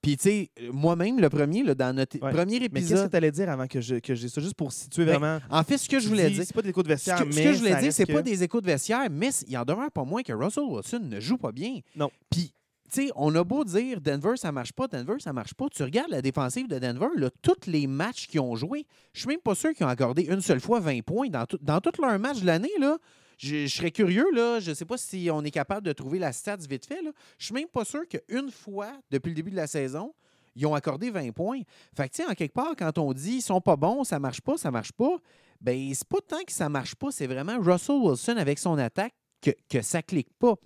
Puis, 0.02 0.16
tu 0.16 0.22
sais, 0.30 0.50
moi-même, 0.72 1.20
le 1.20 1.28
premier, 1.28 1.62
là, 1.62 1.74
dans 1.74 1.94
notre 1.94 2.18
Ouais. 2.22 2.32
premier 2.32 2.58
Mais 2.58 2.68
qu'est-ce 2.68 2.88
que 2.88 2.92
épisode. 2.94 3.10
tu 3.10 3.16
allais 3.18 3.30
dire 3.30 3.50
avant 3.50 3.66
que 3.66 3.82
je, 3.82 3.96
que 3.96 4.16
ça, 4.16 4.40
juste 4.40 4.54
pour 4.54 4.72
situer 4.72 5.04
Ben, 5.04 5.18
vraiment. 5.18 5.40
En 5.50 5.62
fait, 5.62 5.76
ce 5.76 5.88
que 5.90 6.00
je 6.00 6.08
voulais 6.08 6.30
dire. 6.30 6.42
C'est 6.46 6.54
pas 6.54 6.62
des 6.62 6.72
coups 6.72 6.84
de 6.86 6.88
Ce 6.90 6.94
vestiaire, 6.94 7.18
que, 7.18 7.24
mais. 7.24 7.32
ce 7.32 7.42
que 7.42 7.52
je 7.52 7.58
voulais 7.58 7.80
dire, 7.82 7.92
c'est 7.92 8.06
que- 8.06 8.12
pas 8.12 8.22
des 8.22 8.42
échos 8.42 8.62
de 8.62 8.66
vestiaire, 8.66 9.08
mais 9.10 9.28
il 9.46 9.58
en 9.58 9.64
demeure 9.64 9.90
pas 9.92 10.04
moins 10.04 10.22
que 10.22 10.32
Russell 10.32 10.64
Wilson 10.64 11.00
ne 11.02 11.20
joue 11.20 11.36
pas 11.36 11.52
bien. 11.52 11.80
Non. 11.96 12.10
Puis, 12.30 12.54
tu 12.90 13.02
sais, 13.08 13.10
on 13.14 13.34
a 13.34 13.44
beau 13.44 13.62
dire 13.62 14.00
Denver, 14.00 14.36
ça 14.36 14.50
marche 14.52 14.72
pas, 14.72 14.88
Denver, 14.88 15.16
ça 15.18 15.34
marche 15.34 15.52
pas. 15.52 15.66
Tu 15.68 15.82
regardes 15.82 16.10
la 16.10 16.22
défensive 16.22 16.66
de 16.66 16.78
Denver, 16.78 17.08
là, 17.16 17.28
tous 17.42 17.66
les 17.70 17.86
matchs 17.86 18.26
qu'ils 18.26 18.40
ont 18.40 18.56
joués, 18.56 18.86
je 19.12 19.20
suis 19.20 19.28
même 19.28 19.40
pas 19.40 19.54
sûr 19.54 19.74
qu'ils 19.74 19.84
ont 19.84 19.90
accordé 19.90 20.22
une 20.22 20.40
seule 20.40 20.60
fois 20.60 20.80
20 20.80 21.02
points 21.04 21.28
dans, 21.28 21.44
tout, 21.44 21.58
dans 21.60 21.80
tous 21.82 22.00
leurs 22.00 22.18
matchs 22.18 22.40
de 22.40 22.46
l'année. 22.46 22.70
là. 22.80 22.96
Je, 23.42 23.66
je 23.66 23.74
serais 23.74 23.90
curieux, 23.90 24.26
là, 24.34 24.60
je 24.60 24.72
sais 24.74 24.84
pas 24.84 24.98
si 24.98 25.30
on 25.32 25.42
est 25.42 25.50
capable 25.50 25.86
de 25.86 25.92
trouver 25.92 26.18
la 26.18 26.30
stats 26.32 26.56
vite 26.68 26.84
fait. 26.84 27.00
Là. 27.00 27.10
Je 27.38 27.46
suis 27.46 27.54
même 27.54 27.68
pas 27.68 27.86
sûr 27.86 28.02
qu'une 28.06 28.50
fois, 28.50 28.92
depuis 29.10 29.30
le 29.30 29.34
début 29.34 29.50
de 29.50 29.56
la 29.56 29.66
saison, 29.66 30.12
ils 30.54 30.66
ont 30.66 30.74
accordé 30.74 31.10
20 31.10 31.30
points. 31.32 31.60
Fait 31.96 32.08
que, 32.08 32.14
tu 32.16 32.22
sais, 32.22 32.28
en 32.28 32.34
quelque 32.34 32.52
part, 32.52 32.74
quand 32.76 32.98
on 32.98 33.14
dit 33.14 33.36
ils 33.36 33.40
sont 33.40 33.62
pas 33.62 33.76
bons, 33.76 34.04
ça 34.04 34.18
marche 34.18 34.42
pas, 34.42 34.58
ça 34.58 34.70
marche 34.70 34.92
pas, 34.92 35.16
ben 35.60 35.90
c'est 35.94 36.06
pas 36.06 36.18
tant 36.26 36.42
que 36.44 36.52
ça 36.52 36.68
marche 36.68 36.94
pas, 36.96 37.10
c'est 37.12 37.26
vraiment 37.26 37.58
Russell 37.60 37.96
Wilson 37.96 38.36
avec 38.36 38.58
son 38.58 38.76
attaque 38.76 39.14
que, 39.40 39.52
que 39.70 39.80
ça 39.80 40.02
clique 40.02 40.28
pas. 40.38 40.56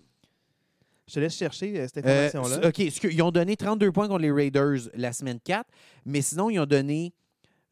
Je 1.06 1.14
te 1.14 1.20
laisse 1.20 1.36
chercher 1.36 1.78
euh, 1.78 1.86
cette 1.86 2.04
Euh, 2.06 2.26
information-là. 2.26 2.68
OK, 2.68 2.78
ils 2.78 3.22
ont 3.22 3.30
donné 3.30 3.56
32 3.56 3.92
points 3.92 4.08
contre 4.08 4.22
les 4.22 4.32
Raiders 4.32 4.88
la 4.94 5.12
semaine 5.12 5.38
4, 5.38 5.68
mais 6.06 6.22
sinon, 6.22 6.48
ils 6.50 6.58
ont 6.58 6.66
donné 6.66 7.12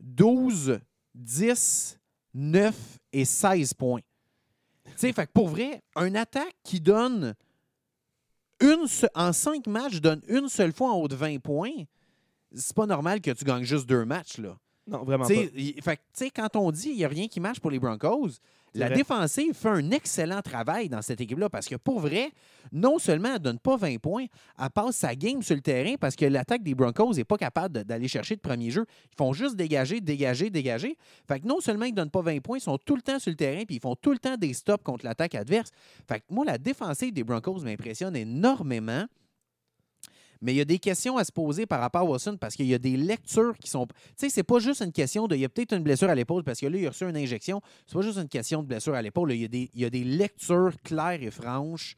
12, 0.01 0.79
10, 1.15 1.99
9 2.35 2.75
et 3.13 3.25
16 3.25 3.75
points. 3.75 4.01
Sais, 4.97 5.13
fait 5.13 5.27
que 5.27 5.33
pour 5.33 5.49
vrai, 5.49 5.83
un 5.97 6.15
attaque 6.15 6.55
qui 6.65 6.81
donne 6.81 7.35
une 8.61 8.87
se- 8.87 9.07
en 9.15 9.33
5 9.33 9.67
matchs, 9.67 10.01
donne 10.01 10.21
une 10.29 10.49
seule 10.49 10.73
fois 10.73 10.93
en 10.93 10.97
haut 10.97 11.09
de 11.09 11.17
20 11.17 11.39
points, 11.41 11.85
c'est 12.55 12.75
pas 12.75 12.87
normal 12.87 13.21
que 13.21 13.31
tu 13.31 13.45
gagnes 13.45 13.65
juste 13.65 13.87
deux 13.89 14.05
matchs, 14.05 14.39
là. 14.39 14.57
non, 14.87 15.05
vraiment 15.05 15.25
pas. 15.47 15.51
il- 15.55 15.83
fait 15.83 15.97
que, 15.97 16.03
tu 16.03 16.25
sais, 16.25 16.31
quand 16.31 16.55
on 16.57 16.71
dit 16.73 16.89
qu'il 16.89 16.97
n'y 16.97 17.05
a 17.05 17.09
rien 17.09 17.29
qui 17.29 17.41
marche 17.41 17.61
pour 17.61 17.71
les 17.71 17.79
Broncos, 17.79 18.31
La 18.75 18.87
vrai. 18.87 18.97
défensive 18.97 19.55
fait 19.55 19.69
un 19.69 19.91
excellent 19.91 20.41
travail 20.41 20.89
dans 20.89 21.03
cette 21.03 21.21
équipe-là 21.21 21.51
parce 21.51 21.67
que 21.67 21.77
pour 21.77 22.01
vrai, 22.01 22.31
non 22.73 22.99
seulement 22.99 23.29
elle 23.29 23.35
ne 23.35 23.39
donne 23.39 23.59
pas 23.59 23.77
20 23.77 23.99
points, 23.99 24.27
elle 24.59 24.71
passe 24.71 24.97
sa 24.97 25.15
game 25.15 25.43
sur 25.43 25.55
le 25.55 25.61
terrain 25.61 25.97
parce 26.01 26.17
que 26.17 26.25
l'attaque 26.25 26.63
des 26.63 26.75
Broncos 26.75 27.15
n'est 27.15 27.25
pas 27.25 27.37
capable 27.37 27.85
d'aller 27.85 28.09
chercher 28.09 28.37
de 28.37 28.41
premier 28.41 28.71
jeu. 28.71 28.87
Ils 29.13 29.17
font 29.17 29.33
juste 29.33 29.57
dégager, 29.57 30.01
dégager, 30.01 30.49
dégager. 30.49 30.97
Fait 31.29 31.41
que 31.41 31.47
non 31.47 31.61
seulement 31.61 31.85
ils 31.85 31.93
ne 31.93 31.97
donnent 31.97 32.11
pas 32.11 32.23
20 32.23 32.41
points, 32.41 32.59
ils 32.59 32.63
sont 32.63 32.79
tout 32.79 32.97
le 32.97 33.03
temps 33.03 33.19
sur 33.19 33.31
le 33.31 33.37
terrain 33.37 33.65
puis 33.67 33.77
ils 33.77 33.83
font 33.83 33.97
tout 33.97 34.13
le 34.13 34.19
temps 34.19 34.37
des 34.37 34.55
stops 34.55 34.83
contre 34.83 35.05
l'attaque 35.05 35.35
adverse. 35.35 35.71
Fait 36.09 36.21
que 36.21 36.25
moi, 36.31 36.45
la 36.45 36.57
défensive 36.57 37.13
des 37.13 37.25
Broncos 37.25 37.61
m'impressionne 37.61 38.17
énormément. 38.17 39.07
Mais 40.43 40.53
il 40.53 40.57
y 40.57 40.61
a 40.61 40.65
des 40.65 40.79
questions 40.79 41.17
à 41.17 41.25
se 41.25 41.33
poser 41.33 41.67
par 41.67 41.81
rapport 41.81 42.03
à 42.03 42.05
Wilson 42.05 42.37
parce 42.39 42.55
qu'il 42.55 42.67
y 42.67 42.75
a 42.75 42.79
des 42.79 42.97
lectures 42.97 43.57
qui 43.59 43.71
sont. 43.71 43.87
Tu 43.87 43.95
sais, 44.17 44.29
c'est 44.29 44.43
pas 44.43 44.59
juste 44.59 44.83
une 44.83 44.93
question 44.93 45.27
de. 45.29 45.37
Il 45.37 45.41
y 45.41 45.45
a 45.45 45.49
peut-être 45.49 45.73
une 45.73 45.83
blessure 45.83 46.11
à 46.11 46.15
l'épaule 46.15 46.45
parce 46.45 46.61
que 46.61 46.67
là, 46.67 46.77
il 46.77 46.87
a 46.87 46.91
reçu 46.91 47.09
une 47.09 47.17
injection. 47.17 47.61
C'est 47.87 47.95
pas 47.95 48.03
juste 48.03 48.19
une 48.19 48.29
question 48.29 48.63
de 48.63 48.67
blessure 48.67 48.95
à 48.95 49.03
l'épaule. 49.03 49.33
Il 49.33 49.41
y, 49.41 49.45
a 49.45 49.49
des, 49.49 49.71
il 49.73 49.81
y 49.81 49.85
a 49.85 49.91
des 49.91 50.05
lectures 50.05 50.73
claires 50.83 51.23
et 51.23 51.31
franches 51.31 51.97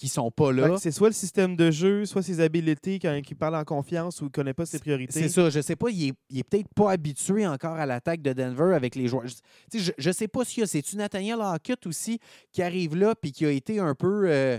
qui 0.00 0.08
sont 0.08 0.30
pas 0.30 0.50
là. 0.50 0.78
C'est 0.78 0.92
soit 0.92 1.08
le 1.08 1.14
système 1.14 1.56
de 1.56 1.70
jeu, 1.70 2.06
soit 2.06 2.22
ses 2.22 2.40
habiletés 2.40 2.98
quand 2.98 3.14
il 3.14 3.36
parle 3.36 3.56
en 3.56 3.64
confiance 3.64 4.22
ou 4.22 4.26
il 4.26 4.30
connaît 4.30 4.54
pas 4.54 4.64
ses 4.64 4.78
priorités. 4.78 5.12
C'est 5.12 5.28
ça, 5.28 5.50
je 5.50 5.60
sais 5.60 5.76
pas, 5.76 5.90
il 5.90 6.08
est, 6.08 6.38
est 6.38 6.42
peut-être 6.42 6.72
pas 6.74 6.92
habitué 6.92 7.46
encore 7.46 7.74
à 7.74 7.84
l'attaque 7.84 8.22
de 8.22 8.32
Denver 8.32 8.74
avec 8.74 8.94
les 8.94 9.08
joueurs. 9.08 9.26
Je, 9.26 9.34
tu 9.70 9.78
sais, 9.78 9.78
je, 9.78 9.92
je 9.98 10.10
sais 10.10 10.26
pas 10.26 10.42
s'il 10.46 10.60
y 10.60 10.64
a, 10.64 10.66
c'est-tu 10.66 10.96
Nathaniel 10.96 11.42
Hackett 11.42 11.86
aussi 11.86 12.18
qui 12.50 12.62
arrive 12.62 12.96
là 12.96 13.14
puis 13.14 13.30
qui 13.30 13.44
a 13.44 13.50
été 13.50 13.78
un 13.78 13.94
peu 13.94 14.30
euh, 14.30 14.58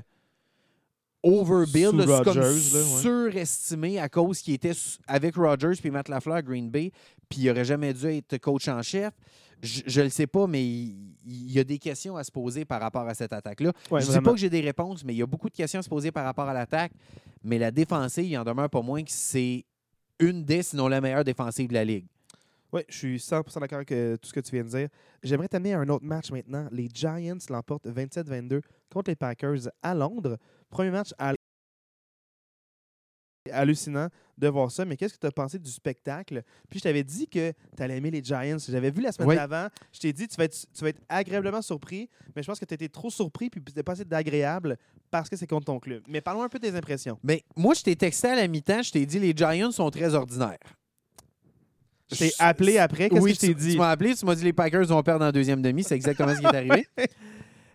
overbuild, 1.23 1.95
là, 1.95 2.23
comme 2.23 2.37
ouais. 2.37 2.59
surestimé 3.01 3.99
à 3.99 4.09
cause 4.09 4.41
qu'il 4.41 4.55
était 4.55 4.73
avec 5.07 5.35
Rodgers 5.35 5.79
puis 5.79 5.91
Matt 5.91 6.09
LaFleur 6.09 6.37
à 6.37 6.41
Green 6.41 6.69
Bay 6.69 6.91
puis 7.31 7.41
il 7.41 7.49
aurait 7.49 7.65
jamais 7.65 7.93
dû 7.93 8.05
être 8.07 8.37
coach 8.37 8.67
en 8.67 8.81
chef. 8.83 9.13
Je 9.63 9.99
ne 9.99 10.05
le 10.05 10.09
sais 10.09 10.27
pas, 10.27 10.47
mais 10.47 10.63
il, 10.63 11.15
il 11.25 11.51
y 11.51 11.59
a 11.59 11.63
des 11.63 11.77
questions 11.77 12.17
à 12.17 12.23
se 12.23 12.31
poser 12.31 12.65
par 12.65 12.81
rapport 12.81 13.07
à 13.07 13.13
cette 13.13 13.31
attaque-là. 13.31 13.71
Ouais, 13.89 14.01
je 14.01 14.07
ne 14.07 14.17
dis 14.17 14.21
pas 14.21 14.31
que 14.31 14.37
j'ai 14.37 14.49
des 14.49 14.61
réponses, 14.61 15.03
mais 15.05 15.13
il 15.13 15.17
y 15.17 15.21
a 15.21 15.27
beaucoup 15.27 15.49
de 15.49 15.55
questions 15.55 15.79
à 15.79 15.83
se 15.83 15.89
poser 15.89 16.11
par 16.11 16.25
rapport 16.25 16.49
à 16.49 16.53
l'attaque. 16.53 16.91
Mais 17.43 17.57
la 17.57 17.71
défensive, 17.71 18.25
il 18.25 18.37
en 18.37 18.43
demeure 18.43 18.69
pas 18.69 18.81
moins 18.81 19.03
que 19.03 19.11
c'est 19.11 19.65
une 20.19 20.43
des, 20.43 20.63
sinon 20.63 20.87
la 20.87 20.99
meilleure 20.99 21.23
défensive 21.23 21.69
de 21.69 21.73
la 21.73 21.85
Ligue. 21.85 22.05
Oui, 22.73 22.81
je 22.87 22.97
suis 22.97 23.17
100% 23.17 23.59
d'accord 23.59 23.77
avec 23.77 23.91
euh, 23.91 24.17
tout 24.17 24.29
ce 24.29 24.33
que 24.33 24.39
tu 24.39 24.51
viens 24.51 24.63
de 24.63 24.69
dire. 24.69 24.87
J'aimerais 25.21 25.47
t'amener 25.47 25.73
à 25.73 25.79
un 25.79 25.89
autre 25.89 26.05
match 26.05 26.31
maintenant. 26.31 26.67
Les 26.71 26.89
Giants 26.91 27.37
l'emportent 27.49 27.85
27-22 27.85 28.61
contre 28.91 29.11
les 29.11 29.15
Packers 29.15 29.69
à 29.83 29.93
Londres. 29.93 30.37
Premier 30.71 30.89
match 30.89 31.13
à 31.19 31.33
hallucinant 33.51 34.07
de 34.37 34.47
voir 34.47 34.71
ça, 34.71 34.85
mais 34.85 34.95
qu'est-ce 34.95 35.15
que 35.15 35.19
tu 35.19 35.27
as 35.27 35.31
pensé 35.31 35.57
du 35.59 35.69
spectacle? 35.71 36.43
Puis 36.69 36.79
je 36.79 36.83
t'avais 36.83 37.03
dit 37.03 37.27
que 37.27 37.51
tu 37.75 37.83
allais 37.83 37.97
aimer 37.97 38.11
les 38.11 38.23
Giants. 38.23 38.57
J'avais 38.69 38.91
vu 38.91 39.01
la 39.01 39.11
semaine 39.11 39.29
Oui. 39.29 39.35
d'avant. 39.35 39.67
Je 39.91 39.99
t'ai 39.99 40.13
dit 40.13 40.27
tu 40.27 40.35
vas, 40.37 40.45
être, 40.45 40.55
tu 40.73 40.83
vas 40.83 40.89
être 40.89 41.01
agréablement 41.09 41.61
surpris, 41.61 42.07
mais 42.35 42.43
je 42.43 42.47
pense 42.47 42.59
que 42.59 42.65
tu 42.65 42.73
étais 42.73 42.87
trop 42.87 43.09
surpris 43.09 43.49
puis 43.49 43.61
c'était 43.67 43.83
pas 43.83 43.93
assez 43.93 44.05
d'agréable 44.05 44.77
parce 45.09 45.27
que 45.29 45.35
c'est 45.35 45.47
contre 45.47 45.65
ton 45.65 45.79
club. 45.79 46.03
Mais 46.07 46.21
parlons 46.21 46.43
un 46.43 46.49
peu 46.49 46.59
des 46.59 46.75
impressions. 46.75 47.17
Mais 47.23 47.43
moi, 47.55 47.73
je 47.73 47.81
t'ai 47.81 47.95
texté 47.95 48.27
à 48.29 48.35
la 48.35 48.47
mi-temps, 48.47 48.83
je 48.83 48.91
t'ai 48.91 49.05
dit 49.05 49.19
les 49.19 49.33
Giants 49.35 49.71
sont 49.71 49.89
très 49.89 50.13
ordinaires. 50.13 50.57
Je 52.11 52.17
t'ai 52.17 52.31
appelé 52.39 52.77
après. 52.77 53.09
Qu'est-ce 53.09 53.21
oui, 53.21 53.31
que 53.31 53.35
je 53.35 53.39
t'ai 53.41 53.47
tu- 53.47 53.55
dit? 53.55 53.71
Tu 53.73 53.77
m'as 53.77 53.89
appelé, 53.89 54.15
tu 54.15 54.25
m'as 54.25 54.35
dit 54.35 54.43
les 54.43 54.53
Packers 54.53 54.85
vont 54.85 55.01
perdre 55.01 55.25
en 55.25 55.31
deuxième 55.31 55.61
demi. 55.61 55.83
C'est 55.83 55.95
exactement 55.95 56.33
ce 56.35 56.39
qui 56.39 56.45
est 56.45 56.55
arrivé. 56.55 56.87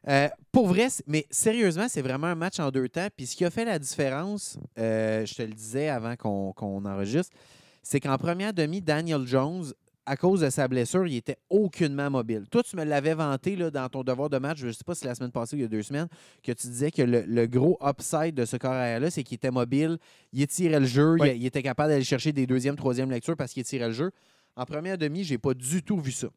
Euh, 0.09 0.29
pour 0.53 0.69
vrai, 0.69 0.87
mais 1.07 1.27
sérieusement, 1.31 1.87
c'est 1.88 2.03
vraiment 2.03 2.29
un 2.29 2.35
match 2.35 2.61
en 2.61 2.71
deux 2.71 2.88
temps. 2.88 3.09
Puis 3.16 3.27
ce 3.27 3.37
qui 3.37 3.45
a 3.45 3.51
fait 3.51 3.64
la 3.64 3.79
différence, 3.79 4.59
euh, 4.79 5.27
je 5.27 5.35
te 5.35 5.42
le 5.42 5.53
disais 5.53 5.88
avant 5.88 6.14
qu'on 6.16 6.85
enregistre, 6.85 7.35
c'est 7.83 8.01
qu'en 8.01 8.16
première 8.19 8.53
demi, 8.53 8.81
Daniel 8.81 9.27
Jones, 9.27 9.64
à 10.09 10.16
cause 10.16 10.40
de 10.42 10.51
sa 10.51 10.69
blessure, 10.69 11.05
il 11.09 11.16
était 11.16 11.38
aucunement 11.51 12.09
mobile. 12.11 12.45
Toi, 12.49 12.62
tu 12.62 12.77
me 12.77 12.85
l'avais 12.85 13.14
vanté 13.14 13.57
là, 13.57 13.73
dans 13.73 13.88
ton 13.88 14.05
devoir 14.05 14.31
de 14.31 14.38
match, 14.38 14.59
je 14.59 14.69
ne 14.69 14.73
sais 14.73 14.85
pas 14.87 14.95
si 14.95 15.01
c'est 15.01 15.09
la 15.09 15.16
semaine 15.16 15.33
passée 15.33 15.57
ou 15.57 15.59
il 15.59 15.62
y 15.62 15.64
a 15.64 15.69
deux 15.69 15.83
semaines, 15.83 16.07
que 16.45 16.53
tu 16.53 16.69
disais 16.69 16.92
que 16.92 17.03
le, 17.03 17.23
le 17.23 17.47
gros 17.49 17.77
upside 17.85 18.33
de 18.37 18.45
ce 18.45 18.57
corps 18.57 18.71
là 18.73 19.11
c'est 19.11 19.25
qu'il 19.25 19.35
était 19.35 19.51
mobile, 19.51 19.99
il 20.33 20.42
étirait 20.42 20.79
le 20.79 20.87
jeu, 20.87 21.16
Oui. 21.19 21.31
il, 21.35 21.42
il 21.42 21.47
était 21.47 21.62
capable 21.64 21.90
d'aller 21.90 22.05
chercher 22.05 22.31
des 22.33 22.47
deuxième, 22.47 22.77
troisième 22.77 23.11
lectures 23.11 23.37
parce 23.37 23.53
qu'il 23.53 23.62
étirait 23.62 23.88
le 23.88 23.95
jeu. 23.95 24.12
En 24.55 24.64
première 24.64 24.97
demi, 24.97 25.25
j'ai 25.25 25.38
pas 25.38 25.55
du 25.55 25.83
tout 25.83 25.99
vu 25.99 26.12
ça. 26.12 26.29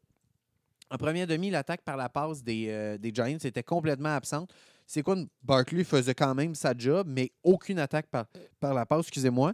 En 0.90 0.98
première 0.98 1.26
demi, 1.26 1.50
l'attaque 1.50 1.82
par 1.82 1.96
la 1.96 2.08
passe 2.08 2.42
des, 2.42 2.66
euh, 2.68 2.98
des 2.98 3.12
Giants 3.14 3.38
était 3.44 3.62
complètement 3.62 4.14
absente. 4.14 4.52
C'est 4.86 5.02
quoi? 5.02 5.16
Barkley 5.42 5.84
faisait 5.84 6.14
quand 6.14 6.34
même 6.34 6.56
sa 6.56 6.74
job, 6.76 7.06
mais 7.08 7.30
aucune 7.44 7.78
attaque 7.78 8.06
par, 8.08 8.26
par 8.58 8.74
la 8.74 8.84
passe, 8.84 9.02
excusez-moi. 9.02 9.52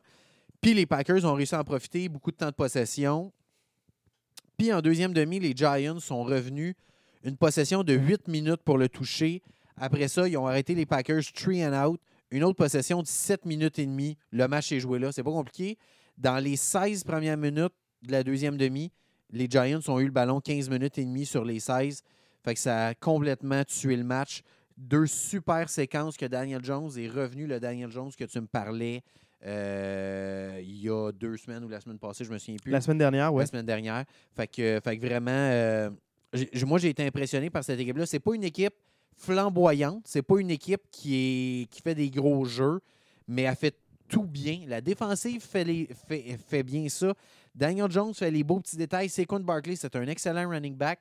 Puis 0.63 0.73
les 0.73 0.87
Packers 0.87 1.27
ont 1.27 1.35
réussi 1.35 1.55
à 1.55 1.61
en 1.61 1.65
profiter, 1.65 2.09
beaucoup 2.09 2.31
de 2.31 2.37
temps 2.37 2.47
de 2.47 2.55
possession. 2.55 3.33
Puis 4.57 4.73
en 4.73 4.81
deuxième 4.81 5.13
demi, 5.13 5.39
les 5.39 5.53
Giants 5.55 6.01
sont 6.01 6.25
revenus 6.25 6.75
une 7.23 7.37
possession 7.37 7.85
de 7.85 7.93
8 7.93 8.29
minutes 8.29 8.63
pour 8.65 8.79
le 8.79 8.89
toucher. 8.89 9.43
Après 9.77 10.09
ça, 10.09 10.27
ils 10.27 10.39
ont 10.39 10.47
arrêté 10.47 10.75
les 10.75 10.87
Packers 10.87 11.23
3 11.35 11.55
and 11.67 11.87
out. 11.87 12.01
Une 12.31 12.45
autre 12.45 12.57
possession 12.57 13.03
de 13.03 13.07
7 13.07 13.45
minutes 13.45 13.79
et 13.79 13.85
demie. 13.85 14.17
Le 14.31 14.49
match 14.49 14.73
est 14.73 14.81
joué 14.81 14.99
là. 14.99 15.13
C'est 15.13 15.23
pas 15.23 15.31
compliqué. 15.31 15.77
Dans 16.17 16.39
les 16.39 16.57
16 16.57 17.05
premières 17.05 17.37
minutes 17.37 17.75
de 18.03 18.13
la 18.13 18.25
deuxième 18.25 18.57
demi, 18.57 18.91
les 19.31 19.49
Giants 19.51 19.81
ont 19.89 20.01
eu 20.01 20.07
le 20.07 20.11
ballon 20.11 20.41
15 20.41 20.71
minutes 20.71 20.99
et 20.99 21.05
demie 21.05 21.27
sur 21.27 21.45
les 21.45 21.61
16. 21.61 22.03
Fait 22.45 22.55
que 22.55 22.61
ça 22.61 22.89
a 22.89 22.95
complètement 22.95 23.65
tué 23.65 23.97
le 23.97 24.05
match. 24.05 24.43
Deux 24.77 25.07
super 25.07 25.69
séquences 25.69 26.17
que 26.17 26.27
Daniel 26.27 26.65
Jones 26.65 26.91
est 26.97 27.09
revenu, 27.09 27.47
le 27.47 27.59
Daniel 27.59 27.91
Jones 27.91 28.11
que 28.17 28.25
tu 28.25 28.41
me 28.41 28.47
parlais 28.47 29.03
euh, 29.45 30.59
il 30.63 30.81
y 30.81 30.89
a 30.89 31.13
deux 31.13 31.37
semaines 31.37 31.65
ou 31.65 31.69
la 31.69 31.81
semaine 31.81 31.99
passée, 31.99 32.25
je 32.25 32.33
me 32.33 32.39
souviens 32.39 32.57
plus 32.57 32.71
La 32.71 32.81
semaine 32.81 32.99
dernière, 32.99 33.33
ouais. 33.33 33.43
la 33.43 33.47
semaine 33.47 33.67
dernière. 33.67 34.05
Fait 34.35 34.47
que, 34.47 34.81
fait 34.83 34.99
que 34.99 35.07
vraiment, 35.07 35.31
euh, 35.31 35.91
moi, 36.67 36.79
j'ai 36.79 36.89
été 36.89 37.07
impressionné 37.07 37.51
par 37.51 37.63
cette 37.63 37.79
équipe-là. 37.79 38.07
C'est 38.07 38.21
pas 38.21 38.35
une 38.35 38.45
équipe 38.45 38.75
flamboyante. 39.17 40.05
C'est 40.07 40.23
pas 40.23 40.39
une 40.41 40.51
équipe 40.51 40.83
qui, 40.91 41.15
est, 41.15 41.67
qui 41.71 41.81
fait 41.81 41.95
des 41.95 42.11
gros 42.11 42.45
jeux, 42.45 42.81
mais 43.29 43.43
elle 43.43 43.57
fait 43.57 43.77
tout 44.09 44.25
bien. 44.25 44.61
La 44.67 44.81
défensive 44.81 45.43
fait, 45.43 45.65
les, 45.65 45.89
fait, 46.09 46.39
fait 46.49 46.63
bien 46.63 46.89
ça. 46.89 47.15
Daniel 47.55 47.91
Jones 47.91 48.15
fait 48.15 48.31
les 48.31 48.45
beaux 48.45 48.61
petits 48.61 48.77
détails. 48.77 49.09
Saquon 49.09 49.41
Barkley, 49.41 49.77
c'est 49.77 49.95
un 49.97 50.07
excellent 50.07 50.49
running 50.49 50.77
back. 50.77 51.01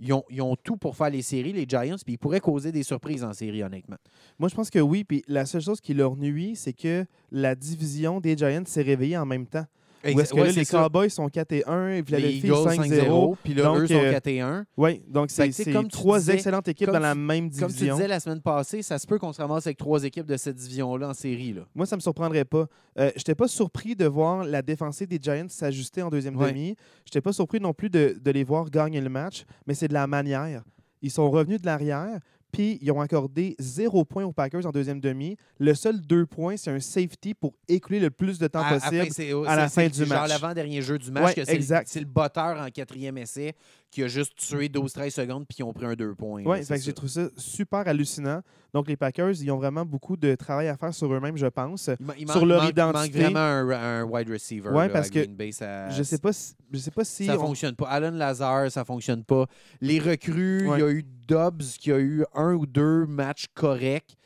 Ils 0.00 0.12
ont, 0.12 0.24
ils 0.30 0.40
ont 0.40 0.54
tout 0.54 0.76
pour 0.76 0.96
faire 0.96 1.10
les 1.10 1.22
séries, 1.22 1.52
les 1.52 1.66
Giants, 1.68 1.96
puis 2.04 2.14
ils 2.14 2.18
pourraient 2.18 2.40
causer 2.40 2.70
des 2.70 2.84
surprises 2.84 3.24
en 3.24 3.32
série, 3.32 3.64
honnêtement. 3.64 3.96
Moi, 4.38 4.48
je 4.48 4.54
pense 4.54 4.70
que 4.70 4.78
oui. 4.78 5.02
Puis 5.02 5.24
la 5.26 5.44
seule 5.44 5.62
chose 5.62 5.80
qui 5.80 5.92
leur 5.92 6.16
nuit, 6.16 6.54
c'est 6.54 6.72
que 6.72 7.04
la 7.32 7.56
division 7.56 8.20
des 8.20 8.36
Giants 8.36 8.62
s'est 8.64 8.82
réveillée 8.82 9.18
en 9.18 9.26
même 9.26 9.46
temps. 9.46 9.66
Où 10.04 10.20
est-ce 10.20 10.30
que 10.32 10.38
Ouais, 10.40 10.46
là, 10.46 10.52
les 10.52 10.64
ça. 10.64 10.78
Cowboys 10.82 11.10
sont 11.10 11.28
4 11.28 11.52
et 11.52 11.64
1 11.66 11.88
et 11.88 11.96
Les 11.96 12.02
Philadelphie 12.04 12.46
Eagles 12.46 12.54
5-0. 12.68 13.36
puis 13.42 13.54
là, 13.54 13.62
Donc, 13.64 13.78
eux 13.78 13.86
sont 13.88 13.94
euh, 13.94 14.10
4 14.12 14.26
et 14.28 14.40
1. 14.40 14.64
Oui, 14.76 15.02
donc 15.08 15.30
c'est 15.30 15.50
trois 15.90 16.18
disais- 16.20 16.34
excellentes 16.34 16.68
équipes 16.68 16.90
dans 16.90 16.98
la 17.00 17.14
même 17.14 17.50
Comme 17.50 17.68
tu 17.68 17.74
division. 17.74 17.96
disais 17.96 18.08
la 18.08 18.20
semaine 18.20 18.40
passée, 18.40 18.82
ça 18.82 18.98
se 18.98 19.06
peut 19.06 19.18
qu'on 19.18 19.32
se 19.32 19.40
ramasse 19.40 19.66
avec 19.66 19.76
trois 19.76 20.04
équipes 20.04 20.26
de 20.26 20.36
cette 20.36 20.54
division-là 20.56 21.08
en 21.08 21.14
série. 21.14 21.52
Là. 21.52 21.62
Moi, 21.74 21.84
ça 21.86 21.96
me 21.96 22.00
surprendrait 22.00 22.44
pas. 22.44 22.66
Euh, 22.98 23.10
Je 23.14 23.20
n'étais 23.20 23.34
pas 23.34 23.48
surpris 23.48 23.96
de 23.96 24.06
voir 24.06 24.44
la 24.44 24.62
défensive 24.62 25.08
des 25.08 25.18
Giants 25.20 25.46
s'ajuster 25.48 26.02
en 26.02 26.10
deuxième 26.10 26.36
Ouais. 26.36 26.50
demi. 26.52 26.76
Je 27.04 27.10
n'étais 27.10 27.20
pas 27.20 27.32
surpris 27.32 27.58
non 27.60 27.72
plus 27.74 27.90
de, 27.90 28.16
de 28.22 28.30
les 28.30 28.44
voir 28.44 28.70
gagner 28.70 29.00
le 29.00 29.08
match, 29.10 29.44
mais 29.66 29.74
c'est 29.74 29.88
de 29.88 29.94
la 29.94 30.06
manière. 30.06 30.62
Ils 31.02 31.10
sont 31.10 31.30
revenus 31.30 31.60
de 31.60 31.66
l'arrière, 31.66 32.18
puis 32.52 32.78
ils 32.80 32.90
ont 32.90 33.00
accordé 33.00 33.54
zéro 33.58 34.04
point 34.04 34.24
aux 34.24 34.32
Packers 34.32 34.64
en 34.66 34.70
deuxième 34.70 35.00
demi. 35.00 35.36
Le 35.58 35.74
seul 35.74 36.00
deux 36.00 36.24
points, 36.26 36.56
c'est 36.56 36.70
un 36.70 36.80
safety 36.80 37.34
pour 37.34 37.54
écouler 37.68 38.00
le 38.00 38.10
plus 38.10 38.38
de 38.38 38.46
temps 38.46 38.62
À- 38.62 38.74
possible. 38.78 39.06
à 39.46 39.56
la 39.56 39.68
fin 39.68 39.86
du 39.88 39.98
genre 40.04 40.08
match. 40.22 40.28
l'avant-dernier 40.30 40.80
jeu 40.82 40.98
du 40.98 41.10
match, 41.10 41.24
Ouais, 41.24 41.34
que 41.34 41.44
c'est 41.44 41.52
le- 41.52 41.56
exact. 41.56 41.88
c'est 41.88 42.00
le 42.00 42.06
botteur 42.06 42.60
en 42.60 42.68
quatrième 42.70 43.18
essai 43.18 43.54
qui 43.90 44.02
a 44.02 44.08
juste 44.08 44.34
tué 44.36 44.68
12-13 44.68 45.10
secondes 45.10 45.46
puis 45.48 45.56
ils 45.60 45.62
ont 45.62 45.72
pris 45.72 45.86
un 45.86 45.94
deux 45.94 46.14
points. 46.14 46.42
Oui, 46.44 46.58
j'ai 46.82 46.92
trouvé 46.92 47.10
ça 47.12 47.28
super 47.38 47.88
hallucinant. 47.88 48.42
Donc, 48.74 48.86
les 48.86 48.96
Packers, 48.96 49.30
ils 49.40 49.50
ont 49.50 49.56
vraiment 49.56 49.84
beaucoup 49.86 50.16
de 50.16 50.34
travail 50.34 50.68
à 50.68 50.76
faire 50.76 50.92
sur 50.92 51.10
eux-mêmes, 51.12 51.38
je 51.38 51.46
pense. 51.46 51.88
Il, 51.98 52.04
ma- 52.06 52.14
il 52.18 52.28
sur 52.28 52.40
manque- 52.40 52.48
leur 52.48 52.62
manque- 52.64 52.72
il 52.76 52.82
manque 52.82 52.94
identité. 53.06 53.20
vraiment 53.22 53.40
un, 53.40 53.70
un 53.70 54.02
wide 54.04 54.28
receiver. 54.28 54.70
Là, 54.70 54.88
parce 54.90 55.06
à 55.08 55.10
que 55.10 55.18
Green 55.20 55.34
Bay, 55.36 55.52
ça, 55.52 55.88
Je 55.88 56.02
sais 56.02 56.18
pas 56.18 56.32
si, 56.34 56.54
je 56.70 56.78
sais 56.78 56.90
pas 56.90 57.04
si 57.04 57.24
ça 57.26 57.36
on- 57.38 57.46
fonctionne 57.46 57.74
pas. 57.74 57.86
Alan 57.88 58.10
Lazare, 58.10 58.70
ça 58.70 58.84
fonctionne 58.84 59.24
pas. 59.24 59.46
Les 59.80 59.98
recrues, 59.98 60.64
il 60.74 60.80
y 60.80 60.82
a 60.82 60.90
eu 60.90 61.02
Dobbs 61.26 61.62
qui 61.78 61.90
a 61.90 61.98
eu 61.98 62.24
un 62.34 62.52
ou 62.54 62.66
deux 62.66 63.06
matchs 63.06 63.46
corrects, 63.54 64.16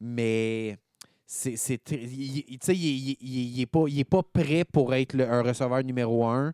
mais 0.00 0.78
c'est, 1.26 1.54
il, 1.90 2.38
il- 2.48 2.58
tu 2.58 2.58
sais, 2.62 2.74
il, 2.74 3.10
il- 3.10 3.16
il- 3.20 3.56
il 3.56 3.60
est 3.60 3.66
pas, 3.66 3.84
il 3.86 3.98
est 3.98 4.04
pas 4.04 4.22
prêt 4.22 4.64
pour 4.64 4.94
être 4.94 5.12
le- 5.14 5.30
un 5.30 5.42
receveur 5.42 5.84
numéro 5.84 6.26
un. 6.26 6.52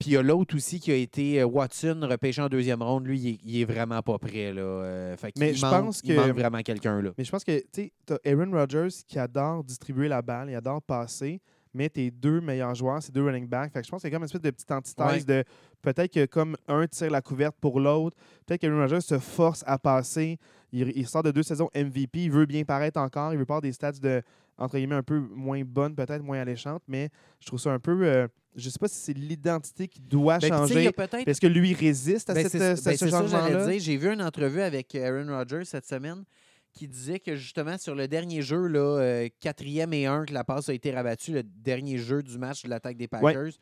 Puis 0.00 0.10
il 0.10 0.12
y 0.14 0.16
a 0.16 0.22
l'autre 0.22 0.56
aussi 0.56 0.80
qui 0.80 0.90
a 0.90 0.94
été 0.96 1.40
euh, 1.40 1.44
Watson, 1.46 2.00
repêché 2.02 2.40
en 2.40 2.48
deuxième 2.48 2.82
ronde. 2.82 3.06
Lui, 3.06 3.20
il 3.20 3.28
est, 3.28 3.38
il 3.44 3.60
est 3.60 3.64
vraiment 3.66 4.00
pas 4.02 4.18
prêt. 4.18 4.52
Là. 4.52 4.62
Euh, 4.62 5.16
fait 5.18 5.32
Mais 5.38 5.52
je 5.54 5.60
manque- 5.64 5.84
pense 5.84 6.00
il 6.02 6.14
que- 6.16 6.20
manque 6.20 6.36
vraiment 6.36 6.62
quelqu'un. 6.62 7.02
là. 7.02 7.10
Mais 7.18 7.24
je 7.24 7.30
pense 7.30 7.44
que, 7.44 7.62
tu 7.72 7.92
t'as 8.06 8.16
Aaron 8.24 8.50
Rodgers 8.50 8.88
qui 9.06 9.18
adore 9.18 9.62
distribuer 9.62 10.08
la 10.08 10.22
balle, 10.22 10.48
il 10.50 10.54
adore 10.56 10.80
passer, 10.82 11.40
mais 11.74 11.88
tes 11.90 12.10
deux 12.10 12.40
meilleurs 12.40 12.74
joueurs, 12.74 13.02
c'est 13.02 13.12
deux 13.14 13.22
running 13.24 13.46
backs. 13.46 13.72
Fait 13.74 13.80
que 13.80 13.86
je 13.86 13.90
pense 13.90 14.00
qu'il 14.00 14.10
y 14.10 14.12
a 14.12 14.16
comme 14.16 14.22
une 14.22 14.26
espèce 14.26 14.40
de 14.40 14.50
petite 14.50 14.70
antithèse 14.72 15.26
de 15.26 15.44
peut-être 15.82 16.12
que 16.12 16.24
comme 16.24 16.56
un 16.66 16.86
tire 16.86 17.10
la 17.10 17.20
couverte 17.20 17.56
pour 17.60 17.78
l'autre, 17.78 18.16
peut-être 18.46 18.62
qu'Aaron 18.62 18.78
Rodgers 18.80 19.02
se 19.02 19.18
force 19.18 19.62
à 19.66 19.78
passer. 19.78 20.38
Il, 20.72 20.92
il 20.96 21.06
sort 21.06 21.22
de 21.22 21.30
deux 21.30 21.42
saisons 21.42 21.68
MVP, 21.74 22.20
il 22.24 22.30
veut 22.30 22.46
bien 22.46 22.64
paraître 22.64 22.98
encore, 22.98 23.32
il 23.34 23.38
veut 23.38 23.44
pas 23.44 23.54
avoir 23.56 23.62
des 23.62 23.72
stats 23.72 23.92
de, 23.92 24.22
entre 24.56 24.76
guillemets, 24.78 24.94
un 24.94 25.02
peu 25.02 25.18
moins 25.18 25.62
bonnes, 25.62 25.94
peut-être 25.94 26.22
moins 26.22 26.38
alléchantes, 26.40 26.82
mais 26.88 27.10
je 27.40 27.46
trouve 27.48 27.58
ça 27.60 27.70
un 27.72 27.78
peu, 27.80 28.00
euh, 28.04 28.28
je 28.56 28.68
sais 28.68 28.78
pas 28.78 28.88
si 28.88 28.96
c'est 28.96 29.12
l'identité 29.12 29.88
qui 29.88 30.00
doit 30.00 30.38
Ben, 30.38 30.48
changer. 30.48 30.90
Est-ce 31.26 31.40
que 31.40 31.46
lui 31.46 31.74
résiste 31.74 32.30
à 32.30 32.34
Ben, 32.34 32.42
cette, 32.42 32.52
c'est 32.52 32.62
euh, 32.62 32.74
ben, 32.84 32.96
ce 32.96 33.68
dire. 33.70 33.80
J'ai 33.80 33.96
vu 33.96 34.12
une 34.12 34.22
entrevue 34.22 34.60
avec 34.60 34.94
Aaron 34.94 35.26
Rodgers 35.28 35.64
cette 35.64 35.86
semaine 35.86 36.24
qui 36.72 36.86
disait 36.86 37.18
que 37.18 37.34
justement 37.34 37.78
sur 37.78 37.94
le 37.94 38.06
dernier 38.08 38.42
jeu, 38.42 38.66
là, 38.66 38.80
euh, 39.00 39.28
quatrième 39.40 39.92
et 39.92 40.06
un, 40.06 40.24
que 40.24 40.32
la 40.32 40.44
passe 40.44 40.68
a 40.68 40.74
été 40.74 40.92
rabattue, 40.92 41.32
le 41.32 41.42
dernier 41.42 41.98
jeu 41.98 42.22
du 42.22 42.38
match 42.38 42.62
de 42.62 42.68
l'attaque 42.68 42.96
des 42.96 43.08
Packers. 43.08 43.52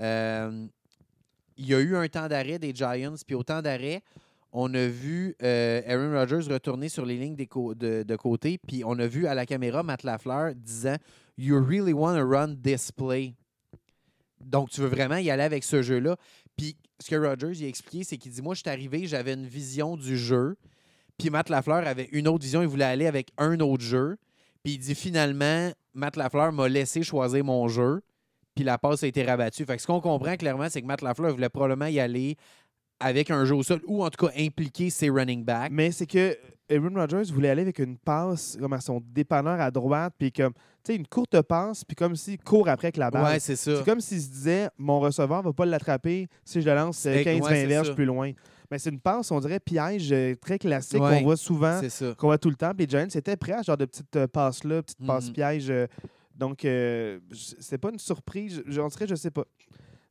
euh, 0.00 0.66
il 1.56 1.66
y 1.66 1.74
a 1.74 1.80
eu 1.80 1.94
un 1.96 2.08
temps 2.08 2.28
d'arrêt 2.28 2.58
des 2.58 2.74
Giants, 2.74 3.14
puis 3.26 3.34
au 3.34 3.42
temps 3.42 3.60
d'arrêt, 3.60 4.02
on 4.52 4.72
a 4.74 4.86
vu 4.86 5.36
euh, 5.42 5.82
Aaron 5.86 6.12
Rodgers 6.12 6.50
retourner 6.52 6.88
sur 6.88 7.04
les 7.04 7.16
lignes 7.16 7.36
des 7.36 7.46
de, 7.46 8.02
de 8.02 8.16
côté, 8.16 8.58
puis 8.58 8.82
on 8.84 8.98
a 8.98 9.06
vu 9.06 9.26
à 9.26 9.34
la 9.34 9.46
caméra 9.46 9.82
Matt 9.82 10.02
Lafleur 10.02 10.54
disant 10.54 10.96
You 11.36 11.62
really 11.62 11.92
want 11.92 12.16
to 12.16 12.24
run 12.26 12.56
this 12.62 12.90
play. 12.90 13.34
Donc, 14.40 14.70
tu 14.70 14.80
veux 14.80 14.88
vraiment 14.88 15.16
y 15.16 15.30
aller 15.30 15.42
avec 15.42 15.64
ce 15.64 15.82
jeu-là. 15.82 16.16
Puis, 16.56 16.76
ce 16.98 17.10
que 17.10 17.16
Rodgers 17.16 17.52
il 17.54 17.64
a 17.64 17.68
expliqué, 17.68 18.04
c'est 18.04 18.16
qu'il 18.16 18.32
dit 18.32 18.42
Moi, 18.42 18.54
je 18.54 18.60
suis 18.60 18.70
arrivé, 18.70 19.06
j'avais 19.06 19.34
une 19.34 19.46
vision 19.46 19.96
du 19.96 20.16
jeu. 20.16 20.56
Puis, 21.18 21.30
Matt 21.30 21.48
Lafleur 21.48 21.86
avait 21.86 22.08
une 22.12 22.28
autre 22.28 22.44
vision, 22.44 22.62
il 22.62 22.68
voulait 22.68 22.84
aller 22.84 23.06
avec 23.06 23.30
un 23.38 23.58
autre 23.60 23.82
jeu. 23.82 24.16
Puis, 24.62 24.74
il 24.74 24.78
dit 24.78 24.94
Finalement, 24.94 25.70
Matt 25.94 26.16
Lafleur 26.16 26.52
m'a 26.52 26.68
laissé 26.68 27.02
choisir 27.02 27.44
mon 27.44 27.68
jeu. 27.68 28.02
Puis, 28.54 28.64
la 28.64 28.78
passe 28.78 29.02
a 29.02 29.06
été 29.06 29.22
rabattue. 29.22 29.64
Fait 29.64 29.76
que 29.76 29.82
ce 29.82 29.86
qu'on 29.86 30.00
comprend 30.00 30.36
clairement, 30.36 30.68
c'est 30.68 30.82
que 30.82 30.86
Matt 30.86 31.02
Lafleur 31.02 31.32
voulait 31.32 31.48
probablement 31.48 31.86
y 31.86 32.00
aller 32.00 32.36
avec 33.00 33.30
un 33.30 33.44
jeu 33.44 33.54
au 33.54 33.62
sol 33.62 33.80
ou 33.86 34.04
en 34.04 34.10
tout 34.10 34.26
cas 34.26 34.32
impliquer 34.36 34.90
ses 34.90 35.08
running 35.08 35.44
backs. 35.44 35.72
Mais 35.72 35.90
c'est 35.90 36.06
que 36.06 36.36
Aaron 36.70 36.94
Rodgers 36.94 37.32
voulait 37.32 37.50
aller 37.50 37.62
avec 37.62 37.78
une 37.80 37.96
passe 37.98 38.56
comme 38.60 38.72
à 38.72 38.80
son 38.80 39.02
dépanneur 39.12 39.60
à 39.60 39.70
droite, 39.70 40.14
puis 40.18 40.30
comme, 40.30 40.52
tu 40.52 40.60
sais, 40.92 40.96
une 40.96 41.06
courte 41.06 41.40
passe, 41.42 41.84
puis 41.84 41.96
comme 41.96 42.14
s'il 42.16 42.38
court 42.38 42.68
après 42.68 42.86
avec 42.86 42.96
la 42.96 43.10
balle. 43.10 43.24
Ouais, 43.24 43.40
c'est 43.40 43.56
ça. 43.56 43.76
c'est 43.76 43.84
comme 43.84 44.00
s'il 44.00 44.20
se 44.20 44.28
disait, 44.28 44.68
mon 44.78 45.00
receveur 45.00 45.42
va 45.42 45.52
pas 45.52 45.66
l'attraper 45.66 46.28
si 46.44 46.62
je 46.62 46.68
le 46.68 46.74
lance 46.76 47.04
euh, 47.06 47.14
C'est- 47.14 47.24
15-20 47.24 47.42
ouais, 47.42 47.54
c'est 47.54 47.66
verges 47.66 47.94
plus 47.94 48.04
loin. 48.04 48.32
Mais 48.70 48.78
c'est 48.78 48.90
une 48.90 49.00
passe, 49.00 49.30
on 49.32 49.40
dirait, 49.40 49.58
piège 49.58 50.12
euh, 50.12 50.34
très 50.40 50.58
classique 50.58 51.02
Ouais. 51.02 51.18
qu'on 51.18 51.24
voit 51.24 51.36
souvent, 51.36 51.80
qu'on 52.16 52.28
voit 52.28 52.38
tout 52.38 52.50
le 52.50 52.54
temps. 52.56 52.72
Puis 52.76 52.86
les 52.86 52.90
Giants 52.90 53.08
étaient 53.12 53.36
prêts 53.36 53.52
à 53.54 53.62
ce 53.62 53.66
genre 53.66 53.76
de 53.76 53.84
petite 53.84 54.14
euh, 54.14 54.28
passe-là, 54.28 54.82
petite 54.82 55.04
passe 55.04 55.26
Mhm. 55.26 55.32
piège. 55.32 55.70
euh, 55.70 55.86
donc, 56.36 56.64
euh, 56.64 57.18
c'est 57.58 57.78
pas 57.78 57.90
une 57.92 57.98
surprise. 57.98 58.62
Je- 58.64 58.72
J'en 58.72 58.86
dirais, 58.86 59.06
je 59.08 59.14
sais 59.16 59.30
pas. 59.32 59.44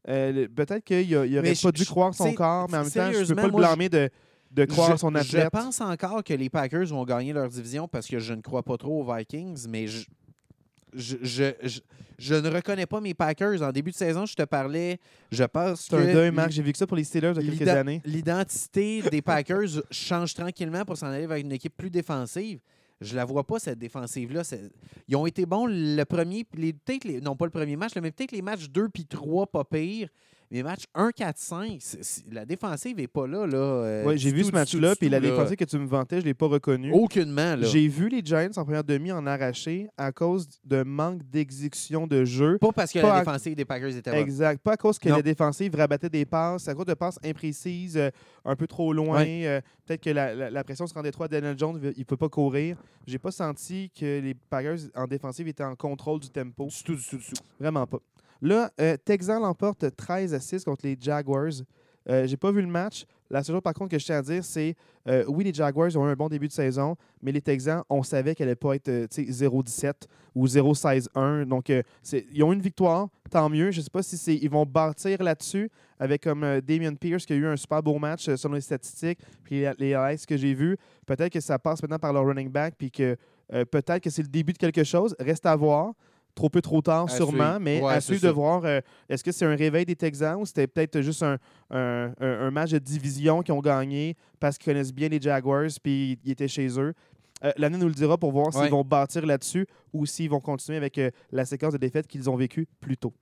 Euh, 0.10 0.48
Peut-être 0.54 0.84
qu'il 0.84 0.96
a- 1.16 1.26
il 1.26 1.38
aurait 1.38 1.50
Mais 1.52 1.54
pas 1.62 1.72
dû 1.72 1.86
croire 1.86 2.14
son 2.14 2.34
corps, 2.34 2.68
mais 2.70 2.78
en 2.78 2.82
même 2.84 2.92
temps, 2.92 3.12
je 3.14 3.26
peux 3.28 3.36
pas 3.36 3.48
le 3.48 3.52
blâmer 3.52 3.90
de, 3.90 4.10
de 4.52 4.66
croire 4.66 4.92
je, 4.92 4.96
son 4.98 5.12
je 5.12 5.18
athlète. 5.18 5.50
pense 5.52 5.80
encore 5.82 6.24
que 6.24 6.34
les 6.34 6.50
Packers 6.50 6.88
vont 6.88 7.04
gagner 7.06 7.34
leur 7.34 7.50
division 7.50 7.88
parce 7.88 8.08
que 8.08 8.20
je 8.20 8.34
ne 8.34 8.42
crois 8.42 8.64
pas 8.64 8.78
trop 8.78 9.02
aux 9.04 9.14
Vikings, 9.16 9.68
mais 9.70 9.88
je, 9.88 10.06
je, 10.94 11.18
je, 11.22 11.44
je- 11.64 11.80
je 12.18 12.36
ne 12.36 12.50
reconnais 12.50 12.86
pas 12.86 13.00
mes 13.00 13.14
Packers. 13.14 13.62
En 13.62 13.72
début 13.72 13.92
de 13.92 13.96
saison, 13.96 14.26
je 14.26 14.34
te 14.36 14.44
parlais, 14.44 15.00
je 15.32 15.46
pense 15.46 15.84
C'est 15.90 15.96
que 15.96 16.02
un 16.02 16.14
deuil, 16.14 16.32
Marc. 16.32 16.52
J'ai 16.52 16.62
vu 16.62 16.74
que 16.74 16.78
ça 16.78 16.86
pour 16.86 16.98
les 16.98 17.06
Steelers 17.06 17.32
il 17.40 17.46
y 17.46 17.48
a 17.48 17.58
quelques 17.58 17.70
années. 17.70 18.02
l'identité 18.04 19.02
des 19.10 19.22
Packers 19.22 19.70
change 19.92 20.34
tranquillement 20.34 20.84
pour 20.84 20.98
s'en 20.98 21.08
aller 21.08 21.28
vers 21.28 21.38
une 21.38 21.52
équipe 21.54 21.78
plus 21.78 21.90
défensive. 21.90 22.60
Je 23.00 23.16
la 23.16 23.24
vois 23.24 23.48
pas, 23.48 23.58
cette 23.60 23.80
défensive-là. 23.80 24.42
Ils 25.08 25.16
ont 25.16 25.26
été 25.26 25.46
bons 25.46 25.66
le 25.70 26.04
premier, 26.04 26.46
les, 26.58 26.74
peut-être 26.74 27.06
les- 27.06 27.22
non 27.22 27.38
pas 27.38 27.46
le 27.46 27.52
premier 27.52 27.78
match, 27.78 27.94
mais 28.02 28.12
peut-être 28.12 28.34
les 28.34 28.42
matchs 28.42 28.68
2 28.70 28.90
puis 28.90 29.06
3, 29.06 29.48
pas 29.48 29.64
pire. 29.64 30.10
Mais 30.52 30.58
les 30.58 30.64
matchs 30.64 30.86
1, 30.96 31.12
4, 31.12 31.38
5, 31.38 31.78
c'est- 31.80 32.04
c'est- 32.04 32.24
la 32.34 32.44
défensive 32.44 32.98
n'est 32.98 33.08
pas 33.08 33.28
là. 33.28 33.46
là 33.46 33.58
euh, 33.58 34.06
Ouais, 34.06 34.18
j'ai 34.18 34.32
vu 34.32 34.44
ce 34.44 34.52
match-là, 34.52 34.96
puis 34.96 35.08
la 35.08 35.20
défensive 35.20 35.56
que 35.56 35.64
tu 35.64 35.78
me 35.78 35.86
vantais, 35.86 36.22
je 36.22 36.26
l'ai 36.26 36.34
pas 36.34 36.48
reconnue. 36.48 36.92
Aucunement, 36.92 37.56
là. 37.56 37.68
J'ai 37.68 37.88
vu 37.88 38.10
les 38.10 38.22
Giants 38.26 38.50
en 38.56 38.64
première 38.64 38.84
demi 38.84 39.12
en 39.12 39.28
arraché 39.28 39.88
à 39.96 40.12
cause 40.12 40.48
de 40.66 40.82
manque 40.82 41.22
d'exécution 41.30 42.08
de 42.08 42.26
jeu. 42.26 42.58
Pas 42.60 42.72
parce 42.72 42.92
que 42.92 43.00
Pas 43.00 43.08
la 43.10 43.16
à- 43.18 43.20
défensive 43.20 43.56
des 43.56 43.66
Packers 43.66 43.96
était 43.96 44.10
bonne. 44.10 44.20
Exact. 44.20 44.60
Pas 44.64 44.72
à 44.74 44.78
cause 44.78 44.98
que 44.98 45.08
Non. 45.10 45.18
la 45.18 45.22
défensive 45.22 45.76
rabattait 45.76 46.10
des 46.10 46.26
passes, 46.26 46.68
à 46.68 46.74
cause 46.74 46.86
de 46.86 46.96
passes 46.96 47.20
imprécises, 47.24 47.98
euh, 47.98 48.10
un 48.44 48.56
peu 48.56 48.66
trop 48.66 48.92
loin. 48.94 49.24
euh, 49.26 49.62
Peut-être 49.86 50.04
que 50.04 50.10
la, 50.12 50.36
la- 50.36 50.50
la 50.52 50.64
pression 50.64 50.86
se 50.86 50.94
rendait 50.94 51.12
trop 51.12 51.24
à 51.24 51.28
Daniel 51.28 51.58
Jones, 51.58 51.80
il 51.96 52.00
ne 52.00 52.04
peut 52.04 52.16
pas 52.18 52.30
courir. 52.30 52.78
J'ai 53.08 53.18
pas 53.18 53.32
senti 53.32 53.90
que 53.90 54.20
les 54.20 54.36
Packers 54.36 54.78
en 54.96 55.08
défensive 55.08 55.48
étaient 55.48 55.64
en 55.64 55.76
contrôle 55.76 56.20
du 56.20 56.30
tempo. 56.30 56.68
Du 56.68 56.84
tout, 56.84 56.96
du 56.96 57.04
tout, 57.04 57.18
du 57.18 57.24
tout. 57.26 57.44
Vraiment 57.60 57.88
pas. 57.88 57.98
Là, 58.42 58.72
euh, 58.80 58.98
Texan 59.04 59.40
l'emporte 59.40 59.96
13 59.96 60.34
à 60.34 60.40
6 60.40 60.64
contre 60.64 60.86
les 60.86 60.98
Jaguars. 61.00 61.52
Euh, 62.10 62.26
J'ai 62.26 62.38
pas 62.38 62.52
vu 62.52 62.62
le 62.62 62.68
match. 62.68 63.06
La 63.30 63.44
seule 63.44 63.56
chose, 63.56 63.62
par 63.62 63.74
contre, 63.74 63.92
que 63.92 64.00
je 64.00 64.06
tiens 64.06 64.18
à 64.18 64.22
dire, 64.22 64.44
c'est 64.44 64.76
euh, 65.08 65.24
oui, 65.28 65.44
les 65.44 65.54
Jaguars 65.54 65.96
ont 65.96 66.08
eu 66.08 66.12
un 66.12 66.16
bon 66.16 66.30
début 66.30 66.48
de 66.48 66.54
saison, 66.54 66.96
mais 67.22 67.32
les 67.32 67.42
Texans, 67.42 67.84
on 67.90 68.02
savait 68.02 68.34
qu'elle 68.34 68.48
allait 68.48 68.56
pas 68.56 68.74
être 68.76 68.90
euh, 68.90 69.08
tu 69.08 69.32
sais, 69.32 69.48
0-17 69.48 69.94
ou 70.34 70.48
0-16-1. 70.48 71.46
Donc, 71.46 71.70
euh, 71.70 71.84
ils 72.32 72.44
ont 72.44 72.52
une 72.54 72.62
victoire, 72.62 73.10
tant 73.30 73.50
mieux. 73.50 73.70
Je 73.70 73.82
sais 73.82 73.90
pas 73.92 74.02
si 74.02 74.36
ils 74.36 74.50
vont 74.50 74.66
bâtir 74.66 75.22
là-dessus 75.22 75.70
avec 76.00 76.24
comme 76.24 76.44
euh, 76.44 76.62
Damien 76.62 76.96
Pierce 76.96 77.26
qui 77.26 77.34
a 77.34 77.36
eu 77.36 77.46
un 77.46 77.58
super 77.58 77.84
beau 77.84 78.00
match 78.00 78.28
euh, 78.30 78.38
selon 78.38 78.56
les 78.56 78.62
statistiques, 78.62 79.20
puis 79.44 79.66
les, 79.78 79.94
highlights 79.94 80.26
que 80.26 80.38
j'ai 80.38 80.54
vus. 80.54 80.78
Peut-être 81.06 81.32
que 81.32 81.42
ça 81.42 81.60
passe 81.60 81.82
maintenant 81.82 82.00
par 82.00 82.14
leur 82.14 82.26
running 82.26 82.50
back, 82.50 82.76
puis 82.78 82.90
que 82.90 83.18
euh, 83.54 83.66
peut-être 83.66 84.02
que 84.02 84.10
c'est 84.10 84.22
le 84.22 84.30
début 84.30 84.54
de 84.54 84.58
quelque 84.58 84.84
chose. 84.84 85.16
Reste 85.20 85.46
à 85.46 85.56
voir. 85.56 85.94
Trop 86.36 86.50
peu, 86.50 86.62
trop 86.62 86.82
tard, 86.82 87.06
À 87.06 87.08
sûrement, 87.10 87.32
suivre. 87.56 87.60
mais 87.60 87.82
Ouais, 87.82 87.94
à 87.94 88.00
suivre 88.02 88.22
de 88.22 88.30
voir 88.30 88.64
euh, 88.64 88.80
est-ce 89.10 89.24
que 89.24 89.32
c'est 89.32 89.46
un 89.46 89.56
réveil 89.56 89.86
des 89.86 89.96
Texans 89.96 90.40
ou 90.40 90.46
c'était 90.46 90.68
peut-être 90.68 91.02
juste 91.02 91.22
un, 91.24 91.38
un- 91.72 92.14
un- 92.20 92.40
un 92.48 92.52
match 92.52 92.72
de 92.72 92.78
division 92.80 93.42
qu'ils 93.42 93.54
ont 93.54 93.60
gagné 93.62 94.16
parce 94.40 94.58
qu'ils 94.58 94.72
connaissent 94.72 94.94
bien 94.94 95.10
les 95.10 95.20
Jaguars 95.20 95.68
puis 95.84 96.18
ils 96.24 96.32
étaient 96.32 96.48
chez 96.48 96.80
eux? 96.80 96.94
Euh, 97.44 97.52
L'année 97.58 97.78
nous 97.78 97.88
le 97.88 97.94
dira 97.94 98.18
pour 98.18 98.32
voir 98.32 98.54
s'ils 98.54 98.62
Ouais. 98.64 98.70
vont 98.70 98.84
bâtir 98.84 99.26
là-dessus 99.26 99.66
ou 99.94 100.06
s'ils 100.06 100.30
vont 100.30 100.40
continuer 100.40 100.78
avec 100.78 100.98
euh, 100.98 101.10
la 101.32 101.46
séquence 101.46 101.74
de 101.74 101.78
défaites 101.78 102.08
qu'ils 102.08 102.30
ont 102.30 102.36
vécues 102.36 102.68
plus 102.80 102.98
tôt. 102.98 103.14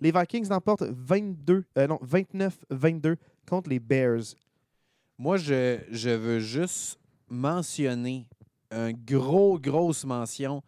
Les 0.00 0.12
Vikings 0.12 0.48
l'emportent 0.48 0.82
22, 0.84 1.64
euh, 1.78 1.86
non, 1.86 1.98
29-22 2.04 3.16
contre 3.48 3.68
les 3.70 3.78
Bears. 3.80 4.34
Moi, 5.18 5.36
je, 5.36 5.78
je 5.90 6.10
veux 6.10 6.38
juste 6.40 6.98
mentionner 7.28 8.26
un 8.70 8.92
gros, 8.92 9.58
grosse 9.58 10.04
mention 10.04 10.62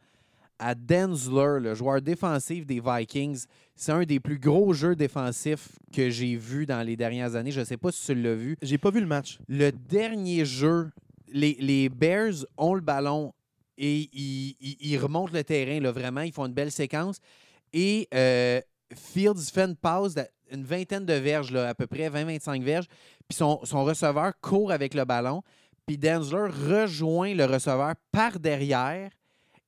à 0.63 0.75
Densler, 0.75 1.61
le 1.61 1.75
joueur 1.75 2.01
défensif 2.01 2.65
des 2.67 2.81
Vikings. 2.81 3.45
C'est 3.75 3.93
un 3.93 4.05
des 4.05 4.21
plus 4.21 4.39
gros 4.39 4.73
jeux 4.73 4.95
défensifs 4.95 5.71
que 5.93 6.09
j'ai 6.09 6.37
vu 6.37 6.67
dans 6.67 6.83
les 6.87 6.97
dernières 6.97 7.35
années. 7.35 7.51
Je 7.51 7.61
ne 7.61 7.65
sais 7.65 7.77
pas 7.77 7.91
si 7.91 8.07
tu 8.07 8.15
l'as 8.15 8.35
vu. 8.35 8.57
J'ai 8.63 8.79
pas 8.79 8.91
vu 8.91 9.01
le 9.01 9.07
match. 9.07 9.39
Le 9.49 9.71
dernier 9.73 10.45
jeu, 10.45 10.91
les, 11.33 11.57
les 11.61 11.89
Bears 11.89 12.47
ont 12.57 12.75
le 12.75 12.81
ballon 12.81 13.33
et 13.77 14.09
ils, 14.13 14.55
ils- 14.61 14.77
ils 14.81 14.99
remontent 14.99 15.33
le 15.33 15.43
terrain. 15.43 15.81
Là, 15.81 15.91
vraiment, 15.91 16.21
ils 16.21 16.33
font 16.33 16.47
une 16.47 16.55
belle 16.55 16.71
séquence. 16.71 17.19
Et 17.73 18.07
euh, 18.15 18.61
Fields 18.95 19.51
fait 19.53 19.65
une 19.65 19.77
passe 19.77 20.15
d'une 20.15 20.65
vingtaine 20.65 21.07
de 21.07 21.15
verges, 21.15 21.51
là, 21.51 21.71
à 21.71 21.75
peu 21.75 21.87
près 21.87 22.09
20-25 22.09 22.63
verges. 22.63 22.87
Puis 23.29 23.37
son, 23.39 23.61
son 23.65 23.83
receveur 23.85 24.33
court 24.41 24.71
avec 24.71 24.95
le 24.95 25.05
ballon. 25.05 25.43
Puis 25.87 25.99
Densler 25.99 26.49
rejoint 26.69 27.35
le 27.35 27.47
receveur 27.47 27.95
par 28.13 28.39
derrière 28.39 29.11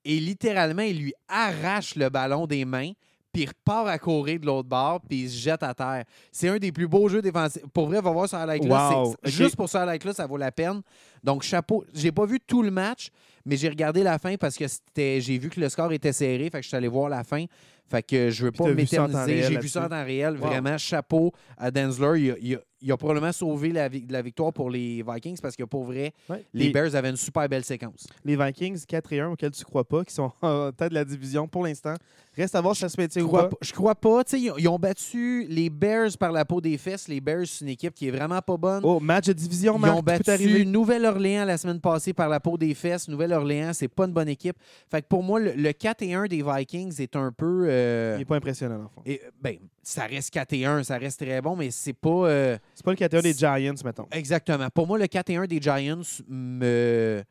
et 0.05 0.21
littéralement, 0.21 0.83
il 0.83 0.99
lui 0.99 1.15
arrache 1.29 1.95
le 1.97 2.09
ballon 2.09 2.47
des 2.47 2.65
mains. 2.65 2.93
Puis 3.33 3.43
il 3.43 3.49
repart 3.49 3.89
à 3.89 3.99
courir 3.99 4.39
de 4.39 4.47
l'autre 4.47 4.69
bord, 4.69 5.01
puis 5.01 5.23
il 5.23 5.29
se 5.29 5.37
jette 5.37 5.65
à 5.65 5.75
terre. 5.75 6.05
C'est 6.31 6.49
un 6.49 6.57
des 6.57 6.71
plus 6.71 6.87
beaux 6.87 7.09
jeux 7.09 7.21
défensifs. 7.21 7.65
Pour 7.73 7.89
vrai, 7.89 8.01
va 8.01 8.13
voir 8.13 8.29
sur 8.29 8.39
highlight-là. 8.39 9.03
Wow. 9.03 9.17
Juste 9.25 9.57
pour 9.57 9.69
ce 9.69 9.77
highlight-là, 9.77 10.13
ça 10.13 10.25
vaut 10.29 10.37
la 10.37 10.53
peine. 10.53 10.83
Donc, 11.25 11.43
chapeau. 11.43 11.85
J'ai 11.93 12.13
pas 12.13 12.27
vu 12.27 12.39
tout 12.39 12.63
le 12.63 12.71
match, 12.71 13.09
mais 13.45 13.57
j'ai 13.57 13.69
regardé 13.69 14.05
la 14.05 14.21
fin 14.21 14.37
parce 14.37 14.57
que 14.57 14.67
j'ai 14.97 15.39
vu 15.39 15.51
que 15.51 15.59
le 15.59 15.69
score 15.69 15.93
était 15.93 16.13
serré. 16.13 16.49
Fait 16.49 16.59
que 16.59 16.63
je 16.63 16.69
suis 16.69 16.77
allé 16.77 16.87
voir 16.87 17.09
la 17.09 17.25
fin. 17.25 17.45
Fait 17.87 18.03
que 18.03 18.31
je 18.31 18.45
veux 18.47 18.53
pas 18.53 18.73
m'éterniser. 18.73 19.43
J'ai 19.43 19.59
vu 19.59 19.69
ça 19.69 19.85
en 19.87 19.89
temps 19.89 20.05
réel. 20.05 20.35
Wow. 20.39 20.47
Vraiment, 20.47 20.79
chapeau 20.79 21.33
à 21.59 21.71
Densler. 21.71 22.21
Il 22.21 22.31
a, 22.31 22.35
il 22.41 22.55
a- 22.57 22.61
il 22.87 22.93
a 22.93 22.99
probablement 22.99 23.33
sauvé 23.33 23.73
la, 23.73 23.89
vi- 23.89 24.05
la 24.11 24.21
victoire 24.21 24.53
pour 24.53 24.69
les 24.69 25.03
Vikings 25.09 25.39
parce 25.41 25.57
que 25.57 25.65
pour 25.65 25.85
vrai, 25.85 26.13
Ouais. 26.29 26.45
les 26.53 26.69
Bears 26.69 26.95
avaient 26.95 27.09
une 27.09 27.17
super 27.17 27.49
belle 27.49 27.65
séquence. 27.65 28.07
les 28.27 28.37
Vikings 28.37 28.85
4 28.87 29.11
et 29.15 29.21
1 29.21 29.31
auxquels 29.31 29.53
tu 29.53 29.65
crois 29.65 29.85
pas, 29.89 30.05
qui 30.05 30.13
sont 30.13 30.31
en 30.43 30.71
tête 30.71 30.91
de 30.91 30.95
la 30.95 31.05
division 31.07 31.49
pour 31.49 31.65
l'instant. 31.65 31.95
Reste 32.37 32.55
à 32.55 32.61
voir 32.61 32.75
si 32.75 32.81
ça 32.83 32.91
se 32.91 32.97
Je 33.01 33.21
ou 33.21 33.27
crois 33.29 33.45
pas. 33.45 33.49
pas. 33.51 33.57
Je 33.63 33.73
crois 33.73 33.95
pas. 33.95 34.23
Ils, 34.35 34.51
ont- 34.51 34.59
ils 34.59 34.69
ont 34.69 34.79
battu 34.79 35.47
les 35.49 35.71
Bears 35.71 36.11
par 36.19 36.31
la 36.31 36.45
peau 36.45 36.61
des 36.61 36.77
fesses. 36.77 37.09
Les 37.09 37.23
Bears, 37.23 37.47
c'est 37.47 37.65
une 37.65 37.71
équipe 37.71 37.95
qui 37.95 38.09
est 38.09 38.11
vraiment 38.11 38.43
pas 38.43 38.57
bonne. 38.59 38.83
Oh, 38.85 39.01
match 39.01 39.27
de 39.29 39.33
division, 39.33 39.77
Ils 39.77 39.81
Marc, 39.81 39.95
ont 39.95 39.99
tout 40.01 40.05
peut 40.05 40.23
battu. 40.27 40.67
Nouvelle-Orléans 40.67 41.45
la 41.47 41.57
semaine 41.57 41.81
passée 41.81 42.13
par 42.13 42.29
la 42.29 42.39
peau 42.41 42.59
des 42.59 42.75
fesses. 42.75 43.09
Nouvelle-Orléans, 43.09 43.71
c'est 43.73 43.89
pas 43.89 44.05
une 44.05 44.13
bonne 44.13 44.29
équipe. 44.29 44.57
Fait 44.91 45.01
que 45.01 45.07
pour 45.09 45.23
moi, 45.23 45.41
le, 45.41 45.53
le 45.53 45.73
4 45.73 46.03
et 46.03 46.13
1 46.13 46.27
des 46.27 46.43
Vikings 46.43 47.01
est 47.01 47.17
un 47.17 47.33
peu. 47.33 47.67
Euh, 47.75 48.15
Il 48.17 48.19
n'est 48.21 48.25
pas 48.25 48.37
impressionnant, 48.37 48.79
le 48.79 48.89
fond. 48.89 49.03
et, 49.05 49.21
ben, 49.41 49.57
ça 49.83 50.05
reste 50.07 50.31
4 50.31 50.53
et 50.55 50.65
1, 50.65 50.83
ça 50.85 50.97
reste 50.99 51.21
très 51.21 51.41
bon, 51.41 51.57
mais 51.57 51.71
c'est 51.71 51.93
pas. 51.93 52.09
euh, 52.29 52.59
C'est 52.75 52.85
pas 52.85 52.93
le 52.93 52.97
4 52.97 53.21
des 53.23 53.33
Giants, 53.35 53.75
mettons. 53.85 54.07
exactement. 54.13 54.69
Pour 54.71 54.87
moi, 54.87 54.99
le 54.99 55.07
4 55.07 55.31
et 55.31 55.37
1 55.37 55.47
des 55.47 55.61
Giants 55.61 56.01
me, 56.29 57.23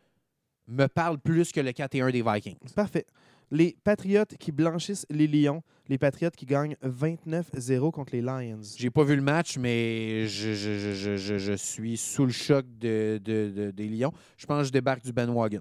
me 0.67 0.87
parle 0.87 1.19
plus 1.19 1.51
que 1.51 1.59
le 1.61 1.71
4 1.71 1.95
et 1.95 2.01
1 2.01 2.09
des 2.11 2.21
Vikings. 2.21 2.57
Parfait. 2.75 3.05
Les 3.51 3.75
Patriotes 3.83 4.35
qui 4.37 4.51
blanchissent 4.51 5.05
les 5.11 5.27
Lions. 5.27 5.61
Les 5.87 5.97
Patriotes 5.99 6.35
qui 6.35 6.45
gagnent 6.47 6.75
29-0 6.83 7.91
contre 7.91 8.15
les 8.15 8.21
Lions. 8.21 8.61
J'ai 8.77 8.89
pas 8.89 9.03
vu 9.03 9.15
le 9.15 9.21
match, 9.21 9.57
mais 9.59 10.25
je, 10.27 10.53
je- 10.53 10.93
je- 11.17 11.37
je- 11.37 11.53
suis 11.53 11.97
sous 11.97 12.25
le 12.25 12.31
choc 12.31 12.65
de, 12.79 13.19
de- 13.23 13.51
de- 13.55 13.71
des 13.71 13.87
Lions. 13.87 14.13
Je 14.37 14.45
pense 14.47 14.59
que 14.61 14.67
je 14.67 14.71
débarque 14.71 15.03
du 15.03 15.11
bandwagon. 15.13 15.59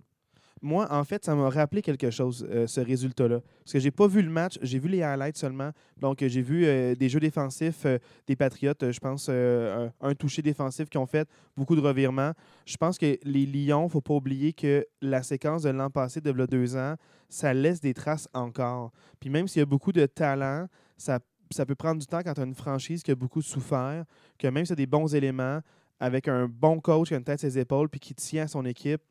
Moi, 0.65 0.87
en 0.91 1.03
fait, 1.03 1.25
ça 1.25 1.35
m'a 1.35 1.51
rappelé 1.51 1.83
quelque 1.83 2.11
chose, 2.11 2.47
euh, 2.49 2.69
ce 2.69 2.81
résultat-là. 2.81 3.41
Parce 3.41 3.73
que 3.73 3.81
j'ai 3.81 3.91
pas 3.91 4.07
vu 4.07 4.23
le 4.23 4.31
match, 4.31 4.61
j'ai 4.63 4.79
vu 4.79 4.89
les 4.89 5.03
highlights 5.03 5.37
seulement. 5.37 5.73
Donc, 6.01 6.23
euh, 6.23 6.29
j'ai 6.29 6.41
vu 6.41 6.65
euh, 6.65 6.95
des 6.95 7.09
jeux 7.09 7.19
défensifs 7.19 7.85
des 8.29 8.37
Patriotes, 8.37 8.93
je 8.93 9.01
pense, 9.01 9.29
un, 9.29 10.15
toucher 10.15 10.41
défensif 10.41 10.89
qui 10.89 10.99
ont 10.99 11.07
fait 11.07 11.29
beaucoup 11.57 11.75
de 11.75 11.81
revirements. 11.81 12.33
Je 12.65 12.77
pense 12.77 12.97
que 12.97 13.19
les 13.25 13.45
Lions, 13.45 13.89
faut 13.89 14.01
pas 14.01 14.15
oublier 14.15 14.53
que 14.53 14.87
la 15.01 15.25
séquence 15.25 15.63
de 15.63 15.71
l'an 15.71 15.91
passé, 15.91 16.21
de 16.21 16.31
v'là 16.31 16.47
deux 16.47 16.77
ans, 16.77 16.95
ça 17.29 17.53
laisse 17.53 17.81
des 17.81 17.93
traces 17.93 18.29
encore. 18.33 18.93
Puis 19.19 19.31
même 19.31 19.49
s'il 19.49 19.61
y 19.61 19.63
a 19.63 19.67
beaucoup 19.67 19.91
de 19.91 20.07
talent, 20.07 20.69
ça, 20.97 21.19
ça 21.51 21.67
peut 21.67 21.75
prendre 21.75 22.01
du 22.01 22.07
temps 22.07 22.21
quand 22.23 22.35
tu 22.35 22.41
as 22.41 22.45
une 22.45 22.55
franchise 22.55 23.03
qui 23.03 23.11
a 23.11 23.17
beaucoup 23.17 23.43
souffert, 23.43 24.05
que 24.39 24.47
même 24.47 24.65
si 24.65 24.69
tu 24.69 24.73
as 24.75 24.77
des 24.77 24.87
bons 24.87 25.13
éléments, 25.13 25.61
avec 25.99 26.29
un 26.29 26.47
bon 26.49 26.81
coach 26.81 27.09
qui 27.09 27.15
a 27.15 27.17
une 27.17 27.25
tête 27.25 27.45
à 27.45 27.49
ses 27.49 27.59
épaules 27.59 27.89
puis 27.89 28.01
qui 28.01 28.15
tient 28.15 28.45
à 28.45 28.49
son 28.49 28.65
équipe, 28.65 29.03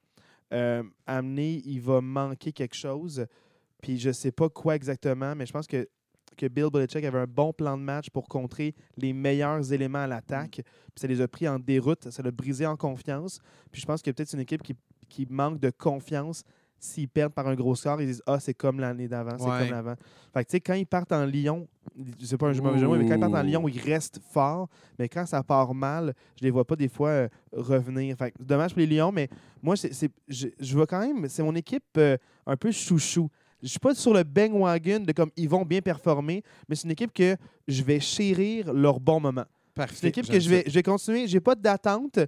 euh, 0.54 0.84
amener, 1.08 1.62
il 1.66 1.82
va 1.82 2.02
manquer 2.02 2.52
quelque 2.52 2.76
chose. 2.76 3.26
Puis 3.82 3.98
je 3.98 4.12
sais 4.12 4.32
pas 4.32 4.50
quoi 4.50 4.76
exactement, 4.76 5.36
mais 5.36 5.46
je 5.46 5.54
pense 5.54 5.68
que, 5.68 5.88
que 6.38 6.48
Bill 6.48 6.70
Belichick 6.72 7.04
avait 7.04 7.20
un 7.20 7.28
bon 7.28 7.52
plan 7.52 7.78
de 7.78 7.84
match 7.84 8.10
pour 8.10 8.28
contrer 8.28 8.76
les 8.98 9.14
meilleurs 9.14 9.74
éléments 9.74 10.04
à 10.04 10.08
l'attaque. 10.08 10.62
Puis 10.62 11.02
ça 11.02 11.08
les 11.08 11.22
a 11.22 11.28
pris 11.28 11.48
en 11.48 11.60
déroute, 11.60 12.10
ça 12.10 12.22
l'a 12.22 12.32
brisé 12.32 12.66
en 12.66 12.78
confiance. 12.78 13.40
Puis 13.72 13.82
je 13.82 13.86
pense 13.86 14.02
que 14.02 14.12
peut-être 14.12 14.30
c'est 14.30 14.38
une 14.38 14.44
équipe 14.44 14.62
qui, 14.62 14.76
qui 15.10 15.26
manque 15.30 15.60
de 15.60 15.72
confiance. 15.72 16.44
S'ils 16.84 17.08
perdent 17.08 17.32
par 17.32 17.48
un 17.48 17.54
gros 17.54 17.76
score, 17.76 18.02
ils 18.02 18.08
disent 18.08 18.24
Ah, 18.26 18.40
c'est 18.40 18.56
comme 18.56 18.80
l'année 18.80 19.08
d'avant, 19.08 19.38
c'est 19.38 19.46
Ouais. 19.46 19.60
comme 19.60 19.70
l'avant. 19.70 19.94
Fait 20.34 20.44
que 20.44 20.50
tu 20.50 20.52
sais, 20.54 20.60
quand 20.62 20.74
ils 20.74 20.88
partent 20.88 21.12
en 21.12 21.26
Lyon, 21.26 21.68
je 22.20 22.26
sais 22.26 22.38
pas 22.38 22.48
un 22.48 22.54
jeu 22.54 22.62
mauvais 22.64 22.80
mais 22.98 23.08
quand 23.08 23.14
ils 23.14 23.20
partent 23.20 23.36
en 23.36 23.44
Lyon, 23.44 23.68
ils 23.68 23.80
restent 23.80 24.20
forts. 24.32 24.68
Mais 24.98 25.08
quand 25.08 25.28
ça 25.28 25.44
part 25.44 25.76
mal, 25.76 26.16
je 26.40 26.44
les 26.44 26.50
vois 26.50 26.66
pas 26.66 26.76
des 26.76 26.88
fois 26.88 27.10
euh, 27.10 27.28
revenir. 27.54 28.18
Fait 28.18 28.32
que 28.32 28.42
dommage 28.42 28.72
pour 28.72 28.80
les 28.80 28.88
Lions, 28.88 29.12
mais 29.12 29.30
moi, 29.62 29.76
c'est, 29.76 29.94
c'est- 29.94 30.10
je, 30.28 30.48
je 30.60 30.76
vois 30.76 30.88
quand 30.88 31.00
même, 31.02 31.30
c'est 31.30 31.44
mon 31.44 31.54
équipe 31.54 31.84
euh, 31.98 32.18
un 32.48 32.58
peu 32.58 32.72
chouchou. 32.72 33.30
Je 33.62 33.68
suis 33.68 33.80
pas 33.80 33.94
sur 33.94 34.12
le 34.16 34.24
bandwagon 34.24 35.02
de 35.02 35.12
comme 35.12 35.30
ils 35.38 35.48
vont 35.48 35.64
bien 35.64 35.82
performer, 35.82 36.42
mais 36.68 36.76
c'est 36.76 36.86
une 36.86 36.92
équipe 36.92 37.14
que 37.14 37.38
je 37.68 37.84
vais 37.84 38.00
chérir 38.00 38.74
leur 38.74 39.00
bon 39.00 39.20
moment. 39.20 39.46
C'est 39.78 40.02
une 40.02 40.10
équipe 40.10 40.28
que 40.28 40.40
je 40.40 40.50
vais, 40.50 40.64
je 40.66 40.72
vais 40.74 40.82
continuer. 40.84 41.28
J'ai 41.28 41.40
pas 41.40 41.54
d'attente, 41.54 42.20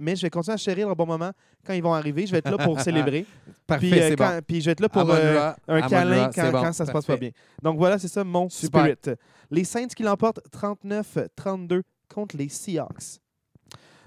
mais 0.00 0.16
je 0.16 0.22
vais 0.22 0.30
continuer 0.30 0.54
à 0.54 0.56
chérir 0.56 0.86
leur 0.88 0.96
bon 0.96 1.06
moment. 1.06 1.30
Quand 1.64 1.74
ils 1.74 1.82
vont 1.82 1.94
arriver, 1.94 2.26
je 2.26 2.32
vais 2.32 2.38
être 2.38 2.50
là 2.50 2.58
pour 2.58 2.80
célébrer. 2.80 3.24
Parfait, 3.66 3.88
puis, 3.90 4.00
euh, 4.00 4.08
c'est 4.08 4.16
quand- 4.16 4.28
bon. 4.36 4.40
puis 4.46 4.60
je 4.60 4.66
vais 4.66 4.72
être 4.72 4.80
là 4.80 4.88
pour 4.88 5.08
euh, 5.08 5.52
un 5.68 5.82
câlin 5.82 6.22
Ra, 6.24 6.30
quand, 6.34 6.50
bon. 6.50 6.62
quand 6.62 6.72
ça 6.72 6.86
se 6.86 6.90
passe 6.90 7.04
pas 7.06 7.16
bien. 7.16 7.30
Donc 7.62 7.76
voilà, 7.78 7.98
c'est 7.98 8.08
ça 8.08 8.24
mon 8.24 8.48
Super. 8.48 8.94
spirit. 8.96 9.16
Les 9.50 9.64
Saints 9.64 9.86
qui 9.88 10.02
l'emportent 10.02 10.40
39-32 10.50 11.82
contre 12.12 12.36
les 12.36 12.48
Seahawks. 12.48 13.20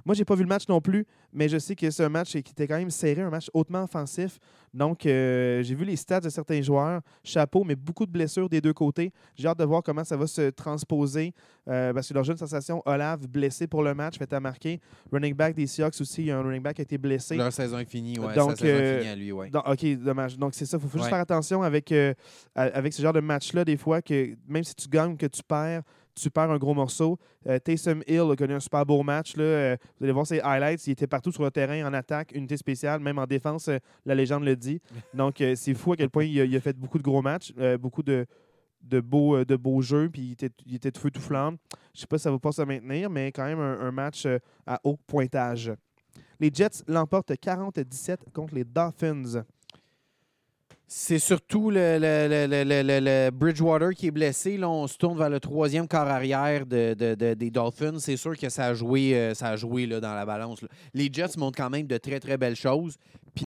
Moi, 0.06 0.16
j'ai 0.16 0.26
pas 0.26 0.36
vu 0.36 0.44
le 0.44 0.50
match 0.50 0.68
non 0.68 0.82
plus, 0.82 1.06
mais 1.32 1.48
je 1.48 1.58
sais 1.58 1.76
que 1.76 1.90
c'est 1.90 2.04
un 2.04 2.10
match 2.10 2.32
qui 2.32 2.38
était 2.40 2.68
quand 2.68 2.78
même 2.78 2.90
serré, 2.90 3.22
un 3.22 3.30
match 3.30 3.50
hautement 3.54 3.84
offensif. 3.84 4.40
Donc, 4.74 5.06
euh, 5.06 5.62
j'ai 5.64 5.76
vu 5.76 5.86
les 5.86 5.96
stats 5.96 6.20
de 6.20 6.30
certains 6.30 6.62
joueurs. 6.62 7.02
Chapeau, 7.24 7.64
mais 7.64 7.76
beaucoup 7.76 8.06
de 8.06 8.12
blessures 8.12 8.50
des 8.50 8.60
deux 8.60 8.74
côtés. 8.74 9.12
J'ai 9.36 9.48
hâte 9.48 9.60
de 9.60 9.64
voir 9.64 9.84
comment 9.84 10.04
ça 10.04 10.18
va 10.18 10.28
se 10.28 10.50
transposer. 10.50 11.34
euh, 11.70 11.94
parce 11.94 12.10
que 12.10 12.14
leur 12.14 12.24
jeune 12.24 12.38
sensation, 12.38 12.82
Olave, 12.86 13.28
blessé 13.28 13.68
pour 13.68 13.84
le 13.84 13.94
match, 13.94 14.18
fait 14.18 14.32
à 14.34 14.40
marquer. 14.40 14.80
Running 15.12 15.34
back 15.34 15.56
des 15.56 15.68
Seahawks 15.68 16.02
aussi, 16.02 16.24
il 16.24 16.28
y 16.28 16.32
a 16.32 16.38
un 16.38 16.42
running 16.42 16.62
back 16.62 16.76
qui 16.76 16.82
a 16.82 16.84
été 16.84 16.98
blessé. 16.98 17.36
Leur 17.36 17.54
saison 17.54 17.78
est 17.80 17.86
finie, 17.90 18.20
ouais. 18.20 18.34
Donc, 18.36 18.52
sa 18.52 18.56
saison 18.58 18.74
euh, 18.74 18.96
est 18.96 18.98
finie 19.00 19.10
à 19.12 19.16
lui, 19.16 19.32
ouais. 19.32 19.50
Donc, 19.50 19.64
OK, 19.68 19.86
dommage. 20.04 20.38
Donc, 20.38 20.54
c'est 20.56 20.66
ça. 20.66 20.78
Il 20.78 20.82
faut, 20.82 20.88
faut 20.90 20.98
juste 20.98 21.10
faire 21.10 21.20
attention 21.20 21.62
avec, 21.64 21.92
euh, 21.92 22.14
avec 22.56 22.94
ce 22.94 23.02
genre 23.02 23.14
de 23.14 23.22
match-là, 23.22 23.64
des 23.64 23.78
fois, 23.78 24.02
que 24.02 24.36
même 24.48 24.64
si 24.64 24.76
tu 24.76 24.88
gagnes, 24.90 25.16
que 25.16 25.28
tu 25.28 25.42
perds, 25.44 25.84
tu 26.16 26.30
perds 26.30 26.52
un 26.52 26.58
gros 26.58 26.74
morceau. 26.74 27.18
Euh, 27.48 27.60
Taysom 27.60 28.02
Hill 28.08 28.30
a 28.32 28.36
connu 28.36 28.54
un 28.54 28.60
super 28.60 28.86
beau 28.86 29.02
match. 29.04 29.36
Là. 29.36 29.44
Euh, 29.44 29.78
vous 29.98 30.06
allez 30.06 30.14
voir 30.14 30.28
ses 30.28 30.40
highlights. 30.40 30.86
Il 30.88 30.92
était 30.92 31.08
partout 31.08 31.32
sur 31.32 31.44
le 31.44 31.52
terrain, 31.52 31.86
en 31.88 31.94
attaque, 31.94 32.32
unité 32.34 32.58
spéciale, 32.58 33.00
même 33.00 33.20
en 33.20 33.26
défense, 33.26 33.68
euh, 33.68 33.78
la 34.06 34.16
légende 34.16 34.44
le 34.44 34.56
dit. 34.56 34.82
Donc, 35.14 35.44
c'est 35.56 35.74
fou 35.74 35.94
à 35.94 35.96
quel 35.96 36.10
point 36.10 36.26
il 36.26 36.40
a, 36.40 36.46
il 36.46 36.56
a 36.56 36.60
fait 36.60 36.78
beaucoup 36.78 36.98
de 36.98 37.04
gros 37.04 37.22
matchs, 37.22 37.54
beaucoup 37.80 38.04
de, 38.04 38.26
de, 38.82 39.00
beaux, 39.00 39.44
de 39.44 39.56
beaux 39.56 39.82
jeux, 39.82 40.10
puis 40.10 40.22
il 40.22 40.32
était, 40.34 40.50
il 40.66 40.76
était 40.76 40.92
de 40.92 40.98
feu 40.98 41.12
tout 41.12 41.22
flamme. 41.22 41.58
Je 41.94 42.02
sais 42.02 42.08
pas 42.08 42.18
si 42.18 42.24
ça 42.24 42.32
va 42.32 42.40
pas 42.40 42.52
se 42.52 42.62
maintenir, 42.62 43.10
mais 43.10 43.32
quand 43.32 43.46
même 43.46 43.60
un, 43.60 43.80
un 43.80 43.92
match 43.92 44.28
à 44.66 44.80
haut 44.84 44.98
pointage. 45.08 45.72
Les 46.40 46.52
Jets 46.54 46.84
l'emportent 46.88 47.32
40-17 47.32 48.18
contre 48.34 48.56
les 48.56 48.64
Dolphins. 48.64 49.44
C'est 50.88 51.18
surtout 51.20 51.72
le, 51.72 51.98
le- 51.98 52.28
le- 52.28 52.46
le- 52.48 52.64
le- 52.64 52.84
le- 52.84 53.00
le 53.26 53.32
Bridgewater 53.32 53.92
qui 53.96 54.08
est 54.08 54.12
blessé. 54.12 54.58
Là, 54.58 54.70
on 54.70 54.86
se 54.88 54.98
tourne 54.98 55.18
vers 55.18 55.30
le 55.30 55.40
troisième 55.40 55.88
quart 55.88 56.08
arrière 56.08 56.66
de, 56.66 56.94
de- 56.94 57.16
de- 57.16 57.34
des 57.34 57.50
Dolphins. 57.50 57.98
C'est 58.00 58.18
sûr 58.18 58.38
que 58.38 58.50
ça 58.50 58.66
a 58.68 58.74
joué, 58.76 59.16
euh, 59.16 59.34
ça 59.34 59.48
a 59.50 59.56
joué 59.56 59.88
là, 59.88 60.00
dans 60.00 60.14
la 60.14 60.26
balance. 60.26 60.62
là. 60.62 60.68
Les 60.94 61.10
Jets 61.12 61.38
montrent 61.38 61.58
quand 61.58 61.70
même 61.70 61.88
de 61.88 61.98
très, 61.98 62.20
très 62.20 62.38
belles 62.38 62.56
choses. 62.56 62.98
Puis, 63.34 63.44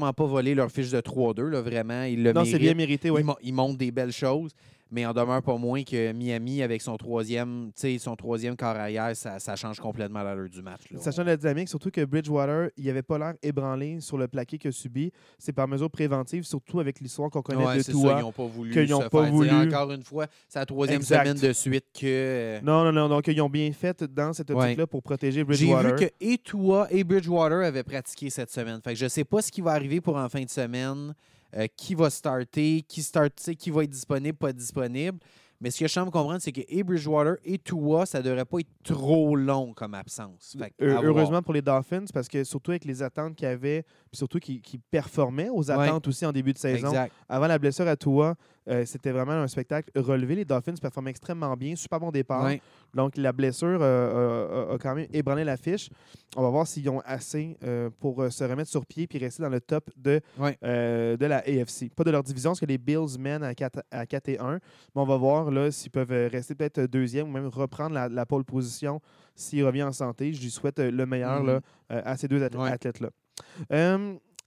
ils 0.00 0.04
n'ont 0.04 0.12
pas 0.14 0.24
volé 0.24 0.54
leur 0.54 0.70
fiche 0.70 0.90
de 0.90 1.00
3-2. 1.02 1.42
là, 1.50 1.60
Vraiment, 1.60 2.04
ils 2.04 2.22
le 2.22 2.32
Non, 2.32 2.44
c'est 2.44 2.52
méritent. 2.52 2.62
bien 2.68 2.74
mérité, 2.74 3.10
oui. 3.10 3.22
Ils, 3.42 3.48
ils 3.48 3.52
montrent 3.54 3.76
des 3.76 3.90
belles 3.90 4.12
choses, 4.12 4.52
mais 4.90 5.06
en 5.06 5.12
demeure 5.12 5.42
pas 5.42 5.56
moins 5.56 5.82
que 5.84 6.12
Miami, 6.12 6.62
avec 6.62 6.82
son 6.82 6.96
troisième, 6.96 7.70
son 7.98 8.16
troisième 8.16 8.56
quart 8.56 8.76
arrière, 8.76 9.14
ça, 9.16 9.38
ça 9.38 9.56
change 9.56 9.78
complètement 9.80 10.22
l'allure 10.22 10.48
du 10.48 10.62
match. 10.62 10.82
là. 10.90 10.98
Sachant 11.00 11.24
la 11.24 11.36
dynamique, 11.36 11.68
surtout 11.68 11.90
que 11.90 12.04
Bridgewater, 12.04 12.70
il 12.76 12.86
n'avait 12.86 13.02
pas 13.02 13.18
l'air 13.18 13.34
ébranlé 13.42 14.00
sur 14.00 14.18
le 14.18 14.26
plaqué 14.28 14.58
qu'il 14.58 14.68
a 14.68 14.72
subi. 14.72 15.12
C'est 15.38 15.52
par 15.52 15.68
mesure 15.68 15.90
préventive, 15.90 16.44
surtout 16.44 16.80
avec 16.80 17.00
l'histoire 17.00 17.30
qu'on 17.30 17.42
connaît 17.42 17.64
Ouais, 17.64 17.76
de 17.78 17.82
ça, 17.82 17.92
ils 17.92 18.20
n'ont 18.22 18.32
pas 18.32 18.46
voulu. 18.46 18.70
qu'ils 18.72 18.94
ont 18.94 19.02
se 19.02 19.08
pas 19.08 19.22
voulu. 19.30 19.50
Encore 19.50 19.92
une 19.92 20.02
fois, 20.02 20.26
c'est 20.48 20.58
la 20.58 20.66
troisième 20.66 21.00
Exact. 21.00 21.24
semaine 21.26 21.38
de 21.40 21.52
suite 21.52 21.86
que. 21.94 22.06
euh, 22.06 22.60
Non, 22.62 22.84
non, 22.84 22.92
non. 22.92 23.08
Donc, 23.08 23.26
ils 23.28 23.40
ont 23.40 23.48
bien 23.50 23.70
fait 23.72 24.02
dans 24.04 24.32
cette 24.32 24.50
Ouais. 24.50 24.56
optique-là 24.56 24.86
pour 24.86 25.02
protéger 25.02 25.40
J'ai 25.40 25.44
Bridgewater. 25.44 25.96
vu 25.96 26.06
que 26.06 26.12
et 26.20 26.38
Tua 26.38 26.88
et 26.90 27.04
Bridgewater 27.04 27.64
avaient 27.64 27.82
pratiqué 27.84 28.30
cette 28.30 28.50
semaine. 28.50 28.80
Fait 28.82 28.92
que 28.94 28.98
je 28.98 29.06
sais 29.08 29.24
pas 29.24 29.40
ce 29.42 29.52
qui 29.52 29.60
va 29.60 29.72
arriver 29.72 30.00
pour 30.00 30.16
en 30.16 30.28
fin 30.28 30.42
de 30.42 30.50
semaine, 30.50 31.14
euh, 31.56 31.66
qui 31.76 31.94
va 31.94 32.10
starter, 32.10 32.82
qui 32.86 33.02
start, 33.02 33.34
qui 33.58 33.70
va 33.70 33.84
être 33.84 33.90
disponible, 33.90 34.36
pas 34.36 34.52
disponible. 34.52 35.18
Mais 35.62 35.70
ce 35.70 35.78
que 35.80 35.86
je 35.86 35.92
semble 35.92 36.10
comprendre, 36.10 36.40
c'est 36.40 36.52
que 36.52 36.62
et 36.68 36.82
Bridgewater 36.82 37.36
et 37.44 37.58
Tua, 37.58 38.06
ça 38.06 38.22
devrait 38.22 38.46
pas 38.46 38.60
être 38.60 38.70
trop 38.82 39.36
long 39.36 39.74
comme 39.74 39.92
absence. 39.92 40.56
Fait 40.58 40.70
que, 40.70 40.82
Heu- 40.84 40.90
à 40.96 41.00
voir. 41.00 41.04
heureusement 41.04 41.42
pour 41.42 41.52
les 41.52 41.60
Dolphins, 41.60 42.06
parce 42.14 42.28
que 42.28 42.44
surtout 42.44 42.70
avec 42.70 42.86
les 42.86 43.02
attentes 43.02 43.36
qu'il 43.36 43.46
y 43.46 43.50
avait, 43.50 43.82
puis 43.82 44.16
surtout 44.16 44.38
qui, 44.38 44.62
qui 44.62 44.78
performaient 44.78 45.50
aux 45.50 45.70
attentes 45.70 46.08
aussi 46.08 46.24
en 46.24 46.32
début 46.32 46.54
de 46.54 46.58
saison. 46.58 46.88
Exact. 46.88 47.12
Avant 47.28 47.46
la 47.46 47.58
blessure 47.58 47.86
à 47.86 47.94
Tua, 47.94 48.36
euh, 48.70 48.84
c'était 48.86 49.10
vraiment 49.10 49.32
un 49.32 49.48
spectacle 49.48 49.90
relevé. 49.96 50.36
Les 50.36 50.44
Dolphins 50.44 50.74
performaient 50.80 51.10
extrêmement 51.10 51.56
bien, 51.56 51.74
super 51.76 51.98
bon 52.00 52.10
départ. 52.10 52.44
Ouais. 52.44 52.60
Donc, 52.94 53.16
la 53.16 53.32
blessure 53.32 53.78
euh, 53.82 54.70
a- 54.70 54.74
a, 54.74 54.78
quand 54.78 54.94
même 54.94 55.06
ébranlé 55.12 55.44
la 55.44 55.56
fiche. 55.56 55.90
On 56.36 56.42
va 56.42 56.50
voir 56.50 56.66
s'ils 56.66 56.88
ont 56.88 57.00
assez 57.04 57.56
euh, 57.64 57.90
pour 58.00 58.22
euh, 58.22 58.30
se 58.30 58.44
remettre 58.44 58.70
sur 58.70 58.86
pied 58.86 59.06
puis 59.06 59.18
rester 59.18 59.42
dans 59.42 59.48
le 59.48 59.60
top 59.60 59.90
de, 59.96 60.20
Ouais. 60.38 60.56
euh, 60.64 61.16
de 61.16 61.26
la 61.26 61.38
AFC. 61.38 61.90
Pas 61.94 62.04
de 62.04 62.10
leur 62.10 62.22
division, 62.22 62.50
parce 62.50 62.60
que 62.60 62.66
les 62.66 62.78
Bills 62.78 63.18
mènent 63.18 63.42
à 63.42 63.54
4, 63.54 63.82
à 63.90 64.06
4 64.06 64.28
et 64.28 64.38
1. 64.38 64.52
Mais 64.54 64.60
on 64.94 65.04
va 65.04 65.16
voir 65.16 65.50
là, 65.50 65.70
s'ils 65.70 65.90
peuvent 65.90 66.12
euh, 66.12 66.28
rester 66.30 66.54
peut-être 66.54 66.80
deuxième 66.82 67.28
ou 67.28 67.32
même 67.32 67.46
reprendre 67.48 67.94
la, 67.94 68.08
la 68.08 68.26
pole 68.26 68.44
position 68.44 69.00
s'il 69.34 69.64
revient 69.64 69.82
en 69.82 69.92
santé. 69.92 70.32
Je 70.32 70.40
lui 70.40 70.50
souhaite 70.50 70.78
euh, 70.78 70.90
le 70.90 71.06
meilleur 71.06 71.40
Mhm. 71.40 71.46
là, 71.46 71.60
euh, 71.92 72.02
à 72.04 72.16
ces 72.16 72.28
deux 72.28 72.40
athlè- 72.44 72.56
Ouais. 72.60 72.70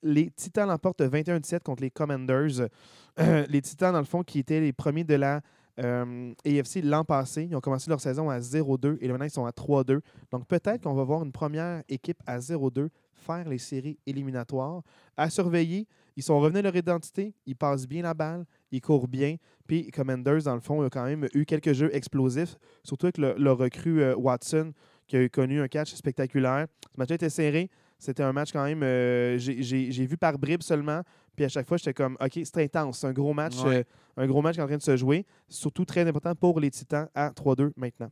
Les 0.04 0.30
Titans 0.30 0.68
l'emportent 0.68 1.02
21-17 1.02 1.62
contre 1.62 1.82
les 1.82 1.92
Commanders. 1.92 2.70
Les 3.48 3.62
Titans, 3.62 3.94
dans 3.94 4.00
le 4.00 4.06
fond, 4.06 4.24
qui 4.24 4.40
étaient 4.40 4.60
les 4.60 4.74
premiers 4.74 5.04
de 5.04 5.14
la 5.14 5.42
euh, 5.80 6.34
AFC 6.46 6.82
l'an 6.84 7.04
passé. 7.04 7.48
Ils 7.50 7.56
ont 7.56 7.62
commencé 7.62 7.90
leur 7.90 8.00
saison 8.00 8.30
à 8.30 8.40
0-2 8.40 8.98
et 9.02 9.08
maintenant 9.08 9.26
ils 9.26 9.32
sont 9.32 9.46
à 9.46 9.52
3-2. 9.52 10.00
Donc 10.32 10.48
peut-être 10.48 10.82
qu'on 10.82 10.94
va 10.94 11.04
voir 11.04 11.24
une 11.24 11.32
première 11.32 11.84
équipe 11.88 12.18
à 12.26 12.40
0-2 12.40 12.90
faire 13.24 13.48
les 13.48 13.58
séries 13.58 13.98
éliminatoires. 14.06 14.82
À 15.16 15.30
surveiller, 15.30 15.88
ils 16.16 16.24
sont 16.24 16.40
revenus 16.40 16.60
à 16.60 16.62
leur 16.64 16.76
identité, 16.76 17.34
ils 17.46 17.56
passent 17.56 17.88
bien 17.88 18.04
la 18.04 18.14
balle, 18.14 18.46
ils 18.72 18.82
courent 18.82 19.08
bien. 19.08 19.38
Puis 19.66 19.90
Commanders, 19.92 20.44
dans 20.44 20.56
le 20.56 20.62
fond, 20.62 20.84
ont 20.84 20.90
quand 20.90 21.06
même 21.06 21.28
eu 21.34 21.46
quelques 21.46 21.74
jeux 21.74 21.96
explosifs, 21.96 22.58
surtout 22.84 23.08
avec 23.08 23.18
le, 23.18 23.34
leur 23.38 23.58
recrue 23.58 24.02
euh, 24.02 24.16
Watson 24.16 24.74
qui 25.08 25.18
a 25.18 25.30
connu 25.30 25.62
un 25.62 25.68
catch 25.68 25.94
spectaculaire. 25.94 26.68
Ce 26.94 27.00
match 27.00 27.12
était 27.12 27.30
serré. 27.30 27.70
C'était 28.04 28.24
un 28.24 28.34
match 28.34 28.52
quand 28.52 28.66
même, 28.66 28.84
euh, 28.84 29.38
j'ai- 29.38 30.06
vu 30.06 30.18
par 30.18 30.38
bribes 30.38 30.62
seulement. 30.62 31.02
Puis 31.36 31.46
à 31.46 31.50
chaque 31.50 31.66
fois, 31.68 31.78
j'étais 31.78 31.94
comme, 31.94 32.18
OK, 32.20 32.40
c'est 32.44 32.58
intense. 32.64 33.00
C'est 33.00 33.08
un 33.08 33.14
gros 33.14 33.34
match, 33.34 33.56
Ouais. 33.64 33.78
euh, 33.78 33.84
un 34.24 34.28
gros 34.28 34.42
match 34.42 34.56
qui 34.56 34.60
est 34.60 34.64
en 34.64 34.68
train 34.68 34.76
de 34.78 34.82
se 34.82 34.98
jouer. 34.98 35.26
Surtout 35.48 35.86
très 35.86 36.06
important 36.08 36.36
pour 36.36 36.60
les 36.60 36.70
Titans 36.70 37.08
à 37.16 37.30
3-2 37.32 37.72
maintenant. 37.78 38.12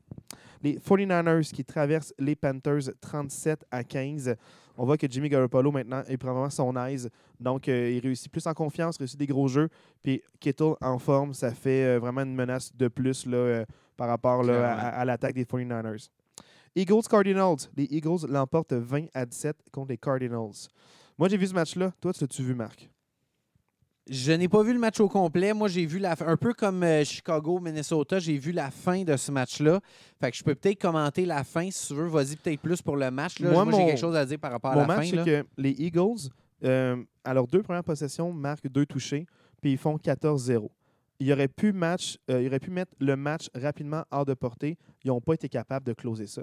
Les 0.63 0.77
49ers 0.79 1.51
qui 1.51 1.65
traversent 1.65 2.13
les 2.17 2.35
Panthers 2.35 2.89
37 3.01 3.65
à 3.69 3.83
15. 3.83 4.35
On 4.77 4.85
voit 4.85 4.97
que 4.97 5.07
Jimmy 5.09 5.27
Garoppolo 5.27 5.71
maintenant, 5.71 6.01
prend 6.19 6.31
vraiment 6.33 6.49
son 6.49 6.73
aise. 6.85 7.09
Donc, 7.39 7.67
euh, 7.67 7.91
il 7.91 7.99
réussit 7.99 8.31
plus 8.31 8.47
en 8.47 8.53
confiance, 8.53 8.97
réussit 8.97 9.19
des 9.19 9.27
gros 9.27 9.47
jeux. 9.49 9.67
Puis 10.01 10.21
Kittle 10.39 10.73
en 10.81 10.97
forme, 10.99 11.33
ça 11.33 11.51
fait 11.51 11.83
euh, 11.83 11.99
vraiment 11.99 12.21
une 12.21 12.33
menace 12.33 12.73
de 12.75 12.87
plus 12.87 13.25
là, 13.25 13.65
par 13.97 14.07
rapport 14.07 14.41
là, 14.41 14.53
à, 14.53 14.75
Clairement. 14.75 14.97
à 14.99 15.05
l'attaque 15.05 15.35
des 15.35 15.45
49ers. 15.45 16.09
Eagles 16.75 17.03
Cardinals. 17.09 17.69
Les 17.75 17.85
Eagles 17.91 18.27
l'emportent 18.29 18.73
20 18.73 19.05
à 19.13 19.25
17 19.25 19.55
contre 19.71 19.89
les 19.89 19.97
Cardinals. 19.97 20.67
Moi, 21.17 21.29
j'ai 21.29 21.37
vu 21.37 21.47
ce 21.47 21.53
match-là. 21.53 21.91
Toi, 21.99 22.13
tu 22.13 22.21
l'as-tu 22.21 22.43
vu, 22.43 22.55
Marc? 22.55 22.89
Je 24.09 24.31
n'ai 24.31 24.47
pas 24.49 24.63
vu 24.63 24.73
le 24.73 24.79
match 24.79 24.99
au 24.99 25.07
complet. 25.07 25.53
Moi, 25.53 25.67
j'ai 25.67 25.85
vu 25.85 25.99
la 25.99 26.15
fin. 26.15 26.27
Un 26.27 26.37
peu 26.37 26.53
comme 26.53 26.83
euh, 26.83 27.03
Chicago-Minnesota, 27.03 28.19
j'ai 28.19 28.37
vu 28.37 28.51
la 28.51 28.71
fin 28.71 29.03
de 29.03 29.15
ce 29.15 29.31
match-là. 29.31 29.79
Fait 30.19 30.31
que 30.31 30.37
je 30.37 30.43
peux 30.43 30.55
peut-être 30.55 30.81
commenter 30.81 31.25
la 31.25 31.43
fin 31.43 31.69
si 31.69 31.87
tu 31.87 31.93
veux. 31.93 32.07
Vas-y 32.07 32.35
peut-être 32.35 32.61
plus 32.61 32.81
pour 32.81 32.97
le 32.97 33.11
match. 33.11 33.39
Là. 33.39 33.51
Moi, 33.51 33.63
Moi, 33.63 33.79
j'ai 33.79 33.85
quelque 33.85 33.99
chose 33.99 34.15
à 34.15 34.25
dire 34.25 34.39
par 34.39 34.51
rapport 34.51 34.71
à 34.71 34.75
la 34.75 34.87
match, 34.87 34.97
fin. 34.97 35.09
c'est 35.09 35.15
là. 35.15 35.23
que 35.23 35.47
les 35.57 35.71
Eagles 35.71 36.29
euh, 36.63 37.03
à 37.23 37.33
leurs 37.33 37.47
deux 37.47 37.63
premières 37.63 37.83
possessions, 37.83 38.31
marquent 38.31 38.67
deux 38.67 38.85
touchés, 38.85 39.25
puis 39.61 39.71
ils 39.73 39.77
font 39.77 39.97
14-0. 39.97 40.69
Ils 41.19 41.31
auraient, 41.31 41.47
pu 41.47 41.71
match, 41.71 42.17
euh, 42.29 42.41
ils 42.41 42.47
auraient 42.47 42.59
pu 42.59 42.71
mettre 42.71 42.93
le 42.99 43.15
match 43.15 43.47
rapidement 43.53 44.03
hors 44.09 44.25
de 44.25 44.33
portée. 44.33 44.77
Ils 45.03 45.09
n'ont 45.09 45.21
pas 45.21 45.33
été 45.33 45.49
capables 45.49 45.85
de 45.85 45.93
closer 45.93 46.25
ça. 46.25 46.41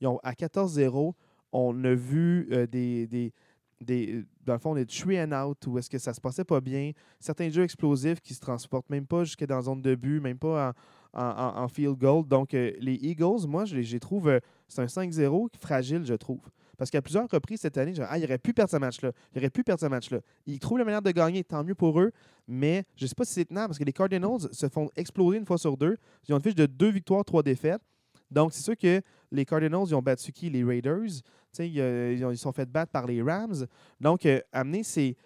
Ils 0.00 0.06
ont, 0.06 0.18
à 0.22 0.32
14-0, 0.32 1.12
on 1.52 1.84
a 1.84 1.94
vu 1.94 2.48
euh, 2.52 2.66
des, 2.66 3.06
des, 3.06 3.32
des, 3.80 4.24
dans 4.44 4.54
le 4.54 4.58
fond, 4.58 4.74
des 4.74 4.86
three 4.86 5.20
and 5.20 5.32
out 5.32 5.66
où 5.66 5.78
est-ce 5.78 5.90
que 5.90 5.98
ça 5.98 6.14
se 6.14 6.20
passait 6.20 6.44
pas 6.44 6.60
bien. 6.60 6.92
Certains 7.18 7.50
jeux 7.50 7.62
explosifs 7.62 8.20
qui 8.20 8.34
se 8.34 8.40
transportent 8.40 8.90
même 8.90 9.06
pas 9.06 9.24
jusqu'à 9.24 9.46
dans 9.46 9.56
la 9.56 9.62
zone 9.62 9.82
de 9.82 9.94
but, 9.94 10.20
même 10.20 10.38
pas 10.38 10.74
en, 11.12 11.22
en, 11.22 11.68
field 11.68 11.96
goal. 11.98 12.26
Donc, 12.26 12.54
euh, 12.54 12.72
les 12.78 12.94
Eagles, 12.94 13.46
moi, 13.46 13.64
je 13.64 13.76
les 13.76 14.00
trouve, 14.00 14.28
euh, 14.28 14.40
c'est 14.68 14.82
un 14.82 14.86
5-0 14.86 15.48
fragile, 15.60 16.04
je 16.04 16.14
trouve. 16.14 16.40
Parce 16.78 16.90
qu'à 16.90 17.02
plusieurs 17.02 17.28
reprises 17.28 17.60
cette 17.60 17.76
année, 17.76 17.92
dis, 17.92 18.00
ah, 18.02 18.16
il 18.16 18.24
aurait 18.24 18.38
pu 18.38 18.54
perdre 18.54 18.70
ce 18.70 18.78
match-là. 18.78 19.12
Il 19.34 19.38
aurait 19.38 19.50
pu 19.50 19.62
perdre 19.62 19.80
ce 19.80 19.86
match-là. 19.86 20.20
Ils 20.46 20.58
trouvent 20.58 20.78
la 20.78 20.84
manière 20.84 21.02
de 21.02 21.10
gagner, 21.10 21.44
tant 21.44 21.62
mieux 21.62 21.74
pour 21.74 22.00
eux. 22.00 22.10
Mais 22.48 22.84
je 22.96 23.04
ne 23.04 23.08
sais 23.08 23.14
pas 23.14 23.24
si 23.24 23.34
c'est 23.34 23.44
tenable 23.44 23.68
parce 23.68 23.78
que 23.78 23.84
les 23.84 23.92
Cardinals 23.92 24.48
se 24.50 24.68
font 24.68 24.88
exploser 24.96 25.36
une 25.36 25.44
fois 25.44 25.58
sur 25.58 25.76
deux. 25.76 25.98
Ils 26.26 26.32
ont 26.32 26.38
une 26.38 26.42
fiche 26.42 26.54
de 26.54 26.64
deux 26.64 26.90
victoires, 26.90 27.22
trois 27.24 27.42
défaites. 27.42 27.82
Donc, 28.30 28.52
c'est 28.52 28.62
sûr 28.62 28.76
que 28.76 29.00
les 29.32 29.44
Cardinals, 29.44 29.84
ils 29.86 29.94
ont 29.94 30.02
battu 30.02 30.32
qui? 30.32 30.50
Les 30.50 30.64
Raiders. 30.64 31.22
Ils, 31.58 31.80
euh, 31.80 32.36
sont 32.36 32.52
fait 32.52 32.66
battre 32.66 32.92
par 32.92 33.06
les 33.06 33.22
Rams. 33.22 33.66
Donc, 34.00 34.26
euh, 34.26 34.40
amener, 34.52 34.82
c'est. 34.82 35.16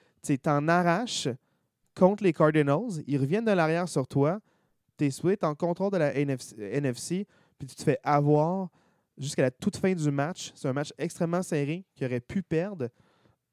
T'en 0.43 0.67
arraches 0.69 1.29
contre 1.95 2.25
les 2.25 2.33
Cardinals. 2.33 3.03
Ils 3.07 3.19
reviennent 3.19 3.45
de 3.45 3.53
l'arrière 3.53 3.89
sur 3.89 4.07
toi. 4.07 4.41
Tu 4.97 5.07
es 5.07 5.45
en 5.45 5.55
contrôle 5.55 5.91
de 5.91 5.99
la 5.99 6.15
NFC, 6.15 7.27
puis 7.59 7.69
tu 7.69 7.75
te 7.75 7.83
fais 7.83 7.99
avoir 8.03 8.71
jusqu'à 9.19 9.43
la 9.43 9.51
toute 9.51 9.77
fin 9.77 9.93
du 9.93 10.11
match. 10.11 10.53
C'est 10.55 10.69
un 10.69 10.73
match 10.73 10.93
extrêmement 10.97 11.43
serré 11.43 11.85
qui 11.95 12.05
aurait 12.07 12.21
pu 12.21 12.43
perdre. 12.43 12.89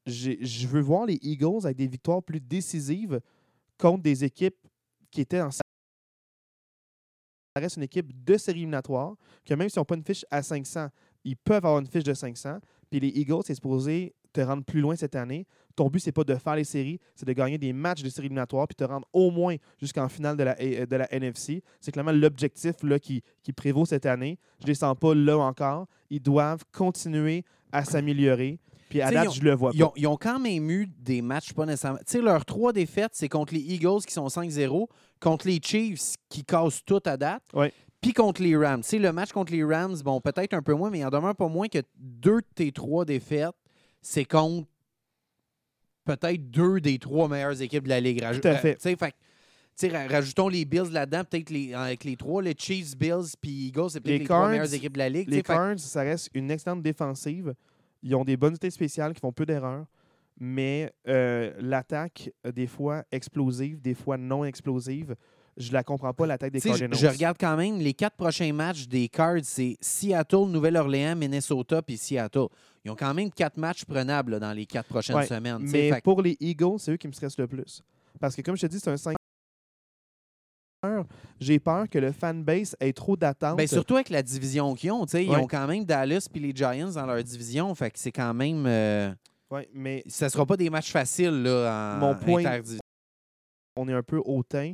Je 0.06 0.66
veux 0.66 0.80
voir 0.80 1.04
les 1.04 1.18
Eagles 1.20 1.64
avec 1.64 1.76
des 1.76 1.86
victoires 1.86 2.22
plus 2.22 2.40
décisives 2.40 3.20
contre 3.76 4.02
des 4.02 4.24
équipes 4.24 4.56
qui 5.10 5.20
étaient 5.20 5.40
en 5.40 5.50
reste 7.60 7.76
une 7.76 7.82
équipe 7.82 8.10
de 8.24 8.36
série 8.36 8.58
éliminatoire, 8.60 9.14
que 9.44 9.54
même 9.54 9.68
s'ils 9.68 9.80
n'ont 9.80 9.84
pas 9.84 9.96
une 9.96 10.04
fiche 10.04 10.24
à 10.30 10.42
500, 10.42 10.88
ils 11.24 11.36
peuvent 11.36 11.64
avoir 11.64 11.78
une 11.78 11.86
fiche 11.86 12.04
de 12.04 12.14
500. 12.14 12.58
Puis 12.90 13.00
les 13.00 13.08
Eagles, 13.08 13.42
c'est 13.46 13.54
supposé 13.54 14.14
te 14.32 14.40
rendre 14.40 14.64
plus 14.64 14.80
loin 14.80 14.96
cette 14.96 15.14
année. 15.14 15.46
Ton 15.76 15.88
but, 15.88 16.00
c'est 16.00 16.12
pas 16.12 16.24
de 16.24 16.34
faire 16.34 16.56
les 16.56 16.64
séries, 16.64 16.98
c'est 17.14 17.26
de 17.26 17.32
gagner 17.32 17.58
des 17.58 17.72
matchs 17.72 18.02
de 18.02 18.08
série 18.08 18.26
éliminatoire 18.26 18.66
puis 18.66 18.74
te 18.74 18.84
rendre 18.84 19.06
au 19.12 19.30
moins 19.30 19.56
jusqu'en 19.80 20.08
finale 20.08 20.36
de 20.36 20.42
la, 20.42 20.56
euh, 20.60 20.86
de 20.86 20.96
la 20.96 21.12
NFC. 21.14 21.62
C'est 21.80 21.92
clairement 21.92 22.12
l'objectif 22.12 22.72
qui, 23.00 23.22
qui 23.42 23.52
prévaut 23.52 23.84
cette 23.86 24.06
année. 24.06 24.38
Je 24.60 24.64
ne 24.64 24.68
les 24.68 24.74
sens 24.74 24.96
pas 24.98 25.14
là 25.14 25.38
encore. 25.38 25.86
Ils 26.10 26.20
doivent 26.20 26.64
continuer 26.72 27.44
à 27.70 27.84
s'améliorer. 27.84 28.58
Puis 28.90 29.00
à 29.00 29.10
date, 29.10 29.24
ils 29.24 29.28
ont- 29.28 29.32
je 29.32 29.42
le 29.42 29.54
vois 29.54 29.70
Ils 29.72 29.80
pas. 29.80 29.86
ont, 29.86 29.92
ils 29.96 30.06
ont 30.06 30.16
quand 30.18 30.38
même 30.38 30.70
eu 30.70 30.86
des 30.86 31.22
matchs 31.22 31.54
pas 31.54 31.64
nécessairement. 31.64 31.98
Tu 32.00 32.04
sais, 32.06 32.20
leurs 32.20 32.44
trois 32.44 32.74
défaites, 32.74 33.12
c'est 33.14 33.28
contre 33.30 33.54
les 33.54 33.60
Eagles 33.60 34.02
qui 34.06 34.12
sont 34.12 34.28
5-0, 34.28 34.88
contre 35.22 35.46
les 35.46 35.60
Chiefs 35.62 36.16
qui 36.28 36.44
cassent 36.44 36.84
tout 36.84 37.00
à 37.06 37.16
date, 37.16 37.42
Ouais. 37.54 37.72
puis 38.00 38.12
contre 38.12 38.42
les 38.42 38.56
Rams. 38.56 38.82
Sais, 38.82 38.98
le 38.98 39.12
match 39.12 39.30
contre 39.32 39.52
les 39.52 39.62
Rams, 39.64 39.96
bon, 40.04 40.20
peut-être 40.20 40.52
un 40.54 40.62
peu 40.62 40.74
moins, 40.74 40.90
mais 40.90 40.98
il 40.98 41.04
en 41.06 41.10
demeure 41.10 41.36
pas 41.36 41.48
moins 41.48 41.68
que 41.68 41.78
deux 41.96 42.40
de 42.40 42.46
tes 42.54 42.72
trois 42.72 43.04
défaites, 43.04 43.54
c'est 44.00 44.24
contre 44.24 44.66
peut-être 46.04 46.50
deux 46.50 46.80
des 46.80 46.98
trois 46.98 47.28
meilleures 47.28 47.60
équipes 47.62 47.84
de 47.84 47.88
la 47.90 48.00
Ligue. 48.00 48.20
Raj- 48.22 48.40
Tout 48.40 48.48
à 48.48 48.56
fait. 48.56 48.76
ra- 49.88 50.06
rajoutons 50.08 50.48
les 50.48 50.64
Bills 50.64 50.90
là-dedans, 50.90 51.22
peut-être 51.24 51.50
les, 51.50 51.72
avec 51.74 52.04
les 52.04 52.16
trois, 52.16 52.42
les 52.42 52.54
Chiefs, 52.58 52.96
Bills, 52.96 53.34
puis 53.40 53.68
Eagles, 53.68 53.90
c'est 53.90 54.00
peut-être 54.00 54.12
Les 54.12 54.18
les, 54.18 54.24
trois 54.24 54.48
meilleures 54.50 54.74
équipes 54.74 54.92
de 54.94 54.98
la 54.98 55.08
Ligue. 55.08 55.28
Les 55.28 55.36
fait 55.38 55.42
Cards, 55.44 55.78
ça 55.78 56.02
reste 56.02 56.28
une 56.34 56.50
excellente 56.50 56.82
défensive. 56.82 57.54
Ils 58.02 58.14
ont 58.16 58.24
des 58.24 58.36
bonnes 58.36 58.50
unités 58.50 58.70
spéciales 58.70 59.14
qui 59.14 59.20
font 59.20 59.32
peu 59.32 59.46
d'erreurs. 59.46 59.86
Mais 60.44 60.92
euh, 61.06 61.52
l'attaque, 61.60 62.28
euh, 62.44 62.50
des 62.50 62.66
fois 62.66 63.04
explosive, 63.12 63.80
des 63.80 63.94
fois 63.94 64.16
non 64.18 64.44
explosive, 64.44 65.14
je 65.56 65.72
la 65.72 65.84
comprends 65.84 66.12
pas, 66.12 66.26
l'attaque 66.26 66.50
des 66.50 66.60
Tu 66.60 66.68
sais, 66.68 66.74
je, 66.74 66.78
Cardinals. 66.80 66.98
je 66.98 67.06
regarde 67.06 67.36
quand 67.38 67.56
même 67.56 67.78
les 67.78 67.94
quatre 67.94 68.16
prochains 68.16 68.52
matchs 68.52 68.88
des 68.88 69.08
Cards, 69.08 69.44
c'est 69.44 69.76
Seattle, 69.80 70.48
Nouvelle-Orléans, 70.48 71.14
Minnesota 71.14 71.80
puis 71.80 71.96
Seattle. 71.96 72.46
Ils 72.84 72.90
ont 72.90 72.96
quand 72.96 73.14
même 73.14 73.30
quatre 73.30 73.56
matchs 73.56 73.84
prenables 73.84 74.32
là, 74.32 74.40
dans 74.40 74.52
les 74.52 74.66
quatre 74.66 74.88
prochaines 74.88 75.14
Ouais, 75.14 75.26
semaines. 75.28 75.58
Mais 75.60 75.92
fait 75.92 76.02
pour 76.02 76.20
les 76.22 76.36
Eagles, 76.40 76.78
c'est 76.80 76.90
eux 76.90 76.96
qui 76.96 77.06
me 77.06 77.12
stressent 77.12 77.38
le 77.38 77.46
plus. 77.46 77.80
Parce 78.18 78.34
que 78.34 78.42
comme 78.42 78.56
je 78.56 78.62
te 78.62 78.66
dis, 78.66 78.80
c'est 78.80 78.90
un 78.90 78.96
5 78.96 79.14
j'ai 81.38 81.60
peur 81.60 81.88
que 81.88 82.00
le 82.00 82.10
fanbase 82.10 82.74
ait 82.80 82.92
trop 82.92 83.16
d'attentes. 83.16 83.56
ben, 83.56 83.68
surtout 83.68 83.94
avec 83.94 84.10
la 84.10 84.24
division 84.24 84.74
qu'ils 84.74 84.90
ont, 84.90 85.06
tu 85.06 85.12
sais, 85.12 85.24
ils 85.24 85.30
Ouais. 85.30 85.36
ont 85.36 85.46
quand 85.46 85.68
même 85.68 85.84
Dallas 85.84 86.26
puis 86.32 86.40
les 86.42 86.50
Giants 86.52 86.90
dans 86.90 87.06
leur 87.06 87.22
division, 87.22 87.72
fait 87.76 87.92
que 87.92 88.00
c'est 88.00 88.10
quand 88.10 88.34
même, 88.34 88.64
euh, 88.66 89.12
Ouais, 89.52 89.68
mais 89.74 90.02
ça 90.06 90.30
sera 90.30 90.46
pas 90.46 90.56
des 90.56 90.70
matchs 90.70 90.90
faciles 90.92 91.42
là, 91.42 91.94
en 91.96 91.98
Mon 92.00 92.14
point- 92.14 92.40
interdivision. 92.40 92.80
on 93.76 93.86
est 93.86 93.92
un 93.92 94.02
peu 94.02 94.20
hautain. 94.24 94.72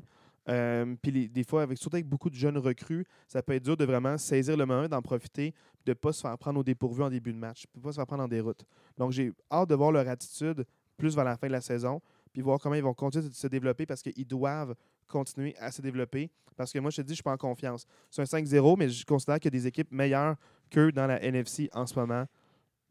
Euh, 0.49 0.95
puis 1.03 1.29
des 1.29 1.43
fois, 1.45 1.62
avec, 1.62 1.76
surtout 1.76 1.97
avec 1.97 2.07
beaucoup 2.07 2.31
de 2.31 2.35
jeunes 2.37 2.57
recrues, 2.59 3.05
ça 3.26 3.43
peut 3.43 3.53
être 3.55 3.64
dur 3.64 3.76
de 3.76 3.85
vraiment 3.85 4.16
saisir 4.16 4.57
le 4.57 4.64
moment, 4.64 4.89
d'en 4.89 5.03
profiter, 5.03 5.53
de 5.85 5.91
ne 5.91 5.95
pas 5.95 6.12
se 6.12 6.20
faire 6.22 6.39
prendre 6.39 6.61
au 6.61 6.62
dépourvu 6.62 7.03
en 7.03 7.11
début 7.11 7.33
de 7.33 7.39
match, 7.39 7.64
de 7.74 7.81
ne 7.81 7.83
pas 7.83 7.91
se 7.93 7.97
faire 7.97 8.07
prendre 8.07 8.22
en 8.22 8.29
déroute. 8.29 8.64
Donc, 8.97 9.11
j'ai 9.11 9.33
hâte 9.53 9.68
de 9.68 9.74
voir 9.74 9.91
leur 9.93 10.09
attitude 10.09 10.64
plus 10.97 11.14
vers 11.16 11.24
la 11.24 11.37
fin 11.37 11.49
de 11.49 11.53
la 11.53 11.61
saison, 11.61 12.01
puis 12.33 12.41
voir 12.41 12.61
comment 12.61 12.76
ils 12.76 12.83
vont 12.83 12.95
continuer 12.95 13.29
de 13.29 13.35
se 13.35 13.47
développer 13.49 13.85
parce 13.85 14.01
qu'ils 14.01 14.26
doivent 14.26 14.74
continuer 15.09 15.55
à 15.59 15.70
se 15.72 15.83
développer. 15.83 16.31
Parce 16.57 16.72
que 16.72 16.79
moi, 16.79 16.91
je 16.91 16.97
te 16.97 17.03
dis, 17.03 17.11
je 17.12 17.16
suis 17.16 17.22
pas 17.22 17.33
en 17.33 17.37
confiance. 17.37 17.85
C'est 18.11 18.22
un 18.22 18.24
5-0, 18.26 18.76
mais 18.79 18.89
je 18.89 19.05
considère 19.05 19.39
qu'il 19.41 19.53
y 19.53 19.57
a 19.57 19.59
des 19.61 19.66
équipes 19.66 19.91
meilleures 19.93 20.37
qu'eux 20.70 20.93
dans 20.93 21.07
la 21.07 21.20
NFC 21.22 21.68
en 21.72 21.87
ce 21.87 21.99
moment. 21.99 22.24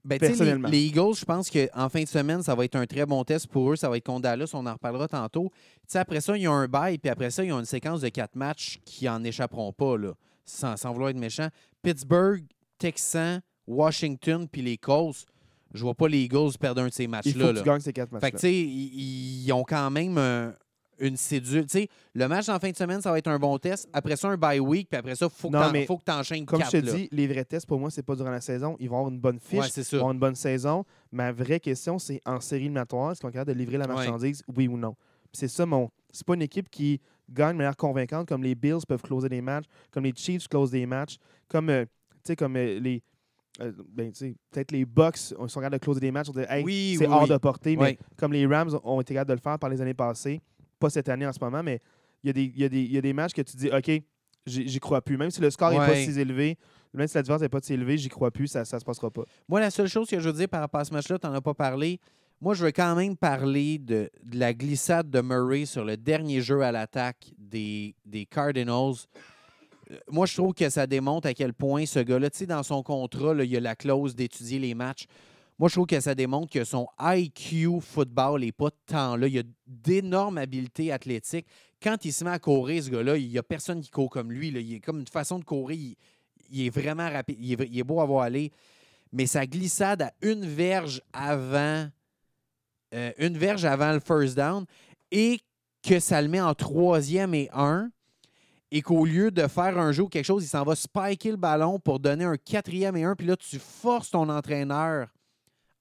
Ben, 0.08 0.18
les, 0.22 0.28
personnellement. 0.28 0.70
les 0.70 0.86
Eagles, 0.86 1.16
je 1.20 1.26
pense 1.26 1.49
qu'en 1.49 1.89
fin 1.89 2.01
de 2.01 2.08
semaine, 2.08 2.41
ça 2.41 2.55
va 2.55 2.64
être 2.66 2.76
un 2.76 2.86
très 2.86 3.05
bon 3.05 3.24
test 3.24 3.47
pour 3.47 3.72
eux. 3.72 3.76
Ça 3.76 3.89
va 3.89 3.97
être 3.97 4.05
contre 4.05 4.22
Dallas. 4.22 4.49
On 4.53 4.66
en 4.66 4.74
reparlera 4.74 5.08
tantôt. 5.08 5.51
Après 5.93 6.22
ça, 6.22 6.38
ils 6.38 6.47
ont 6.47 6.53
un 6.53 6.68
bail, 6.68 6.97
puis 6.97 7.10
après 7.10 7.30
ça, 7.30 7.43
ils 7.43 7.51
ont 7.51 7.60
une 7.60 7.66
séquence 7.66 8.01
de 8.01 8.10
quatre 8.10 8.36
matchs 8.36 8.80
qui 8.86 9.08
en 9.10 9.24
échapperont 9.24 9.74
pas, 9.74 9.97
là, 9.97 10.14
sans, 10.45 10.78
sans 10.78 10.93
vouloir 10.93 11.10
être 11.10 11.18
méchant. 11.18 11.49
Pittsburgh, 11.84 12.43
Texans, 12.78 13.41
Washington, 13.68 14.47
puis 14.51 14.62
les 14.62 14.78
Colts. 14.78 15.26
Je 15.74 15.82
vois 15.84 15.93
pas 15.95 16.08
les 16.08 16.20
Eagles 16.22 16.51
perdre 16.60 16.82
un 16.82 16.88
de 16.88 16.93
ces 16.93 17.08
matchs-là. 17.08 17.53
tu 17.53 17.64
gagnes 17.64 17.82
ces 17.82 17.91
quatre 17.91 18.10
Fait 18.10 18.16
matchs 18.22 18.32
que, 18.32 18.38
tu 18.38 18.41
sais, 18.47 18.53
ils, 18.53 19.43
ils 19.45 19.51
ont 19.51 19.64
quand 19.64 19.91
même 19.91 20.18
un- 20.18 20.53
une 21.00 21.18
cédule. 21.18 21.64
Tu 21.66 21.70
sais, 21.80 21.89
le 22.14 22.28
match 22.28 22.50
en 22.50 22.60
fin 22.60 22.70
de 22.72 22.76
semaine, 22.76 23.02
ça 23.02 23.12
va 23.12 23.18
être 23.18 23.28
un 23.28 23.39
bon 23.39 23.58
test. 23.58 23.88
Après 23.93 24.16
ça, 24.16 24.30
un 24.30 24.38
bye 24.38 24.60
week, 24.60 24.89
puis 24.89 24.98
après 24.98 25.16
ça, 25.16 25.26
il 25.26 25.32
faut 25.32 25.50
Non, 25.50 25.72
que 25.72 25.86
tu 26.06 26.12
enchaînes 26.12 26.45
Comme 26.45 26.60
quatre. 26.60 26.72
je 26.76 26.82
te 26.82 26.86
là. 26.86 26.93
dis, 26.93 27.10
les 27.12 27.28
vrais 27.28 27.45
tests, 27.45 27.66
pour 27.68 27.80
moi, 27.80 27.89
c'est 27.91 28.04
pas 28.04 28.16
durant 28.16 28.32
la 28.32 28.41
saison. 28.41 28.76
Ils 28.80 28.89
vont 28.89 28.98
avoir 28.98 29.12
une 29.12 29.20
bonne 29.20 29.39
fiche, 29.39 29.60
Ouais, 29.60 29.68
ils 29.68 29.84
vont 29.91 29.98
avoir 29.98 30.12
une 30.14 30.20
bonne 30.20 30.36
saison. 30.36 30.84
Ma 31.12 31.32
vraie 31.32 31.60
question, 31.60 32.00
c'est 32.00 32.22
en 32.26 32.39
série 32.39 32.62
éliminatoire, 32.64 33.12
est-ce 33.12 33.22
qu'on 33.22 33.30
est 33.30 33.34
capable 33.34 33.54
de 33.54 33.58
livrer 33.60 33.78
la 33.78 33.86
Ouais. 33.88 33.93
marchandise, 33.95 34.43
oui 34.56 34.68
ou 34.68 34.78
non? 34.78 34.95
C'est 35.34 35.48
ça 35.48 35.66
mon. 35.66 35.89
C'est 36.12 36.26
pas 36.26 36.34
une 36.34 36.41
équipe 36.41 36.70
qui 36.70 37.00
gagne 37.30 37.52
de 37.54 37.58
manière 37.58 37.76
convaincante, 37.78 38.28
comme 38.28 38.41
les 38.43 38.56
Bills 38.56 38.80
peuvent 38.88 39.02
closer 39.02 39.30
des 39.30 39.41
matchs, 39.41 39.66
comme 39.91 40.04
les 40.06 40.14
Chiefs 40.16 40.48
closent 40.48 40.72
des 40.72 40.86
matchs, 40.86 41.18
comme, 41.48 41.70
euh, 41.70 41.84
tu 41.86 42.20
sais, 42.24 42.36
comme 42.36 42.56
euh, 42.56 42.80
les. 42.80 43.04
euh, 43.62 43.72
ben, 43.89 44.12
peut-être 44.52 44.72
les 44.72 44.86
Bucks 44.86 45.34
on 45.38 45.48
sont 45.48 45.60
capables 45.60 45.80
de 45.80 45.84
closer 45.84 46.00
des 46.00 46.12
matchs, 46.12 46.30
on 46.30 46.32
dit, 46.32 46.45
hey, 46.50 46.64
Oui, 46.64 46.95
c'est 46.98 47.06
oui, 47.08 47.14
hors 47.14 47.24
oui. 47.24 47.30
de 47.30 47.38
portée, 47.38 47.76
mais 47.76 47.98
comme 48.18 48.32
les 48.34 48.45
Rams 48.48 48.80
ont 48.84 49.02
été 49.02 49.14
capables 49.14 49.30
de 49.30 49.34
le 49.36 49.41
faire 49.41 49.60
par 49.60 49.70
les 49.70 49.82
années 49.82 49.93
passées, 49.93 50.41
pas 50.80 50.89
cette 50.89 51.09
année 51.09 51.25
en 51.28 51.34
ce 51.34 51.39
moment, 51.41 51.63
mais 51.63 51.82
il 52.23 52.28
y, 52.28 52.30
a 52.30 52.34
des- 52.34 52.43
il 52.55 52.59
y, 52.59 52.63
a 52.63 52.69
des- 52.69 52.82
il 52.84 52.91
y 52.91 52.97
a 52.97 53.01
des 53.01 53.13
matchs 53.13 53.34
que 53.34 53.41
tu 53.41 53.55
dis, 53.57 53.69
OK, 53.69 53.91
j'y 54.45 54.80
crois 54.80 55.01
plus. 55.01 55.17
Même 55.17 55.32
si 55.32 55.41
le 55.41 55.49
score 55.49 55.71
n'est 55.71 55.78
pas 55.88 55.95
si 55.95 56.19
élevé, 56.19 56.57
même 56.93 57.07
si 57.07 57.15
la 57.15 57.21
différence 57.21 57.41
n'est 57.41 57.49
pas 57.49 57.59
si 57.61 57.73
élevée, 57.73 57.97
j'y 57.97 58.09
crois 58.09 58.32
plus, 58.32 58.47
ça 58.47 58.59
ne 58.61 58.65
se 58.65 58.78
passera 58.86 59.11
pas. 59.11 59.23
Moi, 59.47 59.59
la 59.59 59.69
seule 59.69 59.88
chose 59.88 60.07
que 60.09 60.19
je 60.19 60.30
veux 60.30 60.34
dire 60.38 60.49
par 60.49 60.61
rapport 60.61 60.82
à 60.82 60.86
ce 60.86 60.93
match-là, 60.93 61.19
tu 61.19 61.28
n'en 61.28 61.34
as 61.34 61.41
pas 61.41 61.53
parlé. 61.53 61.99
Moi, 62.39 62.53
je 62.53 62.63
veux 62.65 62.71
quand 62.71 62.95
même 62.95 63.17
parler 63.17 63.80
de, 63.80 64.09
de 64.23 64.38
la 64.39 64.53
glissade 64.53 65.09
de 65.09 65.21
Murray 65.21 65.65
sur 65.65 65.84
le 65.84 65.97
dernier 65.97 66.39
jeu 66.41 66.61
à 66.61 66.71
l'attaque 66.71 67.32
des, 67.38 67.95
des 68.05 68.25
Cardinals. 68.28 68.93
Euh, 69.91 69.95
Moi, 70.11 70.25
je 70.28 70.36
trouve 70.36 70.53
que 70.53 70.69
ça 70.69 70.86
démontre 70.86 71.28
à 71.28 71.34
quel 71.34 71.53
point 71.53 71.86
ce 71.86 71.99
gars-là, 71.99 72.30
tu 72.30 72.38
sais, 72.39 72.45
dans 72.45 72.61
son 72.63 72.84
contrat, 72.84 73.34
là, 73.34 73.43
il 73.43 73.49
y 73.51 73.57
a 73.57 73.59
la 73.59 73.75
clause 73.75 74.15
d'étudier 74.15 74.59
les 74.59 74.75
matchs. 74.75 75.05
Moi, 75.60 75.70
je 75.70 75.74
trouve 75.74 75.88
que 75.88 75.99
ça 75.99 76.14
démontre 76.14 76.51
que 76.51 76.64
son 76.64 76.88
IQ 77.01 77.82
football 77.82 78.41
n'est 78.41 78.51
pas 78.51 78.70
tant 78.86 79.16
là. 79.16 79.28
Il 79.28 79.39
a 79.39 79.43
d'énormes 79.66 80.38
habiletés 80.38 80.91
athlétiques. 80.91 81.47
Quand 81.82 82.05
il 82.05 82.14
se 82.14 82.24
met 82.24 82.30
à 82.30 82.38
courir, 82.38 82.84
ce 82.84 82.89
gars-là, 82.89 83.18
il 83.18 83.28
n'y 83.30 83.39
a 83.39 83.43
personne 83.43 83.82
qui 83.82 83.89
court 83.89 84.12
comme 84.12 84.32
lui. 84.32 84.49
Il 84.49 84.76
est 84.76 84.80
comme 84.80 84.99
une 84.99 85.08
façon 85.08 85.39
de 85.39 85.43
courir. 85.43 85.95
Il, 86.51 86.68
est 86.68 86.70
vraiment 86.70 87.10
rapide. 87.10 87.38
Il 87.39 87.53
est, 87.53 87.70
il 87.72 87.80
est 87.80 87.84
beau 87.84 88.01
à 88.01 88.05
voir 88.05 88.24
aller. 88.24 88.51
Mais 89.12 89.26
sa 89.26 89.47
glissade 89.47 90.03
à 90.03 90.14
une 90.22 90.45
verge 90.45 91.01
avant, 91.12 91.88
euh, 92.93 93.12
une 93.18 93.38
verge 93.38 93.66
avant 93.66 93.93
le 93.93 93.99
first 93.99 94.36
down 94.36 94.66
et 95.12 95.39
que 95.82 95.99
ça 95.99 96.22
le 96.22 96.28
met 96.28 96.41
en 96.41 96.53
troisième 96.53 97.34
et 97.34 97.49
un 97.51 97.89
et 98.70 98.82
qu'au 98.82 99.05
lieu 99.05 99.32
de 99.32 99.47
faire 99.47 99.80
un 99.80 99.91
jeu 99.91 100.03
ou 100.03 100.10
quelque 100.10 100.26
chose, 100.26 100.43
il 100.43 100.49
s'en 100.49 100.64
va 100.64 100.76
spiker 100.76 101.32
le 101.32 101.38
ballon 101.38 101.80
pour 101.80 101.99
donner 101.99 102.26
un 102.26 102.38
quatrième 102.38 102.95
et 102.97 103.05
un. 103.05 103.16
Puis 103.16 103.26
là, 103.26 103.38
tu 103.38 103.58
forces 103.58 104.12
ton 104.12 104.30
entraîneur 104.30 105.08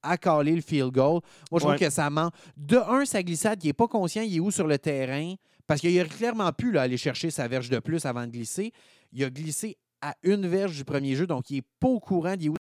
à 0.08 0.16
caler 0.16 0.54
le 0.54 0.60
field 0.60 0.92
goal. 0.92 1.20
Moi, 1.50 1.58
je 1.58 1.58
trouve 1.58 1.70
Ouais. 1.72 1.78
que 1.78 1.90
ça 1.90 2.08
ment. 2.10 2.30
De 2.56 2.76
un, 2.76 3.04
sa 3.04 3.22
glissade, 3.22 3.62
il 3.62 3.68
n'est 3.68 3.72
pas 3.72 3.88
conscient, 3.88 4.22
il 4.22 4.36
est 4.36 4.40
où 4.40 4.50
sur 4.50 4.66
le 4.66 4.78
terrain? 4.78 5.34
Parce 5.66 5.80
qu'il 5.80 5.98
a 5.98 6.04
clairement 6.04 6.52
pu 6.52 6.70
là, 6.72 6.82
aller 6.82 6.96
chercher 6.96 7.30
sa 7.30 7.48
verge 7.48 7.68
de 7.70 7.78
plus 7.80 8.04
avant 8.06 8.26
de 8.26 8.30
glisser. 8.32 8.72
Il 9.12 9.24
a 9.24 9.30
glissé 9.30 9.76
à 10.00 10.14
une 10.22 10.46
verge 10.46 10.76
du 10.76 10.84
premier 10.84 11.14
jeu, 11.16 11.26
donc 11.26 11.50
il 11.50 11.56
n'est 11.56 11.62
pas 11.80 11.88
au 11.88 11.98
courant 12.00 12.36
d'il 12.36 12.46
est 12.46 12.50
où 12.50 12.54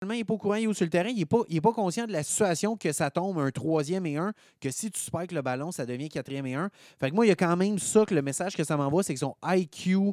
il 0.00 0.06
n'est 0.08 0.24
pas 0.24 0.34
au 0.34 0.38
courant, 0.38 0.54
il 0.54 0.64
est 0.64 0.66
où 0.68 0.72
sur 0.74 0.84
le 0.86 0.90
terrain. 0.90 1.08
Il 1.08 1.26
n'est 1.50 1.60
pas 1.60 1.72
conscient 1.72 2.06
de 2.06 2.12
la 2.12 2.22
situation 2.22 2.76
que 2.76 2.92
ça 2.92 3.10
tombe 3.10 3.38
un 3.40 3.50
troisième 3.50 4.06
et 4.06 4.16
un, 4.16 4.32
que 4.60 4.70
si 4.70 4.90
tu 4.92 5.00
spikes 5.00 5.32
le 5.32 5.42
ballon, 5.42 5.72
ça 5.72 5.84
devient 5.84 6.08
quatrième 6.08 6.46
et 6.46 6.54
un. 6.54 6.70
Fait 7.00 7.10
que 7.10 7.14
moi, 7.16 7.26
il 7.26 7.28
y 7.28 7.32
a 7.32 7.36
quand 7.36 7.56
même 7.56 7.78
ça 7.80 8.06
que 8.06 8.14
le 8.14 8.22
message 8.22 8.54
que 8.56 8.62
ça 8.62 8.76
m'envoie, 8.76 9.02
c'est 9.02 9.12
que 9.12 9.18
son 9.20 9.34
IQ 9.44 10.12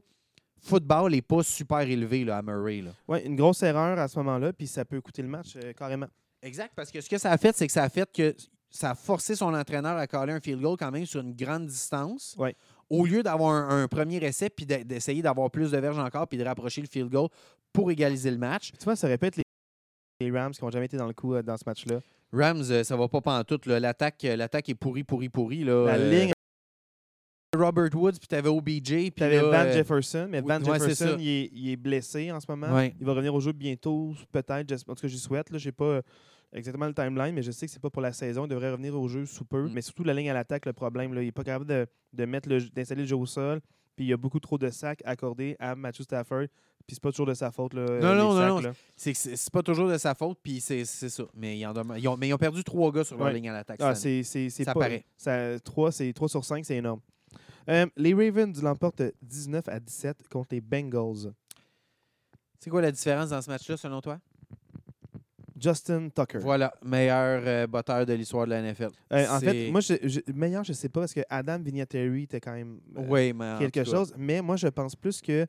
football 0.65 1.11
n'est 1.11 1.21
pas 1.21 1.43
super 1.43 1.81
élevé 1.81 2.25
là, 2.25 2.37
à 2.37 2.41
Murray. 2.41 2.83
Ouais, 3.07 3.25
une 3.25 3.35
grosse 3.35 3.61
erreur 3.63 3.97
à 3.99 4.07
ce 4.07 4.17
moment-là, 4.19 4.51
puis 4.53 4.67
ça 4.67 4.83
peut 4.85 4.99
coûter 5.01 5.21
le 5.21 5.27
match 5.27 5.53
euh, 5.55 5.73
carrément. 5.73 6.07
Exact, 6.41 6.73
parce 6.75 6.91
que 6.91 7.01
ce 7.01 7.09
que 7.09 7.17
ça 7.17 7.31
a 7.31 7.37
fait, 7.37 7.55
c'est 7.55 7.67
que 7.67 7.73
ça 7.73 7.83
a 7.83 7.89
fait 7.89 8.11
que 8.11 8.35
ça 8.69 8.91
a 8.91 8.95
forcé 8.95 9.35
son 9.35 9.53
entraîneur 9.53 9.97
à 9.97 10.05
caler 10.05 10.33
un 10.33 10.39
field 10.39 10.61
goal 10.61 10.75
quand 10.77 10.91
même 10.91 11.05
sur 11.05 11.21
une 11.21 11.33
grande 11.33 11.67
distance. 11.67 12.35
Ouais. 12.37 12.55
Au 12.89 13.05
lieu 13.05 13.23
d'avoir 13.23 13.51
un, 13.53 13.83
un 13.83 13.87
premier 13.87 14.17
essai, 14.17 14.49
puis 14.49 14.65
de- 14.65 14.83
d'essayer 14.83 15.21
d'avoir 15.21 15.49
plus 15.49 15.71
de 15.71 15.77
verges 15.77 15.97
encore, 15.97 16.27
puis 16.27 16.37
de 16.37 16.43
rapprocher 16.43 16.81
le 16.81 16.87
field 16.87 17.09
goal 17.09 17.29
pour 17.71 17.89
égaliser 17.89 18.31
le 18.31 18.37
match. 18.37 18.71
Tu 18.77 18.83
vois, 18.83 18.95
ça 18.95 19.07
répète 19.07 19.37
les, 19.37 19.43
les 20.19 20.31
Rams 20.31 20.51
qui 20.51 20.63
n'ont 20.63 20.71
jamais 20.71 20.85
été 20.85 20.97
dans 20.97 21.07
le 21.07 21.13
coup 21.13 21.33
euh, 21.33 21.41
dans 21.41 21.57
ce 21.57 21.63
match-là. 21.65 21.99
Rams, 22.33 22.63
euh, 22.69 22.83
ça 22.83 22.95
va 22.97 23.07
pas 23.07 23.21
pantoute. 23.21 23.65
L'attaque, 23.65 24.23
l'attaque 24.23 24.69
est 24.69 24.75
pourrie, 24.75 25.03
pourrie, 25.03 25.29
pourrie. 25.29 25.63
Là. 25.63 25.85
La 25.85 25.97
ligne, 25.97 26.31
Robert 27.55 27.89
Woods, 27.95 28.13
puis 28.19 28.27
t'avais 28.27 28.49
OBJ, 28.49 28.83
puis 28.89 29.11
tu 29.11 29.23
avais 29.23 29.37
là, 29.41 29.43
Van 29.63 29.69
euh, 29.69 29.73
Jefferson, 29.73 30.27
mais 30.29 30.41
Van 30.41 30.59
ouais, 30.61 30.79
Jefferson, 30.79 31.17
il 31.19 31.27
est, 31.27 31.49
il 31.53 31.69
est 31.71 31.75
blessé 31.75 32.31
en 32.31 32.39
ce 32.39 32.45
moment. 32.49 32.73
Ouais. 32.73 32.93
Il 32.99 33.05
va 33.05 33.13
revenir 33.13 33.33
au 33.33 33.39
jeu 33.39 33.51
bientôt, 33.51 34.13
peut-être. 34.31 34.71
En 34.87 34.95
tout 34.95 35.01
cas, 35.01 35.07
j'y 35.07 35.17
souhaite. 35.19 35.47
Je 35.57 35.65
n'ai 35.67 35.71
pas 35.71 35.85
euh, 35.85 36.01
exactement 36.53 36.87
le 36.87 36.93
timeline, 36.93 37.33
mais 37.33 37.41
je 37.43 37.51
sais 37.51 37.65
que 37.65 37.71
c'est 37.71 37.81
pas 37.81 37.89
pour 37.89 38.01
la 38.01 38.13
saison. 38.13 38.45
Il 38.45 38.49
devrait 38.49 38.71
revenir 38.71 38.99
au 38.99 39.07
jeu 39.07 39.25
sous 39.25 39.45
peu. 39.45 39.63
Mm. 39.63 39.71
Mais 39.73 39.81
surtout, 39.81 40.03
la 40.03 40.13
ligne 40.13 40.29
à 40.29 40.33
l'attaque, 40.33 40.65
le 40.65 40.73
problème. 40.73 41.13
Là, 41.13 41.21
il 41.21 41.25
n'est 41.25 41.31
pas 41.31 41.43
capable 41.43 41.65
de, 41.65 41.85
de 42.13 42.25
d'installer 42.73 43.01
le 43.01 43.07
jeu 43.07 43.15
au 43.17 43.25
sol. 43.25 43.61
Puis 43.95 44.05
il 44.05 44.09
y 44.09 44.13
a 44.13 44.17
beaucoup 44.17 44.39
trop 44.41 44.57
de 44.57 44.69
sacs 44.69 45.01
accordés 45.05 45.55
à 45.59 45.73
Matthew 45.75 46.01
Stafford. 46.03 46.47
Puis 46.87 46.95
c'est 46.95 47.01
pas 47.01 47.09
toujours 47.11 47.25
de 47.25 47.33
sa 47.33 47.49
faute. 47.49 47.73
Là, 47.73 47.81
euh, 47.81 47.99
Non, 48.01 48.11
les 48.11 48.17
non, 48.19 48.33
non, 48.35 48.61
sacs, 48.61 48.65
non. 48.65 48.73
C'est 49.35 49.49
pas 49.51 49.63
toujours 49.63 49.89
de 49.89 49.97
sa 49.97 50.13
faute, 50.13 50.37
puis 50.43 50.59
c'est 50.61 50.85
ça. 50.85 51.23
Mais 51.33 51.57
ils, 51.57 51.65
en 51.65 51.73
demeurent- 51.73 51.97
ils 51.97 52.07
ont, 52.07 52.15
mais 52.15 52.27
ils 52.27 52.33
ont 52.33 52.37
perdu 52.37 52.63
trois 52.63 52.91
gars 52.91 53.03
sur 53.03 53.17
leur 53.17 53.25
Ouais. 53.27 53.33
ligne 53.33 53.49
à 53.49 53.53
l'attaque. 53.53 53.79
Ah, 53.81 53.95
c'est, 53.95 54.21
Ça 54.23 54.65
pas, 54.73 54.81
paraît. 54.81 55.03
Ça, 55.17 55.59
3, 55.61 55.91
c'est 55.91 56.13
3 56.13 56.29
sur 56.29 56.43
5, 56.45 56.63
c'est 56.63 56.75
énorme. 56.75 56.99
Euh, 57.69 57.85
les 57.97 58.13
Ravens 58.13 58.61
l'emportent 58.61 59.01
19 59.21 59.67
à 59.67 59.79
17 59.79 60.27
contre 60.29 60.49
les 60.51 60.61
Bengals. 60.61 61.33
C'est 62.59 62.69
quoi 62.69 62.81
la 62.81 62.91
différence 62.91 63.29
dans 63.29 63.41
ce 63.41 63.49
match-là, 63.49 63.77
selon 63.77 64.01
toi? 64.01 64.19
Justin 65.59 66.09
Tucker. 66.09 66.39
Voilà, 66.39 66.73
meilleur 66.83 67.41
euh, 67.45 67.67
botteur 67.67 68.05
de 68.05 68.13
l'histoire 68.13 68.45
de 68.45 68.51
la 68.51 68.61
NFL. 68.61 68.89
Euh, 69.13 69.27
en 69.29 69.39
fait, 69.39 69.71
moi, 69.71 69.79
je, 69.79 69.93
je- 70.03 70.19
meilleur, 70.33 70.63
je 70.63 70.73
sais 70.73 70.89
pas, 70.89 71.01
parce 71.01 71.13
que 71.13 71.21
Adam 71.29 71.59
Vinatieri 71.59 72.23
était 72.23 72.41
quand 72.41 72.53
même 72.53 72.79
euh, 72.97 73.05
oui, 73.07 73.31
mais 73.33 73.55
quelque 73.59 73.83
chose, 73.83 74.13
mais 74.17 74.41
moi, 74.41 74.57
je 74.57 74.67
pense 74.67 74.95
plus 74.95 75.21
que 75.21 75.47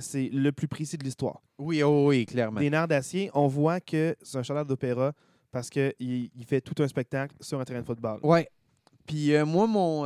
c'est 0.00 0.28
le 0.32 0.52
plus 0.52 0.68
précis 0.68 0.96
de 0.96 1.02
l'histoire. 1.02 1.42
Oui, 1.58 1.82
oh, 1.82 2.06
oui, 2.08 2.24
clairement. 2.24 2.60
Des 2.60 2.70
nerfs 2.70 2.86
d'acier, 2.86 3.30
on 3.34 3.48
voit 3.48 3.80
que 3.80 4.14
c'est 4.22 4.38
un 4.38 4.42
chanteur 4.44 4.64
d'opéra 4.64 5.12
parce 5.50 5.68
qu'il 5.68 5.92
il 5.98 6.44
fait 6.46 6.60
tout 6.60 6.80
un 6.80 6.86
spectacle 6.86 7.34
sur 7.40 7.58
un 7.58 7.64
terrain 7.64 7.80
de 7.80 7.86
football. 7.86 8.20
Ouais. 8.22 8.48
Puis 9.06 9.32
moi, 9.44 9.66
mon. 9.66 10.04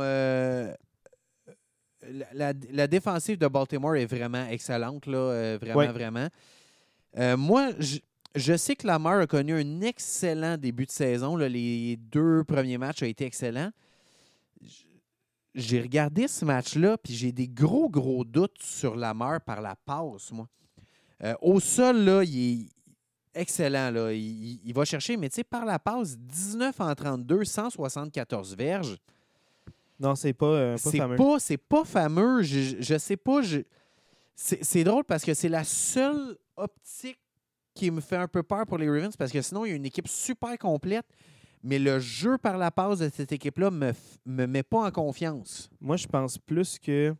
La, 2.33 2.87
défensive 2.87 3.37
de 3.37 3.47
Baltimore 3.47 3.95
est 3.95 4.05
vraiment 4.05 4.45
excellente, 4.47 5.05
là. 5.07 5.17
euh, 5.17 5.57
vraiment, 5.59 5.75
vraiment. 5.93 6.27
Euh, 7.17 7.35
moi, 7.37 7.71
je, 7.79 7.97
je 8.35 8.55
sais 8.57 8.75
que 8.75 8.85
Lamar 8.87 9.19
a 9.19 9.27
connu 9.27 9.53
un 9.53 9.81
excellent 9.81 10.57
début 10.57 10.85
de 10.85 10.91
saison. 10.91 11.35
là. 11.35 11.49
Les 11.49 11.97
deux 11.97 12.43
premiers 12.43 12.77
matchs 12.77 13.03
ont 13.03 13.07
été 13.07 13.25
excellents. 13.25 13.71
J'ai 15.55 15.81
regardé 15.81 16.27
ce 16.27 16.45
match-là, 16.45 16.97
puis 16.97 17.13
j'ai 17.15 17.31
des 17.31 17.47
gros, 17.47 17.89
gros 17.89 18.23
doutes 18.23 18.61
sur 18.61 18.95
Lamar 18.95 19.41
par 19.41 19.59
la 19.61 19.75
passe, 19.75 20.31
moi. 20.31 20.47
Euh, 21.23 21.33
au 21.41 21.59
sol, 21.59 21.97
là, 22.03 22.23
il 22.23 22.61
est 22.61 22.69
excellent. 23.33 23.89
Là. 23.89 24.13
Il, 24.13 24.19
il- 24.19 24.61
il 24.65 24.73
va 24.73 24.85
chercher, 24.85 25.17
mais 25.17 25.29
tu 25.29 25.35
sais, 25.37 25.43
par 25.43 25.65
la 25.65 25.79
passe, 25.79 26.15
19 26.15 26.79
en 26.79 26.93
32, 26.93 27.43
174 27.43 28.55
verges. 28.55 28.97
Non, 29.99 30.15
c'est 30.15 30.33
pas, 30.33 30.45
euh, 30.45 30.71
pas 30.73 30.77
C'est 30.91 30.97
fameux. 30.97 31.15
pas, 31.15 31.39
c'est 31.39 31.57
pas 31.57 31.83
fameux. 31.85 32.41
Je, 32.43 32.75
je 32.79 32.97
sais 32.97 33.17
pas. 33.17 33.41
je- 33.41 33.61
C'est 34.35 34.63
c'est 34.63 34.83
drôle 34.83 35.03
parce 35.03 35.23
que 35.23 35.33
c'est 35.33 35.49
la 35.49 35.63
seule 35.63 36.37
optique 36.55 37.19
qui 37.73 37.89
me 37.91 38.01
fait 38.01 38.15
un 38.17 38.27
peu 38.27 38.43
peur 38.43 38.65
pour 38.67 38.77
les 38.77 38.87
Ravens 38.89 39.15
parce 39.15 39.31
que 39.31 39.41
sinon, 39.41 39.65
il 39.65 39.69
y 39.69 39.71
a 39.73 39.75
une 39.75 39.85
équipe 39.85 40.07
super 40.07 40.57
complète. 40.57 41.05
Mais 41.63 41.79
le 41.79 41.99
jeu 41.99 42.37
par 42.37 42.57
la 42.57 42.69
passe 42.69 42.99
de 42.99 43.09
cette 43.13 43.31
équipe-là 43.31 43.71
me, 43.71 43.91
me 44.25 44.45
met 44.45 44.61
pas 44.63 44.85
en 44.85 44.91
confiance. 44.91 45.69
Moi, 45.81 45.97
je 45.97 46.05
pense 46.07 46.37
plus 46.37 46.77
que. 46.77 47.15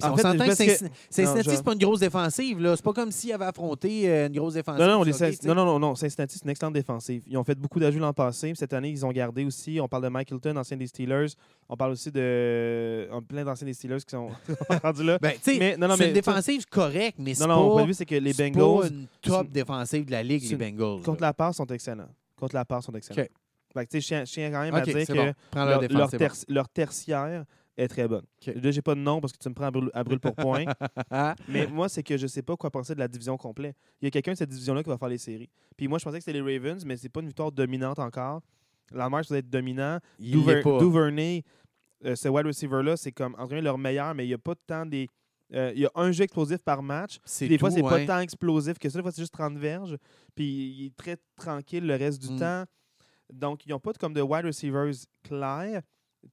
En 0.00 0.12
on 0.12 0.16
fait, 0.16 0.22
s'entend 0.22 0.44
que 0.44 0.50
que- 0.50 0.54
Cincinnati, 0.54 0.94
Cincinnati, 1.10 1.50
je- 1.50 1.56
c'est 1.56 1.64
pas 1.64 1.72
une 1.72 1.78
grosse 1.80 1.98
défensive. 1.98 2.60
là. 2.60 2.76
C'est 2.76 2.84
pas 2.84 2.92
comme 2.92 3.10
s'il 3.10 3.32
avait 3.32 3.46
affronté 3.46 4.08
euh, 4.08 4.28
une 4.28 4.32
grosse 4.32 4.54
défensive. 4.54 4.80
Non, 4.80 4.86
non, 4.98 5.02
les 5.02 5.10
non, 5.44 5.54
non, 5.56 5.64
non, 5.64 5.78
non, 5.80 5.94
Cincinnati, 5.96 6.36
c'est 6.38 6.44
une 6.44 6.50
excellente 6.50 6.74
défensive. 6.74 7.22
Ils 7.26 7.36
ont 7.36 7.42
fait 7.42 7.56
beaucoup 7.56 7.80
d'ajouts 7.80 7.98
l'an 7.98 8.12
passé. 8.12 8.52
Cette 8.54 8.72
année, 8.72 8.90
ils 8.90 9.04
ont 9.04 9.10
gardé 9.10 9.44
aussi. 9.44 9.80
On 9.80 9.88
parle 9.88 10.04
de 10.04 10.08
Mike 10.08 10.30
Hilton, 10.30 10.56
ancien 10.56 10.76
des 10.76 10.86
Steelers. 10.86 11.26
On 11.68 11.76
parle 11.76 11.92
aussi 11.92 12.12
de 12.12 13.08
on- 13.10 13.22
plein 13.22 13.44
d'anciens 13.44 13.66
des 13.66 13.74
Steelers 13.74 13.98
qui 13.98 14.10
sont 14.12 14.28
rendus 14.84 15.02
là. 15.02 15.18
Ben, 15.20 15.32
Mais- 15.46 15.76
non, 15.76 15.88
non, 15.88 15.94
c'est 15.96 16.02
mais 16.04 16.08
une 16.08 16.14
défensive 16.14 16.64
correcte, 16.66 17.16
mais 17.18 17.34
c'est 17.34 17.46
Non, 17.46 17.76
non, 17.76 17.84
pas, 17.86 17.92
c'est 17.92 18.06
que 18.06 18.14
les 18.14 18.32
Bengals, 18.34 18.80
pas 18.82 18.86
une 18.88 19.06
top 19.20 19.48
défensive 19.48 20.04
de 20.04 20.12
la 20.12 20.22
ligue, 20.22 20.48
les 20.48 20.56
Bengals. 20.56 21.02
contre 21.02 21.22
là. 21.22 21.28
la 21.28 21.34
passe, 21.34 21.56
sont 21.56 21.66
excellents. 21.66 22.08
Contre 22.38 22.54
la 22.54 22.64
passe, 22.64 22.84
sont 22.84 22.92
excellents. 22.92 23.20
OK. 23.22 23.30
Fait 23.74 23.84
que, 23.86 23.90
tu 23.90 24.00
sais, 24.00 24.24
je 24.24 24.32
tiens- 24.32 24.50
quand 24.50 24.60
même 24.62 24.74
à 24.74 24.80
dire 24.80 25.06
que 25.06 25.12
bon. 25.12 25.34
Leur, 25.54 26.08
leur 26.48 26.68
tertiaire 26.68 27.44
est 27.84 27.88
très 27.88 28.06
bonne. 28.08 28.24
OK. 28.46 28.54
Là, 28.54 28.70
j'ai 28.70 28.82
pas 28.82 28.94
de 28.94 29.00
nom 29.00 29.20
parce 29.20 29.32
que 29.32 29.38
tu 29.38 29.48
me 29.48 29.54
prends 29.54 29.66
à 29.66 29.70
brûle, 29.70 29.90
à 29.94 30.04
brûle 30.04 30.20
pour 30.20 30.34
point. 30.34 30.64
mais 31.48 31.66
moi, 31.66 31.88
c'est 31.88 32.02
que 32.02 32.16
je 32.16 32.26
sais 32.26 32.42
pas 32.42 32.56
quoi 32.56 32.70
penser 32.70 32.94
de 32.94 33.00
la 33.00 33.08
division 33.08 33.36
complète. 33.36 33.76
Il 34.00 34.06
y 34.06 34.08
a 34.08 34.10
quelqu'un 34.10 34.32
de 34.32 34.36
cette 34.38 34.50
division-là 34.50 34.82
qui 34.82 34.88
va 34.90 34.98
faire 34.98 35.08
les 35.08 35.18
séries. 35.18 35.48
Puis 35.76 35.88
moi, 35.88 35.98
je 35.98 36.04
pensais 36.04 36.18
que 36.18 36.24
c'était 36.24 36.38
les 36.40 36.56
Ravens, 36.58 36.84
mais 36.84 36.96
c'est 36.96 37.08
pas 37.08 37.20
une 37.20 37.26
victoire 37.28 37.52
dominante 37.52 37.98
encore. 37.98 38.40
La 38.92 39.08
marche 39.08 39.28
doit 39.28 39.38
être 39.38 39.50
dominant. 39.50 39.98
Il 40.18 40.32
Duver-. 40.32 40.62
Duvernay, 40.78 41.44
euh, 42.04 42.14
ce 42.16 42.28
wide 42.28 42.46
receiver-là, 42.46 42.96
c'est 42.96 43.12
comme 43.12 43.34
entre 43.34 43.48
guillemets, 43.48 43.62
leur 43.62 43.78
meilleur, 43.78 44.14
mais 44.14 44.24
il 44.24 44.28
n'y 44.28 44.34
a 44.34 44.38
pas 44.38 44.54
tant 44.66 44.86
des. 44.86 45.08
euh, 45.54 45.72
il 45.74 45.80
y 45.82 45.86
a 45.86 45.90
un 45.94 46.10
jeu 46.10 46.24
explosif 46.24 46.58
par 46.58 46.82
match. 46.82 47.18
Des 47.40 47.58
fois, 47.58 47.70
c'est 47.70 47.82
ouais. 47.82 48.06
pas 48.06 48.14
tant 48.14 48.20
explosif 48.20 48.78
que 48.78 48.88
ça. 48.88 48.98
Des 48.98 49.02
fois, 49.02 49.12
c'est 49.12 49.22
juste 49.22 49.34
30 49.34 49.56
verges. 49.58 49.96
Puis 50.34 50.44
il 50.46 50.86
est 50.86 50.96
très 50.96 51.16
tranquille 51.36 51.86
le 51.86 51.94
reste 51.96 52.20
du 52.22 52.32
Mm. 52.32 52.38
temps. 52.38 52.64
Donc, 53.32 53.66
ils 53.66 53.70
n'ont 53.70 53.78
pas 53.80 53.92
de- 53.92 53.98
comme 53.98 54.14
de 54.14 54.22
wide 54.22 54.46
receivers 54.46 54.90
clairs. 55.22 55.82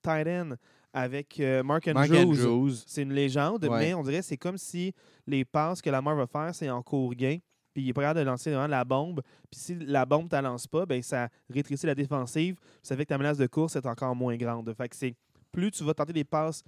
Tight 0.01 0.27
end 0.27 0.53
avec 0.95 1.39
euh, 1.41 1.61
Mark 1.61 1.85
Mark 1.89 2.09
Andrews. 2.09 2.39
Andrews. 2.45 2.71
C'est 2.87 3.01
une 3.03 3.13
légende, 3.13 3.65
Ouais. 3.65 3.79
mais 3.79 3.93
on 3.93 4.01
dirait 4.01 4.19
que 4.19 4.25
c'est 4.25 4.37
comme 4.37 4.57
si 4.57 4.93
les 5.27 5.43
passes 5.43 5.81
que 5.81 5.89
Lamar 5.89 6.15
va 6.15 6.25
faire, 6.25 6.55
c'est 6.55 6.69
en 6.69 6.81
court 6.81 7.13
gain. 7.13 7.37
Puis 7.73 7.83
il 7.83 7.89
est 7.89 7.93
capable 7.93 8.21
de 8.21 8.25
lancer 8.25 8.51
vraiment 8.51 8.67
la 8.67 8.85
bombe. 8.85 9.21
Puis 9.51 9.59
si 9.59 9.75
la 9.75 10.05
bombe 10.05 10.31
ne 10.31 10.39
lance 10.41 10.65
pas, 10.67 10.85
ben 10.85 11.01
ça 11.01 11.27
rétrécit 11.49 11.85
la 11.85 11.95
défensive. 11.95 12.55
Ça 12.81 12.95
fait 12.95 13.03
que 13.03 13.09
ta 13.09 13.17
menace 13.17 13.37
de 13.37 13.47
course 13.47 13.75
est 13.75 13.85
encore 13.85 14.15
moins 14.15 14.37
grande. 14.37 14.73
Fait 14.77 14.87
que 14.87 14.95
c'est 14.95 15.13
plus 15.51 15.71
tu 15.71 15.83
vas 15.83 15.93
tenter 15.93 16.13
des 16.13 16.23
passes 16.23 16.63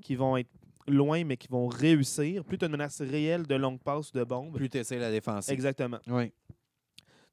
qui 0.00 0.14
vont 0.14 0.36
être 0.36 0.48
loin, 0.86 1.24
mais 1.24 1.36
qui 1.36 1.48
vont 1.48 1.66
réussir, 1.66 2.44
plus 2.44 2.58
tu 2.58 2.64
as 2.64 2.66
une 2.68 2.72
menace 2.72 3.00
réelle 3.00 3.44
de 3.46 3.54
longue 3.56 3.80
passe 3.80 4.10
ou 4.10 4.18
de 4.18 4.22
bombe. 4.24 4.54
Plus 4.54 4.68
tu 4.70 4.78
essaies 4.78 4.98
la 4.98 5.10
défensive. 5.10 5.52
Exactement. 5.52 5.98
Oui. 6.06 6.32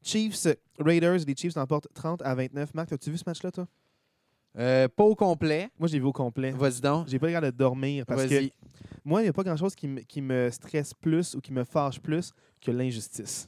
Chiefs, 0.01 0.47
Raiders, 0.79 1.19
les 1.27 1.35
Chiefs 1.35 1.57
emportent 1.57 1.87
30 1.93 2.21
à 2.23 2.33
29. 2.33 2.73
Marc, 2.73 2.91
as-tu 2.93 3.11
vu 3.11 3.17
ce 3.17 3.23
match-là, 3.27 3.51
toi? 3.51 3.67
Euh, 4.57 4.87
pas 4.87 5.03
au 5.03 5.15
complet. 5.15 5.69
Moi, 5.79 5.87
j'ai 5.87 5.99
vu 5.99 6.05
au 6.05 6.11
complet. 6.11 6.51
Vas-y 6.51 6.81
donc. 6.81 7.07
J'ai 7.07 7.19
pas 7.19 7.27
le 7.27 7.35
regard 7.35 7.51
de 7.51 7.55
dormir 7.55 8.05
parce 8.05 8.23
que 8.29 8.35
moi, 9.05 9.21
il 9.21 9.25
n'y 9.25 9.29
a 9.29 9.33
pas 9.33 9.43
grand-chose 9.43 9.75
qui, 9.75 9.87
me- 9.87 10.01
qui 10.01 10.21
me 10.21 10.49
stresse 10.49 10.93
plus 10.93 11.35
ou 11.35 11.39
qui 11.41 11.53
me 11.53 11.63
fâche 11.63 11.99
plus 11.99 12.31
que 12.59 12.71
l'injustice. 12.71 13.47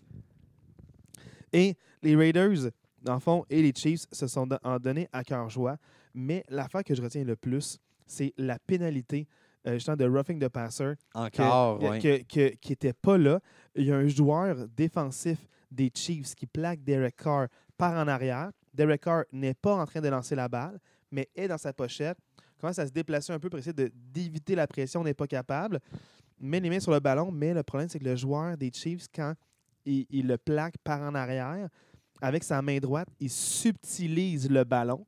Et 1.54 1.76
les 2.02 2.16
Raiders, 2.16 2.70
dans 3.02 3.16
le 3.16 3.20
fond, 3.20 3.46
et 3.50 3.62
les 3.62 3.74
Chiefs 3.76 4.06
se 4.12 4.28
sont 4.28 4.48
don- 4.48 4.60
en 4.64 4.80
donnés 4.80 5.10
à 5.12 5.24
cœur 5.24 5.50
joie. 5.50 5.78
Mais 6.14 6.44
l'affaire 6.50 6.84
que 6.84 6.94
je 6.96 7.02
retiens 7.02 7.24
le 7.24 7.36
plus, 7.36 7.78
c'est 8.06 8.34
la 8.38 8.60
pénalité 8.60 9.28
euh, 9.68 9.74
justement 9.76 9.96
de 9.98 10.06
roughing 10.06 10.40
the 10.40 10.50
passer 10.50 10.94
que- 11.14 11.20
Encore, 11.20 11.80
que- 11.80 11.86
oui. 11.86 12.00
que- 12.00 12.24
que- 12.24 12.56
qui 12.56 12.72
n'était 12.72 12.94
pas 12.94 13.18
là. 13.18 13.40
Il 13.76 13.86
y 13.86 13.92
a 13.92 13.96
un 13.96 14.08
joueur 14.08 14.56
défensif 14.76 15.38
des 15.70 15.92
Chiefs 15.94 16.34
qui 16.36 16.48
plaque 16.48 16.84
Derek 16.84 17.16
Carr 17.16 17.48
par 17.78 17.94
en 17.94 18.08
arrière. 18.08 18.52
Derek 18.74 19.02
Carr 19.02 19.24
n'est 19.32 19.54
pas 19.54 19.76
en 19.76 19.86
train 19.86 20.02
de 20.02 20.08
lancer 20.08 20.34
la 20.36 20.48
balle, 20.50 20.80
mais 21.12 21.30
est 21.36 21.48
dans 21.48 21.58
sa 21.58 21.74
pochette. 21.74 22.18
Commence 22.60 22.80
à 22.80 22.86
se 22.88 22.92
déplacer 22.92 23.34
un 23.34 23.40
peu 23.40 23.50
pour 23.50 23.60
essayer 23.60 23.74
de- 23.74 23.92
d'éviter 23.94 24.56
la 24.56 24.68
pression, 24.68 25.04
n'est 25.04 25.14
pas 25.14 25.28
capable. 25.28 25.80
Met 26.40 26.60
les 26.60 26.70
mains 26.70 26.80
sur 26.80 26.92
le 26.92 27.00
ballon, 27.00 27.32
mais 27.32 27.54
le 27.54 27.64
problème, 27.64 27.90
c'est 27.90 28.00
que 28.00 28.06
le 28.06 28.16
joueur 28.16 28.58
des 28.58 28.72
Chiefs, 28.74 29.08
quand 29.14 29.34
il, 29.86 30.06
il 30.10 30.28
le 30.28 30.38
plaque 30.38 30.78
par 30.84 31.02
en 31.02 31.14
arrière, 31.16 31.68
avec 32.22 32.44
sa 32.44 32.62
main 32.62 32.78
droite, 32.78 33.08
il 33.20 33.30
subtilise 33.30 34.50
le 34.50 34.64
ballon 34.64 35.06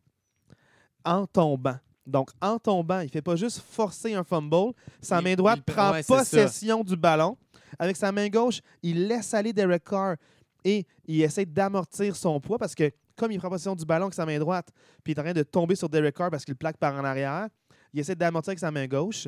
en 1.05 1.25
tombant. 1.27 1.77
Donc, 2.05 2.31
en 2.41 2.57
tombant, 2.59 2.99
il 2.99 3.05
ne 3.05 3.09
fait 3.11 3.21
pas 3.21 3.35
juste 3.35 3.59
forcer 3.61 4.13
un 4.13 4.23
fumble. 4.23 4.73
Sa 5.01 5.19
Il- 5.19 5.23
main 5.23 5.35
droite 5.35 5.59
il- 5.65 5.73
prend 5.73 5.91
ouais, 5.91 6.03
possession 6.03 6.83
du 6.83 6.95
ballon. 6.97 7.37
Avec 7.79 7.95
sa 7.95 8.11
main 8.11 8.27
gauche, 8.29 8.61
il 8.81 9.07
laisse 9.07 9.33
aller 9.33 9.53
Derek 9.53 9.83
Carr 9.83 10.15
et 10.63 10.85
il 11.05 11.21
essaie 11.21 11.45
d'amortir 11.45 12.15
son 12.15 12.39
poids 12.39 12.57
parce 12.57 12.75
que, 12.75 12.91
comme 13.16 13.32
il 13.32 13.39
prend 13.39 13.49
possession 13.49 13.76
du 13.76 13.86
ballon 13.86 14.05
avec 14.05 14.14
sa 14.14 14.26
main 14.26 14.39
droite, 14.39 14.70
puis 15.03 15.14
il 15.14 15.18
est 15.18 15.20
en 15.20 15.24
train 15.24 15.34
de 15.34 15.43
tomber 15.43 15.76
sur 15.76 15.89
Derek 15.89 16.16
Carr 16.16 16.30
parce 16.32 16.45
qu'il 16.45 16.55
plaque 16.55 16.78
par 16.78 16.93
en 16.95 17.03
arrière, 17.03 17.47
il 17.93 17.99
essaie 17.99 18.16
d'amortir 18.16 18.51
avec 18.51 18.59
sa 18.59 18.72
main 18.72 18.88
gauche. 18.88 19.28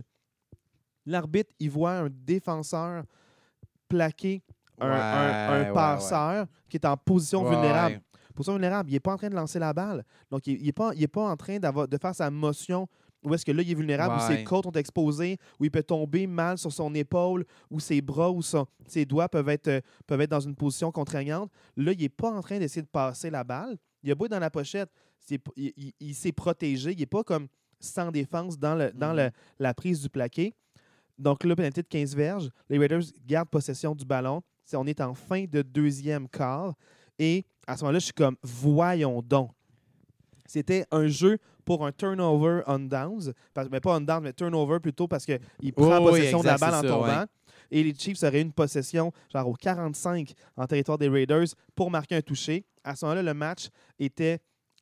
L'arbitre, 1.06 1.52
il 1.60 1.70
voit 1.70 1.92
un 2.00 2.10
défenseur 2.10 3.04
plaquer 3.88 4.42
un, 4.80 4.90
Ouais, 4.90 4.96
un- 4.96 5.50
un 5.62 5.64
ouais, 5.68 5.74
passeur 5.74 6.48
qui 6.68 6.78
est 6.78 6.86
en 6.86 6.98
position 6.98 7.44
vulnérable. 7.50 8.02
Position 8.34 8.54
vulnérable, 8.54 8.90
il 8.90 8.94
n'est 8.94 9.00
pas 9.00 9.14
en 9.14 9.18
train 9.18 9.30
de 9.30 9.36
lancer 9.36 9.60
la 9.60 9.72
balle. 9.72 10.04
Donc, 10.30 10.46
il 10.48 10.62
n'est 10.62 10.72
pas, 10.74 10.92
il 10.96 11.04
est 11.04 11.08
pas 11.08 11.30
en 11.30 11.38
train 11.38 11.58
de 11.60 11.98
faire 11.98 12.14
sa 12.16 12.30
motion 12.30 12.88
où 13.26 13.34
est-ce 13.34 13.45
que 13.45 13.51
là, 13.51 13.61
il 13.63 13.71
est 13.71 13.76
vulnérable, 13.76 14.15
où 14.15 14.19
ses 14.28 14.43
côtes 14.43 14.65
sont 14.65 14.71
exposées, 14.73 15.38
où 15.59 15.65
il 15.65 15.71
peut 15.71 15.84
tomber 15.84 16.28
mal 16.28 16.57
sur 16.57 16.71
son 16.71 16.93
épaule, 16.93 17.45
où 17.71 17.80
ses 17.80 18.01
bras 18.01 18.32
ou 18.32 18.41
ses 18.88 19.05
doigts 19.05 19.28
peuvent 19.28 19.49
être, 19.49 19.67
euh, 19.67 19.82
peuvent 20.07 20.21
être 20.21 20.30
dans 20.32 20.39
une 20.39 20.55
position 20.55 20.91
contraignante. 20.91 21.51
Là, 21.76 21.91
il 21.91 21.99
n'est 21.99 22.09
pas 22.09 22.30
en 22.32 22.41
train 22.41 22.59
d'essayer 22.59 22.82
de 22.84 22.88
passer 22.88 23.30
la 23.30 23.43
balle. 23.43 23.78
Il 24.03 24.11
a 24.11 24.15
beau 24.15 24.26
être 24.26 24.32
dans 24.32 24.39
la 24.39 24.49
pochette, 24.51 24.89
il, 25.30 25.39
il- 25.55 25.93
il 25.99 26.13
s'est 26.15 26.32
protégé. 26.32 26.91
Il 26.93 26.99
n'est 26.99 27.05
pas 27.07 27.23
comme 27.23 27.47
sans 27.80 28.11
défense 28.11 28.57
dans, 28.57 28.76
le, 28.76 28.91
dans 28.93 29.11
Mhm. 29.11 29.17
le- 29.17 29.32
la 29.59 29.73
prise 29.73 30.01
du 30.01 30.09
plaqué. 30.09 30.53
Donc 31.17 31.43
là, 31.43 31.55
pénalité 31.55 31.82
de 31.82 31.88
15 31.88 32.15
verges. 32.15 32.49
Les 32.69 32.78
Raiders 32.78 33.01
gardent 33.26 33.49
possession 33.49 33.95
du 33.95 34.05
ballon. 34.05 34.41
On 34.73 34.86
est 34.88 35.01
en 35.01 35.13
fin 35.13 35.45
de 35.45 35.61
deuxième 35.61 36.28
quart. 36.28 36.73
Et 37.17 37.45
à 37.67 37.78
ce 37.78 37.84
moment-là, 37.84 37.99
je 37.99 38.05
suis 38.05 38.13
comme, 38.13 38.36
voyons 38.43 39.21
donc. 39.21 39.51
C'était 40.46 40.86
un 40.91 41.08
jeu 41.08 41.38
pour 41.64 41.86
un 41.86 41.91
turnover 41.91 42.62
on 42.68 42.80
downs. 42.80 43.34
Parce- 43.54 43.70
mais 43.72 43.80
pas 43.80 43.96
on 43.98 44.02
downs, 44.02 44.24
mais 44.24 44.34
turnover 44.34 44.80
plutôt 44.80 45.08
parce 45.08 45.26
qu'il 45.26 45.39
prend 45.74 46.00
oui, 46.04 46.12
possession 46.12 46.41
de 46.41 46.46
la 46.46 46.58
balle 46.58 46.76
en 46.76 46.82
ça, 46.82 46.88
tombant. 46.88 47.08
ouais. 47.08 47.26
Et 47.72 47.84
les 47.84 47.96
Chiefs 47.96 48.22
auraient 48.24 48.41
une 48.41 48.54
possession, 48.54 49.12
genre 49.34 49.48
au 49.48 49.54
45 49.54 50.34
en 50.56 50.68
territoire 50.68 50.98
des 50.98 51.10
Raiders, 51.10 51.48
pour 51.74 51.89
marquer 51.89 52.16
un 52.16 52.22
touché. 52.22 52.64
À 52.84 52.96
ce 52.96 53.06
moment-là, 53.06 53.24
le 53.24 53.34
match 53.34 53.70
était 53.98 54.39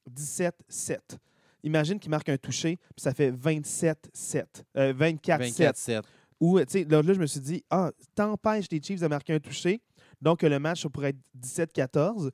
17-7. 0.09 1.18
Imagine 1.64 1.97
qu'il 1.97 2.09
marque 2.11 2.28
un 2.28 2.38
touché, 2.38 2.76
puis 2.76 3.01
ça 3.01 3.14
fait 3.14 3.32
27-7. 3.32 4.64
Euh, 4.78 4.93
24-7. 4.93 5.74
24-7. 5.74 6.03
Où, 6.41 6.59
tu 6.59 6.66
sais, 6.68 6.84
là, 6.84 7.01
là, 7.01 7.14
je 7.14 7.20
me 7.20 7.26
suis 7.26 7.39
dit, 7.39 7.64
ah, 7.70 7.91
t'empêches 8.16 8.66
les 8.70 8.82
Chiefs 8.82 8.99
de 8.99 9.07
marquer 9.07 9.34
un 9.36 9.39
touché. 9.39 9.82
Donc, 10.22 10.41
le 10.41 10.59
match 10.59 10.82
ça 10.82 10.89
pourrait 10.89 11.09
être 11.09 11.20
17-14. 11.39 12.32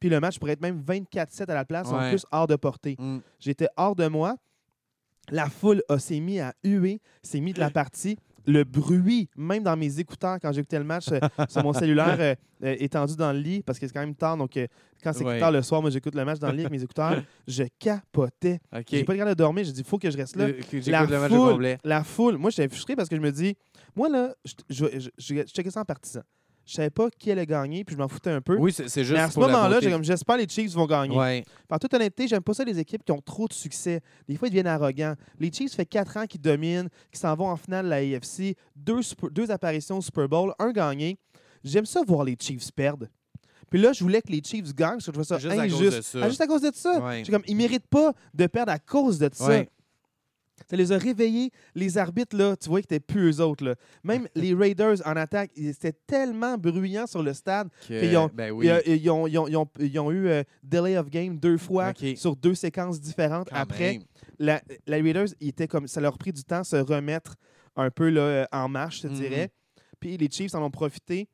Puis 0.00 0.08
le 0.08 0.18
match 0.18 0.38
pourrait 0.38 0.52
être 0.52 0.62
même 0.62 0.82
24-7 0.82 1.50
à 1.50 1.54
la 1.54 1.64
place, 1.64 1.88
en 1.88 2.08
plus 2.10 2.24
hors 2.32 2.46
de 2.46 2.56
portée. 2.56 2.96
Mm. 2.98 3.18
J'étais 3.38 3.68
hors 3.76 3.94
de 3.94 4.08
moi. 4.08 4.36
La 5.30 5.48
foule 5.48 5.82
s'est 5.98 6.18
mis 6.20 6.40
à 6.40 6.54
huer, 6.64 7.00
s'est 7.22 7.40
mis 7.40 7.52
de 7.52 7.60
la 7.60 7.70
partie. 7.70 8.16
Le 8.46 8.64
bruit, 8.64 9.28
même 9.36 9.62
dans 9.62 9.76
mes 9.76 10.00
écouteurs, 10.00 10.38
quand 10.40 10.50
j'écoutais 10.50 10.78
le 10.78 10.84
match 10.84 11.08
euh, 11.12 11.20
sur 11.48 11.62
mon 11.62 11.74
cellulaire 11.74 12.16
euh, 12.18 12.34
euh, 12.64 12.74
étendu 12.78 13.14
dans 13.14 13.30
le 13.32 13.38
lit, 13.38 13.62
parce 13.62 13.78
que 13.78 13.86
c'est 13.86 13.92
quand 13.92 14.00
même 14.00 14.14
tard, 14.14 14.38
donc 14.38 14.58
quand 15.04 15.12
c'est 15.12 15.24
Ouais. 15.24 15.38
tard 15.38 15.52
le 15.52 15.60
soir, 15.60 15.82
moi 15.82 15.90
j'écoute 15.90 16.14
le 16.14 16.24
match 16.24 16.38
dans 16.38 16.48
le 16.48 16.54
lit 16.54 16.60
avec 16.62 16.72
mes 16.72 16.82
écouteurs, 16.82 17.22
je 17.46 17.64
capotais. 17.78 18.58
J'ai 18.90 19.04
pas 19.04 19.12
regardé 19.12 19.34
de 19.34 19.38
dormir, 19.38 19.64
j'ai 19.64 19.72
dit, 19.72 19.80
il 19.80 19.86
faut 19.86 19.98
que 19.98 20.10
je 20.10 20.16
reste 20.16 20.36
là. 20.36 20.46
J'écoute 20.48 20.86
La 20.86 21.04
le 21.04 21.20
match 21.20 21.30
foule, 21.30 21.50
complet. 21.52 21.78
la 21.84 22.02
foule, 22.02 22.38
moi 22.38 22.48
j'étais 22.50 22.68
frustré 22.68 22.96
parce 22.96 23.10
que 23.10 23.16
je 23.16 23.20
me 23.20 23.30
dis, 23.30 23.54
moi 23.94 24.08
là, 24.08 24.34
je, 24.46 24.54
je, 24.70 24.84
je, 24.98 25.08
je- 25.18 25.34
je 25.34 25.42
checkais 25.52 25.70
ça 25.70 25.82
en 25.82 25.84
partisan. 25.84 26.22
Je 26.70 26.76
savais 26.76 26.90
pas 26.90 27.10
qui 27.10 27.32
allait 27.32 27.46
gagner, 27.46 27.82
puis 27.82 27.96
je 27.96 28.00
m'en 28.00 28.06
foutais 28.06 28.30
un 28.30 28.40
peu. 28.40 28.56
Oui, 28.56 28.72
c'est 28.72 28.84
juste 28.86 29.10
Mais 29.10 29.18
à 29.18 29.28
ce 29.28 29.40
moment-là, 29.40 29.80
j'ai 29.80 29.90
comme 29.90 30.04
j'espère 30.04 30.36
les 30.36 30.46
Chiefs 30.48 30.72
vont 30.72 30.86
gagner. 30.86 31.16
Ouais. 31.16 31.44
Par 31.66 31.80
toute 31.80 31.92
honnêteté, 31.92 32.28
j'aime 32.28 32.42
pas 32.44 32.54
ça 32.54 32.62
les 32.62 32.78
équipes 32.78 33.02
qui 33.04 33.10
ont 33.10 33.20
trop 33.20 33.48
de 33.48 33.52
succès. 33.52 34.00
Des 34.28 34.36
fois, 34.36 34.46
ils 34.46 34.52
deviennent 34.52 34.68
arrogants. 34.68 35.14
Les 35.40 35.50
Chiefs, 35.52 35.70
ça 35.72 35.78
fait 35.78 35.86
quatre 35.86 36.16
ans 36.16 36.26
qu'ils 36.26 36.40
dominent, 36.40 36.88
qu'ils 37.10 37.18
s'en 37.18 37.34
vont 37.34 37.48
en 37.48 37.56
finale 37.56 37.86
de 37.86 37.90
la 37.90 37.96
AFC, 37.96 38.54
deux, 38.76 39.02
Super- 39.02 39.30
deux 39.30 39.50
apparitions 39.50 39.98
au 39.98 40.00
Super 40.00 40.28
Bowl, 40.28 40.54
un 40.60 40.70
gagné. 40.70 41.18
J'aime 41.64 41.86
ça 41.86 42.02
voir 42.06 42.22
les 42.22 42.36
Chiefs 42.38 42.70
perdre. 42.70 43.06
Puis 43.68 43.80
là, 43.80 43.92
je 43.92 44.04
voulais 44.04 44.22
que 44.22 44.30
les 44.30 44.40
Chiefs 44.44 44.72
gagnent, 44.72 44.90
parce 44.98 45.06
que 45.06 45.06
je 45.06 45.10
trouvais 45.10 45.24
ça 45.24 45.38
Juste 45.38 45.52
à 45.58 45.64
cause 45.68 45.74
injuste. 45.74 45.96
de 45.96 46.02
ça. 46.02 46.18
Ah, 46.22 46.28
juste 46.28 46.40
à 46.40 46.46
cause 46.46 46.62
de 46.62 46.70
ça. 46.72 47.00
Ouais. 47.04 47.24
Comme, 47.28 47.42
ils 47.48 47.56
méritent 47.56 47.88
pas 47.88 48.12
de 48.32 48.46
perdre 48.46 48.70
à 48.70 48.78
cause 48.78 49.18
de 49.18 49.28
ça. 49.32 49.48
Ouais. 49.48 49.68
Ça 50.68 50.76
les 50.76 50.92
a 50.92 50.98
réveillés. 50.98 51.50
Les 51.74 51.98
arbitres, 51.98 52.36
là, 52.36 52.56
tu 52.56 52.68
vois 52.68 52.80
qu'ils 52.80 52.96
étaient 52.96 53.00
plus 53.00 53.38
eux 53.38 53.40
autres. 53.42 53.64
Là. 53.64 53.74
Même 54.04 54.28
les 54.34 54.54
Raiders 54.54 54.96
en 55.06 55.16
attaque, 55.16 55.50
ils 55.56 55.68
étaient 55.68 55.92
tellement 56.06 56.56
bruyants 56.58 57.06
sur 57.06 57.22
le 57.22 57.32
stade. 57.34 57.68
Que- 57.88 58.04
Ils 58.04 58.16
ont- 58.16 58.30
ben 58.32 58.50
oui. 58.52 58.68
Ils, 58.86 59.10
ont, 59.10 59.26
ils 59.26 59.38
ont- 59.38 59.48
ils 59.48 59.56
ont- 59.56 59.68
ils 59.78 59.98
ont 59.98 60.10
eu 60.10 60.28
euh, 60.28 60.42
delay 60.62 60.96
of 60.98 61.08
game 61.10 61.38
deux 61.38 61.58
fois 61.58 61.92
sur 62.16 62.36
deux 62.36 62.54
séquences 62.54 63.00
différentes. 63.00 63.48
Quand 63.50 63.56
Après, 63.56 64.00
la, 64.38 64.60
la 64.86 64.96
Raiders, 64.96 65.28
ils 65.40 65.48
étaient 65.48 65.68
comme, 65.68 65.86
ça 65.86 66.00
leur 66.00 66.14
a 66.14 66.18
pris 66.18 66.32
du 66.32 66.44
temps 66.44 66.60
à 66.60 66.64
se 66.64 66.76
remettre 66.76 67.36
un 67.76 67.90
peu 67.90 68.08
là, 68.10 68.46
en 68.52 68.68
marche, 68.68 69.02
je 69.02 69.08
Mhm. 69.08 69.14
dirais. 69.14 69.50
Puis 69.98 70.16
les 70.16 70.30
Chiefs 70.30 70.54
en 70.54 70.62
ont 70.64 70.70
profité. 70.70 71.28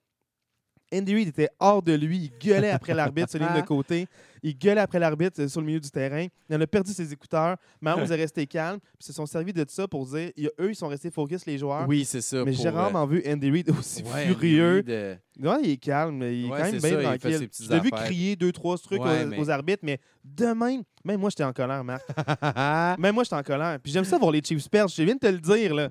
Andy 0.95 1.15
Reid 1.15 1.29
était 1.29 1.49
hors 1.59 1.83
de 1.83 1.93
lui. 1.93 2.31
Il 2.33 2.47
gueulait 2.49 2.71
après 2.71 2.95
l'arbitre 2.95 3.31
sur 3.31 3.39
ligne 3.41 3.61
de 3.61 3.67
côté. 3.67 4.07
Il 4.43 4.57
gueulait 4.57 4.81
après 4.81 4.99
l'arbitre 5.01 5.43
euh, 5.43 5.49
sur 5.49 5.61
le 5.61 5.67
milieu 5.67 5.81
du 5.81 5.91
terrain. 5.91 6.27
Il 6.49 6.55
en 6.57 6.61
a 6.61 6.67
perdu 6.67 6.93
ses 6.93 7.13
écouteurs. 7.13 7.57
Mahomes 7.81 8.05
est 8.13 8.15
resté 8.15 8.47
calme. 8.47 8.79
Puis 8.81 8.99
ils 9.01 9.07
se 9.07 9.13
sont 9.13 9.27
servis 9.27 9.53
de 9.53 9.65
ça 9.69 9.89
pour 9.89 10.07
dire 10.07 10.31
il 10.37 10.45
y 10.45 10.47
a- 10.47 10.51
eux, 10.61 10.71
ils 10.71 10.77
sont 10.77 10.87
restés 10.87 11.11
focus, 11.11 11.45
les 11.47 11.59
joueurs. 11.59 11.89
Oui, 11.89 12.05
c'est 12.05 12.21
ça. 12.21 12.45
Mais 12.45 12.53
j'ai 12.53 12.69
euh, 12.69 12.71
rarement 12.71 13.07
vu 13.07 13.23
Andy 13.27 13.51
Reid 13.51 13.71
aussi 13.71 14.03
ouais, 14.05 14.27
furieux. 14.27 14.77
Reid, 14.77 14.91
euh, 14.91 15.17
il 15.65 15.71
est 15.71 15.77
calme, 15.79 16.17
mais 16.19 16.39
il 16.39 16.47
est 16.47 16.51
Ouais, 16.51 16.59
quand 16.59 16.73
même 16.73 17.01
bien 17.01 17.17
tranquille. 17.19 17.49
Je 17.61 17.69
l'ai 17.71 17.81
vu 17.81 17.91
crier 17.91 18.37
deux, 18.37 18.53
trois 18.53 18.79
trucs 18.79 19.03
Ouais, 19.03 19.25
aux, 19.25 19.27
mais- 19.27 19.39
aux 19.41 19.51
arbitres, 19.51 19.83
mais 19.83 19.99
de 20.25 20.47
même, 20.47 20.83
même 21.05 21.19
moi, 21.21 21.31
j'étais 21.31 21.45
en 21.45 21.53
colère, 21.53 21.83
Marc. 21.83 22.03
même 23.01 23.15
moi, 23.15 23.25
j'étais 23.25 23.37
en 23.37 23.43
colère. 23.43 23.79
Puis 23.83 23.93
j'aime 23.93 24.05
ça 24.05 24.19
voir 24.19 24.31
les 24.31 24.43
Chiefs 24.43 24.69
perdre, 24.69 24.93
je 24.95 25.03
viens 25.03 25.15
de 25.15 25.21
te 25.21 25.27
le 25.27 25.39
dire. 25.39 25.75
Là. 25.75 25.89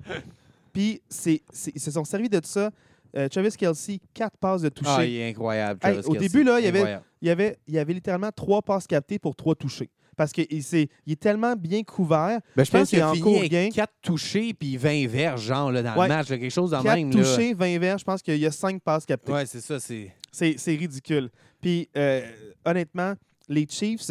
Puis 0.72 1.02
ils 1.26 1.80
se 1.80 1.90
sont 1.90 2.04
servis 2.04 2.28
de 2.30 2.40
ça. 2.42 2.70
Euh, 3.16 3.28
Travis 3.28 3.50
Kelsey, 3.56 3.98
quatre 4.12 4.36
passes 4.36 4.62
de 4.62 4.68
toucher. 4.68 4.90
Ah, 4.94 5.04
il 5.04 5.16
est 5.16 5.30
incroyable. 5.30 5.80
Hey, 5.82 6.00
au 6.06 6.16
début, 6.16 6.44
là, 6.44 6.58
il 6.60 6.64
y 6.66 6.68
avait- 6.68 6.98
il, 7.22 7.28
y 7.28 7.30
avait, 7.30 7.56
il 7.66 7.74
y 7.74 7.78
avait 7.78 7.94
littéralement 7.94 8.30
trois 8.30 8.60
passes 8.62 8.86
captées 8.86 9.18
pour 9.18 9.34
trois 9.34 9.54
touchés. 9.54 9.88
Parce 10.16 10.32
qu'il 10.32 10.62
s'est- 10.62 10.88
il 11.06 11.12
est 11.12 11.20
tellement 11.20 11.54
bien 11.56 11.82
couvert. 11.82 12.40
Ben, 12.56 12.64
je 12.64 12.70
pense 12.70 12.88
qu'il 12.88 13.00
a 13.02 13.12
fini 13.12 13.48
gain. 13.50 13.68
4 13.74 13.92
touchés 14.00 14.54
puis 14.54 14.76
20 14.78 15.06
verges, 15.08 15.42
genre, 15.42 15.70
là, 15.70 15.82
dans 15.82 15.94
Ouais. 15.96 16.08
le 16.08 16.14
match. 16.14 16.28
là, 16.30 16.38
quelque 16.38 16.50
chose 16.50 16.70
de 16.70 16.76
Quatre 16.76 16.94
même. 16.96 17.10
là. 17.10 17.22
touchés, 17.22 17.52
20 17.52 17.78
verts. 17.78 17.98
Je 17.98 18.04
pense 18.04 18.22
qu'il 18.22 18.36
y 18.38 18.46
a 18.46 18.50
cinq 18.50 18.80
passes 18.82 19.04
captées. 19.04 19.32
Ouais, 19.32 19.44
c'est 19.46 19.60
ça. 19.60 19.78
C'est 19.80 20.74
ridicule. 20.74 21.30
Puis, 21.60 21.88
euh, 21.96 22.22
honnêtement, 22.64 23.14
les 23.48 23.66
Chiefs, 23.68 24.10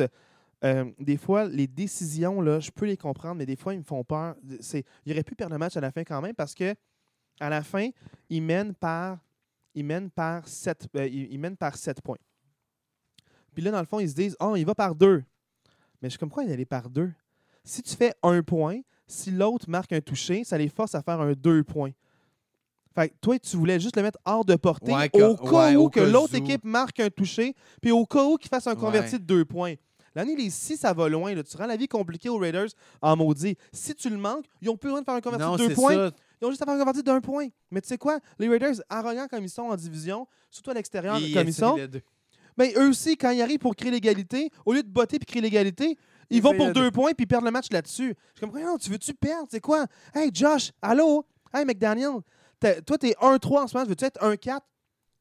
euh, 0.64 0.86
des 1.00 1.18
fois, 1.18 1.46
les 1.46 1.68
décisions, 1.68 2.40
là, 2.42 2.60
je 2.60 2.70
peux 2.72 2.86
les 2.86 2.98
comprendre, 2.98 3.36
mais 3.36 3.46
des 3.46 3.56
fois, 3.56 3.74
ils 3.74 3.80
me 3.80 3.84
font 3.84 4.04
peur. 4.04 4.36
Ils 5.06 5.12
auraient 5.12 5.24
pu 5.24 5.36
perdre 5.36 5.54
le 5.54 5.60
match 5.60 5.76
à 5.76 5.82
la 5.82 5.92
fin 5.92 6.04
quand 6.04 6.22
même 6.22 6.34
parce 6.36 6.54
que 6.54 6.74
à 7.40 7.50
la 7.50 7.64
fin, 7.64 7.90
ils 8.30 8.42
mènent 8.42 8.74
par, 8.74 9.20
sept, 10.48 10.88
euh, 10.96 11.08
ils 11.08 11.40
mènent 11.40 11.58
par 11.58 11.76
sept 11.78 12.02
points. 12.02 12.18
Puis 13.54 13.64
là, 13.64 13.72
dans 13.72 13.80
le 13.80 13.86
fond, 13.86 14.00
ils 14.00 14.10
se 14.10 14.16
disent 14.16 14.36
Oh, 14.40 14.56
il 14.56 14.66
va 14.66 14.76
par 14.76 14.96
deux. 14.96 15.24
Mais 16.02 16.10
je 16.10 16.12
suis 16.12 16.20
comme 16.20 16.30
quoi 16.30 16.44
il 16.44 16.52
allait 16.52 16.66
par 16.66 16.90
deux? 16.90 17.12
Si 17.64 17.82
tu 17.82 17.96
fais 17.96 18.14
un 18.22 18.44
point, 18.44 18.80
si 19.08 19.32
l'autre 19.32 19.70
marque 19.70 19.92
un 19.94 20.02
toucher, 20.02 20.44
ça 20.44 20.58
les 20.58 20.68
force 20.70 20.94
à 20.96 21.02
faire 21.02 21.20
un 21.22 21.34
deux 21.34 21.64
points. 21.64 21.92
Fait 22.94 23.10
que 23.10 23.16
toi, 23.20 23.38
tu 23.40 23.58
voulais 23.58 23.80
juste 23.80 23.98
le 23.98 24.04
mettre 24.04 24.20
hors 24.24 24.46
de 24.46 24.56
portée 24.56 24.94
Ouais, 24.94 25.10
au 25.22 25.36
que- 25.36 25.44
cas 25.50 25.70
ouais, 25.70 25.76
où 25.76 25.82
au 25.84 25.90
que 25.90 26.00
l'autre 26.00 26.36
équipe 26.36 26.64
marque 26.64 27.00
un 27.02 27.10
toucher, 27.10 27.54
puis 27.82 27.92
au 27.92 28.06
cas 28.06 28.24
où 28.24 28.38
qu'il 28.38 28.48
fasse 28.50 28.68
un 28.68 28.72
Ouais. 28.72 28.78
converti 28.78 29.14
de 29.20 29.24
deux 29.26 29.44
points. 29.44 29.74
L'année, 30.14 30.36
les 30.38 30.50
si 30.50 30.78
ça 30.78 30.94
va 30.94 31.10
loin, 31.10 31.34
là, 31.34 31.44
tu 31.44 31.58
rends 31.58 31.66
la 31.66 31.76
vie 31.76 31.90
compliquée 31.90 32.30
aux 32.30 32.38
Raiders 32.38 32.70
en 33.02 33.18
maudit. 33.18 33.58
Si 33.74 33.94
tu 33.96 34.10
le 34.10 34.16
manques, 34.18 34.46
ils 34.62 34.68
n'ont 34.68 34.78
plus 34.78 34.88
besoin 34.88 35.02
de 35.02 35.06
faire 35.06 35.16
un 35.16 35.22
converti 35.22 35.62
de 35.64 35.68
deux 35.68 35.74
points. 35.76 35.94
ça. 36.10 36.12
Ils 36.42 36.46
ont 36.46 36.50
juste 36.50 36.62
à 36.62 36.66
faire 36.66 36.76
un 36.76 36.80
converti 36.80 37.04
d'un 37.04 37.22
point. 37.22 37.48
Mais 37.72 37.82
tu 37.82 37.88
sais 37.88 37.98
quoi? 37.98 38.20
Les 38.40 38.48
Raiders, 38.48 38.76
arrogants 38.90 39.28
comme 39.30 39.44
ils 39.44 39.50
sont 39.50 39.64
en 39.64 39.76
division, 39.76 40.28
surtout 40.52 40.72
à 40.72 40.74
l'extérieur 40.74 41.16
comme 41.34 41.48
ils 41.48 41.54
sont, 41.54 41.76
deux. 41.88 42.02
ben, 42.58 42.72
eux 42.78 42.90
aussi, 42.90 43.16
quand 43.18 43.32
ils 43.32 43.42
arrivent 43.42 43.60
pour 43.60 43.76
créer 43.76 43.92
l'égalité, 43.92 44.50
au 44.66 44.74
lieu 44.74 44.84
de 44.84 44.90
botter 44.90 45.18
puis 45.20 45.26
créer 45.26 45.42
l'égalité, 45.42 45.98
ils 46.30 46.38
Il 46.38 46.42
vont 46.42 46.56
pour 46.56 46.72
deux 46.74 46.92
points 46.92 47.14
puis 47.14 47.26
perdent 47.26 47.46
le 47.46 47.52
match 47.52 47.68
là-dessus. 47.72 48.16
Je 48.34 48.40
suis 48.40 48.52
comme, 48.52 48.60
non, 48.62 48.78
tu 48.78 48.90
veux-tu 48.90 49.14
perdre? 49.14 49.48
C'est 49.52 49.60
quoi? 49.62 49.86
Hey, 50.14 50.30
Josh, 50.34 50.72
allô? 50.82 51.26
Hey, 51.54 51.66
McDaniel, 51.66 52.20
toi, 52.86 52.98
t'es 52.98 53.12
1-3 53.22 53.60
en 53.64 53.68
ce 53.68 53.78
moment. 53.78 53.88
Veux-tu 53.88 54.06
être 54.06 54.20
1-4? 54.22 54.60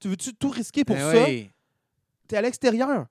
Tu 0.01 0.09
veux-tu 0.09 0.35
tout 0.35 0.49
risquer 0.51 0.85
pour 0.85 0.97
Ben 0.97 1.13
ça? 1.15 1.25
oui. 1.25 1.51
T'es 2.27 2.37
à 2.39 2.43
l'extérieur. 2.43 3.07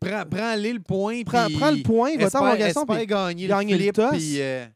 Prends, 0.00 0.24
prends-les 0.30 0.72
le 0.72 0.80
point. 0.80 1.22
prends, 1.24 1.46
prends 1.58 1.70
le 1.70 1.82
point, 1.82 2.16
va-t'en 2.16 2.44
mon 2.44 2.56
garçon. 2.56 2.80
espère 2.88 3.04
gagner, 3.06 3.46
gagner 3.48 3.72
le 3.72 3.78
le 3.78 3.82
flip. 3.84 3.94
toss. 3.96 4.12
euh, 4.40 4.66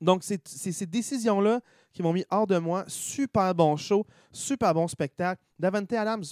Donc, 0.00 0.22
c'est 0.22 0.40
ces 0.46 0.86
décisions-là 0.86 1.60
qui 1.92 2.02
m'ont 2.02 2.12
mis 2.12 2.24
hors 2.30 2.46
de 2.46 2.58
moi. 2.58 2.84
Super 2.88 3.54
bon 3.54 3.76
show, 3.76 4.04
super 4.32 4.74
bon 4.74 4.86
spectacle. 4.88 5.40
Davante 5.58 5.92
Adams 5.94 6.24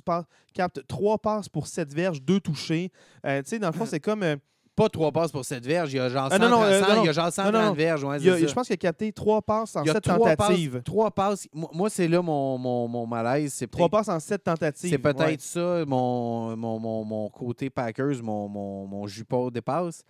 capte 0.53 0.87
trois 0.87 1.17
passes 1.19 1.49
pour 1.49 1.67
sept 1.67 1.93
verges, 1.95 2.21
deux 2.23 2.41
touchés. 2.41 2.91
Euh, 3.25 3.43
tu 3.43 3.49
sais, 3.51 3.59
dans 3.59 3.69
le 3.69 3.73
fond, 3.73 3.87
c'est 3.87 4.01
comme. 4.01 4.23
euh, 4.23 4.37
pas 4.77 4.89
trois 4.89 5.13
passes 5.13 5.31
pour 5.31 5.45
cette 5.45 5.65
verge. 5.65 5.93
Il 5.93 5.97
y 5.99 6.01
a 6.01 6.09
genre 6.09 6.29
Ah, 6.33 6.37
non, 6.39 6.49
non, 6.49 6.57
130, 6.63 6.73
euh, 6.91 6.95
non. 6.97 7.03
il 7.05 7.07
y 7.07 7.09
a 7.09 7.13
genre 7.13 7.33
130 7.33 7.53
Non, 7.53 7.61
non, 7.61 7.67
non. 7.69 7.73
verges. 7.75 8.03
ouais, 8.03 8.19
il 8.19 8.25
y 8.27 8.29
a- 8.29 8.35
c'est 8.35 8.41
ça. 8.43 8.47
je 8.49 8.55
pense 8.55 8.67
qu'il 8.67 8.75
a 8.75 8.77
capté 8.77 9.13
trois 9.13 9.41
passes 9.41 9.77
en 9.77 9.85
sept 9.85 10.03
trois 10.03 10.35
tentatives. 10.35 10.73
passes. 10.73 10.85
Trois 10.85 11.11
passes. 11.13 11.49
Moi, 11.53 11.89
c'est 11.91 12.09
là 12.09 12.21
mon, 12.21 12.59
mon, 12.59 12.89
mon 12.89 13.07
malaise. 13.07 13.65
Trois 13.71 13.89
passes 13.89 14.09
en 14.09 14.19
sept 14.19 14.43
tentatives. 14.43 14.91
c'est 14.91 14.99
peut-être 14.99 15.21
ouais. 15.21 15.37
ça, 15.39 15.85
mon, 15.87 16.57
mon, 16.57 16.81
mon, 16.81 17.05
mon 17.05 17.29
côté 17.31 17.71
Packers, 17.71 18.21
mon, 18.23 18.49
mon, 18.49 18.87
mon 18.89 19.07
jupon 19.07 19.49
dépasse. 19.49 20.03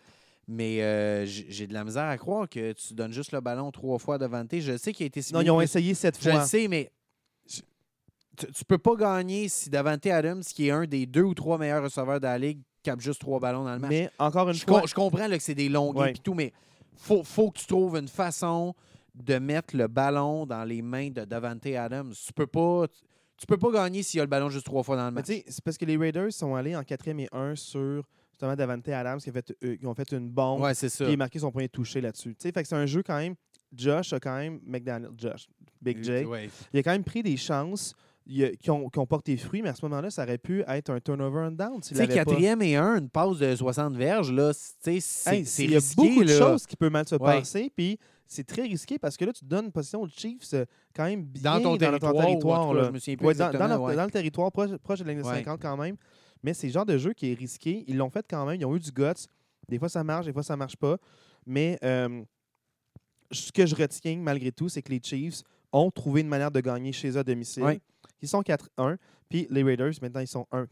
Mais 0.46 0.82
euh, 0.82 1.24
j'ai 1.26 1.66
de 1.66 1.72
la 1.72 1.84
misère 1.84 2.04
à 2.04 2.18
croire 2.18 2.48
que 2.48 2.72
tu 2.72 2.92
donnes 2.94 3.12
juste 3.12 3.32
le 3.32 3.40
ballon 3.40 3.70
trois 3.70 3.98
fois 3.98 4.18
devant 4.18 4.44
tes. 4.46 4.60
Je 4.60 4.76
sais 4.76 4.92
qu'il 4.92 5.04
a 5.04 5.06
été 5.06 5.20
Non, 5.32 5.40
ils 5.40 5.50
ont 5.50 5.60
essayé 5.60 5.94
sept 5.94 6.18
Je 6.22 6.30
fois. 6.30 6.40
le 6.40 6.46
sais, 6.46 6.68
mais 6.68 6.90
je- 7.48 7.62
tu, 8.36 8.52
tu 8.52 8.64
peux 8.64 8.76
pas 8.78 8.94
gagner 8.96 9.48
si 9.48 9.70
Davante 9.70 10.04
Adams, 10.06 10.42
qui 10.42 10.68
est 10.68 10.70
un 10.70 10.84
des 10.86 11.06
deux 11.06 11.22
ou 11.22 11.34
trois 11.34 11.56
meilleurs 11.56 11.82
receveurs 11.82 12.20
de 12.20 12.26
la 12.26 12.36
ligue, 12.38 12.60
capte 12.82 13.00
juste 13.00 13.20
trois 13.20 13.40
ballons 13.40 13.64
dans 13.64 13.72
le 13.72 13.78
match. 13.78 13.90
Mais 13.90 14.10
encore 14.18 14.48
une 14.48 14.54
je, 14.54 14.64
fois, 14.64 14.80
com- 14.80 14.88
je 14.88 14.94
comprends 14.94 15.26
là, 15.28 15.38
que 15.38 15.42
c'est 15.42 15.54
des 15.54 15.70
longues 15.70 15.96
Ouais. 15.96 16.10
et 16.10 16.14
tout, 16.14 16.34
mais 16.34 16.52
faut, 16.96 17.22
faut 17.22 17.50
que 17.50 17.58
tu 17.58 17.66
trouves 17.66 17.96
une 17.96 18.08
façon 18.08 18.74
de 19.14 19.38
mettre 19.38 19.74
le 19.76 19.86
ballon 19.88 20.44
dans 20.44 20.64
les 20.64 20.82
mains 20.82 21.08
de 21.10 21.24
Davante 21.24 21.64
Adams. 21.66 22.12
Tu 22.12 22.32
peux 22.34 22.46
pas. 22.46 22.84
Tu 23.38 23.46
peux 23.46 23.56
pas 23.56 23.70
gagner 23.72 24.02
s'il 24.02 24.18
y 24.18 24.20
a 24.20 24.24
le 24.24 24.28
ballon 24.30 24.48
juste 24.50 24.66
trois 24.66 24.82
fois 24.84 24.96
dans 24.96 25.06
le 25.06 25.10
match. 25.10 25.26
c'est 25.26 25.64
parce 25.64 25.76
que 25.78 25.84
les 25.84 25.96
Raiders 25.96 26.32
sont 26.32 26.54
allés 26.54 26.76
en 26.76 26.82
4e 26.82 27.18
et 27.20 27.28
1 27.32 27.56
sur 27.56 28.04
justement 28.34 28.54
Davante 28.56 28.88
Adams 28.88 29.18
qui 29.20 29.30
a 29.30 29.32
fait, 29.32 29.54
euh, 29.64 29.76
qui 29.76 29.86
ont 29.86 29.94
fait 29.94 30.10
une 30.12 30.28
bombe. 30.28 30.60
Ouais, 30.60 30.74
c'est 30.74 30.88
ça. 30.88 31.04
Puis 31.04 31.12
il 31.12 31.14
a 31.14 31.18
marqué 31.18 31.38
son 31.38 31.50
premier 31.50 31.68
touché 31.68 32.00
là-dessus. 32.00 32.30
Tu 32.34 32.36
sais, 32.42 32.52
fait 32.52 32.62
que 32.62 32.68
c'est 32.68 32.74
un 32.76 32.86
jeu 32.86 33.02
quand 33.02 33.16
même. 33.16 33.34
Josh 33.74 34.12
a 34.12 34.20
quand 34.20 34.36
même. 34.36 34.60
McDaniel, 34.66 35.10
Josh, 35.16 35.46
Big 35.80 36.02
J. 36.02 36.24
Ouais. 36.24 36.50
Il 36.72 36.78
a 36.80 36.82
quand 36.82 36.92
même 36.92 37.04
pris 37.04 37.22
des 37.22 37.36
chances 37.36 37.94
a- 38.28 38.56
qui, 38.56 38.70
ont, 38.70 38.88
qui 38.88 38.98
ont 38.98 39.06
porté 39.06 39.36
fruit, 39.36 39.62
mais 39.62 39.68
à 39.70 39.74
ce 39.74 39.84
moment-là, 39.86 40.10
ça 40.10 40.22
aurait 40.22 40.38
pu 40.38 40.62
être 40.66 40.90
un 40.90 41.00
turnover 41.00 41.40
and 41.46 41.52
down. 41.52 41.80
Tu 41.80 41.94
sais, 41.94 42.06
quatrième 42.08 42.62
et 42.62 42.76
un, 42.76 42.96
une 42.98 43.08
passe 43.10 43.38
de 43.38 43.54
60 43.54 43.94
verges, 43.94 44.32
là, 44.32 44.52
tu 44.54 44.60
sais, 44.80 45.00
c'est 45.00 45.36
Hey, 45.38 45.44
il 45.66 45.70
y 45.72 45.76
a 45.76 45.80
beaucoup 45.96 46.24
de 46.24 46.28
choses 46.28 46.66
qui 46.66 46.76
peuvent 46.76 46.90
mal 46.92 47.06
se 47.08 47.14
Ouais. 47.16 47.20
passer. 47.38 47.70
Puis 47.76 47.98
c'est 48.26 48.44
très 48.46 48.62
risqué 48.62 48.98
parce 48.98 49.16
que 49.16 49.24
là, 49.24 49.32
tu 49.32 49.40
te 49.40 49.44
donnes 49.46 49.66
une 49.66 49.72
position 49.72 50.00
aux 50.02 50.08
Chiefs 50.08 50.54
euh, 50.54 50.64
quand 50.94 51.04
même 51.04 51.22
bien 51.24 51.58
Dans 51.58 51.62
ton 51.62 51.76
territoire, 51.76 52.14
ou 52.14 52.18
en 52.18 52.22
territoire, 52.22 52.62
tout 52.68 52.74
cas, 52.74 52.80
là. 52.80 52.86
je 52.86 52.90
me 52.92 52.98
souviens 52.98 53.16
plus 53.16 53.26
Ouais, 53.26 53.34
dans, 53.34 53.38
dans 53.44 53.50
exactement, 53.50 53.68
leur- 53.76 53.82
ouais. 53.82 53.96
dans 53.96 54.04
le 54.04 54.10
territoire, 54.10 54.52
proche, 54.52 54.76
proche 54.76 54.98
de 55.00 55.04
la 55.04 55.12
ligne 55.12 55.22
de 55.22 55.26
Ouais. 55.28 55.34
50 55.34 55.60
quand 55.60 55.76
même. 55.76 55.96
Mais 56.44 56.52
c'est 56.52 56.66
le 56.66 56.72
genre 56.74 56.84
de 56.84 56.98
jeu 56.98 57.14
qui 57.14 57.32
est 57.32 57.34
risqué. 57.34 57.84
Ils 57.88 57.96
l'ont 57.96 58.10
fait 58.10 58.24
quand 58.28 58.44
même. 58.44 58.60
Ils 58.60 58.66
ont 58.66 58.76
eu 58.76 58.78
du 58.78 58.92
guts. 58.92 59.26
Des 59.66 59.78
fois, 59.78 59.88
ça 59.88 60.04
marche, 60.04 60.26
des 60.26 60.32
fois, 60.32 60.42
ça 60.42 60.56
marche 60.56 60.76
pas. 60.76 60.98
Mais 61.46 61.78
euh, 61.82 62.22
ce 63.32 63.50
que 63.50 63.64
je 63.64 63.74
retiens, 63.74 64.18
malgré 64.18 64.52
tout, 64.52 64.68
c'est 64.68 64.82
que 64.82 64.90
les 64.90 65.00
Chiefs 65.02 65.42
ont 65.72 65.90
trouvé 65.90 66.20
une 66.20 66.28
manière 66.28 66.50
de 66.50 66.60
gagner 66.60 66.92
chez 66.92 67.08
eux 67.08 67.16
à 67.16 67.24
domicile. 67.24 67.80
Ils 68.22 68.28
sont 68.28 68.42
4-1. 68.42 68.96
Puis 69.28 69.46
les 69.50 69.62
Raiders, 69.62 69.92
maintenant, 70.02 70.20
ils 70.20 70.26
sont 70.28 70.46
1-4. 70.52 70.66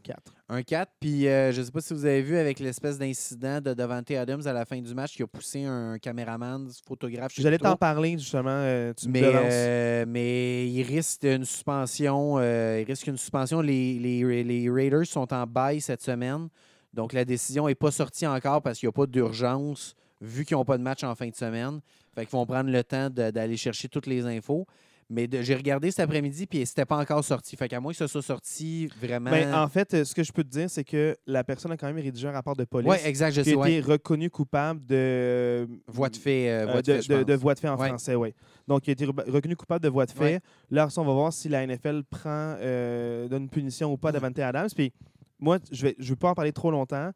Un 0.47 0.61
4, 0.61 0.91
puis 0.99 1.27
euh, 1.27 1.51
je 1.51 1.61
sais 1.63 1.71
pas 1.71 1.81
si 1.81 1.93
vous 1.93 2.05
avez 2.05 2.21
vu 2.21 2.37
avec 2.37 2.59
l'espèce 2.59 2.97
d'incident 2.99 3.59
de 3.59 3.73
Davante 3.73 4.11
Adams 4.11 4.45
à 4.45 4.53
la 4.53 4.63
fin 4.65 4.79
du 4.79 4.93
match 4.93 5.15
qui 5.15 5.23
a 5.23 5.27
poussé 5.27 5.65
un 5.65 5.97
caméraman, 5.97 6.69
photographe. 6.87 7.31
J'allais 7.35 7.57
t'en 7.57 7.75
parler, 7.75 8.11
justement. 8.17 8.49
euh, 8.51 8.93
tu 8.95 9.07
me 9.07 9.13
Mais, 9.13 9.21
devances. 9.21 9.43
euh, 9.51 10.05
mais 10.07 10.69
il 10.69 10.83
risque 10.83 11.23
une 11.23 11.45
suspension. 11.45 12.35
euh, 12.37 12.79
il 12.81 12.85
risque 12.85 13.07
une 13.07 13.17
suspension. 13.17 13.59
Les, 13.61 13.97
les, 13.99 14.43
les 14.43 14.69
Raiders 14.69 15.07
sont 15.07 15.33
en 15.33 15.45
bail 15.47 15.81
cette 15.81 16.01
semaine. 16.03 16.47
Donc, 16.93 17.11
la 17.13 17.25
décision 17.25 17.67
n'est 17.67 17.75
pas 17.75 17.91
sortie 17.91 18.27
encore 18.27 18.61
parce 18.61 18.77
qu'il 18.79 18.87
n'y 18.87 18.91
a 18.91 18.93
pas 18.93 19.07
d'urgence 19.07 19.95
vu 20.21 20.45
qu'ils 20.45 20.55
n'ont 20.55 20.63
pas 20.63 20.77
de 20.77 20.83
match 20.83 21.03
en 21.03 21.15
fin 21.15 21.27
de 21.27 21.35
semaine. 21.35 21.81
Fait 22.13 22.21
qu'ils 22.21 22.31
vont 22.31 22.45
prendre 22.45 22.69
le 22.69 22.83
temps 22.83 23.09
d'aller 23.09 23.57
chercher 23.57 23.89
toutes 23.89 24.05
les 24.05 24.25
infos. 24.25 24.65
Mais 25.13 25.29
j'ai 25.43 25.55
regardé 25.55 25.91
cet 25.91 25.99
après-midi 25.99 26.47
puis 26.47 26.65
c'était 26.65 26.85
pas 26.85 26.97
encore 26.97 27.23
sorti. 27.23 27.55
Fait 27.55 27.67
qu'à 27.69 27.79
moins 27.79 27.91
que 27.91 27.97
ce 27.97 28.07
soit 28.07 28.21
sorti 28.23 28.87
vraiment. 28.99 29.29
Ben, 29.29 29.53
en 29.53 29.67
fait, 29.67 29.93
euh, 29.93 30.03
ce 30.05 30.15
que 30.15 30.23
je 30.23 30.31
peux 30.31 30.43
te 30.43 30.49
dire, 30.49 30.69
c'est 30.69 30.83
que 30.83 31.15
la 31.27 31.43
personne 31.43 31.71
a 31.71 31.77
quand 31.77 31.87
même 31.87 32.03
rédigé 32.03 32.27
un 32.27 32.31
rapport 32.31 32.55
de 32.55 32.63
police 32.65 32.89
oui, 32.89 32.97
exact, 33.05 33.31
je 33.31 33.41
qui 33.41 33.49
sais. 33.51 33.55
a 33.55 33.59
ouais. 33.59 33.73
été 33.75 33.81
reconnu 33.91 34.29
coupable 34.29 34.85
de 34.85 35.67
Voie 35.87 36.09
de 36.09 36.17
fait. 36.17 36.49
euh, 36.49 36.63
euh, 36.67 36.71
voie 36.71 36.81
de, 36.81 36.91
de, 36.91 36.93
fait, 36.97 37.01
je 37.03 37.09
de- 37.09 37.15
pense. 37.17 37.25
de 37.25 37.33
voie 37.35 37.53
de 37.53 37.59
fait 37.59 37.69
en 37.69 37.77
Ouais. 37.77 37.87
français, 37.89 38.15
oui. 38.15 38.33
Donc, 38.67 38.87
il 38.87 38.89
a 38.89 38.93
été 38.93 39.05
re- 39.05 39.29
reconnu 39.29 39.55
coupable 39.55 39.83
de 39.83 39.89
voie 39.89 40.05
de 40.05 40.11
fait. 40.11 40.19
Ouais. 40.35 40.39
Là, 40.71 40.87
on 40.97 41.03
va 41.03 41.13
voir 41.13 41.31
si 41.31 41.47
la 41.49 41.65
NFL 41.67 42.03
prend, 42.09 42.55
euh, 42.59 43.27
donne 43.27 43.43
une 43.43 43.49
punition 43.49 43.91
ou 43.93 43.97
pas 43.97 44.11
Davante 44.11 44.39
Adams. 44.39 44.69
Puis, 44.75 44.91
moi, 45.39 45.59
je 45.71 45.83
vais, 45.83 45.95
je 45.99 46.09
veux 46.09 46.15
pas 46.15 46.29
en 46.29 46.33
parler 46.33 46.53
trop 46.53 46.71
longtemps, 46.71 47.11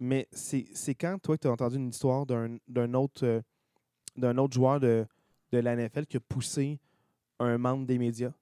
mais 0.00 0.28
c'est 0.32 0.94
quand, 0.94 1.18
toi, 1.22 1.38
tu 1.38 1.48
as 1.48 1.50
entendu 1.50 1.76
une 1.76 1.88
histoire 1.88 2.26
d'un 2.26 2.56
d'un 2.68 2.92
autre, 2.94 3.24
euh, 3.24 3.40
d'un 4.16 4.36
autre 4.38 4.54
joueur 4.54 4.80
de, 4.80 5.06
de 5.52 5.58
la 5.58 5.76
NFL 5.76 6.06
qui 6.06 6.16
a 6.16 6.20
poussé 6.20 6.78
un 7.40 7.58
membre 7.58 7.86
des 7.86 7.98
médias? 7.98 8.32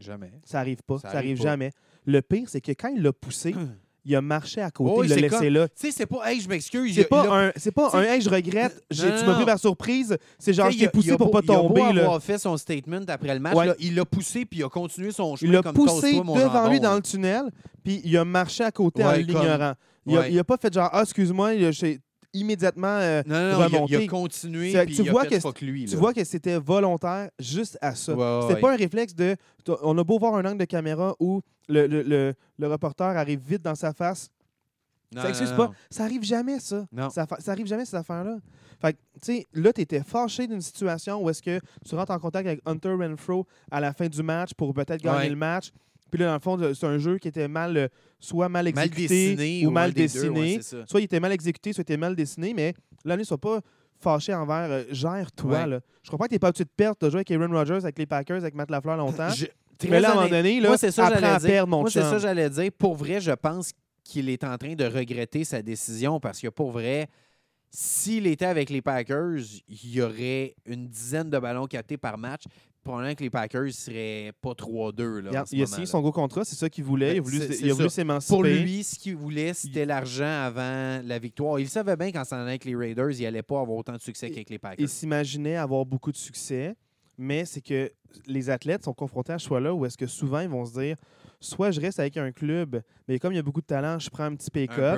Jamais. 0.00 0.32
Ça 0.44 0.58
arrive 0.60 0.82
pas. 0.82 0.98
Ça 0.98 1.10
Ça, 1.10 1.18
arrive 1.18 1.30
arrive 1.32 1.38
pas. 1.38 1.44
jamais. 1.50 1.70
Le 2.06 2.22
pire, 2.22 2.48
c'est 2.48 2.60
que 2.60 2.72
quand 2.72 2.88
il 2.88 3.02
l'a 3.02 3.12
poussé, 3.12 3.54
il 4.04 4.16
a 4.16 4.20
marché 4.20 4.60
à 4.60 4.70
côté, 4.70 4.92
Oh, 4.96 5.04
il 5.04 5.10
l'a 5.10 5.16
laissé 5.16 5.28
comme- 5.28 5.46
là. 5.48 5.68
Tu 5.68 5.74
sais, 5.76 5.90
c'est 5.92 6.06
pas. 6.06 6.28
Hey, 6.28 6.40
je 6.40 6.48
m'excuse. 6.48 6.92
C'est 6.94 7.04
a- 7.04 7.08
pas, 7.08 7.22
a- 7.22 7.46
un, 7.48 7.52
c'est 7.56 7.70
pas 7.70 7.90
un 7.96 8.02
hey, 8.02 8.20
je 8.20 8.28
regrette, 8.28 8.82
Non, 8.90 8.96
tu 9.20 9.24
m'as 9.26 9.34
pris 9.36 9.44
par 9.44 9.58
surprise? 9.60 10.16
C'est 10.38 10.52
genre, 10.52 10.70
je 10.70 10.78
t'ai 10.78 10.88
poussé 10.88 11.12
a 11.12 11.16
pour 11.16 11.26
beau- 11.26 11.32
pas 11.32 11.40
Il 11.44 11.50
a 11.52 11.54
tomber. 11.54 11.80
beau 11.82 11.92
là. 11.92 12.02
avoir 12.02 12.22
fait 12.22 12.38
son 12.38 12.56
statement 12.56 13.02
après 13.06 13.32
le 13.34 13.38
match. 13.40 13.54
Ouais. 13.54 13.66
là, 13.66 13.74
il 13.78 13.94
l'a 13.94 14.04
poussé 14.04 14.44
puis 14.44 14.60
il 14.60 14.64
a 14.64 14.68
continué 14.68 15.12
son 15.12 15.36
chemin 15.36 15.50
Il 15.52 15.54
l'a 15.54 15.62
poussé 15.72 16.12
devant 16.14 16.34
jambon, 16.36 16.68
lui 16.70 16.80
dans 16.80 16.94
le 16.96 17.02
tunnel, 17.02 17.44
puis 17.84 18.00
il 18.04 18.16
a 18.16 18.24
marché 18.24 18.64
à 18.64 18.72
côté 18.72 19.04
en 19.04 19.12
l'ignorant. 19.12 19.74
Il, 20.04 20.16
a- 20.16 20.20
Ouais. 20.20 20.32
il 20.32 20.38
a 20.38 20.42
pas 20.44 20.56
fait 20.56 20.72
genre, 20.74 20.90
ah, 20.92 21.02
excuse-moi, 21.02 21.50
a- 21.50 21.70
immédiatement. 22.32 22.86
euh, 23.00 23.22
Non, 23.26 23.34
non, 23.34 23.40
non, 23.40 23.48
il 23.48 23.52
a- 23.52 23.54
il, 23.54 23.62
a, 23.62 23.78
remonté. 23.78 24.06
continué 24.06 24.72
C'est- 24.72 24.84
puis 24.86 24.94
tu 24.96 25.02
il 25.02 25.08
a 25.08 25.12
vois 25.12 25.24
fait 25.24 25.40
que 25.40 25.64
lui. 25.64 25.84
tu 25.86 25.96
vois 25.96 26.12
que 26.14 26.24
c'était 26.24 26.58
volontaire 26.58 27.30
juste 27.38 27.78
à 27.80 27.94
ça. 27.94 28.14
Ouais, 28.14 28.38
C'était 28.42 28.54
ouais. 28.54 28.60
pas 28.60 28.72
un 28.72 28.76
réflexe 28.76 29.14
de. 29.14 29.36
On 29.82 29.96
a 29.98 30.04
beau 30.04 30.18
voir 30.18 30.34
un 30.36 30.44
angle 30.44 30.58
de 30.58 30.64
caméra 30.64 31.14
où 31.20 31.40
le, 31.68 31.86
le, 31.86 32.02
le- 32.02 32.34
le 32.58 32.68
reporter 32.68 33.16
arrive 33.16 33.40
vite 33.40 33.62
dans 33.62 33.74
sa 33.74 33.92
face. 33.92 34.28
Non, 35.14 35.22
ça 35.34 35.44
non, 35.44 35.56
pas. 35.56 35.70
Ça 35.90 36.04
arrive 36.04 36.22
jamais, 36.22 36.58
ça. 36.58 36.86
Non. 36.90 37.10
Ça, 37.10 37.26
ça 37.38 37.52
arrive 37.52 37.66
jamais, 37.66 37.84
cette 37.84 37.96
affaire-là. 38.00 38.38
Fait 38.80 38.94
que, 38.94 38.98
tu 39.20 39.34
sais, 39.36 39.46
là, 39.52 39.70
tu 39.72 39.82
étais 39.82 40.02
fâché 40.02 40.46
d'une 40.46 40.62
situation 40.62 41.22
où 41.22 41.28
est-ce 41.28 41.42
que 41.42 41.60
tu 41.86 41.94
rentres 41.94 42.12
en 42.12 42.18
contact 42.18 42.46
avec 42.48 42.60
Hunter 42.64 42.94
Renfro 42.98 43.46
à 43.70 43.78
la 43.80 43.92
fin 43.92 44.08
du 44.08 44.22
match 44.22 44.54
pour 44.54 44.72
peut-être 44.72 45.02
gagner 45.02 45.18
Ouais. 45.18 45.28
le 45.28 45.36
match. 45.36 45.70
Puis 46.12 46.20
là, 46.20 46.26
dans 46.26 46.34
le 46.34 46.40
fond, 46.40 46.74
c'est 46.74 46.86
un 46.86 46.98
jeu 46.98 47.16
qui 47.18 47.26
était 47.28 47.48
mal, 47.48 47.76
euh, 47.76 47.88
soit 48.20 48.48
mal 48.48 48.66
Mal 48.66 48.68
exécuté 48.84 49.34
dessiné 49.34 49.66
ou 49.66 49.70
mal 49.70 49.92
deux, 49.92 50.02
dessiné. 50.02 50.28
ouais, 50.58 50.60
soit 50.86 51.00
il 51.00 51.04
était 51.04 51.18
mal 51.18 51.32
exécuté, 51.32 51.72
soit 51.72 51.80
il 51.80 51.82
était 51.82 51.96
mal 51.96 52.14
dessiné, 52.14 52.52
mais 52.54 52.74
là, 53.04 53.16
ne 53.16 53.24
sois 53.24 53.38
pas 53.38 53.60
fâché 53.98 54.34
envers 54.34 54.70
euh, 54.70 54.84
gère-toi. 54.90 55.50
Ouais. 55.50 55.66
là. 55.66 55.80
Je 56.02 56.10
comprends 56.10 56.26
que 56.26 56.28
tu 56.30 56.34
n'es 56.34 56.38
pas 56.38 56.50
au-dessus 56.50 56.64
de 56.64 56.68
perte. 56.76 56.98
Tu 57.00 57.06
as 57.06 57.08
joué 57.10 57.18
avec 57.26 57.30
Aaron 57.30 57.50
Rodgers, 57.52 57.78
avec 57.82 57.98
les 57.98 58.06
Packers, 58.06 58.36
avec 58.36 58.54
Matt 58.54 58.70
Lafleur 58.70 58.96
longtemps. 58.98 59.30
Je- 59.30 59.46
mais 59.88 60.00
là, 60.00 60.10
à 60.10 60.12
un 60.12 60.14
moment 60.16 60.28
donné, 60.28 60.60
là, 60.60 60.68
moi, 60.68 60.76
c'est 60.78 60.90
ça 60.92 61.08
j'allais 61.08 61.26
à 61.26 61.38
dire. 61.38 61.48
perdre, 61.48 61.70
mon 61.70 61.80
Moi, 61.80 61.90
c'est 61.90 62.02
ça 62.02 62.12
que 62.12 62.18
j'allais 62.18 62.50
dire. 62.50 62.70
Pour 62.78 62.94
vrai, 62.94 63.20
je 63.20 63.32
pense 63.32 63.72
qu'il 64.04 64.28
est 64.28 64.44
en 64.44 64.56
train 64.58 64.74
de 64.74 64.84
regretter 64.84 65.42
sa 65.44 65.62
décision 65.62 66.20
parce 66.20 66.38
que 66.40 66.48
pour 66.48 66.70
vrai, 66.72 67.08
s'il 67.74 68.26
était 68.26 68.44
avec 68.44 68.68
les 68.68 68.82
Packers, 68.82 69.40
il 69.66 69.94
y 69.94 70.02
aurait 70.02 70.54
une 70.66 70.88
dizaine 70.88 71.30
de 71.30 71.38
ballons 71.38 71.66
captés 71.66 71.96
par 71.96 72.18
match. 72.18 72.42
Probablement 72.84 73.14
que 73.14 73.22
les 73.22 73.30
Packers 73.30 73.72
seraient 73.72 74.32
pas 74.42 74.50
3-2. 74.50 75.20
Là, 75.20 75.28
en 75.28 75.30
Regarde, 75.30 75.46
ce 75.46 75.56
il 75.56 75.62
a 75.62 75.66
signé 75.66 75.86
son 75.86 76.00
gros 76.00 76.12
contrat, 76.12 76.44
c'est 76.44 76.56
ça 76.56 76.68
qu'il 76.68 76.84
voulait. 76.84 77.14
Il 77.14 77.18
a 77.18 77.22
Ben, 77.22 77.22
voulu, 77.22 77.38
il 77.60 77.70
a 77.70 77.88
s'émanciper. 77.88 78.34
Pour 78.34 78.42
lui, 78.42 78.84
ce 78.84 78.98
qu'il 78.98 79.16
voulait, 79.16 79.54
c'était 79.54 79.86
l'argent 79.86 80.42
avant 80.42 81.00
la 81.02 81.18
victoire. 81.18 81.60
Il 81.60 81.68
savait 81.68 81.96
bien 81.96 82.12
qu'en 82.12 82.24
s'en 82.24 82.36
allant 82.36 82.48
avec 82.48 82.66
les 82.66 82.76
Raiders, 82.76 83.12
il 83.12 83.22
n'allait 83.22 83.42
pas 83.42 83.60
avoir 83.60 83.78
autant 83.78 83.94
de 83.94 84.00
succès 84.00 84.28
qu'avec 84.28 84.50
les 84.50 84.58
Packers. 84.58 84.80
il 84.84 84.88
s'imaginait 84.88 85.56
avoir 85.56 85.86
beaucoup 85.86 86.12
de 86.12 86.16
succès, 86.16 86.74
mais 87.16 87.46
c'est 87.46 87.62
que 87.62 87.90
les 88.26 88.50
athlètes 88.50 88.84
sont 88.84 88.94
confrontés 88.94 89.32
à 89.32 89.38
ce 89.38 89.46
choix-là 89.46 89.72
où 89.72 89.86
est-ce 89.86 89.96
que 89.96 90.06
souvent 90.06 90.40
ils 90.40 90.48
vont 90.48 90.66
se 90.66 90.78
dire 90.78 90.96
soit 91.40 91.70
je 91.70 91.80
reste 91.80 92.00
avec 92.00 92.16
un 92.18 92.32
club, 92.32 92.82
mais 93.08 93.18
comme 93.18 93.32
il 93.32 93.36
y 93.36 93.38
a 93.38 93.42
beaucoup 93.42 93.62
de 93.62 93.66
talent, 93.66 93.98
je 93.98 94.10
prends 94.10 94.24
un 94.24 94.34
petit 94.34 94.50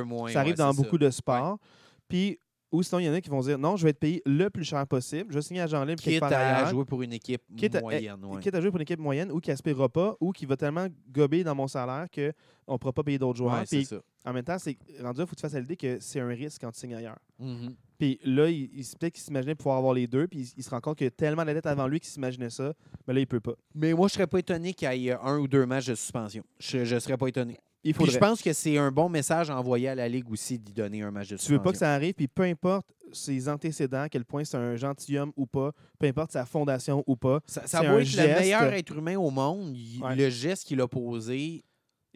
moins, 0.05 0.33
ça 0.33 0.41
arrive 0.41 0.53
ouais, 0.53 0.57
dans 0.57 0.75
beaucoup 0.75 0.99
de 0.99 1.11
sports. 1.11 1.59
Puis, 2.09 2.39
ou 2.75 2.83
sinon, 2.83 2.99
il 2.99 3.05
y 3.05 3.09
en 3.09 3.15
a 3.15 3.21
qui 3.21 3.31
vont 3.31 3.41
dire 3.41 3.59
non, 3.59 3.77
je 3.77 3.85
vais 3.85 3.91
être 3.91 3.99
payé 4.01 4.21
le 4.27 4.51
plus 4.51 4.65
cher 4.65 4.87
possible, 4.87 5.27
je 5.31 5.35
vais 5.35 5.43
signer 5.43 5.61
à 5.61 5.67
Jean 5.67 5.85
Libre 5.85 6.03
Quitte 6.03 6.23
à 6.23 6.69
jouer 6.71 6.85
pour 6.85 7.03
une 7.03 7.13
équipe 7.13 7.43
Quitte 7.57 7.77
à- 7.77 7.81
moyenne. 7.81 8.25
ouais. 8.25 8.41
Quitte 8.41 8.55
à 8.55 8.61
jouer 8.61 8.71
pour 8.71 8.79
une 8.79 8.83
équipe 8.83 8.99
moyenne 9.01 9.31
ou 9.31 9.41
qui 9.41 9.51
aspirera 9.51 9.89
pas 9.89 10.17
ou 10.21 10.33
qui 10.33 10.45
va 10.47 10.57
tellement 10.57 10.87
gober 11.11 11.45
dans 11.45 11.55
mon 11.55 11.69
salaire 11.69 12.07
qu'on 12.15 12.73
ne 12.73 12.79
pourra 12.79 12.93
pas 12.93 13.03
payer 13.03 13.19
d'autres 13.19 13.39
joueurs. 13.39 13.55
Ouais, 13.55 13.67
c'est 13.67 13.77
Puis, 13.77 13.85
ça. 13.87 13.97
en 14.25 14.33
même 14.33 14.45
temps, 14.45 14.59
c'est 14.59 14.77
rendu 15.03 15.21
il 15.21 15.27
faut 15.27 15.31
que 15.31 15.37
tu 15.37 15.43
fasses 15.43 15.55
à 15.55 15.61
l'idée 15.61 15.77
que 15.77 15.99
c'est 16.01 16.21
un 16.21 16.29
risque 16.29 16.61
quand 16.61 16.73
tu 16.73 16.81
signes 16.81 16.95
ailleurs. 16.95 17.19
Mhm. 17.39 17.75
Puis 17.99 18.19
là, 18.25 18.49
il, 18.51 18.71
il- 18.75 18.85
peut-être 18.99 19.15
qu'il 19.15 19.23
s'imaginait 19.23 19.55
pouvoir 19.55 19.79
avoir 19.79 19.95
les 19.95 20.07
deux, 20.09 20.27
puis 20.27 20.41
il, 20.41 20.49
il 20.57 20.63
se 20.65 20.71
rend 20.71 20.81
compte 20.81 20.99
qu'il 20.99 21.05
y 21.07 21.09
a 21.09 21.13
tellement 21.13 21.45
d'athlètes 21.45 21.67
avant 21.67 21.87
lui 21.87 22.01
qui 22.01 22.09
s'imaginait 22.09 22.51
ça, 22.51 22.73
mais 23.07 23.15
là, 23.15 23.21
il 23.21 23.27
peut 23.27 23.41
pas. 23.41 23.55
Mais 23.75 23.93
moi, 23.95 24.09
je 24.09 24.15
serais 24.15 24.27
pas 24.27 24.39
étonné 24.41 24.75
qu'il 24.75 24.93
y 24.95 25.09
ait 25.09 25.13
un 25.23 25.39
ou 25.39 25.47
deux 25.47 25.65
matchs 25.65 25.87
de 25.87 25.95
suspension. 25.95 26.43
Je 26.59 26.79
ne 26.95 26.99
serais 26.99 27.17
pas 27.17 27.29
étonné. 27.29 27.59
Il 27.85 27.93
Puis 27.93 27.99
faudrait. 28.01 28.15
je 28.15 28.19
pense 28.19 28.41
que 28.43 28.53
c'est 28.55 28.79
un 28.79 28.91
bon 28.91 29.09
message 29.11 29.51
à 29.51 29.59
envoyer 29.59 29.89
à 29.89 29.95
la 29.95 30.09
Ligue 30.09 30.31
aussi 30.31 30.59
d'y 30.59 30.73
donner 30.73 31.03
un 31.03 31.11
match 31.11 31.29
de 31.29 31.37
Tu 31.37 31.53
veux 31.53 31.61
pas 31.63 31.71
que 31.73 31.79
ça 31.79 31.93
arrive, 31.95 32.15
puis 32.15 32.27
peu 32.29 32.43
importe 32.45 32.87
ses 33.13 33.49
antécédents, 33.49 34.03
à 34.03 34.09
quel 34.09 34.25
point 34.25 34.43
c'est 34.45 34.57
un 34.57 34.75
gentilhomme 34.77 35.33
ou 35.37 35.47
pas, 35.47 35.71
peu 35.99 36.07
importe 36.07 36.33
sa 36.33 36.47
fondation 36.47 37.05
ou 37.07 37.15
pas, 37.15 37.41
Ça, 37.47 37.67
ça 37.67 37.81
c'est 37.81 37.87
va 37.87 37.93
un 37.93 37.99
être 37.99 37.99
le 38.01 38.05
geste. 38.05 38.41
meilleur 38.41 38.73
être 38.73 38.97
humain 38.97 39.17
au 39.17 39.31
monde. 39.31 39.77
il- 39.77 40.03
Ouais. 40.03 40.17
Le 40.17 40.31
geste 40.31 40.65
qu'il 40.67 40.81
a 40.81 40.89
posé, 40.89 41.63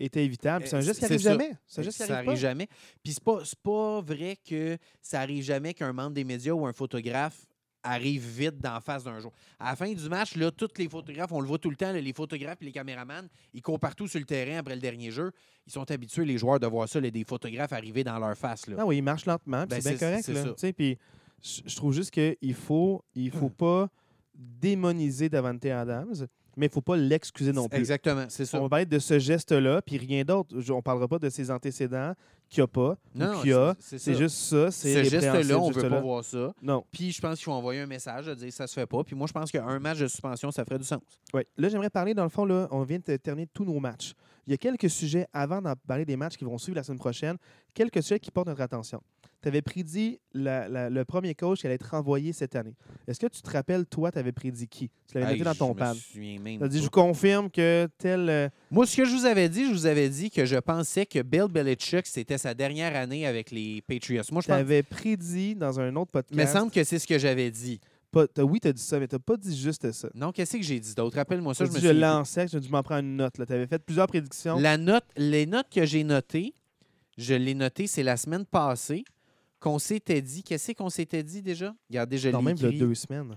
était 0.00 0.24
évitable. 0.24 0.64
C'est 0.66 0.76
un 0.76 0.78
Euh, 0.78 0.82
geste 0.82 1.00
qui 1.00 1.06
c'est 1.06 1.12
arrive 1.12 1.20
ça. 1.24 1.30
jamais. 1.32 1.50
C'est 1.66 1.80
un 1.80 1.84
geste 1.84 1.96
qui 2.00 2.06
ça 2.06 2.14
arrive 2.16 2.28
arrive 2.28 2.40
jamais. 2.40 2.68
Puis 3.02 3.12
c'est 3.14 3.22
pas, 3.24 3.40
c'est 3.44 3.58
pas 3.58 4.00
vrai 4.00 4.36
que 4.48 4.78
ça 5.02 5.20
arrive 5.20 5.42
jamais 5.42 5.74
qu'un 5.74 5.92
membre 5.92 6.12
des 6.12 6.22
médias 6.24 6.52
ou 6.52 6.64
un 6.66 6.72
photographe 6.72 7.47
arrive 7.88 8.26
vite 8.26 8.58
d'en 8.58 8.80
face 8.80 9.04
d'un 9.04 9.18
jour. 9.20 9.32
À 9.58 9.70
la 9.70 9.76
fin 9.76 9.92
du 9.92 10.08
match, 10.08 10.36
là, 10.36 10.50
tous 10.50 10.68
les 10.78 10.88
photographes, 10.88 11.32
on 11.32 11.40
le 11.40 11.46
voit 11.46 11.58
tout 11.58 11.70
le 11.70 11.76
temps, 11.76 11.92
là, 11.92 12.00
les 12.00 12.12
photographes 12.12 12.58
et 12.62 12.66
les 12.66 12.72
caméramans, 12.72 13.28
ils 13.54 13.62
courent 13.62 13.80
partout 13.80 14.06
sur 14.06 14.18
le 14.18 14.26
terrain 14.26 14.58
après 14.58 14.74
le 14.74 14.80
dernier 14.80 15.10
jeu. 15.10 15.30
Ils 15.66 15.72
sont 15.72 15.90
habitués, 15.90 16.24
les 16.24 16.38
joueurs, 16.38 16.60
de 16.60 16.66
voir 16.66 16.88
ça, 16.88 17.00
là, 17.00 17.10
des 17.10 17.24
photographes 17.24 17.72
arriver 17.72 18.04
dans 18.04 18.18
leur 18.18 18.36
face. 18.36 18.66
Là. 18.66 18.76
Non, 18.76 18.86
oui, 18.86 18.98
il 18.98 19.02
marche 19.02 19.26
lentement, 19.26 19.64
Ben, 19.66 19.80
c'est 19.80 19.96
bien 19.96 19.98
correct. 19.98 20.72
Puis 20.76 20.98
je 21.42 21.60
je 21.66 21.76
trouve 21.76 21.92
juste 21.92 22.10
qu'il 22.10 22.54
faut, 22.54 23.04
il 23.14 23.30
faut 23.30 23.50
pas 23.56 23.88
démoniser 24.34 25.28
Davante 25.28 25.64
Adams, 25.66 26.26
mais 26.58 26.66
il 26.66 26.72
faut 26.72 26.80
pas 26.82 26.96
l'excuser 26.96 27.52
non 27.52 27.68
plus. 27.68 27.78
Exactement, 27.78 28.24
c'est 28.28 28.44
ça. 28.44 28.58
On 28.58 28.62
va 28.62 28.68
parler 28.68 28.86
de 28.86 28.98
ce 28.98 29.18
geste-là, 29.18 29.80
puis 29.82 29.96
rien 29.96 30.24
d'autre. 30.24 30.54
On 30.70 30.82
parlera 30.82 31.08
pas 31.08 31.18
de 31.18 31.30
ses 31.30 31.50
antécédents 31.50 32.12
qu'il 32.48 32.62
n'y 32.62 32.64
a 32.64 32.66
pas, 32.68 32.96
Non, 33.14 33.40
qu'il 33.40 33.50
y 33.50 33.52
a. 33.52 33.74
c'est 33.78 34.14
juste 34.14 34.36
ça. 34.36 34.70
C'est 34.70 35.04
Ce 35.04 35.10
geste-là, 35.10 35.58
on 35.58 35.72
ce 35.72 35.78
veut 35.80 35.88
pas 35.88 36.00
voir 36.00 36.24
ça. 36.24 36.52
Non. 36.62 36.84
Puis 36.90 37.12
je 37.12 37.20
pense 37.20 37.36
qu'il 37.36 37.44
faut 37.44 37.52
envoyer 37.52 37.80
un 37.80 37.86
message 37.86 38.26
de 38.26 38.34
dire 38.34 38.52
ça 38.52 38.66
se 38.66 38.74
fait 38.74 38.86
pas. 38.86 39.04
Puis 39.04 39.14
moi, 39.14 39.26
je 39.26 39.32
pense 39.32 39.50
qu'un 39.50 39.78
match 39.78 39.98
de 39.98 40.08
suspension, 40.08 40.50
ça 40.50 40.64
ferait 40.64 40.78
du 40.78 40.84
sens. 40.84 41.00
Ouais. 41.32 41.46
Là, 41.56 41.68
j'aimerais 41.68 41.90
parler, 41.90 42.14
dans 42.14 42.24
le 42.24 42.30
fond, 42.30 42.44
là, 42.44 42.66
on 42.70 42.82
vient 42.82 42.98
de 42.98 43.16
terminer 43.16 43.48
tous 43.52 43.64
nos 43.64 43.78
matchs. 43.78 44.14
Il 44.46 44.50
y 44.50 44.54
a 44.54 44.56
quelques 44.56 44.88
sujets, 44.88 45.26
avant 45.32 45.60
d'en 45.60 45.74
parler 45.86 46.06
des 46.06 46.16
matchs 46.16 46.36
qui 46.36 46.44
vont 46.44 46.56
suivre 46.56 46.76
la 46.76 46.82
semaine 46.82 46.98
prochaine, 46.98 47.36
quelques 47.74 48.02
sujets 48.02 48.18
qui 48.18 48.30
portent 48.30 48.48
notre 48.48 48.62
attention. 48.62 49.02
Tu 49.40 49.48
avais 49.48 49.62
prédit 49.62 50.18
la- 50.34 50.68
la- 50.68 50.90
le 50.90 51.04
premier 51.04 51.34
coach 51.34 51.60
qui 51.60 51.66
allait 51.66 51.76
être 51.76 51.90
renvoyé 51.90 52.32
cette 52.32 52.56
année. 52.56 52.74
Est-ce 53.06 53.20
que 53.20 53.26
tu 53.28 53.40
te 53.40 53.50
rappelles, 53.50 53.86
toi, 53.86 54.10
tu 54.10 54.18
avais 54.18 54.32
prédit 54.32 54.66
qui? 54.66 54.90
Tu 55.06 55.18
l'avais 55.18 55.32
noté 55.32 55.44
dans 55.44 55.54
ton 55.54 55.68
je 55.68 55.72
me 55.74 55.78
pad. 55.78 55.96
souviens 55.96 56.38
même 56.40 56.58
Tu 56.58 56.64
as 56.64 56.68
dit, 56.68 56.78
pas. 56.78 56.84
je 56.84 56.88
confirme 56.90 57.50
que 57.50 57.88
tel... 57.98 58.28
euh, 58.28 58.48
Moi, 58.70 58.86
ce 58.86 58.96
que 58.96 59.04
je 59.04 59.14
vous 59.14 59.26
avais 59.26 59.48
dit, 59.48 59.66
je 59.66 59.72
vous 59.72 59.86
avais 59.86 60.08
dit 60.08 60.30
que 60.30 60.44
je 60.44 60.56
pensais 60.56 61.06
que 61.06 61.22
Bill 61.22 61.46
Belichick, 61.48 62.06
c'était 62.06 62.38
sa 62.38 62.52
dernière 62.54 62.96
année 62.96 63.26
avec 63.26 63.50
les 63.50 63.80
Patriots. 63.82 64.22
Moi, 64.32 64.40
je 64.42 64.46
tu 64.46 64.50
pense. 64.50 64.60
avais 64.60 64.82
prédit 64.82 65.54
dans 65.54 65.78
un 65.80 65.94
autre 65.96 66.10
Il 66.14 66.18
me 66.18 66.22
podcast. 66.22 66.52
semble 66.52 66.70
que 66.72 66.82
c'est 66.84 66.98
ce 66.98 67.06
que 67.06 67.18
j'avais 67.18 67.50
dit. 67.50 67.80
pas- 68.10 68.26
t'as- 68.26 68.42
oui, 68.42 68.58
tu 68.58 68.66
as 68.68 68.72
dit 68.72 68.82
ça, 68.82 68.98
mais 68.98 69.06
tu 69.06 69.18
pas 69.18 69.36
dit 69.36 69.54
juste 69.56 69.92
ça. 69.92 70.08
Non, 70.14 70.32
qu'est-ce 70.32 70.56
que 70.56 70.62
j'ai 70.62 70.80
dit 70.80 70.94
d'autre? 70.94 71.14
Rappelle-moi 71.16 71.52
ça, 71.54 71.64
Tu 71.64 71.70
je 71.72 71.76
me 71.76 71.80
dit, 71.80 71.86
je 71.88 71.92
lançais, 71.92 72.48
je, 72.48 72.58
m'en 72.70 72.82
prends 72.82 72.98
une 73.00 73.16
note. 73.16 73.34
Tu 73.34 73.42
avais 73.52 73.66
fait 73.66 73.78
plusieurs 73.78 74.06
prédictions. 74.06 74.58
La 74.58 74.78
note, 74.78 75.04
les 75.16 75.44
notes 75.44 75.68
que 75.70 75.84
j'ai 75.84 76.02
notées, 76.04 76.54
je 77.18 77.34
l'ai 77.34 77.54
notées, 77.54 77.86
c'est 77.86 78.02
la 78.02 78.16
semaine 78.16 78.46
passée 78.46 79.04
qu'on 79.60 79.78
s'était 79.78 80.22
dit. 80.22 80.42
Qu'est-ce 80.42 80.72
qu'on 80.72 80.90
s'était 80.90 81.22
dit 81.22 81.42
déjà? 81.42 81.74
Regardez, 81.88 82.18
je 82.18 82.30
dans 82.30 82.38
l'ai 82.38 82.44
même 82.44 82.58
de 82.58 82.70
deux 82.70 82.94
semaines. 82.94 83.36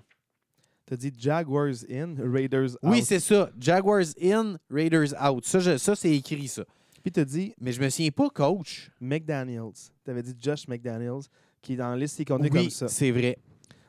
Tu 0.88 0.94
as 0.94 0.98
dit 0.98 1.12
Jaguars 1.18 1.74
in, 1.90 2.16
Raiders 2.20 2.72
out. 2.74 2.80
Oui, 2.84 3.04
c'est 3.04 3.20
ça. 3.20 3.50
Jaguars 3.60 4.06
in, 4.22 4.58
Raiders 4.70 5.14
out. 5.24 5.46
Ça, 5.46 5.60
je- 5.60 5.78
ça 5.78 5.96
c'est 5.96 6.12
écrit, 6.16 6.48
ça. 6.48 6.64
Puis 7.02 7.12
tu 7.12 7.20
as 7.20 7.26
dit 7.26 7.54
Mais 7.60 7.72
je 7.72 7.82
me 7.82 7.90
souviens 7.90 8.12
pas, 8.12 8.30
coach. 8.30 8.92
McDaniels. 9.00 9.72
Tu 10.04 10.12
avais 10.12 10.22
dit 10.24 10.36
Josh 10.40 10.68
McDaniels, 10.68 11.22
qui 11.62 11.74
est 11.74 11.78
dans 11.78 11.90
la 11.90 11.98
liste, 11.98 12.20
il 12.20 12.26
conduit 12.26 12.50
Oui, 12.52 12.60
comme 12.64 12.70
ça. 12.70 12.88
c'est 12.88 13.12
vrai. 13.12 13.38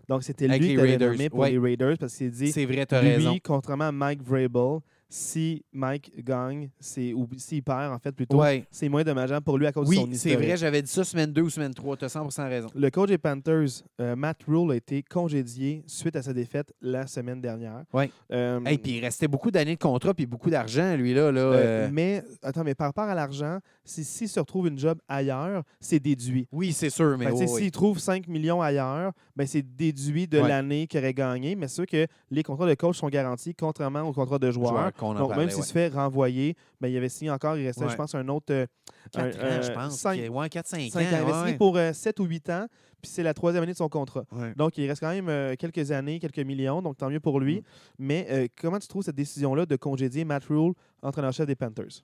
Donc, 0.09 0.22
c'était 0.24 0.47
lui 0.49 0.74
tu 0.76 0.99
nommé 0.99 1.30
pour 1.30 1.41
ouais. 1.41 1.51
les 1.53 1.59
Raiders 1.59 1.97
parce 1.99 2.16
qu'il 2.16 2.30
dit 2.30 2.53
C'est 2.53 2.66
vrai, 2.66 2.85
t'as 2.87 3.01
lui, 3.03 3.14
raison. 3.14 3.39
contrairement 3.43 3.89
à 3.89 3.93
Mike 3.93 4.22
Vrabel, 4.22 4.80
si 5.15 5.63
Mike 5.75 6.25
gagne, 6.25 6.71
c'est 6.81 7.13
ou 7.13 7.29
s'il 7.37 7.63
perd, 7.63 7.93
en 7.93 7.99
fait, 7.99 8.13
plutôt, 8.13 8.41
Ouais. 8.41 8.65
c'est 8.71 8.89
moins 8.89 9.05
dommageant 9.05 9.43
pour 9.43 9.59
lui 9.59 9.67
à 9.67 9.73
cause 9.73 9.85
de 9.85 9.91
Oui, 9.91 9.97
son 9.97 10.07
c'est 10.07 10.13
historique. 10.31 10.39
vrai, 10.49 10.57
j'avais 10.57 10.81
dit 10.81 10.91
ça 10.91 11.05
semaine 11.05 11.31
2 11.35 11.43
ou 11.43 11.51
semaine 11.51 11.75
3. 11.75 11.99
Tu 11.99 12.07
as 12.07 12.09
100 12.09 12.49
raison. 12.49 12.69
Le 12.75 12.91
coach 12.91 13.11
des 13.11 13.19
Panthers, 13.19 13.69
euh, 14.01 14.17
Matt 14.17 14.43
Rule, 14.49 14.73
a 14.73 14.77
été 14.77 15.03
congédié 15.03 15.85
suite 15.87 16.17
à 16.17 16.23
sa 16.23 16.33
défaite 16.33 16.73
la 16.81 17.07
semaine 17.07 17.43
dernière. 17.43 17.85
Ouais. 17.93 18.11
Euh, 18.33 18.61
Hey, 18.65 18.79
puis 18.79 18.93
il 18.93 19.01
restait 19.01 19.29
beaucoup 19.29 19.51
d'années 19.51 19.75
de 19.75 19.81
contrat 19.81 20.15
puis 20.15 20.25
beaucoup 20.25 20.49
d'argent, 20.49 20.97
lui, 20.97 21.13
là. 21.13 21.21
euh. 21.21 21.89
Mais, 21.93 22.25
attends, 22.43 22.65
mais 22.65 22.75
par 22.75 22.87
rapport 22.87 23.05
à 23.05 23.15
l'argent, 23.15 23.59
si- 23.85 24.05
s'il 24.05 24.31
se 24.31 24.41
retrouve 24.41 24.69
une 24.69 24.79
job 24.79 24.99
ailleurs, 25.09 25.63
c'est 25.79 26.01
déduit. 26.01 26.49
Oui, 26.53 26.73
c'est 26.73 26.89
sûr, 26.89 27.19
mais 27.19 27.31
oui, 27.31 27.45
oui. 27.47 27.49
S'il 27.49 27.71
trouve 27.71 27.99
5 27.99 28.29
millions 28.29 28.63
ailleurs, 28.63 29.13
ben, 29.37 29.47
c'est 29.47 29.62
déduit 29.62 30.26
de 30.28 30.41
Ouais. 30.41 30.49
l'année 30.49 30.87
qu'il 30.87 30.99
aurait 31.01 31.14
gagné. 31.14 31.57
Mais 31.57 31.68
c'est 31.68 31.76
sûr 31.76 31.87
que 31.87 32.07
les 32.30 32.43
contrats 32.43 32.66
de 32.68 32.74
coach 32.74 32.99
sont 32.99 33.09
garantis, 33.09 33.55
contrairement 33.55 34.03
aux 34.03 34.12
contrats 34.12 34.39
de 34.39 34.51
joueurs. 34.51 34.72
Joueur 34.72 34.93
Donc, 35.16 35.28
parlait, 35.28 35.37
même 35.45 35.51
s'il 35.51 35.61
ouais. 35.61 35.66
se 35.66 35.72
fait 35.72 35.89
renvoyer, 35.89 36.55
ben, 36.80 36.89
il 36.89 36.97
avait 36.97 37.09
signé 37.09 37.30
encore, 37.30 37.57
il 37.57 37.66
restait, 37.66 37.85
Ouais. 37.85 37.91
je 37.91 37.97
pense, 37.97 38.14
un 38.14 38.28
autre. 38.28 38.53
euh, 38.53 38.66
Quatre 39.11 39.24
un- 39.24 39.28
ans, 39.59 39.62
je 39.62 39.70
euh, 39.70 39.74
pense. 39.74 39.99
cinq- 39.99 40.14
qu'il- 40.20 40.30
Ouais, 40.30 40.49
4-5 40.49 40.95
ans. 40.97 41.01
Il 41.01 41.14
avait 41.14 41.33
signé 41.33 41.55
pour 41.57 41.76
7 41.93 42.20
ou 42.20 42.24
8 42.24 42.49
ans, 42.51 42.66
puis 43.01 43.11
c'est 43.11 43.22
la 43.22 43.35
troisième 43.35 43.62
année 43.64 43.72
de 43.72 43.76
son 43.78 43.89
contrat. 43.89 44.24
Donc, 44.57 44.78
il 44.78 44.87
reste 44.89 45.01
quand 45.01 45.11
même 45.11 45.28
euh, 45.28 45.55
quelques 45.59 45.91
années, 45.91 46.18
quelques 46.20 46.39
millions, 46.39 46.83
donc 46.83 46.97
tant 46.99 47.11
mieux 47.11 47.20
pour 47.20 47.41
lui. 47.41 47.57
Mm. 47.59 47.62
Mais 47.99 48.26
euh, 48.30 48.47
comment 48.61 48.78
tu 48.78 48.87
trouves 48.89 49.03
cette 49.03 49.16
décision-là 49.16 49.66
de 49.66 49.76
congédier 49.76 50.24
Matt 50.24 50.45
Rule, 50.45 50.72
entraîneur-chef 51.03 51.47
des 51.47 51.57
Panthers? 51.57 52.03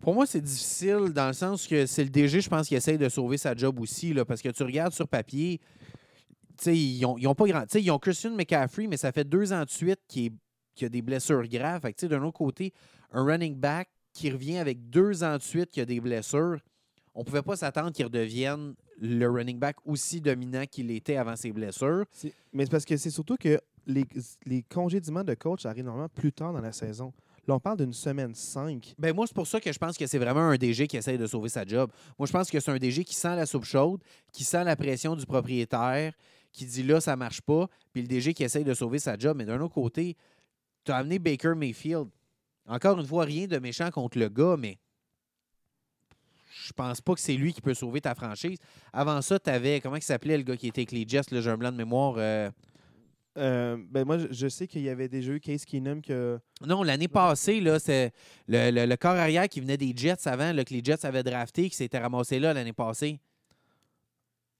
Pour 0.00 0.14
moi, 0.14 0.26
c'est 0.26 0.40
difficile 0.40 1.12
dans 1.14 1.28
le 1.28 1.32
sens 1.32 1.66
que 1.66 1.86
c'est 1.86 2.04
le 2.04 2.10
DG, 2.10 2.40
je 2.40 2.48
pense, 2.48 2.68
qui 2.68 2.74
essaye 2.74 2.98
de 2.98 3.08
sauver 3.08 3.38
sa 3.38 3.54
job 3.54 3.80
aussi. 3.80 4.12
Là, 4.12 4.24
parce 4.24 4.42
que 4.42 4.50
tu 4.50 4.62
regardes 4.62 4.92
sur 4.92 5.08
papier, 5.08 5.60
ils 6.66 7.04
ont, 7.06 7.16
ils 7.18 7.26
ont 7.26 7.34
pas 7.34 7.46
grand. 7.46 7.74
Ils 7.74 7.90
ont 7.90 7.98
Christian 7.98 8.30
McCaffrey, 8.34 8.86
mais 8.86 8.96
ça 8.96 9.12
fait 9.12 9.24
deux 9.24 9.52
ans 9.52 9.64
de 9.64 9.70
suite 9.70 10.00
qu'il 10.06 10.26
est- 10.26 10.32
qu'il 10.74 10.86
a 10.86 10.88
des 10.88 11.02
blessures 11.02 11.46
graves. 11.48 11.80
Fait 11.82 12.04
D'un 12.06 12.22
autre 12.22 12.36
côté, 12.38 12.72
un 13.12 13.24
running 13.24 13.54
back 13.54 13.88
qui 14.12 14.30
revient 14.30 14.58
avec 14.58 14.90
deux 14.90 15.22
ans 15.24 15.36
de 15.36 15.42
suite 15.42 15.70
qu'il 15.70 15.82
a 15.82 15.86
des 15.86 16.00
blessures, 16.00 16.58
on 17.14 17.20
ne 17.20 17.24
pouvait 17.24 17.42
pas 17.42 17.56
s'attendre 17.56 17.92
qu'il 17.92 18.04
redevienne 18.04 18.74
le 19.00 19.26
running 19.28 19.58
back 19.58 19.76
aussi 19.84 20.20
dominant 20.20 20.64
qu'il 20.70 20.90
était 20.90 21.16
avant 21.16 21.36
ses 21.36 21.52
blessures. 21.52 22.04
Mais 22.52 22.64
c'est 22.64 22.70
parce 22.70 22.84
que 22.84 22.96
c'est 22.96 23.10
surtout 23.10 23.36
que 23.36 23.58
les, 23.86 24.04
les 24.46 24.62
congédiements 24.62 25.24
de 25.24 25.34
coach 25.34 25.64
arrivent 25.66 25.84
normalement 25.84 26.08
plus 26.08 26.32
tard 26.32 26.52
dans 26.52 26.60
la 26.60 26.72
saison. 26.72 27.12
Là, 27.46 27.54
on 27.54 27.60
parle 27.60 27.78
d'une 27.78 27.92
semaine 27.92 28.34
5. 28.34 28.94
Ben 28.98 29.14
moi, 29.14 29.26
c'est 29.26 29.34
pour 29.34 29.46
ça 29.46 29.60
que 29.60 29.70
je 29.70 29.78
pense 29.78 29.98
que 29.98 30.06
c'est 30.06 30.18
vraiment 30.18 30.40
un 30.40 30.56
DG 30.56 30.86
qui 30.86 30.96
essaye 30.96 31.18
de 31.18 31.26
sauver 31.26 31.50
sa 31.50 31.64
job. 31.64 31.90
Moi, 32.18 32.26
je 32.26 32.32
pense 32.32 32.50
que 32.50 32.58
c'est 32.58 32.70
un 32.70 32.78
DG 32.78 33.04
qui 33.04 33.14
sent 33.14 33.36
la 33.36 33.44
soupe 33.44 33.64
chaude, 33.64 34.02
qui 34.32 34.44
sent 34.44 34.64
la 34.64 34.76
pression 34.76 35.14
du 35.14 35.26
propriétaire, 35.26 36.14
qui 36.52 36.64
dit 36.64 36.82
là, 36.82 37.00
ça 37.00 37.16
marche 37.16 37.42
pas, 37.42 37.68
puis 37.92 38.02
le 38.02 38.08
DG 38.08 38.32
qui 38.32 38.44
essaye 38.44 38.64
de 38.64 38.72
sauver 38.72 38.98
sa 38.98 39.18
job. 39.18 39.36
Mais 39.36 39.44
d'un 39.44 39.60
autre 39.60 39.74
côté, 39.74 40.16
tu 40.84 40.92
as 40.92 40.96
amené 40.96 41.18
Baker 41.18 41.54
Mayfield. 41.54 42.08
Encore 42.66 42.98
une 42.98 43.06
fois, 43.06 43.24
rien 43.24 43.46
de 43.46 43.58
méchant 43.58 43.90
contre 43.90 44.18
le 44.18 44.28
gars, 44.28 44.56
mais 44.58 44.78
je 46.66 46.72
pense 46.72 47.00
pas 47.00 47.14
que 47.14 47.20
c'est 47.20 47.34
lui 47.34 47.52
qui 47.52 47.60
peut 47.60 47.74
sauver 47.74 48.00
ta 48.00 48.14
franchise. 48.14 48.58
Avant 48.92 49.20
ça, 49.20 49.38
tu 49.38 49.50
avais, 49.50 49.80
comment 49.80 49.96
il 49.96 50.02
s'appelait 50.02 50.38
le 50.38 50.44
gars 50.44 50.56
qui 50.56 50.68
était 50.68 50.80
avec 50.80 50.92
les 50.92 51.04
Jets, 51.06 51.30
le 51.30 51.46
un 51.46 51.56
blanc 51.58 51.72
de 51.72 51.76
mémoire. 51.76 52.14
euh, 52.16 52.50
Euh, 53.36 53.76
ben 53.90 54.04
moi, 54.04 54.18
je, 54.30 54.48
sais 54.48 54.66
qu'il 54.68 54.82
y 54.82 54.88
avait 54.88 55.08
déjà 55.08 55.32
eu 55.32 55.40
Case 55.40 55.64
Keenum 55.64 56.00
que. 56.02 56.38
Non, 56.64 56.82
l'année 56.84 57.08
passée, 57.08 57.60
là, 57.60 57.78
c'est 57.80 58.12
le, 58.46 58.70
le- 58.70 58.86
le 58.86 58.96
corps 58.96 59.16
arrière 59.16 59.48
qui 59.48 59.60
venait 59.60 59.76
des 59.76 59.92
Jets 59.96 60.26
avant, 60.28 60.52
là, 60.52 60.64
que 60.64 60.72
les 60.72 60.82
Jets 60.84 61.04
avaient 61.04 61.22
drafté, 61.24 61.68
qui 61.68 61.76
s'était 61.76 61.98
ramassé 61.98 62.38
là 62.38 62.54
l'année 62.54 62.72
passée. 62.72 63.18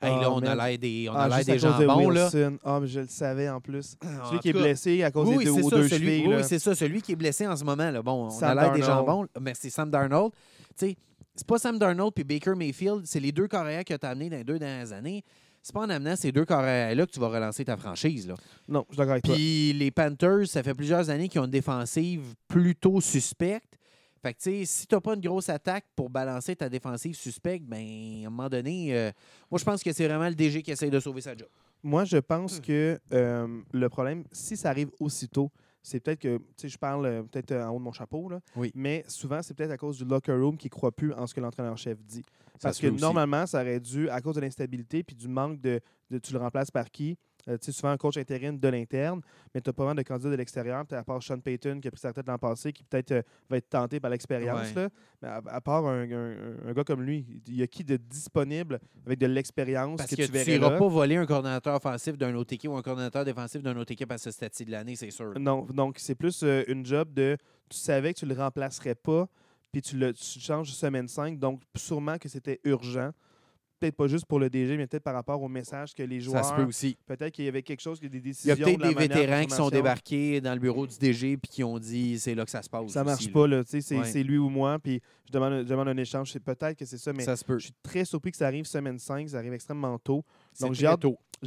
Hey, 0.02 0.10
Ah, 0.12 0.20
là, 0.22 0.30
on 0.32 0.40
man. 0.40 0.58
a 0.60 0.68
l'air 0.68 0.78
des, 0.78 1.08
on 1.08 1.14
Ah, 1.14 1.24
a 1.32 1.44
des 1.44 1.52
cause 1.52 1.62
de 1.62 1.68
jambons, 1.86 2.10
là. 2.10 2.28
Ah, 2.64 2.78
mais 2.80 2.88
je 2.88 3.00
le 3.00 3.06
savais 3.06 3.48
en 3.48 3.60
plus. 3.60 3.96
Celui 4.28 4.40
qui 4.40 4.48
est 4.50 4.52
cas, 4.52 4.58
blessé 4.60 5.02
à 5.02 5.10
cause 5.10 5.28
oui, 5.28 5.38
des 5.38 5.44
deux, 5.44 5.62
ça, 5.62 5.76
deux 5.76 5.88
celui, 5.88 6.06
chevilles. 6.06 6.26
oui, 6.34 6.42
c'est 6.44 6.58
ça, 6.58 6.74
celui 6.74 7.00
qui 7.00 7.12
est 7.12 7.16
blessé 7.16 7.46
en 7.46 7.56
ce 7.56 7.64
moment. 7.64 7.90
Là. 7.90 8.02
Bon, 8.02 8.26
on 8.26 8.30
Sam 8.30 8.58
a 8.58 8.62
l'air 8.62 8.72
des 8.72 8.82
jambons. 8.82 9.26
Mais 9.40 9.52
c'est 9.54 9.70
Sam 9.70 9.88
Darnold. 9.90 10.32
Tu 10.76 10.88
sais, 10.88 10.96
c'est 11.36 11.46
pas 11.46 11.58
Sam 11.58 11.78
Darnold 11.78 12.12
puis 12.12 12.24
Baker 12.24 12.54
Mayfield, 12.54 13.02
c'est 13.06 13.20
les 13.20 13.32
deux 13.32 13.46
carrières 13.48 13.84
que 13.84 13.94
tu 13.94 14.04
as 14.04 14.10
amenés 14.10 14.28
dans 14.30 14.36
les 14.36 14.44
deux 14.44 14.58
dernières 14.58 14.92
années. 14.92 15.24
C'est 15.66 15.72
pas 15.72 15.80
en 15.80 15.88
amenant 15.88 16.14
ces 16.14 16.30
deux 16.30 16.44
carrières-là 16.44 17.06
que 17.06 17.10
tu 17.10 17.18
vas 17.18 17.28
relancer 17.28 17.64
ta 17.64 17.78
franchise. 17.78 18.28
Là. 18.28 18.34
Non, 18.68 18.84
je 18.90 18.92
suis 18.94 18.98
d'accord 18.98 19.12
avec 19.12 19.24
toi. 19.24 19.34
Puis 19.34 19.72
les 19.72 19.90
Panthers, 19.90 20.46
ça 20.46 20.62
fait 20.62 20.74
plusieurs 20.74 21.08
années 21.08 21.26
qu'ils 21.26 21.40
ont 21.40 21.46
une 21.46 21.50
défensive 21.50 22.20
plutôt 22.46 23.00
suspecte. 23.00 23.78
Fait 24.22 24.34
que, 24.34 24.38
tu 24.40 24.50
sais, 24.50 24.64
si 24.66 24.86
tu 24.86 24.94
n'as 24.94 25.00
pas 25.00 25.14
une 25.14 25.22
grosse 25.22 25.48
attaque 25.48 25.86
pour 25.96 26.10
balancer 26.10 26.54
ta 26.54 26.68
défensive 26.68 27.14
suspecte, 27.16 27.64
ben, 27.66 27.78
à 27.78 28.26
un 28.26 28.30
moment 28.30 28.50
donné, 28.50 28.94
euh, 28.94 29.10
moi, 29.50 29.58
je 29.58 29.64
pense 29.64 29.82
que 29.82 29.90
c'est 29.90 30.06
vraiment 30.06 30.28
le 30.28 30.34
DG 30.34 30.62
qui 30.62 30.70
essaye 30.70 30.90
de 30.90 31.00
sauver 31.00 31.22
sa 31.22 31.34
job. 31.34 31.48
Moi, 31.82 32.04
je 32.04 32.18
Hmm. 32.18 32.22
pense 32.22 32.60
que 32.60 33.00
euh, 33.12 33.60
le 33.72 33.88
problème, 33.88 34.24
si 34.32 34.58
ça 34.58 34.68
arrive 34.68 34.90
aussitôt, 35.00 35.50
c'est 35.84 36.00
peut-être 36.00 36.18
que, 36.20 36.38
tu 36.38 36.44
sais, 36.56 36.68
je 36.70 36.78
parle 36.78 37.04
euh, 37.04 37.22
peut-être 37.22 37.52
euh, 37.52 37.66
en 37.66 37.70
haut 37.74 37.78
de 37.78 37.84
mon 37.84 37.92
chapeau, 37.92 38.30
là, 38.30 38.40
Oui. 38.56 38.72
mais 38.74 39.04
souvent, 39.06 39.42
c'est 39.42 39.52
peut-être 39.54 39.70
à 39.70 39.76
cause 39.76 39.98
du 39.98 40.04
locker 40.06 40.32
room 40.32 40.56
qui 40.56 40.66
ne 40.66 40.70
croit 40.70 40.90
plus 40.90 41.12
en 41.12 41.26
ce 41.26 41.34
que 41.34 41.40
l'entraîneur-chef 41.40 42.02
dit. 42.02 42.22
Parce 42.62 42.78
que 42.80 42.86
aussi. 42.86 43.00
normalement, 43.00 43.46
ça 43.46 43.60
aurait 43.60 43.80
dû, 43.80 44.08
à 44.08 44.20
cause 44.22 44.36
de 44.36 44.40
l'instabilité 44.40 45.02
puis 45.02 45.14
du 45.14 45.28
manque 45.28 45.60
de, 45.60 45.80
de 46.10 46.18
tu 46.18 46.32
le 46.32 46.38
remplaces 46.38 46.70
par 46.70 46.90
qui, 46.90 47.18
euh, 47.48 47.58
tu 47.58 47.66
sais, 47.66 47.72
souvent 47.72 47.90
un 47.90 47.96
coach 47.96 48.16
intérim 48.16 48.58
de 48.58 48.68
l'interne, 48.68 49.20
mais 49.54 49.60
tu 49.60 49.70
as 49.70 49.72
pas 49.72 49.84
mal 49.84 49.96
de 49.96 50.02
candidats 50.02 50.30
de 50.30 50.34
l'extérieur, 50.36 50.84
à 50.90 51.04
part 51.04 51.22
Sean 51.22 51.38
Payton 51.40 51.80
qui 51.80 51.88
a 51.88 51.90
pris 51.90 52.00
sa 52.00 52.12
tête 52.12 52.26
l'an 52.26 52.38
passé, 52.38 52.72
qui 52.72 52.82
peut-être 52.84 53.12
euh, 53.12 53.22
va 53.50 53.56
être 53.58 53.68
tenté 53.68 54.00
par 54.00 54.10
l'expérience. 54.10 54.72
Ouais. 54.74 54.88
Mais 55.22 55.28
à, 55.28 55.42
à 55.46 55.60
part 55.60 55.86
un, 55.86 56.10
un- 56.10 56.68
un 56.68 56.72
gars 56.72 56.84
comme 56.84 57.02
lui, 57.02 57.26
il 57.46 57.56
y 57.56 57.62
a 57.62 57.66
qui 57.66 57.84
de 57.84 57.96
disponible 57.96 58.80
avec 59.06 59.18
de 59.18 59.26
l'expérience 59.26 60.00
que, 60.02 60.10
que, 60.10 60.14
tu 60.16 60.26
tu 60.26 60.32
verrais 60.32 60.58
n'iras 60.58 60.78
pas 60.78 60.88
voler 60.88 61.16
un 61.16 61.26
coordinateur 61.26 61.74
offensif 61.76 62.16
d'un 62.16 62.34
autre 62.34 62.52
équipe 62.54 62.70
ou 62.70 62.76
un 62.76 62.82
coordinateur 62.82 63.24
défensif 63.24 63.62
d'une 63.62 63.76
autre 63.78 63.92
équipe 63.92 64.10
à 64.10 64.18
ce 64.18 64.30
stade-ci 64.30 64.64
de 64.64 64.70
l'année, 64.70 64.96
c'est 64.96 65.10
sûr. 65.10 65.38
Non, 65.38 65.62
donc 65.66 65.96
c'est 65.98 66.14
plus 66.14 66.42
euh, 66.42 66.62
une 66.68 66.84
job 66.86 67.12
de 67.12 67.36
tu 67.68 67.78
savais 67.78 68.12
que 68.14 68.18
tu 68.20 68.26
le 68.26 68.34
remplacerais 68.34 68.94
pas, 68.94 69.26
puis 69.72 69.82
tu 69.82 69.96
le 69.96 70.12
tu 70.12 70.38
changes 70.40 70.70
semaine 70.72 71.08
5, 71.08 71.38
donc 71.38 71.60
sûrement 71.76 72.18
que 72.18 72.28
c'était 72.28 72.60
urgent. 72.64 73.10
Peut-être 73.80 73.96
pas 73.96 74.06
juste 74.06 74.24
pour 74.26 74.38
le 74.38 74.48
DG, 74.48 74.76
mais 74.76 74.86
peut-être 74.86 75.02
par 75.02 75.14
rapport 75.14 75.42
au 75.42 75.48
message 75.48 75.94
que 75.94 76.02
les 76.02 76.20
Ça 76.20 76.24
joueurs. 76.26 76.44
se 76.44 76.54
peut 76.54 76.62
aussi. 76.64 76.96
Peut-être 77.06 77.32
qu'il 77.32 77.44
y 77.44 77.48
avait 77.48 77.62
quelque 77.62 77.80
chose, 77.80 77.98
que 78.00 78.06
des 78.06 78.18
Il 78.18 78.20
y 78.20 78.22
décisions. 78.22 78.52
a 78.54 78.56
peut-être 78.56 78.78
de 78.80 78.88
des 78.88 78.94
de 78.94 78.98
vétérans 78.98 79.44
qui 79.44 79.54
sont 79.54 79.68
débarqués 79.68 80.40
dans 80.40 80.54
le 80.54 80.60
bureau 80.60 80.86
du 80.86 80.96
DG 80.96 81.36
puis 81.36 81.50
qui 81.50 81.64
ont 81.64 81.78
dit 81.78 82.18
c'est 82.18 82.34
là 82.34 82.44
que 82.44 82.50
ça 82.50 82.62
se 82.62 82.70
passe. 82.70 82.90
Ça 82.92 83.04
marche 83.04 83.18
aussi, 83.20 83.26
là. 83.28 83.32
pas, 83.34 83.46
là. 83.48 83.64
tu 83.64 83.70
sais, 83.70 83.80
C'est 83.80 83.98
Ouais. 84.18 84.22
lui 84.22 84.38
ou 84.38 84.48
moi, 84.48 84.78
puis 84.78 85.00
je 85.26 85.32
demande, 85.32 85.64
je 85.64 85.68
demande 85.68 85.88
un 85.88 85.96
échange. 85.96 86.32
Peut-être 86.38 86.78
que 86.78 86.84
c'est 86.84 86.98
ça, 86.98 87.12
mais 87.12 87.24
Ça 87.24 87.36
se 87.36 87.44
peut. 87.44 87.58
je 87.58 87.64
suis 87.66 87.74
très 87.82 88.04
surpris 88.04 88.30
que 88.30 88.36
ça 88.36 88.46
arrive 88.46 88.64
semaine 88.64 88.98
5, 88.98 89.28
ça 89.28 89.38
arrive 89.38 89.52
extrêmement 89.52 89.98
tôt. 89.98 90.24
Donc, 90.60 90.74
j'ai 90.74 90.86
hâte- 90.86 91.00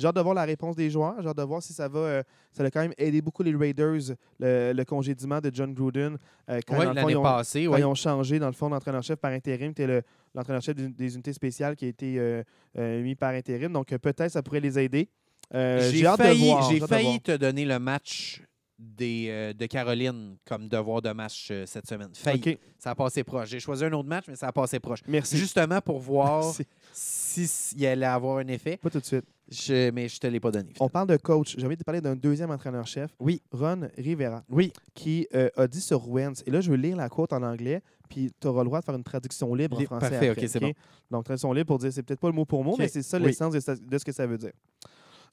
hâte 0.05 0.15
de 0.15 0.21
voir 0.21 0.35
la 0.35 0.43
réponse 0.45 0.75
des 0.75 0.89
joueurs. 0.89 1.15
J'ai 1.21 1.27
hâte 1.27 1.37
de 1.37 1.43
voir 1.43 1.61
si 1.63 1.73
ça 1.73 1.87
va. 1.87 1.99
euh, 1.99 2.23
ça 2.53 2.63
a 2.63 2.69
quand 2.71 2.81
même 2.81 2.93
aidé 2.97 3.21
beaucoup 3.21 3.41
les 3.43 3.55
Raiders, 3.55 4.15
le, 4.39 4.73
le 4.73 4.85
congédiement 4.85 5.39
de 5.41 5.49
John 5.53 5.73
Gruden. 5.73 6.17
euh, 6.49 6.59
quand, 6.67 6.75
l'année 6.93 7.13
passée, 7.23 7.65
quand 7.65 7.77
ils 7.77 7.85
ont 7.85 7.95
changé, 7.95 8.39
dans 8.39 8.47
le 8.47 8.53
fond, 8.53 8.69
d'entraîneur-chef 8.69 9.17
par 9.17 9.31
intérim. 9.31 9.73
Tu 9.73 9.81
es 9.83 10.03
l'entraîneur-chef 10.35 10.75
des, 10.75 10.89
des 10.89 11.13
unités 11.13 11.33
spéciales 11.33 11.75
qui 11.75 11.85
a 11.85 11.87
été 11.87 12.19
euh, 12.19 12.43
euh, 12.77 13.01
mis 13.01 13.15
par 13.15 13.33
intérim. 13.33 13.71
Donc, 13.73 13.87
peut-être 13.87 14.29
ça 14.31 14.43
pourrait 14.43 14.59
les 14.59 14.77
aider. 14.77 15.09
J'ai 15.53 16.03
failli, 16.17 16.41
de 16.41 16.45
voir. 16.47 16.69
de 16.69 16.85
failli 16.87 17.05
voir. 17.07 17.21
te 17.23 17.37
donner 17.37 17.65
le 17.65 17.79
match 17.79 18.41
des, 18.79 19.27
euh, 19.29 19.53
de 19.53 19.65
Caroline 19.65 20.37
comme 20.45 20.67
devoir 20.67 21.01
de 21.01 21.09
match 21.11 21.47
euh, 21.51 21.65
cette 21.65 21.87
semaine. 21.87 22.09
Failli. 22.13 22.57
Ça 22.77 22.91
a 22.91 22.95
passé 22.95 23.23
proche. 23.23 23.49
J'ai 23.49 23.59
choisi 23.59 23.83
un 23.85 23.93
autre 23.93 24.07
match, 24.07 24.25
mais 24.27 24.35
ça 24.35 24.47
a 24.47 24.51
passé 24.51 24.79
proche. 24.79 24.99
Merci. 25.07 25.35
Justement 25.37 25.81
pour 25.81 25.99
voir 25.99 26.53
s'il 26.93 27.85
allait 27.85 28.05
avoir 28.05 28.37
un 28.37 28.47
effet, 28.47 28.77
Pas 28.77 28.89
tout 28.89 28.99
de 28.99 29.05
suite. 29.05 29.25
je- 29.49 29.89
mais 29.91 30.07
je 30.07 30.15
ne 30.15 30.19
te 30.19 30.27
l'ai 30.27 30.39
pas 30.39 30.51
donné. 30.51 30.73
On 30.79 30.89
parle 30.89 31.07
de 31.07 31.17
coach. 31.17 31.55
J'ai 31.57 31.65
envie 31.65 31.75
de 31.77 31.83
parler 31.83 32.01
d'un 32.01 32.15
deuxième 32.15 32.51
entraîneur-chef, 32.51 33.11
Oui. 33.19 33.41
Ron 33.51 33.89
Rivera, 33.97 34.43
Oui. 34.49 34.71
qui 34.93 35.27
euh, 35.33 35.49
a 35.55 35.67
dit 35.67 35.81
sur 35.81 36.07
Wentz, 36.09 36.43
et 36.45 36.51
là, 36.51 36.61
je 36.61 36.69
veux 36.69 36.77
lire 36.77 36.95
la 36.97 37.09
quote 37.09 37.33
en 37.33 37.41
anglais, 37.43 37.81
puis 38.09 38.31
tu 38.39 38.47
auras 38.47 38.61
le 38.61 38.65
droit 38.67 38.79
de 38.79 38.85
faire 38.85 38.95
une 38.95 39.03
traduction 39.03 39.53
libre 39.55 39.79
en 39.79 39.85
français. 39.85 40.09
parfait, 40.11 40.29
après, 40.29 40.43
ok, 40.43 40.49
c'est 40.49 40.59
bon. 40.59 40.73
Donc, 41.09 41.25
traduction 41.25 41.51
libre 41.53 41.67
pour 41.67 41.79
dire, 41.79 41.91
c'est 41.91 42.03
peut-être 42.03 42.19
pas 42.19 42.27
le 42.29 42.33
mot 42.35 42.45
pour 42.45 42.63
mot, 42.63 42.75
mais 42.77 42.87
c'est 42.87 43.01
ça 43.03 43.17
oui. 43.17 43.23
l'essence 43.25 43.53
de 43.53 43.97
ce 43.97 44.05
que 44.05 44.11
ça 44.11 44.27
veut 44.27 44.37
dire. 44.37 44.51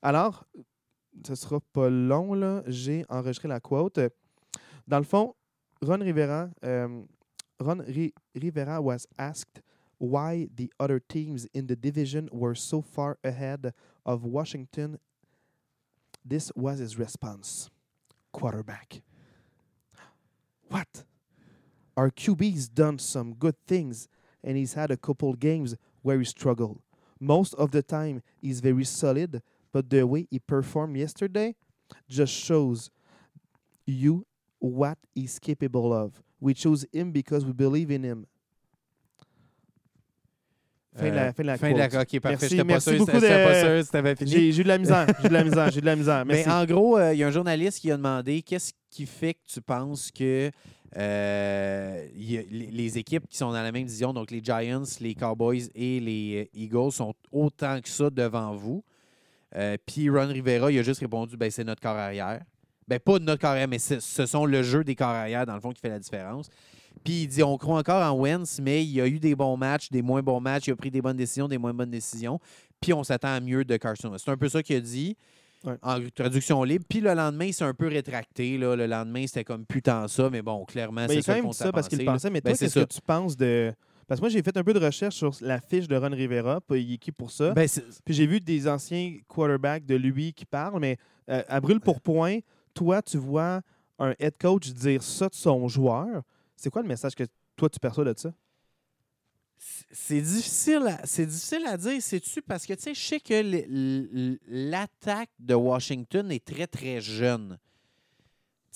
Alors, 0.02 0.44
ce 1.26 1.34
sera 1.34 1.60
pas 1.72 1.88
long, 1.88 2.34
là. 2.34 2.62
J'ai 2.66 3.04
enregistré 3.08 3.48
la 3.48 3.60
quote. 3.60 4.00
Dans 4.86 4.98
le 4.98 5.04
fond, 5.04 5.34
Ron 5.80 6.00
Rivera, 6.00 6.50
euh, 6.64 7.02
Rivera 8.34 8.80
was 8.80 9.06
asked 9.18 9.62
why 9.98 10.48
the 10.54 10.70
other 10.78 10.98
teams 10.98 11.46
in 11.54 11.66
the 11.66 11.76
division 11.76 12.28
were 12.32 12.54
so 12.54 12.82
far 12.82 13.18
ahead 13.24 13.72
of 14.04 14.24
Washington. 14.24 14.98
This 16.24 16.52
was 16.54 16.78
his 16.78 16.98
response. 16.98 17.70
Quarterback. 18.32 19.02
What? 20.68 21.04
Our 21.96 22.10
QB's 22.10 22.68
done 22.68 22.98
some 22.98 23.34
good 23.34 23.54
things, 23.66 24.08
and 24.42 24.56
he's 24.56 24.74
had 24.74 24.90
a 24.90 24.96
couple 24.96 25.32
games 25.34 25.76
where 26.02 26.18
he 26.18 26.24
struggled. 26.24 26.80
Most 27.20 27.54
of 27.54 27.70
the 27.70 27.82
time, 27.82 28.22
he's 28.40 28.60
very 28.60 28.84
solid, 28.84 29.40
but 29.74 29.90
the 29.90 30.02
way 30.04 30.26
he 30.30 30.38
performed 30.38 30.96
yesterday 30.96 31.54
just 32.08 32.32
shows 32.32 32.90
you 33.86 34.24
what 34.60 34.96
he's 35.14 35.38
capable 35.40 35.92
of. 35.92 36.22
We 36.40 36.54
chose 36.54 36.86
him 36.92 37.10
because 37.12 37.44
we 37.44 37.52
believe 37.52 37.90
in 37.90 38.04
him. 38.04 38.26
Fin 40.96 41.10
de 41.10 41.16
la, 41.16 41.32
fin 41.32 41.42
de 41.42 41.46
la 41.48 41.54
Euh, 41.54 41.58
Fin 41.58 41.72
de 41.72 41.78
la. 41.78 41.86
OK, 42.02 42.20
parfait. 42.20 42.20
Merci, 42.22 42.48
J'étais 42.50 42.58
pas 42.58 42.64
merci 42.64 42.90
sûr, 42.96 43.06
de- 43.06 43.10
pas 43.44 43.60
sûr 43.60 43.84
si 43.84 43.90
t'avais 43.90 44.14
fini. 44.14 44.30
J'ai 44.30 44.52
j'ai 44.52 44.60
eu 44.60 44.62
de 44.62 44.68
la 44.68 44.78
misère, 44.78 45.06
j'ai 45.18 45.26
eu 45.26 45.28
de 45.28 45.34
la 45.34 45.44
misère, 45.44 45.70
j'ai 45.72 45.78
eu 45.78 45.80
de 45.80 45.86
la 45.86 45.96
misère. 45.96 46.24
Mais 46.26 46.34
Merci. 46.44 46.50
en 46.50 46.64
gros, 46.64 46.96
euh, 46.98 47.12
il 47.12 47.18
y 47.18 47.24
a 47.24 47.26
un 47.26 47.32
journaliste 47.32 47.80
qui 47.80 47.90
a 47.90 47.96
demandé 47.96 48.42
qu'est-ce 48.42 48.72
qui 48.90 49.04
fait 49.06 49.34
que 49.34 49.40
tu 49.44 49.60
penses 49.60 50.12
que 50.12 50.52
euh, 50.96 52.06
y 52.14 52.38
a- 52.38 52.42
les, 52.48 52.66
les 52.70 52.98
équipes 52.98 53.26
qui 53.28 53.36
sont 53.36 53.48
dans 53.48 53.54
la 53.62 53.72
même 53.72 53.84
division, 53.86 54.12
donc 54.12 54.30
les 54.30 54.40
Giants, 54.40 54.84
les 55.00 55.16
Cowboys 55.16 55.68
et 55.74 55.98
les 55.98 56.44
euh, 56.54 56.58
Eagles, 56.60 56.92
sont 56.92 57.12
autant 57.32 57.80
que 57.80 57.88
ça 57.88 58.08
devant 58.08 58.54
vous? 58.54 58.84
Euh, 59.56 59.76
Puis 59.86 60.08
Ron 60.10 60.28
Rivera, 60.28 60.70
il 60.72 60.78
a 60.78 60.82
juste 60.82 61.00
répondu 61.00 61.36
ben, 61.36 61.50
c'est 61.50 61.64
notre 61.64 61.80
corps 61.80 61.96
arrière. 61.96 62.40
Ben, 62.88 62.98
pas 62.98 63.18
notre 63.18 63.40
corps 63.40 63.50
arrière, 63.50 63.68
mais 63.68 63.78
ce 63.78 64.00
sont 64.26 64.44
le 64.46 64.62
jeu 64.62 64.84
des 64.84 64.94
corps 64.94 65.08
arrière, 65.08 65.46
dans 65.46 65.54
le 65.54 65.60
fond, 65.60 65.72
qui 65.72 65.80
fait 65.80 65.88
la 65.88 65.98
différence. 65.98 66.48
Puis 67.02 67.22
il 67.22 67.28
dit 67.28 67.42
on 67.42 67.56
croit 67.58 67.78
encore 67.78 68.02
en 68.02 68.16
Wentz, 68.18 68.60
mais 68.62 68.84
il 68.84 68.90
y 68.90 69.00
a 69.00 69.06
eu 69.06 69.18
des 69.18 69.34
bons 69.34 69.56
matchs, 69.56 69.90
des 69.90 70.02
moins 70.02 70.22
bons 70.22 70.40
matchs, 70.40 70.68
il 70.68 70.72
a 70.72 70.76
pris 70.76 70.90
des 70.90 71.02
bonnes 71.02 71.16
décisions, 71.16 71.48
des 71.48 71.58
moins 71.58 71.74
bonnes 71.74 71.90
décisions. 71.90 72.38
Puis 72.80 72.92
on 72.92 73.02
s'attend 73.02 73.28
à 73.34 73.40
mieux 73.40 73.64
de 73.64 73.76
Carson. 73.76 74.12
C'est 74.18 74.30
un 74.30 74.36
peu 74.36 74.48
ça 74.48 74.62
qu'il 74.62 74.76
a 74.76 74.80
dit 74.80 75.16
Ouais. 75.64 75.76
en 75.82 75.98
traduction 76.14 76.62
libre. 76.62 76.84
Puis 76.86 77.00
le 77.00 77.14
lendemain, 77.14 77.46
il 77.46 77.54
s'est 77.54 77.64
un 77.64 77.72
peu 77.72 77.88
rétracté. 77.88 78.58
Là. 78.58 78.76
Le 78.76 78.86
lendemain, 78.86 79.26
c'était 79.26 79.44
comme 79.44 79.64
putain 79.64 80.06
ça, 80.08 80.28
mais 80.28 80.42
bon, 80.42 80.66
clairement, 80.66 81.06
Mais 81.08 81.14
c'est 81.14 81.22
ça 81.22 81.40
qu'on 81.40 81.52
ça 81.52 81.72
parce 81.72 81.88
qu'il 81.88 82.04
pensait. 82.04 82.28
Mais 82.28 82.42
Ben, 82.42 82.50
toi, 82.50 82.58
c'est 82.58 82.66
qu'est-ce 82.66 82.80
ça. 82.80 82.84
que 82.86 82.92
tu 82.92 83.00
penses 83.00 83.34
de. 83.34 83.72
Parce 84.06 84.20
que 84.20 84.24
moi, 84.24 84.28
j'ai 84.28 84.42
fait 84.42 84.56
un 84.56 84.64
peu 84.64 84.72
de 84.72 84.84
recherche 84.84 85.16
sur 85.16 85.32
la 85.40 85.60
fiche 85.60 85.88
de 85.88 85.96
Ron 85.96 86.10
Rivera, 86.10 86.60
puis 86.60 86.82
il 86.82 86.94
est 86.94 86.98
qui 86.98 87.12
pour 87.12 87.30
ça. 87.30 87.52
Ben, 87.52 87.68
Puis 88.04 88.14
j'ai 88.14 88.26
vu 88.26 88.40
des 88.40 88.68
anciens 88.68 89.18
quarterbacks 89.28 89.86
de 89.86 89.94
lui 89.94 90.32
qui 90.32 90.44
parlent, 90.44 90.80
mais 90.80 90.98
euh, 91.30 91.42
à 91.48 91.60
brûle 91.60 91.80
pour 91.80 92.00
point, 92.00 92.38
toi, 92.74 93.02
tu 93.02 93.16
vois 93.16 93.60
un 93.98 94.14
head 94.18 94.36
coach 94.38 94.68
dire 94.70 95.02
ça 95.02 95.28
de 95.28 95.34
son 95.34 95.68
joueur. 95.68 96.22
C'est 96.56 96.70
quoi 96.70 96.82
le 96.82 96.88
message 96.88 97.14
que 97.14 97.24
toi, 97.56 97.68
tu 97.68 97.78
perçois 97.78 98.04
de 98.04 98.18
ça? 98.18 98.32
C'est 99.90 100.20
difficile, 100.20 100.86
à, 100.88 101.06
c'est 101.06 101.26
difficile 101.26 101.64
à 101.66 101.76
dire, 101.76 102.02
sais-tu, 102.02 102.42
parce 102.42 102.66
que 102.66 102.74
tu 102.74 102.82
sais, 102.82 102.94
je 102.94 103.00
sais 103.00 103.20
que 103.20 104.36
l'attaque 104.46 105.30
de 105.38 105.54
Washington 105.54 106.30
est 106.30 106.44
très, 106.44 106.66
très 106.66 107.00
jeune. 107.00 107.58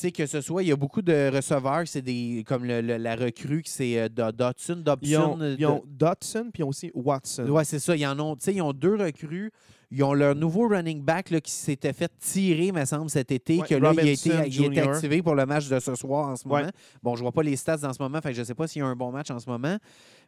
Sais, 0.00 0.12
que 0.12 0.26
ce 0.26 0.40
soit, 0.40 0.62
il 0.62 0.68
y 0.68 0.72
a 0.72 0.76
beaucoup 0.76 1.02
de 1.02 1.28
receveurs, 1.34 1.82
c'est 1.86 2.02
des 2.02 2.44
comme 2.46 2.64
le- 2.64 2.80
le- 2.80 2.98
la 2.98 3.16
recrue, 3.16 3.62
qui 3.62 3.70
c'est 3.72 3.98
euh, 3.98 4.08
Do- 4.08 4.30
Dotson, 4.30 4.76
Dobson. 4.76 4.98
Ils 5.02 5.16
ont, 5.16 5.40
euh, 5.40 5.56
ils 5.58 5.66
ont 5.66 5.82
Dotson, 5.88 6.50
puis 6.54 6.62
aussi 6.62 6.92
Watson. 6.94 7.46
Oui, 7.48 7.64
c'est 7.64 7.80
ça. 7.80 7.96
Ils 7.96 8.06
en 8.06 8.16
ont, 8.20 8.36
tu 8.36 8.44
sais, 8.44 8.54
ils 8.54 8.62
ont 8.62 8.72
deux 8.72 8.94
recrues. 8.94 9.50
Ils 9.90 10.04
ont 10.04 10.12
leur 10.12 10.36
nouveau 10.36 10.68
running 10.68 11.02
back 11.02 11.30
là, 11.30 11.40
qui 11.40 11.50
s'était 11.50 11.92
fait 11.94 12.12
tirer, 12.20 12.70
me 12.70 12.84
semble, 12.84 13.10
cet 13.10 13.32
été, 13.32 13.58
Ouais, 13.58 13.66
que 13.66 13.74
là, 13.74 13.90
il 13.94 13.98
a, 14.00 14.02
été, 14.04 14.28
il 14.28 14.32
a 14.36 14.46
été 14.46 14.50
Jr.. 14.82 14.88
activé 14.90 15.20
pour 15.22 15.34
le 15.34 15.46
match 15.46 15.66
de 15.68 15.80
ce 15.80 15.94
soir 15.96 16.28
en 16.28 16.36
ce 16.36 16.46
Ouais. 16.46 16.60
moment. 16.60 16.72
Bon, 17.02 17.16
je 17.16 17.22
vois 17.22 17.32
pas 17.32 17.42
les 17.42 17.56
stats 17.56 17.78
en 17.82 17.92
ce 17.92 18.00
moment, 18.00 18.20
fait 18.20 18.28
que 18.28 18.34
je 18.36 18.40
ne 18.40 18.44
sais 18.44 18.54
pas 18.54 18.68
s'il 18.68 18.80
y 18.80 18.84
a 18.84 18.86
un 18.86 18.94
bon 18.94 19.10
match 19.10 19.32
en 19.32 19.38
ce 19.40 19.50
moment. 19.50 19.78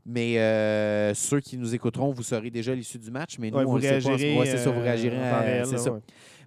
Mais 0.04 0.38
euh, 0.40 1.14
ceux 1.14 1.40
qui 1.40 1.58
nous 1.58 1.74
écouteront, 1.74 2.10
vous 2.10 2.22
saurez 2.24 2.50
déjà 2.50 2.74
l'issue 2.74 2.98
du 2.98 3.10
match. 3.12 3.36
Mais 3.38 3.50
nous, 3.50 3.58
Ouais, 3.58 3.64
on 3.66 3.72
vous 3.72 3.76
pas 3.80 3.88
réagirez. 3.88 4.36
Ouais, 4.38 4.46
c'est 4.46 4.56
ça, 4.56 4.70
vous 4.70 4.80
euh, 4.80 4.82
réagirez. 4.82 5.16
temps 5.16 5.22
à- 5.22 5.64
c'est 5.64 5.78
ça. 5.78 5.92
ouais. 5.92 6.00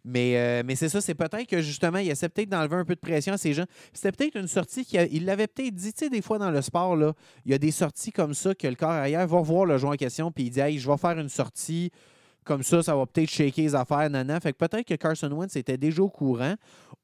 Mais, 0.05 0.35
euh, 0.37 0.63
mais 0.65 0.75
c'est 0.75 0.89
ça, 0.89 0.99
c'est 0.99 1.15
peut-être 1.15 1.47
que 1.47 1.61
justement, 1.61 1.99
il 1.99 2.09
essaie 2.09 2.27
peut-être 2.27 2.49
d'enlever 2.49 2.75
un 2.75 2.83
peu 2.85 2.95
de 2.95 2.99
pression 2.99 3.33
à 3.33 3.37
ces 3.37 3.53
gens. 3.53 3.63
C'était 3.93 4.11
peut-être 4.11 4.35
une 4.37 4.47
sortie 4.49 4.83
qu'il 4.85 5.23
l'avait 5.25 5.47
peut-être 5.47 5.73
dit, 5.73 5.93
tu 5.93 6.05
sais, 6.05 6.09
des 6.09 6.21
fois 6.21 6.37
dans 6.37 6.51
le 6.51 6.61
sport, 6.61 6.95
là, 6.97 7.13
il 7.45 7.51
y 7.51 7.55
a 7.55 7.57
des 7.57 7.71
sorties 7.71 8.11
comme 8.11 8.33
ça 8.33 8.53
que 8.53 8.67
le 8.67 8.75
corps 8.75 8.89
arrière 8.91 9.25
va 9.25 9.39
voir 9.41 9.65
le 9.65 9.77
joueur 9.77 9.93
en 9.93 9.95
question 9.95 10.31
puis 10.31 10.45
il 10.45 10.49
dit 10.49 10.59
Hey, 10.59 10.77
je 10.77 10.89
vais 10.89 10.97
faire 10.97 11.17
une 11.17 11.29
sortie 11.29 11.89
comme 12.43 12.63
ça, 12.63 12.83
ça 12.83 12.93
va 12.95 13.05
peut-être 13.05 13.29
shaker 13.29 13.63
les 13.63 13.73
affaires, 13.75 14.09
nana. 14.09 14.37
Fait 14.41 14.51
que 14.51 14.57
peut-être 14.57 14.85
que 14.85 14.95
Carson 14.95 15.31
Wentz 15.31 15.55
était 15.55 15.77
déjà 15.77 16.03
au 16.03 16.09
courant. 16.09 16.55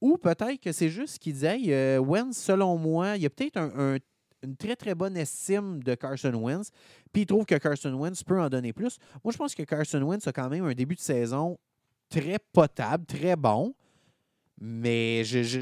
Ou 0.01 0.17
peut-être 0.17 0.59
que 0.59 0.73
c'est 0.73 0.89
juste 0.89 1.19
qu'il 1.19 1.31
disait 1.33 1.55
hey, 1.57 1.73
euh, 1.73 1.99
Wentz, 1.99 2.37
selon 2.37 2.77
moi, 2.77 3.15
il 3.15 3.21
y 3.23 3.25
a 3.25 3.29
peut-être 3.29 3.55
un- 3.55 3.71
un- 3.93 3.97
une 4.43 4.55
très, 4.57 4.75
très 4.75 4.95
bonne 4.95 5.15
estime 5.15 5.81
de 5.83 5.95
Carson 5.95 6.33
Wentz. 6.33 6.71
Puis 7.13 7.21
il 7.21 7.25
trouve 7.25 7.45
que 7.45 7.55
Carson 7.55 7.93
Wentz 7.93 8.23
peut 8.23 8.39
en 8.41 8.49
donner 8.49 8.73
plus. 8.73 8.97
Moi, 9.23 9.31
je 9.31 9.37
pense 9.37 9.55
que 9.55 9.63
Carson 9.63 10.01
Wentz 10.01 10.27
a 10.27 10.33
quand 10.33 10.49
même 10.49 10.65
un 10.65 10.73
début 10.73 10.95
de 10.95 11.01
saison 11.01 11.57
très 12.09 12.37
potable, 12.51 13.05
très 13.05 13.35
bon. 13.35 13.73
Mais 14.59 15.23
je, 15.23 15.43
je- 15.43 15.59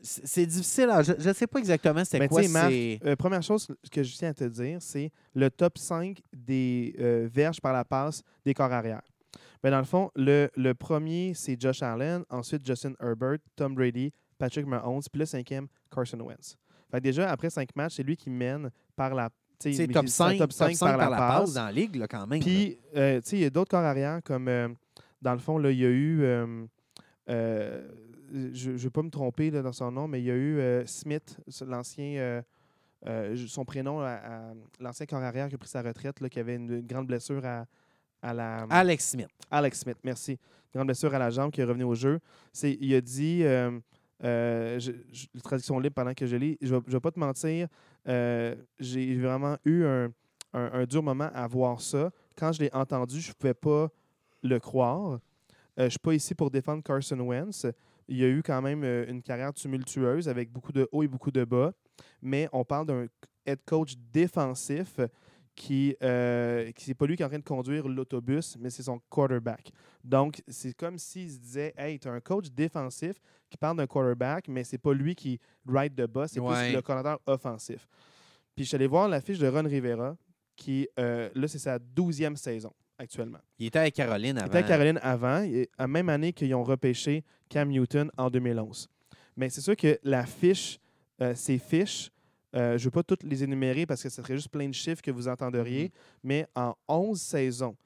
c'est 0.00 0.46
difficile. 0.46 0.88
je 1.02 1.28
ne 1.28 1.32
sais 1.32 1.46
pas 1.46 1.58
exactement 1.58 2.04
c'est 2.04 2.18
Mais 2.20 2.28
quoi. 2.28 2.46
Marc, 2.48 2.72
euh, 2.72 3.16
première 3.16 3.42
chose 3.42 3.66
que 3.90 4.02
je 4.02 4.16
tiens 4.16 4.28
à 4.30 4.34
te 4.34 4.44
dire, 4.44 4.78
c'est 4.80 5.10
le 5.34 5.50
top 5.50 5.76
5 5.76 6.20
des 6.32 6.94
euh, 7.00 7.28
verges 7.32 7.60
par 7.60 7.72
la 7.72 7.84
passe 7.84 8.22
des 8.44 8.54
corps 8.54 8.72
arrière. 8.72 9.02
Ben, 9.62 9.70
dans 9.72 9.78
le 9.78 9.84
fond, 9.84 10.10
le, 10.14 10.48
le 10.56 10.72
premier, 10.74 11.32
c'est 11.34 11.60
Josh 11.60 11.82
Allen, 11.82 12.22
ensuite 12.30 12.64
Justin 12.64 12.92
Herbert, 13.02 13.38
Tom 13.56 13.74
Brady, 13.74 14.12
Patrick 14.38 14.66
Mahomes, 14.66 15.02
puis 15.12 15.18
le 15.18 15.26
cinquième, 15.26 15.66
Carson 15.92 16.20
Wentz. 16.20 16.56
Fait 16.90 16.98
que 16.98 17.02
déjà, 17.02 17.28
après 17.30 17.50
cinq 17.50 17.74
matchs, 17.74 17.94
c'est 17.96 18.04
lui 18.04 18.16
qui 18.16 18.30
mène 18.30 18.70
par 18.94 19.12
la. 19.14 19.28
c'est 19.58 19.76
mais 19.78 19.88
top 19.88 20.06
c'est 20.06 20.12
5, 20.14 20.38
top 20.38 20.52
cinq 20.52 20.78
par, 20.78 20.96
la 20.96 21.16
passe 21.16 21.54
dans 21.54 21.64
la 21.64 21.72
ligue, 21.72 21.96
là, 21.96 22.06
quand 22.06 22.24
même. 22.26 22.40
Puis, 22.40 22.78
euh, 22.94 23.20
tu 23.20 23.30
sais, 23.30 23.36
il 23.36 23.42
y 23.42 23.44
a 23.44 23.50
d'autres 23.50 23.70
corps 23.70 23.80
arrière, 23.84 24.20
comme, 24.24 24.46
euh, 24.46 24.68
dans 25.22 25.32
le 25.32 25.38
fond, 25.38 25.58
là, 25.58 25.70
il 25.70 25.78
y 25.78 25.84
a 25.84 25.88
eu, 25.90 26.22
euh, 26.22 26.64
euh, 27.28 27.88
je 28.52 28.70
ne 28.70 28.76
vais 28.76 28.90
pas 28.90 29.02
me 29.02 29.10
tromper 29.10 29.50
là, 29.50 29.62
dans 29.62 29.72
son 29.72 29.90
nom, 29.90 30.06
mais 30.08 30.20
il 30.20 30.26
y 30.26 30.30
a 30.30 30.34
eu 30.34 30.58
euh, 30.58 30.86
Smith, 30.86 31.38
l'ancien, 31.66 32.42
son 33.46 33.64
prénom, 33.64 34.00
à- 34.00 34.06
à- 34.14 34.52
l'ancien 34.80 35.06
corps 35.06 35.22
arrière 35.22 35.48
qui 35.48 35.54
a 35.54 35.58
pris 35.58 35.68
sa 35.68 35.82
retraite, 35.82 36.20
là, 36.20 36.28
qui 36.28 36.38
avait 36.40 36.56
une, 36.56 36.70
une 36.72 36.86
grande 36.86 37.06
blessure 37.06 37.44
à, 37.44 37.66
à 38.22 38.34
la... 38.34 38.66
Alex 38.70 39.10
Smith. 39.10 39.28
Alex 39.50 39.80
Smith, 39.80 39.98
merci. 40.04 40.38
Grande 40.74 40.86
blessure 40.86 41.14
à 41.14 41.18
la 41.18 41.30
jambe 41.30 41.50
qui 41.52 41.60
est 41.60 41.64
revenu 41.64 41.84
au 41.84 41.94
jeu. 41.94 42.18
C'est, 42.52 42.76
il 42.80 42.94
a 42.94 43.00
dit, 43.00 43.42
euh, 43.44 43.78
je, 44.20 44.92
je- 45.12 45.40
traduction 45.42 45.78
libre 45.78 45.94
pendant 45.94 46.12
que 46.14 46.26
je 46.26 46.36
lis, 46.36 46.58
je 46.60 46.74
ne 46.74 46.80
vais 46.86 47.00
pas 47.00 47.10
te 47.12 47.18
mentir, 47.20 47.68
euh, 48.08 48.54
j'ai 48.78 49.16
vraiment 49.16 49.56
eu 49.64 49.84
un, 49.84 50.06
un- 50.52 50.70
un 50.72 50.84
dur 50.84 51.02
moment 51.02 51.30
à 51.32 51.46
voir 51.46 51.80
ça. 51.80 52.10
Quand 52.36 52.52
je 52.52 52.60
l'ai 52.60 52.70
entendu, 52.74 53.20
je 53.20 53.28
ne 53.30 53.34
pouvais 53.34 53.54
pas 53.54 53.88
le 54.42 54.58
croire. 54.58 55.12
Euh, 55.12 55.18
je 55.78 55.84
ne 55.84 55.88
suis 55.90 55.98
pas 55.98 56.14
ici 56.14 56.34
pour 56.34 56.50
défendre 56.50 56.82
Carson 56.82 57.18
Wentz. 57.20 57.66
Il 58.08 58.16
y 58.16 58.24
a 58.24 58.28
eu 58.28 58.42
quand 58.42 58.62
même 58.62 58.82
euh, 58.84 59.04
une 59.08 59.22
carrière 59.22 59.52
tumultueuse 59.52 60.28
avec 60.28 60.50
beaucoup 60.50 60.72
de 60.72 60.88
hauts 60.92 61.02
et 61.02 61.08
beaucoup 61.08 61.30
de 61.30 61.44
bas. 61.44 61.72
Mais 62.22 62.48
on 62.52 62.64
parle 62.64 62.86
d'un 62.86 63.06
head 63.46 63.60
coach 63.64 63.94
défensif 64.12 64.98
qui, 65.54 65.96
euh, 66.02 66.70
qui 66.72 66.84
c'est 66.84 66.94
pas 66.94 67.06
lui 67.06 67.16
qui 67.16 67.22
est 67.22 67.26
en 67.26 67.28
train 67.28 67.38
de 67.38 67.44
conduire 67.44 67.88
l'autobus, 67.88 68.56
mais 68.60 68.70
c'est 68.70 68.84
son 68.84 69.00
quarterback. 69.08 69.72
Donc, 70.04 70.40
c'est 70.46 70.72
comme 70.74 70.98
s'il 70.98 71.30
se 71.30 71.38
disait 71.38 71.74
Hey, 71.76 71.98
tu 71.98 72.08
as 72.08 72.12
un 72.12 72.20
coach 72.20 72.46
défensif 72.50 73.16
qui 73.50 73.56
parle 73.56 73.76
d'un 73.76 73.86
quarterback, 73.86 74.46
mais 74.48 74.62
c'est 74.64 74.78
pas 74.78 74.92
lui 74.94 75.14
qui 75.16 75.40
ride 75.66 75.94
the 75.96 76.06
bus, 76.08 76.30
c'est 76.32 76.40
Ouais. 76.40 76.68
plus 76.68 76.76
le 76.76 76.82
coordinateur 76.82 77.20
offensif. 77.26 77.88
Puis 78.54 78.64
je 78.64 78.68
suis 78.68 78.74
allé 78.76 78.86
voir 78.86 79.08
la 79.08 79.20
fiche 79.20 79.38
de 79.38 79.48
Ron 79.48 79.64
Rivera, 79.64 80.16
qui, 80.56 80.88
euh, 80.98 81.28
là, 81.34 81.48
c'est 81.48 81.58
sa 81.58 81.78
douzième 81.78 82.36
saison 82.36 82.72
actuellement. 82.98 83.38
Il 83.58 83.66
était 83.66 83.78
avec 83.78 83.94
Caroline 83.94 84.36
Il 84.36 84.38
avant. 84.38 84.48
était 84.48 84.58
à 84.58 84.62
Caroline 84.62 84.98
avant, 85.02 85.46
la 85.78 85.86
même 85.86 86.08
année 86.08 86.32
qu'ils 86.32 86.54
ont 86.54 86.64
repêché 86.64 87.24
Cam 87.48 87.68
Newton 87.68 88.10
en 88.18 88.28
2011. 88.30 88.88
Mais 89.36 89.48
c'est 89.48 89.60
sûr 89.60 89.76
que 89.76 89.98
la 90.02 90.26
fiche, 90.26 90.78
euh, 91.22 91.34
ces 91.34 91.58
fiches, 91.58 92.10
euh, 92.56 92.76
je 92.76 92.82
ne 92.82 92.84
veux 92.86 92.90
pas 92.90 93.02
toutes 93.02 93.22
les 93.22 93.44
énumérer 93.44 93.86
parce 93.86 94.02
que 94.02 94.08
ce 94.08 94.20
serait 94.22 94.34
juste 94.34 94.48
plein 94.50 94.68
de 94.68 94.74
chiffres 94.74 95.02
que 95.02 95.10
vous 95.10 95.28
entendriez, 95.28 95.84
Mhm. 95.84 95.90
mais 96.24 96.46
en 96.54 96.74
11 96.88 97.20
saisons, 97.20 97.76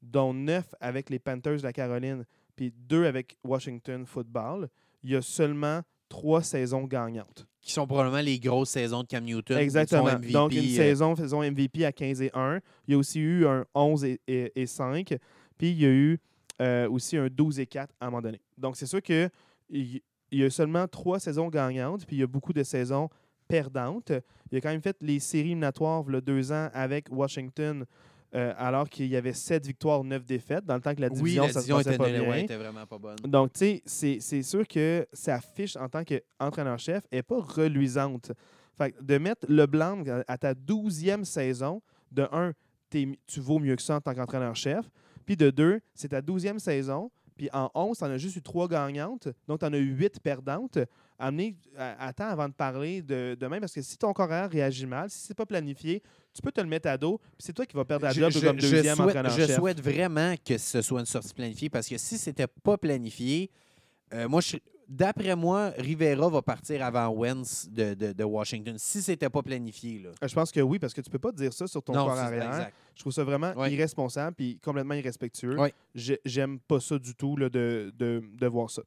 dont 0.00 0.32
9 0.32 0.74
avec 0.80 1.10
les 1.10 1.18
Panthers 1.18 1.58
de 1.58 1.62
la 1.62 1.72
Caroline, 1.72 2.24
puis 2.56 2.72
2 2.76 3.04
avec 3.06 3.36
Washington 3.44 4.06
Football, 4.06 4.68
il 5.02 5.10
y 5.10 5.16
a 5.16 5.22
seulement 5.22 5.80
trois 6.08 6.42
saisons 6.42 6.84
gagnantes. 6.84 7.46
Qui 7.62 7.72
sont 7.72 7.86
probablement 7.86 8.20
les 8.20 8.38
grosses 8.40 8.70
saisons 8.70 9.02
de 9.02 9.06
Cam 9.06 9.24
Newton. 9.24 9.56
Exactement. 9.56 10.04
MVP, 10.18 10.32
Donc, 10.32 10.52
une 10.52 10.58
euh, 10.64 10.94
saison, 11.16 11.42
MVP 11.42 11.84
à 11.84 11.92
15 11.92 12.20
et 12.22 12.30
1. 12.34 12.58
Il 12.88 12.92
y 12.92 12.94
a 12.94 12.98
aussi 12.98 13.20
eu 13.20 13.46
un 13.46 13.64
11 13.74 14.04
et, 14.04 14.20
et- 14.26 14.52
et 14.60 14.66
5. 14.66 15.14
Puis, 15.56 15.70
il 15.70 15.80
y 15.80 15.86
a 15.86 15.90
eu 15.90 16.18
euh, 16.60 16.88
aussi 16.90 17.16
un 17.16 17.28
12 17.28 17.60
et 17.60 17.66
4 17.66 17.94
à 18.00 18.06
un 18.06 18.10
moment 18.10 18.20
donné. 18.22 18.40
Donc, 18.58 18.76
c'est 18.76 18.86
sûr 18.86 19.00
qu'il 19.00 19.30
il 19.70 20.00
y 20.32 20.44
a 20.44 20.50
seulement 20.50 20.86
trois 20.88 21.20
saisons 21.20 21.48
gagnantes, 21.48 22.04
puis 22.06 22.16
il 22.16 22.20
y 22.20 22.22
a 22.22 22.26
beaucoup 22.26 22.52
de 22.52 22.62
saisons 22.62 23.08
perdantes. 23.48 24.12
Il 24.50 24.58
a 24.58 24.60
quand 24.60 24.70
même 24.70 24.82
fait 24.82 24.96
les 25.00 25.20
séries 25.20 25.48
éliminatoires 25.50 26.04
il 26.08 26.14
y 26.14 26.16
a 26.16 26.20
deux 26.20 26.52
ans 26.52 26.68
avec 26.72 27.06
Washington, 27.10 27.84
euh, 28.34 28.54
alors 28.56 28.88
qu'il 28.88 29.06
y 29.06 29.16
avait 29.16 29.32
sept 29.32 29.66
victoires, 29.66 30.02
neuf 30.04 30.24
défaites, 30.24 30.64
dans 30.64 30.74
le 30.76 30.80
temps 30.80 30.94
que 30.94 31.00
la 31.00 31.08
Oui, 31.08 31.14
division, 31.14 31.42
la 31.44 31.48
ça 31.52 31.60
se 31.60 31.66
division 31.66 31.76
passait 31.76 31.88
était, 31.90 31.98
pas 31.98 32.04
ouais, 32.04 32.34
bien. 32.34 32.36
était 32.44 32.56
vraiment 32.56 32.86
pas 32.86 32.98
bonne. 32.98 33.16
Donc, 33.24 33.52
tu 33.52 33.80
sais, 33.84 34.18
c'est- 34.20 34.42
sûr 34.42 34.66
que 34.66 35.06
sa 35.12 35.40
fiche 35.40 35.76
en 35.76 35.88
tant 35.88 36.02
qu'entraîneur-chef 36.04 37.04
n'est 37.12 37.22
pas 37.22 37.40
reluisante. 37.40 38.32
Fait 38.76 38.92
que 38.92 39.02
de 39.02 39.18
mettre 39.18 39.46
le 39.48 39.66
blanc 39.66 40.02
à 40.26 40.38
ta 40.38 40.54
douzième 40.54 41.24
saison, 41.24 41.82
de 42.10 42.26
un, 42.32 42.52
tu 42.90 43.40
vaux 43.40 43.58
mieux 43.58 43.76
que 43.76 43.82
ça 43.82 43.96
en 43.96 44.00
tant 44.00 44.14
qu'entraîneur-chef. 44.14 44.86
Puis 45.24 45.36
de 45.36 45.50
deux, 45.50 45.80
c'est 45.94 46.08
ta 46.08 46.20
douzième 46.22 46.58
saison. 46.58 47.10
Puis 47.36 47.48
en 47.52 47.70
11, 47.74 47.96
tu 47.98 48.04
en 48.04 48.10
as 48.10 48.18
juste 48.18 48.36
eu 48.36 48.42
trois 48.42 48.68
gagnantes. 48.68 49.28
Donc, 49.48 49.60
tu 49.60 49.66
en 49.66 49.72
as 49.72 49.78
eu 49.78 49.92
huit 49.94 50.20
perdantes. 50.20 50.78
Amenez, 51.24 51.56
à- 51.78 52.06
attends 52.08 52.26
avant 52.28 52.48
de 52.48 52.52
parler 52.54 53.00
de, 53.00 53.36
de 53.38 53.46
même, 53.46 53.60
parce 53.60 53.72
que 53.72 53.80
si 53.82 53.96
ton 53.96 54.12
corps 54.12 54.28
réagit 54.50 54.86
mal, 54.86 55.08
si 55.08 55.18
c'est 55.26 55.34
pas 55.36 55.46
planifié, 55.46 56.02
tu 56.34 56.42
peux 56.42 56.50
te 56.50 56.60
le 56.60 56.66
mettre 56.66 56.88
à 56.88 56.98
dos. 56.98 57.18
Puis 57.18 57.30
c'est 57.46 57.52
toi 57.52 57.64
qui 57.64 57.76
vas 57.76 57.84
perdre 57.84 58.04
la 58.06 58.12
Je, 58.12 58.20
job 58.20 58.30
je- 58.32 58.40
comme 58.40 58.58
je 58.60 58.70
deuxième 58.70 58.96
souhaite, 58.96 59.14
je 59.30 59.42
souhaite 59.54 59.80
vraiment 59.80 60.34
que 60.44 60.58
ce 60.58 60.82
soit 60.82 60.98
une 61.00 61.06
sortie 61.06 61.32
planifiée 61.32 61.70
parce 61.70 61.86
que 61.88 61.96
si 61.96 62.18
c'était 62.18 62.48
pas 62.48 62.76
planifié, 62.76 63.50
euh, 64.12 64.28
moi, 64.28 64.40
je- 64.40 64.56
d'après 64.88 65.36
moi, 65.36 65.72
Rivera 65.78 66.28
va 66.28 66.42
partir 66.42 66.84
avant 66.84 67.08
Wentz 67.10 67.68
de, 67.70 67.94
de- 67.94 68.12
de 68.12 68.24
Washington. 68.24 68.74
Si 68.78 69.00
c'était 69.00 69.30
pas 69.30 69.42
planifié, 69.42 70.00
là. 70.00 70.10
Euh, 70.24 70.26
Je 70.26 70.34
pense 70.34 70.50
que 70.50 70.60
oui, 70.60 70.80
parce 70.80 70.92
que 70.92 71.00
tu 71.02 71.08
peux 71.08 71.20
pas 71.20 71.30
dire 71.32 71.52
ça 71.52 71.68
sur 71.68 71.82
ton 71.84 71.92
corps 72.06 72.16
arrière. 72.26 72.50
Je 72.96 73.00
trouve 73.00 73.12
ça 73.12 73.22
vraiment 73.24 73.52
irresponsable 73.72 74.34
puis 74.34 74.58
complètement 74.58 74.94
irrespectueux. 74.94 75.56
J'ai- 75.94 76.20
J'aime 76.24 76.58
pas 76.58 76.80
ça 76.80 76.98
du 76.98 77.14
tout 77.14 77.36
là, 77.36 77.48
de, 77.48 77.92
de 77.96 78.46
voir 78.48 78.70
ça. 78.70 78.82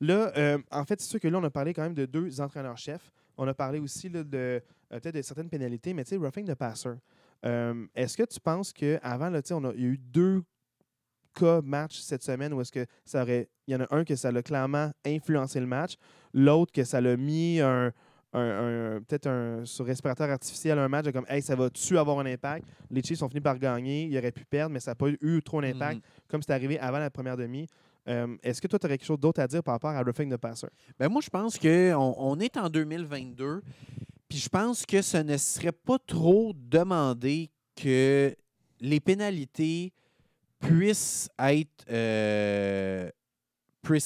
Là, 0.00 0.32
euh, 0.36 0.58
en 0.70 0.84
fait, 0.84 1.00
c'est 1.00 1.08
sûr 1.08 1.20
que 1.20 1.28
là, 1.28 1.38
on 1.38 1.44
a 1.44 1.50
parlé 1.50 1.74
quand 1.74 1.82
même 1.82 1.94
de 1.94 2.06
deux 2.06 2.40
entraîneurs-chefs. 2.40 3.12
On 3.36 3.46
a 3.48 3.54
parlé 3.54 3.78
aussi 3.80 4.08
là, 4.08 4.22
de 4.24 4.36
euh, 4.38 4.60
peut-être 4.90 5.14
de 5.14 5.22
certaines 5.22 5.48
pénalités, 5.48 5.92
mais 5.94 6.04
tu 6.04 6.10
sais, 6.10 6.16
roughing 6.16 6.46
the 6.46 6.54
passer. 6.54 6.90
Euh, 7.46 7.86
est-ce 7.94 8.16
que 8.16 8.22
tu 8.24 8.38
penses 8.40 8.72
qu'avant, 8.72 9.30
il 9.30 9.80
y 9.80 9.84
a 9.84 9.88
eu 9.88 9.98
deux 9.98 10.42
cas 11.34 11.60
match 11.62 11.98
cette 12.00 12.22
semaine 12.22 12.52
où 12.52 12.60
est-ce 12.60 12.72
que 12.72 12.84
ça 13.04 13.22
aurait. 13.22 13.48
Il 13.66 13.72
y 13.72 13.76
en 13.76 13.80
a 13.80 13.86
un 13.94 14.04
que 14.04 14.16
ça 14.16 14.32
l'a 14.32 14.42
clairement 14.42 14.90
influencé 15.06 15.60
le 15.60 15.66
match, 15.66 15.94
l'autre 16.34 16.72
que 16.72 16.82
ça 16.82 17.00
l'a 17.00 17.16
mis 17.16 17.60
un, 17.60 17.92
un- 18.32 18.96
un- 18.96 19.00
peut-être 19.02 19.28
un 19.28 19.64
sur 19.64 19.86
respirateur 19.86 20.28
artificiel 20.28 20.78
un 20.78 20.88
match 20.88 21.10
comme 21.12 21.24
hey 21.28 21.40
ça 21.40 21.54
va-tu 21.54 21.96
avoir 21.98 22.18
un 22.18 22.26
impact? 22.26 22.66
Les 22.90 23.02
Chiefs 23.02 23.22
ont 23.22 23.28
fini 23.28 23.40
par 23.40 23.58
gagner 23.58 24.04
ils 24.06 24.18
auraient 24.18 24.32
pu 24.32 24.44
perdre 24.44 24.72
mais 24.72 24.80
ça 24.80 24.90
n'a 24.92 24.94
pas 24.96 25.06
eu 25.08 25.42
trop 25.42 25.60
d'impact 25.62 25.96
Mhm. 25.98 26.02
comme 26.28 26.42
c'est 26.42 26.52
arrivé 26.52 26.78
avant 26.80 26.98
la 26.98 27.10
première 27.10 27.36
demi 27.36 27.66
Euh, 28.08 28.36
est-ce 28.42 28.60
que 28.60 28.66
toi 28.66 28.78
tu 28.78 28.86
aurais 28.86 28.96
quelque 28.98 29.06
chose 29.06 29.20
d'autre 29.20 29.40
à 29.40 29.46
dire 29.46 29.62
par 29.62 29.74
rapport 29.74 29.90
à 29.90 30.02
roughing 30.02 30.30
the 30.32 30.36
passer? 30.36 30.68
Ben 30.98 31.08
moi, 31.08 31.20
je 31.22 31.30
pense 31.30 31.58
qu'on 31.58 32.14
on 32.16 32.40
est 32.40 32.56
en 32.56 32.68
2022, 32.68 33.62
puis 34.28 34.38
je 34.38 34.48
pense 34.48 34.86
que 34.86 35.02
ce 35.02 35.18
ne 35.18 35.36
serait 35.36 35.72
pas 35.72 35.98
trop 35.98 36.52
demandé 36.54 37.50
que 37.76 38.34
les 38.80 39.00
pénalités 39.00 39.92
puissent 40.60 41.28
être. 41.38 41.84
euh, 41.90 43.10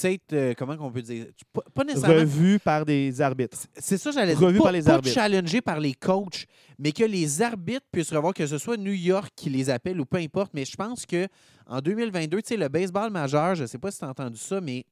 être. 0.03 0.33
euh, 0.33 0.53
comment 0.57 0.77
qu'on 0.77 0.91
peut 0.91 1.01
dire? 1.01 1.27
Pas, 1.53 1.61
pas 1.73 1.83
nécessairement. 1.83 2.19
revu 2.19 2.59
par 2.59 2.85
des 2.85 3.21
arbitres 3.21 3.57
C'est 3.77 3.97
ça, 3.97 4.11
j'allais 4.11 4.35
dire. 4.35 4.47
Revu 4.47 4.57
Pas, 4.57 4.63
par 4.65 4.71
les 4.71 4.83
pas 4.83 4.93
arbitres. 4.95 5.13
challengé 5.13 5.61
par 5.61 5.79
les 5.79 5.93
coachs, 5.93 6.45
mais 6.79 6.91
que 6.91 7.03
les 7.03 7.41
arbitres 7.41 7.85
puissent 7.91 8.13
revoir, 8.13 8.33
que 8.33 8.47
ce 8.47 8.57
soit 8.57 8.77
New 8.77 8.93
York 8.93 9.31
qui 9.35 9.49
les 9.49 9.69
appelle 9.69 9.99
ou 9.99 10.05
peu 10.05 10.17
importe. 10.17 10.51
Mais 10.53 10.65
je 10.65 10.75
pense 10.75 11.05
que 11.05 11.27
en 11.67 11.79
2022, 11.81 12.41
tu 12.41 12.47
sais, 12.49 12.57
le 12.57 12.69
baseball 12.69 13.11
majeur, 13.11 13.55
je 13.55 13.63
ne 13.63 13.67
sais 13.67 13.77
pas 13.77 13.91
si 13.91 13.99
tu 13.99 14.05
as 14.05 14.09
entendu 14.09 14.37
ça, 14.37 14.61
mais 14.61 14.85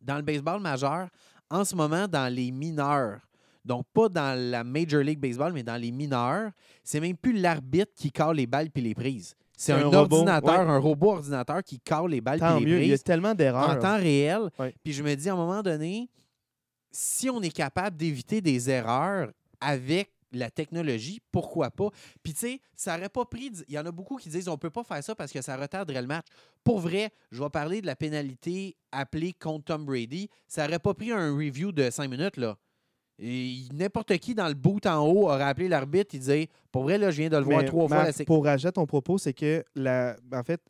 dans 0.00 0.16
le 0.16 0.22
baseball 0.22 0.60
majeur, 0.60 1.08
en 1.50 1.64
ce 1.64 1.74
moment, 1.74 2.08
dans 2.08 2.32
les 2.32 2.50
mineurs, 2.50 3.20
donc 3.64 3.84
pas 3.94 4.08
dans 4.08 4.38
la 4.38 4.62
Major 4.64 5.02
League 5.02 5.18
Baseball, 5.18 5.52
mais 5.52 5.62
dans 5.62 5.76
les 5.80 5.90
mineurs, 5.90 6.50
c'est 6.82 7.00
même 7.00 7.16
plus 7.16 7.32
l'arbitre 7.32 7.92
qui 7.96 8.12
cale 8.12 8.36
les 8.36 8.46
balles 8.46 8.70
puis 8.70 8.82
les 8.82 8.94
prises. 8.94 9.34
C'est 9.56 9.72
un, 9.72 9.78
un 9.78 9.84
robot, 9.84 10.16
ordinateur, 10.16 10.66
ouais. 10.66 10.72
un 10.72 10.78
robot 10.78 11.10
ordinateur 11.12 11.62
qui 11.62 11.78
cale 11.78 12.08
les 12.08 12.20
balles 12.20 12.40
tant 12.40 12.58
les 12.58 12.66
mieux 12.66 12.82
il 12.82 12.88
y 12.88 12.92
a 12.92 12.98
tellement 12.98 13.30
en 13.30 13.34
d'erreurs 13.34 13.78
temps 13.78 13.96
réel. 13.96 14.50
Ouais. 14.58 14.74
Puis 14.82 14.92
je 14.92 15.02
me 15.02 15.14
dis, 15.14 15.28
à 15.28 15.34
un 15.34 15.36
moment 15.36 15.62
donné, 15.62 16.10
si 16.90 17.30
on 17.30 17.40
est 17.40 17.54
capable 17.54 17.96
d'éviter 17.96 18.40
des 18.40 18.70
erreurs 18.70 19.30
avec 19.60 20.10
la 20.32 20.50
technologie, 20.50 21.20
pourquoi 21.30 21.70
pas? 21.70 21.90
Puis 22.22 22.32
tu 22.32 22.40
sais, 22.40 22.60
ça 22.74 22.96
n'aurait 22.96 23.08
pas 23.08 23.24
pris... 23.24 23.52
Il 23.68 23.74
y 23.74 23.78
en 23.78 23.86
a 23.86 23.92
beaucoup 23.92 24.16
qui 24.16 24.28
disent 24.28 24.48
on 24.48 24.58
peut 24.58 24.70
pas 24.70 24.82
faire 24.82 25.02
ça 25.02 25.14
parce 25.14 25.30
que 25.30 25.40
ça 25.40 25.56
retarderait 25.56 26.02
le 26.02 26.08
match. 26.08 26.26
Pour 26.64 26.80
vrai, 26.80 27.10
je 27.30 27.40
vais 27.40 27.50
parler 27.50 27.80
de 27.80 27.86
la 27.86 27.94
pénalité 27.94 28.76
appelée 28.90 29.32
contre 29.32 29.66
Tom 29.66 29.84
Brady. 29.84 30.28
Ça 30.48 30.64
n'aurait 30.64 30.80
pas 30.80 30.94
pris 30.94 31.12
un 31.12 31.32
review 31.32 31.70
de 31.70 31.88
cinq 31.90 32.10
minutes, 32.10 32.36
là. 32.36 32.56
Et 33.18 33.62
N'importe 33.72 34.16
qui 34.18 34.34
dans 34.34 34.48
le 34.48 34.54
bout 34.54 34.84
en 34.86 35.06
haut 35.06 35.30
aurait 35.30 35.44
appelé 35.44 35.68
l'arbitre 35.68 36.14
et 36.14 36.18
disait 36.18 36.48
Pour 36.72 36.82
vrai, 36.82 36.98
là, 36.98 37.10
je 37.10 37.18
viens 37.18 37.30
de 37.30 37.36
le 37.36 37.44
voir 37.44 37.60
Mais, 37.60 37.66
trois 37.66 37.88
fois. 37.88 38.04
La 38.04 38.24
pour 38.24 38.44
rajouter 38.44 38.72
ton 38.72 38.86
propos, 38.86 39.18
c'est 39.18 39.32
que 39.32 39.64
la, 39.74 40.16
en 40.32 40.42
fait, 40.42 40.60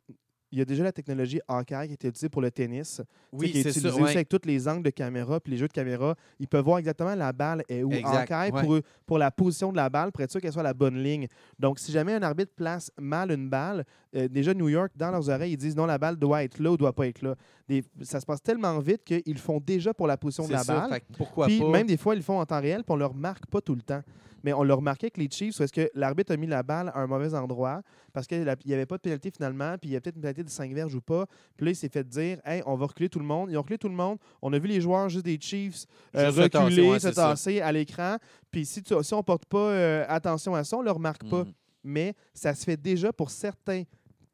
il 0.55 0.59
y 0.59 0.61
a 0.61 0.65
déjà 0.65 0.85
la 0.85 0.93
technologie 0.93 1.41
Hawkeye 1.49 1.87
qui 1.87 1.93
est 1.93 2.03
utilisée 2.05 2.29
pour 2.29 2.41
le 2.41 2.49
tennis. 2.49 3.01
Oui, 3.33 3.51
qui 3.51 3.59
est 3.59 3.63
c'est 3.63 3.69
utilisée 3.71 3.89
aussi 3.89 4.01
ouais. 4.03 4.11
avec 4.11 4.29
tous 4.29 4.39
les 4.45 4.67
angles 4.69 4.83
de 4.83 4.89
caméra 4.89 5.39
puis 5.41 5.51
les 5.51 5.57
jeux 5.57 5.67
de 5.67 5.73
caméra. 5.73 6.15
Ils 6.39 6.47
peuvent 6.47 6.63
voir 6.63 6.77
exactement 6.77 7.13
la 7.13 7.33
balle 7.33 7.63
est 7.67 7.83
où. 7.83 7.91
Exact, 7.91 8.31
Hawkeye 8.31 8.53
ouais. 8.53 8.63
pour, 8.63 8.79
pour 9.05 9.17
la 9.17 9.31
position 9.31 9.71
de 9.71 9.75
la 9.75 9.89
balle, 9.89 10.13
pour 10.13 10.21
être 10.23 10.31
sûr 10.31 10.39
qu'elle 10.39 10.53
soit 10.53 10.61
à 10.61 10.63
la 10.63 10.73
bonne 10.73 10.97
ligne. 11.03 11.27
Donc, 11.59 11.77
si 11.77 11.91
jamais 11.91 12.13
un 12.13 12.23
arbitre 12.23 12.53
place 12.55 12.89
mal 12.97 13.31
une 13.31 13.49
balle, 13.49 13.83
euh, 14.15 14.29
déjà 14.29 14.53
New 14.53 14.69
York, 14.69 14.93
dans 14.95 15.11
leurs 15.11 15.29
oreilles, 15.29 15.51
ils 15.51 15.57
disent 15.57 15.75
non, 15.75 15.85
la 15.85 15.97
balle 15.97 16.15
doit 16.15 16.43
être 16.45 16.57
là 16.59 16.71
ou 16.71 16.77
doit 16.77 16.93
pas 16.93 17.07
être 17.07 17.21
là. 17.21 17.35
Des- 17.67 17.83
ça 18.01 18.21
se 18.21 18.25
passe 18.25 18.41
tellement 18.41 18.79
vite 18.79 19.03
qu'ils 19.03 19.37
font 19.37 19.59
déjà 19.59 19.93
pour 19.93 20.07
la 20.07 20.15
position 20.15 20.47
de 20.47 20.53
la 20.53 20.63
balle. 20.63 21.01
Pourquoi 21.17 21.47
Puis 21.47 21.59
pas? 21.59 21.69
même 21.69 21.87
des 21.87 21.97
fois, 21.97 22.13
ils 22.15 22.19
le 22.19 22.23
font 22.23 22.39
en 22.39 22.45
temps 22.45 22.61
réel, 22.61 22.83
puis 22.85 22.91
on 22.93 22.95
ne 22.95 22.99
le 22.99 23.07
remarque 23.07 23.45
pas 23.47 23.59
tout 23.59 23.75
le 23.75 23.81
temps. 23.81 24.01
Mais 24.43 24.53
on 24.53 24.61
l'a 24.61 24.75
remarqué 24.75 25.05
avec 25.07 25.17
les 25.17 25.27
Chiefs, 25.27 25.57
parce 25.57 25.71
que 25.71 25.89
l'arbitre 25.95 26.31
a 26.31 26.37
mis 26.37 26.45
la 26.45 26.61
balle 26.61 26.89
à 26.93 26.99
un 26.99 27.07
mauvais 27.07 27.33
endroit, 27.33 27.81
parce 28.13 28.27
qu'il 28.27 28.43
n'y 28.43 28.73
avait 28.73 28.85
pas 28.85 28.97
de 28.97 29.01
pénalité 29.01 29.31
finalement, 29.31 29.75
puis 29.79 29.89
il 29.89 29.93
y 29.93 29.95
a 29.95 30.01
peut-être 30.01 30.17
une 30.17 30.21
pénalité 30.21 30.43
de 30.45 30.49
5 30.49 30.71
verges 30.73 30.95
ou 30.95 31.01
pas. 31.01 31.25
Puis 31.57 31.65
là, 31.65 31.71
il 31.71 31.75
s'est 31.75 31.89
fait 31.89 32.07
dire 32.07 32.39
Hey, 32.45 32.61
on 32.65 32.75
va 32.75 32.85
reculer 32.85 33.09
tout 33.09 33.19
le 33.19 33.25
monde. 33.25 33.49
Ils 33.51 33.57
ont 33.57 33.61
reculé 33.61 33.77
tout 33.77 33.89
le 33.89 33.95
monde. 33.95 34.17
On 34.41 34.53
a 34.53 34.59
vu 34.59 34.67
les 34.67 34.79
joueurs 34.79 35.09
juste 35.09 35.25
des 35.25 35.37
Chiefs 35.41 35.85
euh, 36.15 36.27
Juste 36.31 36.41
se 36.43 36.47
tasser, 36.47 36.63
reculer, 36.65 36.89
ouais, 36.89 36.99
se 36.99 37.07
tasser 37.09 37.61
à 37.61 37.71
l'écran. 37.71 38.17
Puis 38.51 38.65
si, 38.65 38.81
tu- 38.81 38.93
si 39.03 39.13
on 39.13 39.17
ne 39.17 39.21
porte 39.23 39.45
pas 39.45 39.57
euh, 39.71 40.05
attention 40.07 40.55
à 40.55 40.63
ça, 40.63 40.77
on 40.77 40.81
ne 40.81 40.85
le 40.85 40.91
remarque 40.91 41.27
pas. 41.29 41.43
Mhm. 41.43 41.51
Mais 41.83 42.13
ça 42.33 42.53
se 42.55 42.63
fait 42.63 42.77
déjà 42.77 43.11
pour 43.13 43.29
certains 43.29 43.83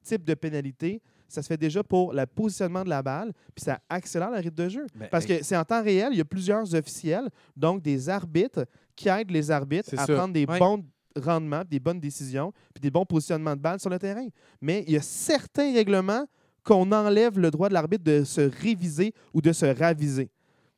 types 0.04 0.24
de 0.24 0.34
pénalités. 0.34 1.02
Ça 1.28 1.42
se 1.42 1.48
fait 1.48 1.58
déjà 1.58 1.82
pour 1.84 2.12
le 2.14 2.26
positionnement 2.26 2.84
de 2.84 2.90
la 2.90 3.02
balle, 3.02 3.32
puis 3.56 3.64
ça 3.64 3.80
accélère 3.90 4.32
le 4.32 4.38
rythme 4.38 4.56
de 4.56 4.68
jeu. 4.70 4.86
Ben, 4.96 5.08
Parce 5.10 5.26
que 5.26 5.42
c'est 5.44 5.56
en 5.56 5.64
temps 5.64 5.82
réel, 5.82 6.10
il 6.12 6.18
y 6.18 6.22
a 6.22 6.26
plusieurs 6.26 6.76
officiels, 6.76 7.30
donc 7.56 7.82
des 7.82 8.10
arbitres 8.10 8.66
qui 8.98 9.08
aident 9.08 9.32
les 9.32 9.50
arbitres 9.50 9.88
C'est 9.90 9.98
à 10.00 10.06
ça. 10.06 10.14
prendre 10.14 10.34
des 10.34 10.46
bons 10.46 10.84
rendements, 11.20 11.64
des 11.70 11.80
bonnes 11.80 12.00
décisions, 12.00 12.52
puis 12.74 12.82
des 12.82 12.92
bons 12.92 13.06
positionnements 13.06 13.56
de 13.56 13.62
balles 13.62 13.80
sur 13.80 13.90
le 13.90 14.00
terrain. 14.00 14.28
Mais 14.62 14.84
il 14.88 14.94
y 14.94 14.98
a 14.98 15.02
certains 15.02 15.74
règlements 15.74 16.26
qu'on 16.64 16.92
enlève 16.92 17.40
le 17.40 17.50
droit 17.52 17.70
de 17.70 17.74
l'arbitre 17.74 18.04
de 18.04 18.24
se 18.24 18.42
réviser 18.62 19.14
ou 19.34 19.42
de 19.42 19.52
se 19.52 19.66
raviser. 19.66 20.30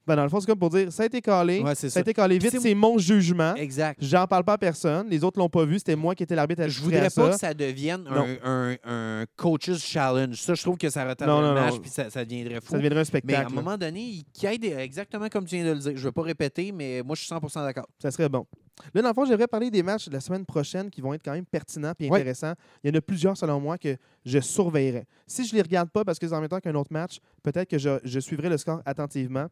Ben, 0.06 0.18
dans 0.18 0.24
le 0.24 0.30
fond, 0.30 0.42
c'est 0.42 0.48
comme 0.48 0.60
pour 0.60 0.70
dire, 0.70 0.92
ça 0.92 1.04
a 1.04 1.06
été 1.06 1.22
calé, 1.22 1.62
Ouais, 1.62 1.76
ça 1.76 1.88
a 1.98 2.02
été 2.02 2.14
calé 2.14 2.38
vite, 2.38 2.60
c'est- 2.60 2.74
mon 2.76 2.98
jugement. 2.98 3.56
Exact. 3.56 3.98
J'en 4.04 4.28
parle 4.28 4.44
pas 4.44 4.54
à 4.54 4.58
personne. 4.58 5.08
Les 5.10 5.24
autres 5.24 5.40
l'ont 5.40 5.48
pas 5.48 5.64
vu. 5.64 5.78
C'était 5.80 5.96
moi 5.96 6.14
qui 6.14 6.24
étais 6.24 6.36
l'arbitre 6.36 6.62
à 6.62 6.68
Je 6.68 6.78
à 6.78 6.84
voudrais 6.84 7.10
ça. 7.10 7.22
pas 7.22 7.30
que 7.32 7.40
ça 7.40 7.54
devienne 7.54 8.06
un, 8.10 8.36
un, 8.44 8.76
un 8.84 9.26
coach's 9.38 9.82
challenge. 9.82 10.42
Ça, 10.42 10.56
je 10.56 10.62
trouve 10.62 10.78
que 10.78 10.90
ça 10.90 11.08
retarde 11.08 11.42
le 11.42 11.54
match 11.54 11.80
puis 11.80 11.90
ça, 11.90 12.10
ça 12.10 12.26
deviendrait 12.26 12.60
fou. 12.60 12.72
Ça 12.72 12.78
deviendrait 12.80 13.00
un 13.00 13.00
mais 13.00 13.02
à 13.02 13.06
spectacle. 13.06 13.48
un 13.54 13.56
moment 13.56 13.78
donné, 13.78 14.02
il- 14.02 14.26
y 14.52 14.60
des- 14.60 14.74
exactement 14.74 15.30
comme 15.30 15.46
tu 15.46 15.56
viens 15.56 15.66
de 15.68 15.72
le 15.72 15.80
dire. 15.80 15.92
Je 15.96 16.00
ne 16.02 16.04
veux 16.06 16.12
pas 16.12 16.24
répéter, 16.24 16.74
mais 16.74 17.02
moi, 17.02 17.16
je 17.16 17.22
suis 17.22 17.30
100% 17.30 17.64
d'accord. 17.64 17.88
Ça 18.02 18.12
serait 18.12 18.28
bon. 18.28 18.46
Là, 18.94 19.02
dans 19.02 19.10
le 19.10 19.14
fond, 19.14 19.26
j'aimerais 19.26 19.48
parler 19.48 19.70
des 19.70 19.84
matchs 19.84 20.08
de 20.08 20.14
la 20.14 20.20
semaine 20.20 20.45
prochaine 20.45 20.90
qui 20.90 21.00
vont 21.02 21.14
être 21.14 21.24
quand 21.24 21.34
même 21.34 21.45
pertinents 21.45 21.94
et 22.00 22.10
Ouais. 22.10 22.20
intéressants. 22.20 22.54
Il 22.84 22.90
y 22.91 22.95
en 22.95 22.98
a 22.98 23.02
plusieurs, 23.02 23.38
selon 23.38 23.60
moi, 23.60 23.78
que 23.78 23.95
je 24.26 24.40
surveillerai. 24.40 25.06
Si 25.28 25.45
je 25.45 25.52
ne 25.54 25.58
les 25.58 25.62
regarde 25.62 25.90
pas 25.90 26.04
parce 26.04 26.18
que 26.20 26.28
c'est 26.28 26.34
en 26.36 26.40
même 26.41 26.50
temps 26.50 26.60
qu'un 26.60 26.74
autre 26.76 26.91
match, 26.91 27.20
peut-être 27.44 27.70
que 27.70 27.78
je, 27.78 28.00
je 28.04 28.20
suivrai 28.20 28.50
le 28.50 28.58
score 28.58 28.82
attentivement. 28.86 29.48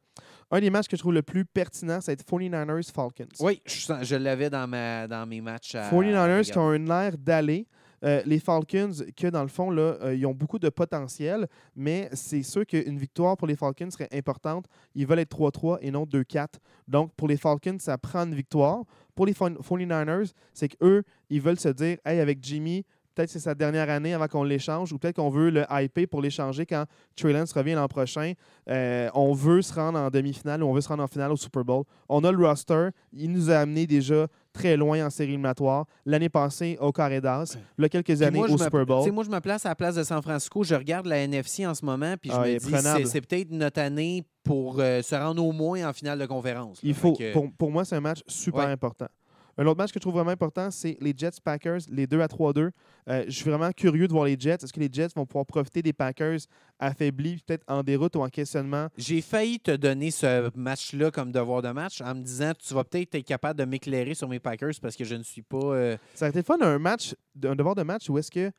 Un 0.49 0.59
des 0.59 0.69
matchs 0.69 0.87
que 0.87 0.97
je 0.97 1.01
trouve 1.01 1.13
le 1.13 1.21
plus 1.21 1.45
pertinent, 1.45 1.99
c'est 2.01 2.19
49ers-Falcons. 2.27 3.27
Oui, 3.39 3.61
je, 3.65 4.15
l'avais 4.15 4.49
dans, 4.49 4.67
ma, 4.67 5.07
dans 5.07 5.25
mes 5.27 5.41
matchs. 5.41 5.75
À, 5.75 5.89
49ers 5.91 6.51
qui 6.51 6.57
ont 6.57 6.69
un 6.69 6.87
air 6.87 7.17
d'aller. 7.17 7.67
Euh, 8.03 8.21
les 8.25 8.39
Falcons, 8.39 8.91
que 9.15 9.27
dans 9.27 9.43
le 9.43 9.47
fond, 9.47 9.75
euh, 9.77 10.15
ils 10.15 10.25
ont 10.25 10.33
beaucoup 10.33 10.59
de 10.59 10.69
potentiel, 10.69 11.47
mais 11.75 12.09
c'est 12.13 12.43
sûr 12.43 12.65
qu'une 12.65 12.97
victoire 12.97 13.37
pour 13.37 13.47
les 13.47 13.55
Falcons 13.55 13.91
serait 13.91 14.09
importante. 14.11 14.65
Ils 14.95 15.05
veulent 15.05 15.19
être 15.19 15.35
3-3 15.35 15.79
et 15.81 15.91
non 15.91 16.05
2-4. 16.05 16.47
Donc, 16.87 17.13
pour 17.15 17.27
les 17.27 17.37
Falcons, 17.37 17.77
ça 17.79 17.97
prend 17.97 18.25
une 18.25 18.35
victoire. 18.35 18.83
Pour 19.15 19.25
les 19.25 19.33
49ers, 19.33 20.31
c'est 20.53 20.69
qu'eux, 20.69 21.03
ils 21.29 21.41
veulent 21.41 21.59
se 21.59 21.69
dire 21.69 21.97
Hey, 22.05 22.19
avec 22.19 22.39
Jimmy 22.41 22.85
peut-être 23.13 23.29
c'est 23.29 23.39
sa 23.39 23.55
dernière 23.55 23.89
année 23.89 24.13
avant 24.13 24.27
qu'on 24.27 24.43
l'échange, 24.43 24.93
ou 24.93 24.97
peut-être 24.97 25.17
qu'on 25.17 25.29
veut 25.29 25.49
le 25.49 25.65
hyper 25.69 26.07
pour 26.07 26.21
l'échanger 26.21 26.65
quand 26.65 26.85
Trey 27.15 27.33
Lance 27.33 27.53
revient 27.53 27.73
l'an 27.73 27.87
prochain. 27.87 28.33
Euh, 28.69 29.09
on 29.13 29.33
veut 29.33 29.61
se 29.61 29.73
rendre 29.73 29.99
en 29.99 30.09
demi-finale 30.09 30.63
ou 30.63 30.67
on 30.67 30.73
veut 30.73 30.81
se 30.81 30.87
rendre 30.87 31.03
en 31.03 31.07
finale 31.07 31.31
au 31.31 31.37
Super 31.37 31.63
Bowl. 31.63 31.83
On 32.09 32.23
a 32.23 32.31
le 32.31 32.45
roster. 32.45 32.89
Il 33.13 33.31
nous 33.31 33.49
a 33.49 33.57
amené 33.57 33.85
déjà 33.87 34.27
très 34.53 34.75
loin 34.77 35.05
en 35.05 35.09
série 35.09 35.29
éliminatoire. 35.29 35.85
L'année 36.05 36.29
passée, 36.29 36.77
au 36.81 36.91
carré 36.91 37.21
d'as. 37.21 37.55
Il 37.77 37.81
y 37.81 37.85
a 37.85 37.89
quelques 37.89 38.21
années, 38.21 38.37
moi, 38.39 38.49
au 38.49 38.53
me- 38.53 38.57
Super 38.57 38.85
Bowl. 38.85 39.11
moi, 39.11 39.23
je 39.23 39.29
me 39.29 39.39
place 39.39 39.65
à 39.65 39.69
la 39.69 39.75
place 39.75 39.95
de 39.95 40.03
San 40.03 40.21
Francisco. 40.21 40.63
Je 40.63 40.75
regarde 40.75 41.05
la 41.05 41.17
NFC 41.19 41.65
en 41.65 41.73
ce 41.73 41.85
moment, 41.85 42.15
puis 42.19 42.29
je 42.29 42.35
Ah, 42.35 42.41
me 42.41 42.57
dis, 43.03 43.07
c'est, 43.09 43.21
peut-être 43.21 43.51
notre 43.51 43.79
année 43.81 44.23
pour 44.43 44.79
euh, 44.79 45.01
se 45.01 45.15
rendre 45.15 45.43
au 45.45 45.51
moins 45.51 45.87
en 45.89 45.93
finale 45.93 46.19
de 46.19 46.25
conférence. 46.25 46.77
là. 46.83 46.89
Il 46.89 46.95
faut, 46.95 47.13
que- 47.13 47.31
pour, 47.33 47.51
pour 47.57 47.71
moi, 47.71 47.85
c'est 47.85 47.95
un 47.95 48.01
match 48.01 48.21
super 48.27 48.65
Ouais. 48.65 48.71
important. 48.71 49.07
Un 49.57 49.65
autre 49.65 49.77
match 49.77 49.89
que 49.91 49.95
je 49.95 49.99
trouve 50.01 50.13
vraiment 50.13 50.31
important, 50.31 50.71
c'est 50.71 50.97
les 51.01 51.13
Jets 51.15 51.39
Packers, 51.43 51.79
les 51.89 52.07
2 52.07 52.21
à 52.21 52.27
3-2. 52.27 52.71
Euh, 53.09 53.23
je 53.27 53.31
suis 53.31 53.49
vraiment 53.49 53.71
curieux 53.71 54.07
de 54.07 54.13
voir 54.13 54.25
les 54.25 54.37
Jets. 54.39 54.55
Est-ce 54.63 54.71
que 54.73 54.79
les 54.79 54.89
Jets 54.91 55.09
vont 55.15 55.25
pouvoir 55.25 55.45
profiter 55.45 55.81
des 55.81 55.93
Packers 55.93 56.39
affaiblis, 56.79 57.37
peut-être 57.45 57.63
en 57.67 57.83
déroute 57.83 58.15
ou 58.15 58.21
en 58.21 58.29
questionnement? 58.29 58.87
J'ai 58.97 59.21
failli 59.21 59.59
te 59.59 59.71
donner 59.75 60.11
ce 60.11 60.49
match-là 60.57 61.11
comme 61.11 61.31
devoir 61.31 61.61
de 61.61 61.69
match 61.69 62.01
en 62.01 62.15
me 62.15 62.21
disant 62.21 62.53
tu 62.57 62.73
vas 62.73 62.83
peut-être 62.83 63.15
être 63.15 63.25
capable 63.25 63.59
de 63.59 63.65
m'éclairer 63.65 64.13
sur 64.13 64.27
mes 64.27 64.39
Packers 64.39 64.73
parce 64.81 64.95
que 64.95 65.03
je 65.03 65.15
ne 65.15 65.23
suis 65.23 65.41
pas. 65.41 65.57
euh, 65.57 65.97
Ça 66.15 66.25
a 66.25 66.29
été 66.29 66.39
le 66.39 66.43
fun 66.45 66.57
un 66.61 66.79
match, 66.79 67.15
un 67.43 67.55
devoir 67.55 67.75
de 67.75 67.83
match 67.83 68.09
où 68.09 68.17
est-ce 68.17 68.31
que, 68.31 68.51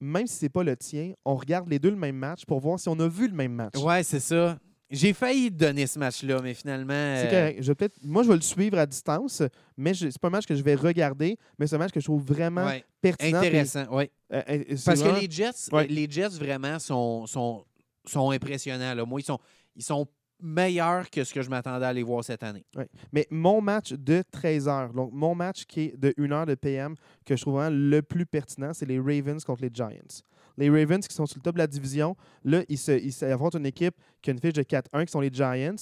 même 0.00 0.26
si 0.26 0.34
c'est 0.36 0.48
pas 0.50 0.62
le 0.62 0.76
tien, 0.76 1.12
on 1.24 1.34
regarde 1.36 1.68
les 1.68 1.78
deux 1.78 1.90
le 1.90 1.96
même 1.96 2.16
match 2.16 2.44
pour 2.44 2.60
voir 2.60 2.78
si 2.78 2.88
on 2.88 2.98
a 3.00 3.08
vu 3.08 3.28
le 3.28 3.34
même 3.34 3.52
match. 3.52 3.76
Ouais, 3.78 4.02
c'est 4.02 4.20
ça. 4.20 4.58
J'ai 4.90 5.12
failli 5.12 5.50
donner 5.50 5.86
ce 5.86 5.98
match-là, 5.98 6.40
mais 6.42 6.54
finalement. 6.54 6.92
C'est 6.92 7.26
euh, 7.26 7.30
correct. 7.30 7.62
Je 7.62 7.66
vais 7.68 7.74
peut-être, 7.74 7.98
moi, 8.04 8.22
je 8.22 8.28
vais 8.28 8.34
le 8.36 8.40
suivre 8.40 8.78
à 8.78 8.86
distance, 8.86 9.42
mais 9.76 9.94
c'est 9.94 10.16
pas 10.18 10.28
un 10.28 10.30
match 10.30 10.46
que 10.46 10.54
je 10.54 10.62
vais 10.62 10.76
regarder, 10.76 11.36
mais 11.58 11.66
c'est 11.66 11.74
un 11.74 11.78
match 11.78 11.90
que 11.92 11.98
je 12.00 12.04
trouve 12.04 12.22
vraiment 12.24 12.64
ouais, 12.66 12.84
pertinent. 13.00 13.38
intéressant, 13.38 13.84
ouais. 13.94 14.10
euh, 14.32 14.42
euh, 14.48 14.64
Parce 14.84 15.00
vraiment- 15.00 15.16
que 15.16 15.20
les 15.22 15.30
Jets, 15.30 15.72
Ouais. 15.72 15.86
les 15.88 16.08
Jets 16.08 16.28
vraiment 16.38 16.78
sont, 16.78 17.26
sont, 17.26 17.64
sont 18.06 18.30
impressionnants. 18.30 18.94
Là. 18.94 19.04
Moi, 19.04 19.20
ils 19.20 19.24
sont, 19.24 19.38
ils 19.74 19.82
sont 19.82 20.06
meilleurs 20.40 21.08
que 21.10 21.24
ce 21.24 21.32
que 21.34 21.42
je 21.42 21.48
m'attendais 21.50 21.84
à 21.86 21.88
aller 21.88 22.02
voir 22.02 22.22
cette 22.22 22.42
année. 22.42 22.64
Mais 23.12 23.26
mon 23.30 23.60
match 23.60 23.92
de 23.92 24.22
13h, 24.32 24.92
donc 24.92 25.10
mon 25.12 25.34
match 25.34 25.64
qui 25.64 25.80
est 25.80 25.96
de 25.96 26.10
1h 26.18 26.46
de 26.46 26.54
PM, 26.54 26.94
que 27.24 27.34
je 27.36 27.40
trouve 27.42 27.54
vraiment 27.54 27.74
le 27.76 28.02
plus 28.02 28.26
pertinent, 28.26 28.72
c'est 28.74 28.86
les 28.86 28.98
Ravens 28.98 29.42
contre 29.44 29.62
les 29.62 29.70
Giants. 29.72 30.22
Les 30.56 30.70
Ravens 30.70 31.06
qui 31.06 31.14
sont 31.14 31.26
sur 31.26 31.38
le 31.38 31.42
top 31.42 31.54
de 31.54 31.60
la 31.60 31.66
division, 31.66 32.16
là, 32.44 32.62
ils, 32.68 32.78
se, 32.78 32.92
ils 32.92 33.24
affrontent 33.24 33.58
une 33.58 33.66
équipe 33.66 33.94
qui 34.22 34.30
a 34.30 34.32
une 34.32 34.40
fiche 34.40 34.54
de 34.54 34.62
4-1, 34.62 35.04
qui 35.04 35.12
sont 35.12 35.20
les 35.20 35.30
Giants. 35.32 35.76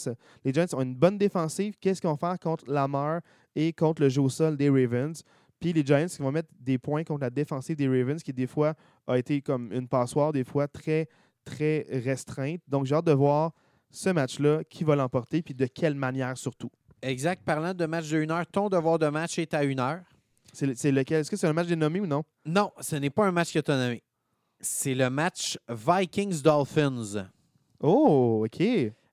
Les 0.44 0.52
Giants 0.52 0.66
ont 0.72 0.82
une 0.82 0.94
bonne 0.94 1.18
défensive. 1.18 1.74
Qu'est-ce 1.80 2.00
qu'ils 2.00 2.10
vont 2.10 2.16
faire 2.16 2.38
contre 2.38 2.64
Lamar 2.70 3.20
et 3.54 3.72
contre 3.72 4.02
le 4.02 4.08
jeu 4.08 4.22
au 4.22 4.28
sol 4.28 4.56
des 4.56 4.68
Ravens? 4.68 5.22
Puis 5.60 5.72
les 5.72 5.84
Giants 5.84 6.06
qui 6.06 6.20
vont 6.20 6.32
mettre 6.32 6.48
des 6.58 6.78
points 6.78 7.04
contre 7.04 7.22
la 7.22 7.30
défensive 7.30 7.76
des 7.76 7.88
Ravens, 7.88 8.22
qui 8.22 8.32
des 8.32 8.46
fois 8.46 8.74
a 9.06 9.16
été 9.16 9.40
comme 9.40 9.72
une 9.72 9.88
passoire, 9.88 10.32
des 10.32 10.44
fois 10.44 10.68
très, 10.68 11.08
très 11.44 11.86
restreinte. 11.90 12.60
Donc 12.66 12.86
j'ai 12.86 12.94
hâte 12.94 13.06
de 13.06 13.12
voir 13.12 13.52
ce 13.90 14.10
match-là, 14.10 14.64
qui 14.64 14.82
va 14.82 14.96
l'emporter, 14.96 15.40
puis 15.40 15.54
de 15.54 15.66
quelle 15.66 15.94
manière 15.94 16.36
surtout. 16.36 16.70
Exact. 17.00 17.44
Parlant 17.44 17.74
de 17.74 17.86
match 17.86 18.08
de 18.10 18.18
1 18.18 18.30
heure, 18.30 18.46
ton 18.46 18.68
devoir 18.68 18.98
de 18.98 19.06
match 19.06 19.38
est 19.38 19.54
à 19.54 19.60
1 19.60 19.78
heure. 19.78 20.02
C'est 20.52 20.90
lequel? 20.92 21.20
Est-ce 21.20 21.30
que 21.30 21.36
c'est 21.36 21.46
un 21.46 21.52
match 21.52 21.66
dénommé 21.66 22.00
ou 22.00 22.06
non? 22.06 22.24
Non, 22.44 22.70
ce 22.80 22.96
n'est 22.96 23.10
pas 23.10 23.26
un 23.26 23.32
match 23.32 23.52
que 23.52 23.58
tu 23.58 23.70
as 23.70 23.76
nommé. 23.76 24.02
C'est 24.64 24.94
le 24.94 25.10
match 25.10 25.58
Vikings-Dolphins. 25.68 27.28
Oh, 27.80 28.46
OK. 28.46 28.62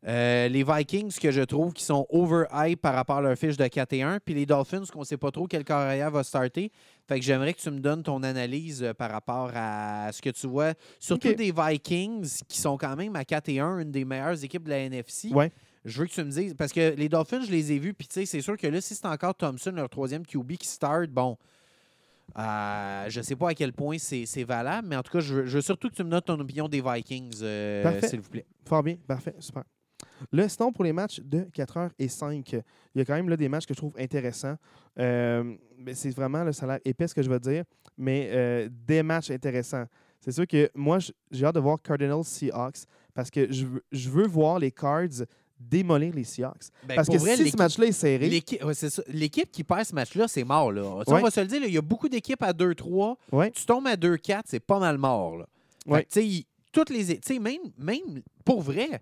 Euh, 0.07 0.47
les 0.47 0.63
Vikings 0.63 1.13
que 1.19 1.29
je 1.29 1.41
trouve 1.41 1.73
qui 1.73 1.83
sont 1.83 2.07
overhype 2.09 2.81
par 2.81 2.95
rapport 2.95 3.17
à 3.17 3.21
leur 3.21 3.37
fiche 3.37 3.57
de 3.57 3.67
4 3.67 3.93
et 3.93 4.01
1, 4.01 4.19
puis 4.21 4.33
les 4.33 4.45
Dolphins 4.45 4.83
qu'on 4.91 5.01
ne 5.01 5.05
sait 5.05 5.17
pas 5.17 5.29
trop 5.29 5.47
quel 5.47 5.65
carrière 5.65 6.09
va 6.09 6.23
starter. 6.23 6.71
Fait 7.05 7.19
que 7.19 7.25
j'aimerais 7.25 7.53
que 7.53 7.59
tu 7.59 7.69
me 7.69 7.79
donnes 7.79 8.01
ton 8.01 8.23
analyse 8.23 8.81
euh, 8.81 8.93
par 8.93 9.11
rapport 9.11 9.51
à 9.53 10.09
ce 10.13 10.21
que 10.21 10.29
tu 10.29 10.47
vois. 10.47 10.73
Surtout 10.99 11.33
des 11.33 11.51
Vikings 11.51 12.43
qui 12.47 12.59
sont 12.59 12.77
quand 12.77 12.95
même 12.95 13.17
à 13.17 13.25
4 13.25 13.49
et 13.49 13.59
1, 13.59 13.79
une 13.79 13.91
des 13.91 14.05
meilleures 14.05 14.41
équipes 14.41 14.63
de 14.63 14.69
la 14.69 14.79
NFC. 14.79 15.33
Ouais. 15.33 15.51
Je 15.83 15.99
veux 15.99 16.07
que 16.07 16.13
tu 16.13 16.23
me 16.23 16.31
dises, 16.31 16.53
parce 16.53 16.71
que 16.71 16.95
les 16.95 17.09
Dolphins, 17.09 17.41
je 17.41 17.51
les 17.51 17.73
ai 17.73 17.77
vus, 17.77 17.93
puis 17.93 18.07
tu 18.07 18.13
sais, 18.13 18.25
c'est 18.25 18.41
sûr 18.41 18.55
que 18.55 18.67
là, 18.67 18.79
si 18.79 18.95
c'est 18.95 19.05
encore 19.05 19.35
Thompson, 19.35 19.71
leur 19.71 19.89
troisième 19.89 20.25
QB 20.25 20.53
qui 20.53 20.67
start, 20.67 21.09
bon, 21.09 21.37
euh, 22.37 23.05
je 23.09 23.21
sais 23.21 23.35
pas 23.35 23.49
à 23.49 23.53
quel 23.53 23.73
point 23.73 23.97
c'est 23.97 24.43
valable, 24.43 24.87
mais 24.87 24.95
en 24.95 25.03
tout 25.03 25.11
cas, 25.11 25.19
je 25.19 25.35
veux, 25.35 25.45
je 25.45 25.57
veux 25.57 25.61
surtout 25.61 25.89
que 25.89 25.95
tu 25.95 26.03
me 26.03 26.09
donnes 26.09 26.21
ton 26.21 26.39
opinion 26.39 26.67
des 26.67 26.81
Vikings, 26.81 27.39
euh, 27.41 27.83
Parfait. 27.83 28.07
s'il 28.07 28.21
vous 28.21 28.29
plaît. 28.29 28.45
Fort 28.67 28.83
bien, 28.83 28.95
parfait, 29.07 29.35
super. 29.39 29.63
Là, 30.31 30.47
sinon, 30.49 30.71
pour 30.71 30.83
les 30.83 30.93
matchs 30.93 31.19
de 31.21 31.41
4h 31.53 31.89
et 31.97 32.07
5, 32.07 32.53
il 32.53 32.63
y 32.95 33.01
a 33.01 33.05
quand 33.05 33.15
même 33.15 33.29
là, 33.29 33.37
des 33.37 33.49
matchs 33.49 33.65
que 33.65 33.73
je 33.73 33.79
trouve 33.79 33.93
intéressants. 33.99 34.55
Euh, 34.99 35.55
c'est 35.93 36.11
vraiment, 36.11 36.43
le 36.43 36.51
salaire 36.51 36.79
épais 36.85 37.07
ce 37.07 37.15
que 37.15 37.21
je 37.21 37.29
vais 37.29 37.39
dire, 37.39 37.63
mais 37.97 38.69
des 38.69 39.03
matchs 39.03 39.31
intéressants. 39.31 39.85
C'est 40.19 40.31
sûr 40.31 40.45
que 40.45 40.69
moi, 40.75 40.99
j'ai 41.31 41.45
hâte 41.45 41.55
de 41.55 41.59
voir 41.59 41.81
Cardinals 41.81 42.23
Seahawks 42.23 42.85
parce 43.13 43.31
que 43.31 43.51
je 43.51 43.65
veux, 43.65 43.83
je 43.91 44.09
veux 44.09 44.27
voir 44.27 44.59
les 44.59 44.71
Cards 44.71 45.25
démolir 45.69 46.13
les 46.13 46.23
Seahawks. 46.23 46.69
Ben, 46.83 46.95
parce 46.95 47.07
que 47.07 47.17
vrai, 47.17 47.37
si 47.37 47.51
ce 47.51 47.57
match-là 47.57 47.87
est 47.87 47.91
serré, 47.91 48.29
L'équipe 48.29 48.63
ouais, 48.63 49.45
qui 49.51 49.63
perd 49.63 49.85
ce 49.85 49.95
match-là, 49.95 50.27
c'est 50.27 50.43
mort. 50.43 50.71
Là. 50.71 50.81
Ouais. 50.81 51.03
On 51.07 51.19
va 51.19 51.31
se 51.31 51.39
le 51.39 51.47
dire, 51.47 51.63
il 51.63 51.73
y 51.73 51.77
a 51.77 51.81
beaucoup 51.81 52.09
d'équipes 52.09 52.43
à 52.43 52.51
2-3. 52.51 53.15
Ouais. 53.31 53.51
Tu 53.51 53.65
tombes 53.65 53.87
à 53.87 53.95
2-4, 53.95 54.41
c'est 54.45 54.59
pas 54.59 54.79
mal 54.79 54.97
mort. 54.97 55.37
Là. 55.37 55.45
Fait 55.87 56.05
que, 56.05 56.45
toutes 56.71 56.89
les, 56.89 57.19
même, 57.39 57.59
même 57.77 58.21
pour 58.45 58.61
vrai, 58.61 59.01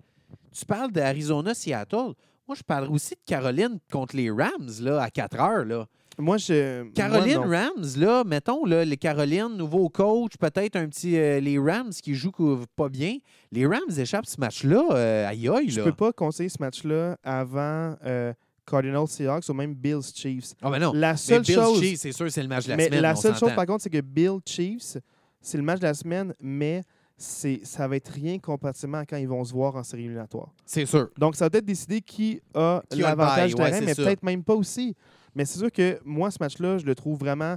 tu 0.52 0.65
parles 0.65 0.91
d'Arizona-Seattle. 0.91 2.14
Moi, 2.48 2.56
je 2.56 2.64
parle 2.64 2.90
aussi 2.90 3.11
de 3.11 3.22
Caroline 3.26 3.80
contre 3.91 4.15
les 4.15 4.31
Rams 4.31 4.72
là, 4.81 5.03
à 5.03 5.10
4 5.10 5.40
heures. 5.40 5.65
Là. 5.65 5.88
Moi, 6.20 6.38
je. 6.38 6.90
Caroline 6.91 7.38
moi. 7.46 7.58
Rams, 7.58 7.86
là, 7.98 8.24
mettons, 8.26 8.66
là, 8.66 8.84
les 8.86 8.98
Caroline, 8.98 9.56
nouveau 9.58 9.90
coach, 9.90 10.34
peut-être 10.40 10.76
un 10.76 10.88
petit. 10.88 11.18
euh, 11.18 11.40
les 11.40 11.58
Rams 11.58 11.91
qui 11.91 12.14
jouent 12.16 12.32
pas 12.76 12.90
bien. 12.90 13.18
Les 13.52 13.66
Rams 13.66 13.90
échappent 13.98 14.26
ce 14.28 14.40
match-là. 14.40 14.84
euh, 14.91 15.28
aïe 15.30 15.48
aïe, 15.50 15.70
Je 15.70 15.80
là. 15.80 15.86
peux 15.86 15.94
pas 15.94 16.12
conseiller 16.14 16.50
ce 16.50 16.58
match-là 16.60 17.18
avant 17.24 17.96
euh, 18.06 18.34
Cardinals 18.66 19.08
Seahawks 19.08 19.48
ou 19.50 19.54
même 19.54 19.74
Bills 19.74 20.04
Chiefs. 20.14 20.54
Ah, 20.62 20.70
ben 20.70 20.80
non. 20.80 20.91
La 20.94 21.12
Mais 21.12 21.18
seule 21.18 21.41
Bills 21.41 21.56
chose. 21.56 21.80
Chiefs, 21.82 22.00
c'est 22.02 22.12
sûr, 22.12 22.30
c'est 22.32 22.41
le 22.44 22.48
match 22.50 22.66
de 22.66 22.70
la 22.72 22.78
mais 22.78 22.86
semaine. 22.86 23.02
la 23.02 23.16
seule 23.16 23.36
chose, 23.36 23.54
par 23.56 23.66
contre, 23.66 23.84
c'est 23.84 23.90
que 23.90 24.02
Bill 24.02 24.38
Chiefs, 24.46 24.98
c'est 25.41 25.58
le 25.58 25.64
match 25.64 25.80
de 25.80 25.86
la 25.86 25.94
semaine, 25.94 26.34
mais 26.41 26.84
c'est, 27.18 27.62
ça 27.64 27.88
va 27.88 27.96
être 27.96 28.10
rien 28.10 28.40
comparativement 28.40 29.00
à 29.00 29.06
quand 29.06 29.18
ils 29.18 29.28
vont 29.28 29.44
se 29.44 29.52
voir 29.54 29.76
en 29.76 29.84
série 29.84 30.04
éliminatoire. 30.04 30.54
C'est 30.66 30.86
sûr. 30.86 31.10
Donc, 31.18 31.36
ça 31.36 31.46
va 31.46 31.50
peut-être 31.50 31.66
décider 31.66 32.02
qui 32.02 32.40
a 32.54 32.82
Qui 32.90 33.00
l'avantage 33.00 33.56
ouais, 33.56 33.66
terrain, 33.72 33.80
c'est 33.80 33.86
mais 33.86 33.96
peut-être 33.96 34.24
même 34.24 34.44
pas 34.44 34.56
aussi. 34.56 34.96
Mais 35.40 35.45
c'est 35.45 35.57
sûr 35.60 35.72
que 35.72 35.98
moi, 36.03 36.30
ce 36.32 36.38
match-là, 36.41 36.80
je 36.80 36.86
le 36.86 36.94
trouve 36.94 37.18
vraiment. 37.18 37.56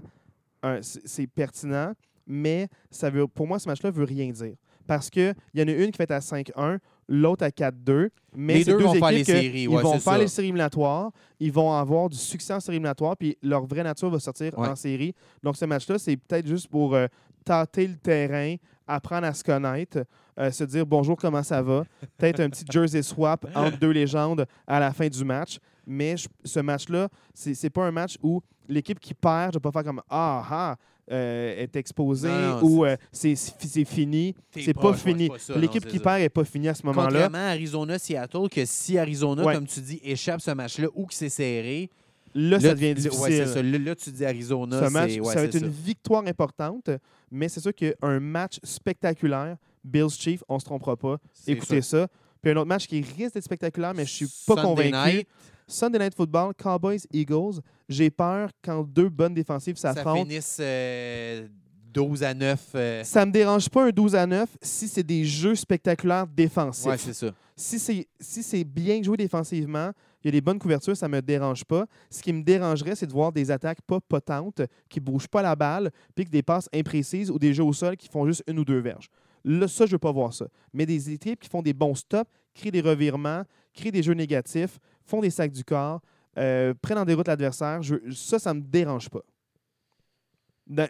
c'est, 0.82 1.26
pertinent, 1.26 1.94
mais 2.24 2.68
ça 2.92 3.10
veut, 3.10 3.26
pour 3.26 3.44
moi, 3.48 3.58
ce 3.58 3.68
match-là 3.68 3.90
veut 3.90 4.04
rien 4.04 4.30
dire. 4.30 4.54
Parce 4.86 5.10
qu'il 5.10 5.34
y 5.52 5.60
en 5.60 5.66
a 5.66 5.72
une 5.72 5.90
qui 5.90 5.98
va 5.98 6.04
être 6.04 6.12
à 6.12 6.20
5-1, 6.20 6.78
l'autre 7.08 7.44
à 7.44 7.48
4-2. 7.50 8.10
Mais 8.36 8.54
Les 8.54 8.62
c'est 8.62 8.70
deux 8.70 8.78
vont 8.84 8.94
faire 8.94 9.10
les 9.10 9.24
séries, 9.24 9.62
Ils 9.62 9.68
vont 9.68 9.80
faire 9.98 10.00
ça. 10.00 10.18
les 10.18 10.28
séries 10.28 10.46
éliminatoires. 10.46 11.10
Ils 11.40 11.50
vont 11.50 11.72
avoir 11.72 12.08
du 12.08 12.16
succès 12.16 12.54
en 12.54 12.60
séries 12.60 12.76
éliminatoires, 12.76 13.16
puis 13.16 13.36
leur 13.42 13.66
vraie 13.66 13.82
nature 13.82 14.10
va 14.10 14.20
sortir 14.20 14.56
Ouais. 14.56 14.68
en 14.68 14.76
série. 14.76 15.12
Donc, 15.42 15.56
ce 15.56 15.64
match-là, 15.64 15.98
c'est 15.98 16.16
peut-être 16.16 16.46
juste 16.46 16.68
pour 16.68 16.94
euh, 16.94 17.08
tâter 17.44 17.88
le 17.88 17.96
terrain, 17.96 18.54
apprendre 18.86 19.26
à 19.26 19.34
se 19.34 19.42
connaître, 19.42 20.04
euh, 20.38 20.52
se 20.52 20.62
dire 20.62 20.86
bonjour, 20.86 21.16
comment 21.16 21.42
ça 21.42 21.60
va. 21.62 21.84
Peut-être 22.16 22.38
un 22.38 22.48
petit 22.48 22.64
jersey 22.70 23.02
swap 23.02 23.44
entre 23.56 23.76
deux 23.80 23.90
légendes 23.90 24.46
à 24.68 24.78
la 24.78 24.92
fin 24.92 25.08
du 25.08 25.24
match. 25.24 25.58
Mais 25.86 26.16
je- 26.16 26.28
ce 26.44 26.60
match-là, 26.60 27.08
c'est 27.34 27.54
c'est 27.54 27.70
pas 27.70 27.84
un 27.84 27.90
match 27.90 28.16
où 28.22 28.40
l'équipe 28.68 29.00
qui 29.00 29.14
perd 29.14 29.54
ne 29.54 29.58
va 29.58 29.60
pas 29.60 29.72
faire 29.72 29.84
comme 29.84 30.02
Ah, 30.08 30.44
ah, 30.50 30.76
euh, 31.10 31.56
est 31.62 31.74
exposée 31.76 32.28
Non, 32.28 32.60
non, 32.60 32.62
ou 32.62 32.84
euh, 32.84 32.96
c'est 33.10 33.34
c'est 33.34 33.84
fini. 33.84 34.34
T'es 34.52 34.62
C'est 34.62 34.74
pas- 34.74 34.94
fini. 34.94 35.28
pas 35.28 35.38
ça, 35.38 35.56
L'équipe 35.58 35.84
qui 35.84 35.96
ça. 35.98 36.02
perd 36.04 36.20
n'est 36.20 36.28
pas 36.28 36.44
finie 36.44 36.68
à 36.68 36.74
ce 36.74 36.86
moment-là. 36.86 37.06
Contrairement 37.08 37.38
à 37.38 37.50
Arizona-Seattle, 37.50 38.48
que 38.48 38.64
si 38.64 38.96
Arizona, 38.98 39.44
Ouais. 39.44 39.54
comme 39.54 39.66
tu 39.66 39.80
dis, 39.80 40.00
échappe 40.04 40.40
ce 40.40 40.52
match-là 40.52 40.86
ou 40.94 41.06
que 41.06 41.14
c'est 41.14 41.28
serré, 41.28 41.90
Là, 42.34 42.58
ça 42.60 42.72
devient 42.74 42.86
ouais, 42.86 42.94
difficile. 42.94 43.26
c'est 43.28 43.46
ça. 43.46 43.62
Là, 43.62 43.78
là, 43.78 43.94
tu 43.94 44.10
dis 44.10 44.24
Arizona, 44.24 44.86
Ce 44.86 44.90
match, 44.90 45.10
c'est 45.12 45.20
ouais, 45.20 45.26
ça 45.34 45.40
va 45.40 45.44
être 45.44 45.54
une 45.58 45.68
victoire 45.68 46.24
importante, 46.26 46.88
mais 47.30 47.48
c'est 47.50 47.60
sûr 47.60 47.74
qu'un 47.74 48.20
match 48.20 48.58
spectaculaire, 48.62 49.56
Bills 49.84 50.10
Chief, 50.10 50.42
on 50.48 50.58
se 50.58 50.64
trompera 50.64 50.96
pas. 50.96 51.18
C'est 51.32 51.52
Écoutez 51.52 51.82
ça. 51.82 52.02
ça. 52.02 52.08
Puis 52.40 52.50
un 52.52 52.56
autre 52.56 52.66
match 52.68 52.86
qui 52.86 53.00
risque 53.02 53.34
d'être 53.34 53.44
spectaculaire, 53.44 53.92
mais 53.94 54.04
je 54.06 54.10
suis 54.12 54.26
pas 54.46 54.54
Sunday 54.54 54.62
convaincu. 54.90 55.16
night, 55.16 55.28
Sunday 55.66 55.98
Night 55.98 56.14
Football, 56.14 56.52
Cowboys, 56.56 57.00
Eagles. 57.12 57.60
J'ai 57.88 58.10
peur 58.10 58.50
quand 58.62 58.82
deux 58.84 59.08
bonnes 59.08 59.34
défensives 59.34 59.76
ça 59.76 59.94
s'affrontent. 59.94 60.24
finisse 60.24 60.58
euh, 60.60 61.46
12 61.92 62.22
à 62.22 62.34
9. 62.34 62.68
euh, 62.74 63.04
Ça 63.04 63.26
me 63.26 63.32
dérange 63.32 63.68
pas 63.68 63.84
un 63.86 63.90
12 63.90 64.14
à 64.14 64.26
9 64.26 64.48
si 64.62 64.88
c'est 64.88 65.02
des 65.02 65.24
jeux 65.24 65.54
spectaculaires 65.54 66.26
défensifs. 66.26 66.86
ouais, 66.86 66.98
c'est 66.98 67.12
ça. 67.12 67.30
si 67.56 67.78
c'est 67.78 68.06
si 68.20 68.64
bien 68.64 69.02
joué 69.02 69.16
défensivement, 69.16 69.90
il 70.22 70.26
y 70.26 70.28
a 70.28 70.32
des 70.32 70.40
bonnes 70.40 70.58
couvertures, 70.58 70.96
ça 70.96 71.08
me 71.08 71.20
dérange 71.20 71.64
pas. 71.64 71.84
Ce 72.08 72.22
qui 72.22 72.32
me 72.32 72.42
dérangerait, 72.42 72.94
c'est 72.94 73.06
de 73.08 73.12
voir 73.12 73.32
des 73.32 73.50
attaques 73.50 73.82
pas 73.82 73.98
potentes, 74.00 74.62
qui 74.88 75.00
bougent 75.00 75.26
pas 75.28 75.42
la 75.42 75.56
balle, 75.56 75.90
puis 76.14 76.24
que 76.24 76.30
des 76.30 76.42
passes 76.42 76.68
imprécises 76.72 77.30
ou 77.30 77.38
des 77.38 77.52
jeux 77.52 77.64
au 77.64 77.72
sol 77.72 77.96
qui 77.96 78.08
font 78.08 78.24
juste 78.26 78.44
une 78.46 78.60
ou 78.60 78.64
deux 78.64 78.78
verges. 78.78 79.08
Là, 79.44 79.66
ça, 79.66 79.84
je 79.86 79.92
veux 79.92 79.98
pas 79.98 80.12
voir 80.12 80.32
ça. 80.32 80.46
Mais 80.72 80.86
des 80.86 81.10
équipes 81.10 81.40
qui 81.40 81.48
font 81.48 81.62
des 81.62 81.72
bons 81.72 81.96
stops, 81.96 82.30
créent 82.54 82.70
des 82.70 82.80
revirements, 82.80 83.42
créent 83.74 83.90
des 83.90 84.02
jeux 84.04 84.14
négatifs, 84.14 84.78
font 85.12 85.20
des 85.20 85.30
sacs 85.30 85.52
du 85.52 85.62
corps, 85.64 86.00
euh, 86.38 86.72
prennent 86.80 86.98
en 86.98 87.04
déroute 87.04 87.28
l'adversaire, 87.28 87.82
je- 87.82 88.10
ça, 88.10 88.38
ça 88.38 88.54
me 88.54 88.60
dérange 88.62 89.08
pas. 89.10 89.20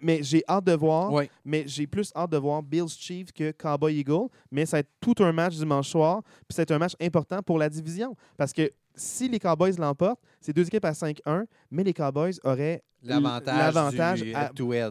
Mais 0.03 0.23
j'ai 0.23 0.45
hâte 0.49 0.65
de 0.65 0.75
voir. 0.75 1.13
Ouais. 1.13 1.29
Mais 1.45 1.65
j'ai 1.67 1.87
plus 1.89 2.13
hâte 2.15 2.31
de 2.31 2.37
voir 2.37 2.63
Bills 2.63 2.89
Chiefs 2.91 3.33
que 3.33 3.51
Cowboy 3.53 3.99
Eagle. 3.99 4.29
Mais 4.51 4.65
ça 4.67 4.77
va 4.77 4.81
être 4.81 4.91
tout 5.01 5.15
un 5.21 5.33
match 5.33 5.57
dimanche 5.57 5.89
soir. 5.89 6.23
Puis 6.47 6.55
ça 6.55 6.61
va 6.61 6.63
être 6.65 6.71
un 6.73 6.79
match 6.79 6.93
important 7.01 7.43
pour 7.43 7.59
la 7.59 7.69
division. 7.69 8.15
Parce 8.37 8.53
que 8.53 8.71
si 8.95 9.29
les 9.29 9.39
Cowboys 9.41 9.73
l'emportent, 9.79 10.21
c'est 10.41 10.53
deux 10.53 10.67
équipes 10.67 10.85
à 10.85 10.93
5-1, 10.93 11.47
mais 11.71 11.83
les 11.83 11.95
Cowboys 11.95 12.35
auraient 12.45 12.83
L'avantage 13.05 14.23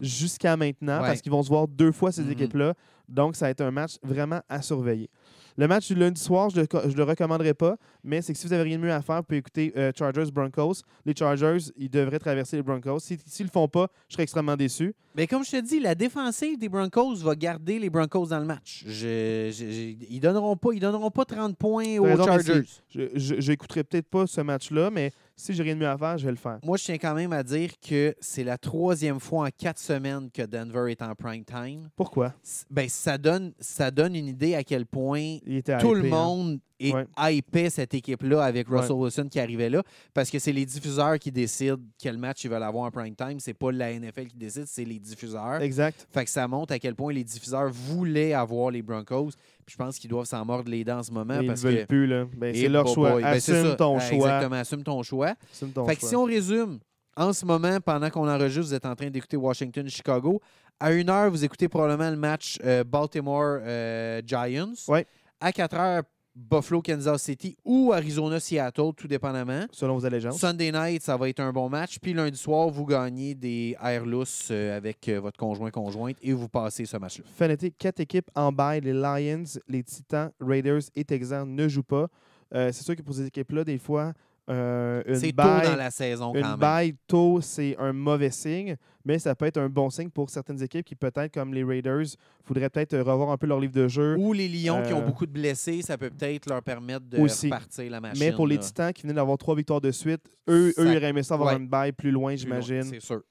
jusqu'à 0.02 0.54
maintenant 0.56 1.00
Ouais. 1.00 1.06
parce 1.08 1.22
qu'ils 1.22 1.32
vont 1.32 1.42
se 1.42 1.48
voir 1.48 1.66
deux 1.66 1.92
fois 1.92 2.12
ces 2.12 2.22
Mhm. 2.24 2.32
équipes-là. 2.32 2.74
Donc, 3.08 3.36
ça 3.36 3.46
va 3.46 3.50
être 3.50 3.62
un 3.62 3.70
match 3.70 3.96
vraiment 4.02 4.40
à 4.50 4.60
surveiller. 4.60 5.08
Le 5.58 5.68
match 5.68 5.88
du 5.88 5.94
lundi 5.94 6.20
soir, 6.20 6.50
je 6.50 6.60
ne 6.60 6.94
le, 6.96 7.02
recommanderais 7.04 7.54
pas, 7.54 7.76
mais 8.02 8.22
c'est 8.22 8.32
que 8.32 8.38
si 8.38 8.46
vous 8.46 8.52
avez 8.52 8.62
rien 8.62 8.78
de 8.78 8.82
mieux 8.84 8.92
à 8.92 9.02
faire, 9.02 9.16
vous 9.16 9.22
pouvez 9.24 9.38
écouter 9.38 9.72
euh, 9.76 9.92
Chargers-Broncos. 9.96 10.82
Les 11.04 11.14
Chargers, 11.14 11.58
ils 11.76 11.90
devraient 11.90 12.18
traverser 12.18 12.56
les 12.56 12.62
Broncos. 12.62 13.00
Si- 13.00 13.18
S'ils 13.26 13.44
ne 13.44 13.48
le 13.48 13.52
font 13.52 13.68
pas, 13.68 13.88
je 14.08 14.14
serais 14.14 14.22
extrêmement 14.22 14.56
déçu. 14.56 14.94
Mais 15.14 15.26
comme 15.26 15.44
je 15.44 15.50
te 15.50 15.60
dis, 15.60 15.78
la 15.78 15.94
défensive 15.94 16.58
des 16.58 16.68
Broncos 16.70 17.16
va 17.16 17.34
garder 17.34 17.78
les 17.78 17.90
Broncos 17.90 18.26
dans 18.28 18.38
le 18.38 18.46
match. 18.46 18.82
Je, 18.86 19.50
je- 19.52 19.70
je- 19.70 20.06
ils 20.08 20.20
donneront 20.20 20.56
pas, 20.56 20.70
ils 20.72 20.80
donneront 20.80 21.10
pas 21.10 21.24
30 21.26 21.56
points 21.56 21.98
aux 21.98 22.04
raison, 22.04 22.24
Chargers. 22.24 22.62
Je 22.88 23.50
n'écouterai 23.50 23.84
peut-être 23.84 24.08
pas 24.08 24.26
ce 24.26 24.40
match-là, 24.40 24.90
mais 24.90 25.12
si 25.42 25.54
j'ai 25.54 25.62
rien 25.64 25.74
de 25.74 25.80
mieux 25.80 25.88
à 25.88 25.98
faire, 25.98 26.16
je 26.18 26.24
vais 26.24 26.30
le 26.30 26.36
faire. 26.36 26.58
Moi, 26.62 26.76
je 26.76 26.84
tiens 26.84 26.98
quand 26.98 27.14
même 27.14 27.32
à 27.32 27.42
dire 27.42 27.70
que 27.80 28.14
c'est 28.20 28.44
la 28.44 28.58
troisième 28.58 29.18
fois 29.18 29.48
en 29.48 29.50
quatre 29.50 29.80
semaines 29.80 30.30
que 30.30 30.42
Denver 30.42 30.90
est 30.90 31.02
en 31.02 31.14
prime 31.14 31.44
time. 31.44 31.88
Pourquoi? 31.96 32.32
Ben, 32.70 32.88
ça 32.88 33.18
donne, 33.18 33.52
ça 33.58 33.90
donne 33.90 34.14
une 34.14 34.28
idée 34.28 34.54
à 34.54 34.62
quel 34.62 34.86
point 34.86 35.38
Il 35.44 35.56
était 35.56 35.76
tout 35.78 35.96
hypé, 35.96 36.02
le 36.02 36.06
hein. 36.06 36.10
monde 36.10 36.60
est 36.78 36.94
hypé 37.18 37.70
cette 37.70 37.94
équipe-là 37.94 38.42
avec 38.44 38.68
Ouais. 38.68 38.78
Russell 38.80 38.96
Wilson 38.96 39.28
qui 39.30 39.38
arrivait 39.40 39.70
là 39.70 39.82
parce 40.14 40.30
que 40.30 40.38
c'est 40.38 40.52
les 40.52 40.64
diffuseurs 40.64 41.18
qui 41.18 41.30
décident 41.30 41.78
quel 41.98 42.18
match 42.18 42.44
ils 42.44 42.50
veulent 42.50 42.62
avoir 42.62 42.84
en 42.84 42.90
prime 42.90 43.14
time. 43.14 43.38
C'est 43.38 43.54
pas 43.54 43.70
la 43.72 43.92
NFL 43.92 44.26
qui 44.26 44.36
décide, 44.36 44.66
c'est 44.66 44.84
les 44.84 44.98
diffuseurs. 44.98 45.60
Exact. 45.60 46.06
Fait 46.10 46.24
que 46.24 46.30
ça 46.30 46.46
montre 46.48 46.72
à 46.72 46.78
quel 46.78 46.94
point 46.94 47.12
les 47.12 47.24
diffuseurs 47.24 47.70
voulaient 47.70 48.32
avoir 48.32 48.70
les 48.70 48.82
Broncos. 48.82 49.30
Je 49.68 49.76
pense 49.76 49.98
qu'ils 49.98 50.10
doivent 50.10 50.26
s'en 50.26 50.44
mordre 50.44 50.70
les 50.70 50.82
dents 50.84 50.98
en 50.98 51.02
ce 51.02 51.10
moment 51.12 51.34
Mais 51.38 51.44
ils 51.46 51.50
ne 51.50 51.54
veulent 51.56 51.78
que. 51.80 51.84
plus. 51.84 52.06
Là. 52.06 52.24
Ben, 52.36 52.54
c'est 52.54 52.68
leur 52.68 52.86
choix. 52.88 53.12
boy. 53.12 53.22
Ben, 53.22 53.28
assume 53.28 53.76
ton 53.76 53.96
Euh, 53.96 54.00
choix. 54.00 54.14
Exactement, 54.16 54.56
assume 54.56 54.82
ton 54.82 55.02
choix. 55.02 55.34
Assume 55.52 55.70
ton 55.72 55.86
Fait 55.86 55.96
que 55.96 56.04
si 56.04 56.16
on 56.16 56.24
résume, 56.24 56.78
en 57.16 57.32
ce 57.32 57.44
moment, 57.44 57.78
pendant 57.80 58.10
qu'on 58.10 58.28
enregistre, 58.28 58.62
vous 58.68 58.74
êtes 58.74 58.86
en 58.86 58.94
train 58.94 59.10
d'écouter 59.10 59.36
Washington-Chicago. 59.36 60.40
À 60.80 60.92
une 60.92 61.08
heure, 61.10 61.30
vous 61.30 61.44
écoutez 61.44 61.68
probablement 61.68 62.10
le 62.10 62.16
match 62.16 62.58
euh, 62.64 62.82
Baltimore-Giants. 62.84 64.72
Ouais. 64.88 65.06
À 65.40 65.52
4 65.52 65.74
heures, 65.76 66.02
Buffalo-Kansas 66.34 67.22
City 67.22 67.56
ou 67.64 67.92
Arizona-Seattle, 67.92 68.92
tout 68.96 69.06
dépendamment. 69.08 69.66
Selon 69.70 69.96
vos 69.96 70.06
allégeances. 70.06 70.38
Sunday 70.38 70.72
night, 70.72 71.02
ça 71.02 71.16
va 71.16 71.28
être 71.28 71.40
un 71.40 71.52
bon 71.52 71.68
match. 71.68 71.98
Puis 71.98 72.14
lundi 72.14 72.38
soir, 72.38 72.68
vous 72.70 72.86
gagnez 72.86 73.34
des 73.34 73.76
airless 73.82 74.48
euh, 74.50 74.76
avec 74.76 75.08
euh, 75.08 75.20
votre 75.20 75.38
conjoint-conjointe 75.38 76.16
et 76.22 76.32
vous 76.32 76.48
passez 76.48 76.84
ce 76.84 76.96
match-là. 76.96 77.24
Fanatic, 77.36 77.76
quatre 77.76 78.00
équipes 78.00 78.30
en 78.34 78.50
bail. 78.50 78.80
Les 78.80 78.92
Lions, 78.92 79.44
les 79.68 79.82
Titans, 79.82 80.30
Raiders 80.40 80.82
et 80.96 81.04
Texans 81.04 81.48
ne 81.48 81.68
jouent 81.68 81.82
pas. 81.82 82.08
Euh, 82.54 82.70
c'est 82.72 82.84
sûr 82.84 82.96
que 82.96 83.02
pour 83.02 83.14
ces 83.14 83.26
équipes-là, 83.26 83.64
des 83.64 83.78
fois, 83.78 84.12
euh, 84.50 85.02
une 85.06 85.14
C'est 85.16 85.32
tôt 85.32 85.42
dans 85.42 85.76
la 85.76 85.90
saison 85.90 86.34
Une 86.34 86.42
quand 86.42 86.48
même. 86.50 86.58
baille 86.58 86.94
tôt, 87.06 87.40
c'est 87.40 87.76
un 87.78 87.92
mauvais 87.92 88.30
signe, 88.30 88.76
mais 89.04 89.18
ça 89.18 89.34
peut 89.36 89.46
être 89.46 89.58
un 89.58 89.68
bon 89.68 89.88
signe 89.88 90.10
pour 90.10 90.30
certaines 90.30 90.60
équipes 90.62 90.84
qui, 90.84 90.96
peut-être, 90.96 91.32
comme 91.32 91.54
les 91.54 91.62
Raiders, 91.62 92.04
voudraient 92.46 92.68
peut-être 92.70 92.98
revoir 92.98 93.30
un 93.30 93.36
peu 93.36 93.46
leur 93.46 93.60
livre 93.60 93.72
de 93.72 93.86
jeu. 93.86 94.16
Ou 94.18 94.32
les 94.32 94.48
Lions 94.48 94.82
qui 94.82 94.92
ont 94.92 95.00
Euh, 95.02 95.06
beaucoup 95.06 95.26
de 95.26 95.32
blessés, 95.32 95.82
ça 95.82 95.96
peut 95.96 96.10
peut-être 96.10 96.48
leur 96.50 96.62
permettre 96.62 97.06
de 97.06 97.18
Aussi. 97.18 97.46
repartir 97.46 97.90
la 97.90 98.00
machine. 98.00 98.18
mais 98.24 98.32
pour 98.32 98.46
les 98.46 98.56
là. 98.56 98.62
Titans 98.62 98.92
qui 98.92 99.02
venaient 99.02 99.14
d'avoir 99.14 99.38
trois 99.38 99.54
victoires 99.54 99.80
de 99.80 99.90
suite, 99.92 100.22
eux, 100.48 100.72
Ça- 100.72 100.82
eux 100.82 100.86
ils 100.90 100.96
auraient 100.96 101.08
aimé 101.10 101.22
ça 101.22 101.34
avoir 101.34 101.54
ouais. 101.54 101.60
une 101.60 101.68
baille 101.68 101.92
plus 101.92 102.10
loin, 102.10 102.34
Plus 102.34 102.44
loin, 102.46 102.60
j'imagine. 102.60 102.82
C'est 102.82 103.00
sûr. 103.00 103.22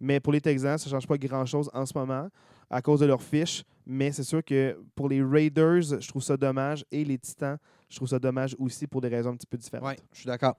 Mais 0.00 0.20
pour 0.20 0.32
les 0.32 0.40
Texans, 0.40 0.76
ça 0.78 0.86
ne 0.86 0.90
change 0.90 1.06
pas 1.06 1.16
grand-chose 1.16 1.70
en 1.72 1.86
ce 1.86 1.96
moment 1.96 2.28
à 2.68 2.82
cause 2.82 3.00
de 3.00 3.06
leur 3.06 3.22
fiche. 3.22 3.62
Mais 3.86 4.10
c'est 4.10 4.24
sûr 4.24 4.42
que 4.44 4.76
pour 4.96 5.08
les 5.08 5.22
Raiders, 5.22 6.00
je 6.00 6.08
trouve 6.08 6.22
ça 6.22 6.36
dommage. 6.36 6.84
Et 6.90 7.04
les 7.04 7.16
Titans, 7.18 7.56
je 7.88 7.96
trouve 7.96 8.08
ça 8.08 8.18
dommage 8.18 8.54
aussi 8.58 8.86
pour 8.86 9.00
des 9.00 9.08
raisons 9.08 9.30
un 9.30 9.36
petit 9.36 9.46
peu 9.46 9.56
différentes. 9.56 9.88
Oui, 9.88 9.94
je 10.12 10.18
suis 10.20 10.26
d'accord. 10.26 10.56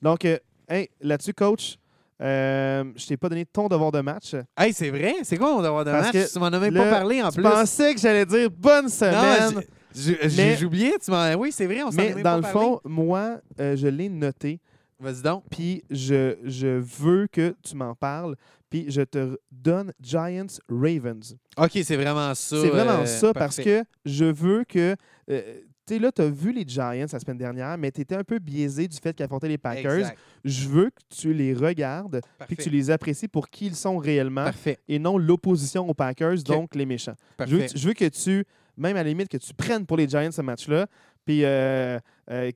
Donc, 0.00 0.24
euh, 0.24 0.38
hey, 0.68 0.88
là-dessus, 1.00 1.34
coach, 1.34 1.76
euh, 2.20 2.84
je 2.96 3.06
t'ai 3.06 3.16
pas 3.16 3.28
donné 3.28 3.44
ton 3.44 3.68
devoir 3.68 3.90
de 3.92 4.00
match. 4.00 4.34
Hey, 4.56 4.72
c'est 4.72 4.90
vrai? 4.90 5.16
C'est 5.24 5.36
quoi 5.36 5.52
mon 5.54 5.62
devoir 5.62 5.84
de 5.84 5.90
Parce 5.90 6.12
match? 6.12 6.26
que 6.26 6.32
Tu 6.32 6.38
m'en 6.38 6.46
as 6.46 6.58
même 6.58 6.74
pas 6.74 6.90
parlé 6.90 7.22
en 7.22 7.30
plus. 7.30 7.42
pensais 7.42 7.94
que 7.94 8.00
j'allais 8.00 8.26
dire 8.26 8.50
bonne 8.50 8.88
semaine. 8.88 9.62
j'ai- 9.94 10.64
oublié. 10.64 10.94
Tu 11.04 11.10
m'en... 11.10 11.34
Oui, 11.34 11.50
c'est 11.52 11.66
vrai, 11.66 11.82
on 11.82 11.90
s'en 11.90 11.96
mais 11.96 12.14
dans 12.14 12.22
pas 12.22 12.36
le 12.36 12.42
parlé. 12.42 12.58
fond, 12.58 12.80
moi, 12.84 13.40
euh, 13.60 13.76
je 13.76 13.88
l'ai 13.88 14.08
noté. 14.08 14.60
Vas-y 15.00 15.22
donc. 15.22 15.42
Puis 15.50 15.82
je, 15.90 16.36
je 16.44 16.68
veux 16.78 17.26
que 17.26 17.56
tu 17.62 17.74
m'en 17.74 17.94
parles. 17.96 18.36
Puis 18.70 18.86
je 18.88 19.02
te 19.02 19.36
donne 19.50 19.92
Giants 20.00 20.46
Ravens. 20.70 21.36
OK, 21.58 21.70
c'est 21.82 21.96
vraiment 21.96 22.34
ça. 22.34 22.56
C'est 22.62 22.68
vraiment 22.70 23.00
euh, 23.02 23.06
ça 23.06 23.34
parce 23.34 23.56
que 23.56 23.84
je 24.04 24.24
veux 24.26 24.64
que. 24.64 24.94
euh, 25.30 25.60
sais, 25.94 26.00
là, 26.00 26.12
tu 26.12 26.22
as 26.22 26.28
vu 26.28 26.52
les 26.52 26.64
Giants 26.66 27.06
la 27.12 27.18
semaine 27.18 27.38
dernière, 27.38 27.76
mais 27.78 27.90
tu 27.90 28.00
étais 28.00 28.14
un 28.14 28.24
peu 28.24 28.38
biaisé 28.38 28.88
du 28.88 28.96
fait 28.96 29.14
qu'ils 29.14 29.24
affrontaient 29.24 29.48
les 29.48 29.58
Packers. 29.58 29.98
Exact. 29.98 30.18
Je 30.44 30.68
veux 30.68 30.90
que 30.90 31.00
tu 31.08 31.32
les 31.32 31.54
regardes 31.54 32.20
puis 32.46 32.56
que 32.56 32.62
tu 32.62 32.70
les 32.70 32.90
apprécies 32.90 33.28
pour 33.28 33.48
qui 33.48 33.66
ils 33.66 33.76
sont 33.76 33.98
réellement 33.98 34.44
Parfait. 34.44 34.78
et 34.88 34.98
non 34.98 35.18
l'opposition 35.18 35.88
aux 35.88 35.94
Packers, 35.94 36.42
donc 36.42 36.74
les 36.74 36.86
méchants. 36.86 37.14
Je 37.46 37.56
veux, 37.56 37.66
que- 37.66 37.78
je 37.78 37.88
veux 37.88 37.94
que 37.94 38.08
tu, 38.08 38.44
même 38.76 38.96
à 38.96 39.02
la 39.02 39.08
limite, 39.08 39.28
que 39.28 39.36
tu 39.36 39.54
prennes 39.54 39.86
pour 39.86 39.96
les 39.96 40.08
Giants 40.08 40.32
ce 40.32 40.42
match-là, 40.42 40.86
puis 41.24 41.44
euh, 41.44 41.98
euh, 42.30 42.50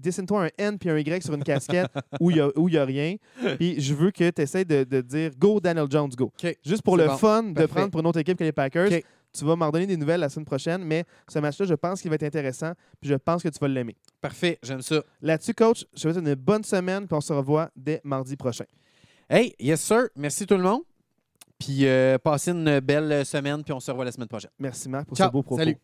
dessine-toi 0.00 0.44
un 0.44 0.48
N 0.56 0.78
puis 0.78 0.88
un 0.90 0.98
Y 0.98 1.22
sur 1.24 1.34
une 1.34 1.42
casquette 1.42 1.90
où 2.20 2.30
il 2.30 2.36
n'y 2.36 2.76
a, 2.76 2.84
rien. 2.84 3.16
Puis 3.58 3.80
je 3.80 3.94
veux 3.94 4.10
que 4.12 4.30
tu 4.30 4.42
essaies 4.42 4.64
de, 4.64 4.84
de 4.84 5.00
dire 5.00 5.32
Go 5.36 5.58
Daniel 5.60 5.86
Jones, 5.90 6.10
go. 6.16 6.32
Juste 6.64 6.82
pour 6.82 6.96
le 6.96 7.06
bon. 7.06 7.16
fun 7.16 7.42
de 7.42 7.66
prendre 7.66 7.90
pour 7.90 8.00
une 8.00 8.06
autre 8.06 8.20
équipe 8.20 8.38
que 8.38 8.44
les 8.44 8.52
Packers. 8.52 8.90
Tu 9.36 9.44
vas 9.44 9.56
m'en 9.56 9.70
donner 9.70 9.86
des 9.86 9.96
nouvelles 9.96 10.20
la 10.20 10.28
semaine 10.28 10.44
prochaine, 10.44 10.84
mais 10.84 11.04
ce 11.28 11.38
match-là, 11.38 11.66
je 11.66 11.74
pense 11.74 12.00
qu'il 12.00 12.10
va 12.10 12.14
être 12.14 12.22
intéressant, 12.22 12.72
puis 13.00 13.10
je 13.10 13.14
pense 13.16 13.42
que 13.42 13.48
tu 13.48 13.58
vas 13.58 13.68
l'aimer. 13.68 13.96
Parfait, 14.20 14.58
j'aime 14.62 14.80
ça. 14.80 15.02
Là-dessus, 15.20 15.54
coach, 15.54 15.80
je 15.92 15.94
te 15.94 16.00
souhaite 16.00 16.16
une 16.16 16.34
bonne 16.34 16.64
semaine, 16.64 17.06
puis 17.06 17.14
on 17.14 17.20
se 17.20 17.32
revoit 17.32 17.70
dès 17.76 18.00
mardi 18.04 18.36
prochain. 18.36 18.64
Hey, 19.28 19.54
yes 19.58 19.80
sir. 19.80 20.08
Merci 20.16 20.46
tout 20.46 20.56
le 20.56 20.62
monde. 20.62 20.82
Puis 21.58 21.86
euh, 21.86 22.18
passez 22.18 22.50
une 22.50 22.80
belle 22.80 23.24
semaine, 23.24 23.62
puis 23.64 23.72
on 23.72 23.80
se 23.80 23.90
revoit 23.90 24.04
la 24.04 24.12
semaine 24.12 24.28
prochaine. 24.28 24.50
Merci 24.58 24.88
Marc 24.88 25.06
pour 25.08 25.16
Ciao. 25.16 25.28
ce 25.28 25.32
beau 25.32 25.42
propos. 25.42 25.58
Salut. 25.58 25.78